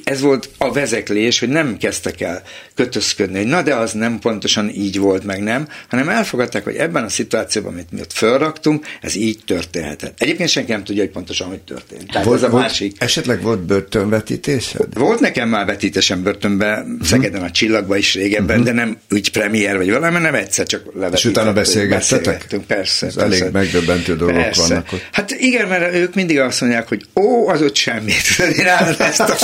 ez 0.04 0.22
volt 0.22 0.50
a 0.58 0.72
vezeklés, 0.72 1.40
hogy 1.40 1.50
nem 1.50 1.78
kezdtek 1.78 2.22
el 2.22 2.42
kötözködni, 2.76 3.38
hogy 3.38 3.48
na 3.48 3.62
de 3.62 3.76
az 3.76 3.92
nem 3.92 4.20
pontosan 4.20 4.70
így 4.70 5.00
volt, 5.00 5.24
meg 5.24 5.44
nem, 5.44 5.68
hanem 5.90 6.10
elfogadták, 6.10 6.64
hogy 6.64 6.76
ebben 6.76 7.04
a 7.04 7.10
szituációban, 7.10 7.74
amit 7.74 7.92
mi 7.92 8.00
ott 8.00 8.14
felraktunk, 8.14 8.86
ez 9.02 9.16
így 9.16 9.40
történhetett. 9.46 10.22
Egyébként 10.22 10.50
senki 10.50 10.72
nem 10.72 10.84
tudja, 10.84 11.02
hogy 11.02 11.12
pontosan 11.12 11.48
hogy 11.48 11.62
történt. 11.62 12.12
Tehát 12.12 12.26
volt, 12.26 12.38
ez 12.38 12.44
a 12.48 12.50
volt, 12.50 12.64
másik. 12.64 12.96
Esetleg 13.00 13.42
volt 13.42 13.60
börtönvetítésed? 13.60 14.88
Volt 14.94 15.20
nekem 15.20 15.50
már 15.50 15.66
vetítésem 15.66 16.24
börtönben, 16.24 16.80
uh-huh. 16.82 17.08
Szegeden 17.08 17.42
a 17.42 17.52
Csillagban 17.52 17.98
is 17.98 18.14
régebben, 18.14 18.60
uh-huh. 18.60 18.76
de 18.76 18.84
nem 18.84 18.98
úgy 19.10 19.32
premier 19.32 19.78
vagy 19.78 19.92
valami, 19.92 20.20
nem 20.20 20.36
egyszer 20.36 20.66
csak 20.66 20.82
levetítettünk. 20.86 21.18
És 21.18 21.26
utána 21.26 21.54
beszélgettetek? 21.54 22.46
Persze. 22.68 23.06
Ez 23.06 23.16
persze. 23.16 23.40
elég 23.40 23.54
megdöbbentő 23.54 24.16
dolgok 24.16 24.42
persze. 24.42 24.68
vannak 24.68 24.94
ott. 24.94 25.08
Hát 25.12 25.32
igen, 25.32 25.68
mert 25.68 25.94
ők 25.94 26.16
mindig 26.16 26.40
azt 26.40 26.62
mondják, 26.62 26.88
hogy 26.88 27.06
ó, 27.16 27.48
az 27.48 27.62
ott 27.62 27.76
semmit. 27.76 28.40
Én 28.60 28.68
ezt 28.98 29.20
a 29.20 29.36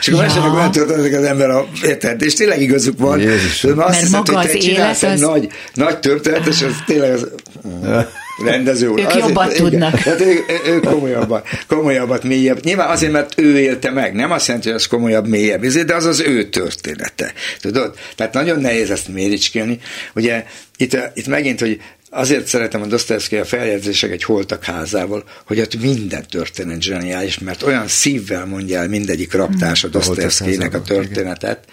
és 0.00 0.08
akkor 0.08 0.20
ja. 0.20 0.26
mesének 0.26 0.54
olyan 0.54 1.14
az 1.14 1.24
ember, 1.24 1.50
a, 1.50 1.68
érted? 1.82 2.22
És 2.22 2.34
tényleg 2.34 2.60
igazuk 2.60 2.98
van. 2.98 3.20
Jézusom. 3.20 3.76
Mert 3.76 3.94
hiszed, 3.94 4.10
maga 4.10 4.38
az 4.38 4.64
élet 4.64 5.02
az... 5.02 5.20
Nagy, 5.20 5.48
nagy 5.74 5.98
történet, 5.98 6.46
és 6.46 6.62
az 6.62 6.72
tényleg 6.86 7.12
az... 7.12 7.28
rendező 8.44 8.88
úr. 8.88 8.98
Ők 8.98 9.06
azért, 9.06 9.26
jobban 9.26 9.50
igen, 9.50 9.62
tudnak. 9.62 9.98
Hát 9.98 10.20
ő, 10.20 10.44
ő 10.66 10.80
komolyabban, 10.80 11.42
komolyabbat, 11.66 12.22
mélyebb. 12.22 12.64
Nyilván 12.64 12.90
azért, 12.90 13.12
mert 13.12 13.40
ő 13.40 13.58
élte 13.58 13.90
meg. 13.90 14.14
Nem 14.14 14.30
azt 14.30 14.46
jelenti, 14.46 14.68
hogy 14.68 14.76
az 14.76 14.86
komolyabb, 14.86 15.26
mélyebb, 15.26 15.66
de 15.66 15.94
az 15.94 16.04
az 16.04 16.20
ő 16.20 16.48
története. 16.48 17.32
Tudod? 17.60 17.94
Tehát 18.16 18.32
nagyon 18.32 18.60
nehéz 18.60 18.90
ezt 18.90 19.08
méricskélni. 19.08 19.78
Ugye 20.14 20.44
itt, 20.76 20.96
itt 21.14 21.26
megint, 21.26 21.60
hogy 21.60 21.80
Azért 22.10 22.46
szeretem 22.46 22.82
a 22.82 22.86
Dostoyevsky 22.86 23.36
a 23.36 23.44
feljegyzések 23.44 24.10
egy 24.10 24.22
holtak 24.22 24.64
házából, 24.64 25.24
hogy 25.46 25.60
ott 25.60 25.80
minden 25.80 26.26
történet 26.30 26.82
zseniális, 26.82 27.38
mert 27.38 27.62
olyan 27.62 27.88
szívvel 27.88 28.46
mondja 28.46 28.78
el 28.78 28.88
mindegyik 28.88 29.32
raptársa 29.32 29.88
hmm. 29.88 30.00
Dostoyevskynek 30.00 30.74
a 30.74 30.82
történetet, 30.82 31.64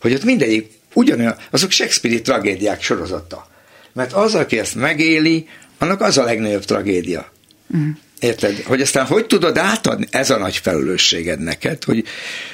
hogy 0.00 0.12
ott 0.12 0.24
mindegyik 0.24 0.70
ugyanolyan, 0.94 1.36
azok 1.50 1.70
Shakespeare-i 1.70 2.20
tragédiák 2.20 2.82
sorozata. 2.82 3.48
Mert 3.92 4.12
az, 4.12 4.34
aki 4.34 4.58
ezt 4.58 4.74
megéli, 4.74 5.48
annak 5.78 6.00
az 6.00 6.18
a 6.18 6.24
legnagyobb 6.24 6.64
tragédia. 6.64 7.32
Mm. 7.76 7.90
Érted? 8.18 8.62
Hogy 8.62 8.80
aztán 8.80 9.06
hogy 9.06 9.26
tudod 9.26 9.58
átadni, 9.58 10.06
ez 10.10 10.30
a 10.30 10.38
nagy 10.38 10.56
felelősséged 10.56 11.40
neked, 11.40 11.84
hogy 11.84 12.04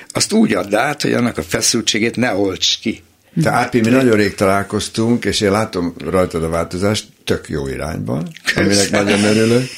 azt 0.08 0.32
úgy 0.32 0.52
add 0.52 0.74
át, 0.74 1.02
hogy 1.02 1.12
annak 1.12 1.38
a 1.38 1.42
feszültségét 1.42 2.16
ne 2.16 2.34
olts 2.34 2.78
ki. 2.80 3.02
Te 3.42 3.50
Ápi, 3.50 3.80
mi 3.80 3.88
nagyon 3.88 4.16
rég 4.16 4.34
találkoztunk, 4.34 5.24
és 5.24 5.40
én 5.40 5.50
látom 5.50 5.94
rajtad 6.04 6.42
a 6.42 6.48
változást 6.48 7.06
tök 7.26 7.48
jó 7.48 7.68
irányban, 7.68 8.28
aminek 8.56 8.90
nagyon 8.90 9.24
örülök, 9.24 9.68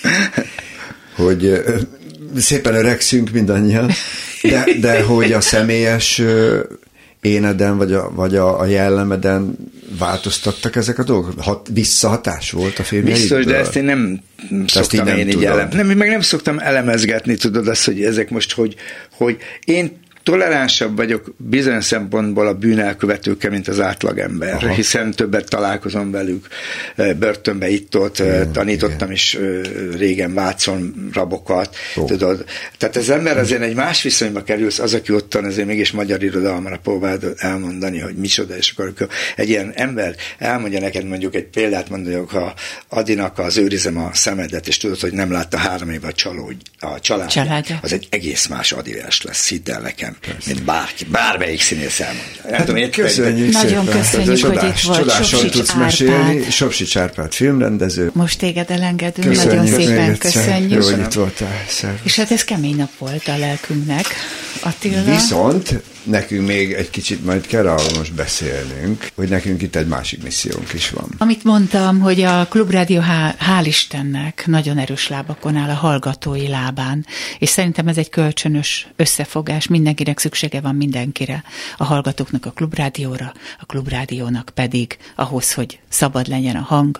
hogy 1.14 1.62
szépen 2.36 2.74
öregszünk 2.74 3.30
mindannyian, 3.30 3.90
de, 4.42 4.64
de 4.80 5.02
hogy 5.02 5.32
a 5.32 5.40
személyes 5.40 6.22
éneden, 7.20 7.76
vagy 7.76 7.92
a, 7.92 8.10
vagy 8.14 8.36
a, 8.36 8.60
a 8.60 8.64
jellemeden 8.64 9.56
változtattak 9.98 10.76
ezek 10.76 10.98
a 10.98 11.02
dolgok? 11.02 11.40
Hat, 11.40 11.68
visszahatás 11.72 12.50
volt 12.50 12.78
a 12.78 12.82
filmjeidből? 12.82 13.38
Biztos, 13.38 13.52
de 13.52 13.58
ezt 13.58 13.76
én 13.76 13.84
nem 13.84 14.20
szoktam 14.66 15.06
én, 15.06 15.16
én 15.16 15.28
így 15.28 15.44
elem. 15.44 15.68
Nem, 15.72 15.86
meg 15.86 16.08
nem 16.08 16.20
szoktam 16.20 16.58
elemezgetni, 16.58 17.36
tudod 17.36 17.68
azt, 17.68 17.84
hogy 17.84 18.02
ezek 18.02 18.30
most, 18.30 18.52
hogy, 18.52 18.74
hogy 19.10 19.36
én 19.64 20.00
toleránsabb 20.22 20.96
vagyok 20.96 21.34
bizonyos 21.36 21.84
szempontból 21.84 22.46
a 22.46 22.54
bűnelkövetőkkel, 22.54 23.50
mint 23.50 23.68
az 23.68 23.80
átlagember, 23.80 24.54
Aha. 24.54 24.74
hiszen 24.74 25.10
többet 25.10 25.48
találkozom 25.48 26.10
velük 26.10 26.46
börtönbe 27.18 27.68
itt-ott, 27.68 28.22
tanítottam 28.52 28.96
igen. 28.96 29.12
is 29.12 29.38
régen 29.96 30.34
Vácon 30.34 31.08
rabokat, 31.12 31.76
Ó. 31.96 32.04
tudod. 32.04 32.44
Tehát 32.78 32.96
az 32.96 33.10
ember 33.10 33.38
azért 33.38 33.62
egy 33.62 33.74
más 33.74 34.02
viszonyba 34.02 34.42
kerülsz, 34.42 34.78
az, 34.78 34.94
aki 34.94 35.12
ottan 35.12 35.44
azért 35.44 35.66
mégis 35.66 35.92
magyar 35.92 36.22
irodalomra 36.22 36.78
próbál 36.82 37.18
elmondani, 37.36 37.98
hogy 37.98 38.14
micsoda, 38.14 38.56
és 38.56 38.74
akkor 38.76 39.08
egy 39.36 39.48
ilyen 39.48 39.72
ember 39.74 40.14
elmondja 40.38 40.80
neked 40.80 41.04
mondjuk 41.04 41.34
egy 41.34 41.46
példát, 41.46 41.88
mondjuk, 41.88 42.30
ha 42.30 42.54
Adinak 42.88 43.38
az 43.38 43.56
őrizem 43.56 43.98
a 43.98 44.10
szemedet, 44.12 44.68
és 44.68 44.76
tudod, 44.76 45.00
hogy 45.00 45.12
nem 45.12 45.32
látta 45.32 45.58
három 45.58 45.90
éve 45.90 46.06
a, 46.06 46.12
csaló, 46.12 46.52
a 46.78 47.00
család, 47.00 47.28
Családja. 47.28 47.78
az 47.82 47.92
egy 47.92 48.06
egész 48.10 48.46
más 48.46 48.72
adivers 48.72 49.22
lesz, 49.22 49.48
hidd 49.48 49.70
el 49.70 49.80
nekem. 49.80 50.16
Persze. 50.20 50.52
mint 50.52 50.62
bárki, 50.62 51.04
bármelyik 51.04 51.60
színész 51.62 52.00
elmondja. 52.00 52.40
Nem 52.44 52.52
hát, 52.52 52.66
tudom, 52.66 52.90
köszönjük 52.90 53.52
Nagyon 53.52 53.84
szépen. 53.84 54.00
köszönjük, 54.00 54.38
csodás, 54.38 54.62
hogy 54.62 54.68
itt 54.68 54.80
volt. 54.80 54.98
Csodásan 54.98 55.50
tudsz 55.50 55.68
Árpád. 55.70 55.84
mesélni. 55.84 56.50
Sopsics 56.50 56.96
Árpád 56.96 57.32
filmrendező. 57.32 58.10
Most 58.14 58.38
téged 58.38 58.70
elengedünk, 58.70 59.28
köszönjük, 59.28 59.62
nagyon 59.62 59.80
szépen 59.80 60.18
köszönjük. 60.18 60.82
Jó, 60.82 60.90
hogy 60.90 60.98
itt 60.98 61.12
voltál. 61.12 61.64
Szervusz. 61.68 62.00
És 62.04 62.16
hát 62.16 62.30
ez 62.30 62.44
kemény 62.44 62.76
nap 62.76 62.90
volt 62.98 63.28
a 63.28 63.36
lelkünknek. 63.38 64.06
Attila. 64.60 65.02
Viszont 65.04 65.74
nekünk 66.02 66.46
még 66.46 66.72
egy 66.72 66.90
kicsit 66.90 67.24
majd 67.24 67.46
kell 67.46 67.68
arról 67.68 67.96
most 67.96 68.14
beszélnünk, 68.14 69.08
hogy 69.14 69.28
nekünk 69.28 69.62
itt 69.62 69.76
egy 69.76 69.86
másik 69.86 70.22
missziónk 70.22 70.72
is 70.72 70.90
van. 70.90 71.08
Amit 71.18 71.44
mondtam, 71.44 72.00
hogy 72.00 72.20
a 72.20 72.46
Klubrádió 72.46 73.00
hál, 73.00 73.36
hál' 73.40 73.64
Istennek 73.66 74.42
nagyon 74.46 74.78
erős 74.78 75.08
lábakon 75.08 75.56
áll 75.56 75.70
a 75.70 75.74
hallgatói 75.74 76.48
lábán, 76.48 77.06
és 77.38 77.48
szerintem 77.48 77.88
ez 77.88 77.98
egy 77.98 78.08
kölcsönös 78.08 78.88
összefogás, 78.96 79.66
mindenkinek 79.66 80.18
szüksége 80.18 80.60
van 80.60 80.74
mindenkire, 80.74 81.44
a 81.76 81.84
hallgatóknak 81.84 82.46
a 82.46 82.50
Klubrádióra, 82.50 83.32
a 83.60 83.66
Klubrádiónak 83.66 84.50
pedig 84.54 84.96
ahhoz, 85.16 85.52
hogy 85.52 85.78
szabad 85.88 86.26
legyen 86.26 86.56
a 86.56 86.62
hang 86.62 86.98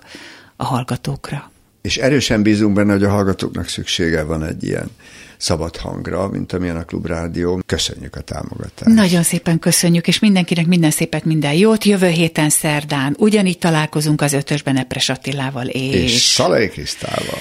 a 0.57 0.65
hallgatókra. 0.65 1.51
És 1.83 1.97
erősen 1.97 2.43
bízunk 2.43 2.75
benne, 2.75 2.93
hogy 2.93 3.05
a 3.05 3.11
hallgatóknak 3.11 3.69
szüksége 3.69 4.23
van 4.23 4.45
egy 4.45 4.65
ilyen 4.65 4.91
szabad 5.39 5.77
hangra, 5.77 6.29
mint 6.29 6.53
amilyen 6.53 6.77
a 6.77 6.85
Klubrádió. 6.85 7.61
Köszönjük 7.67 8.17
a 8.17 8.21
támogatást. 8.21 8.95
Nagyon 8.95 9.23
szépen 9.23 9.59
köszönjük, 9.59 10.09
és 10.09 10.19
mindenkinek 10.19 10.67
minden 10.67 10.91
szépet, 10.91 11.25
minden 11.25 11.53
jót. 11.53 11.85
Jövő 11.85 12.09
héten 12.09 12.51
szerdán 12.51 13.17
ugyanígy 13.19 13.59
találkozunk 13.59 14.21
az 14.21 14.33
ötösben 14.33 14.77
Epres 14.77 15.09
Attilával 15.09 15.67
és... 15.67 16.03
És 16.03 16.21
Szalai 16.21 16.69
Krisztával. 16.69 17.41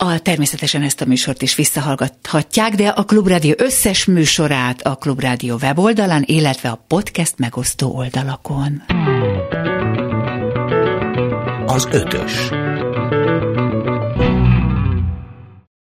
A, 0.00 0.18
természetesen 0.18 0.82
ezt 0.82 1.00
a 1.00 1.06
műsort 1.06 1.42
is 1.42 1.54
visszahallgathatják, 1.54 2.74
de 2.74 2.88
a 2.88 3.04
Klubrádió 3.04 3.54
összes 3.56 4.04
műsorát 4.04 4.82
a 4.82 4.94
Klubrádió 4.94 5.56
weboldalán, 5.62 6.22
illetve 6.26 6.68
a 6.68 6.84
podcast 6.86 7.38
megosztó 7.38 7.96
oldalakon. 7.96 8.82
Az 11.66 11.88
ötös. 11.90 12.48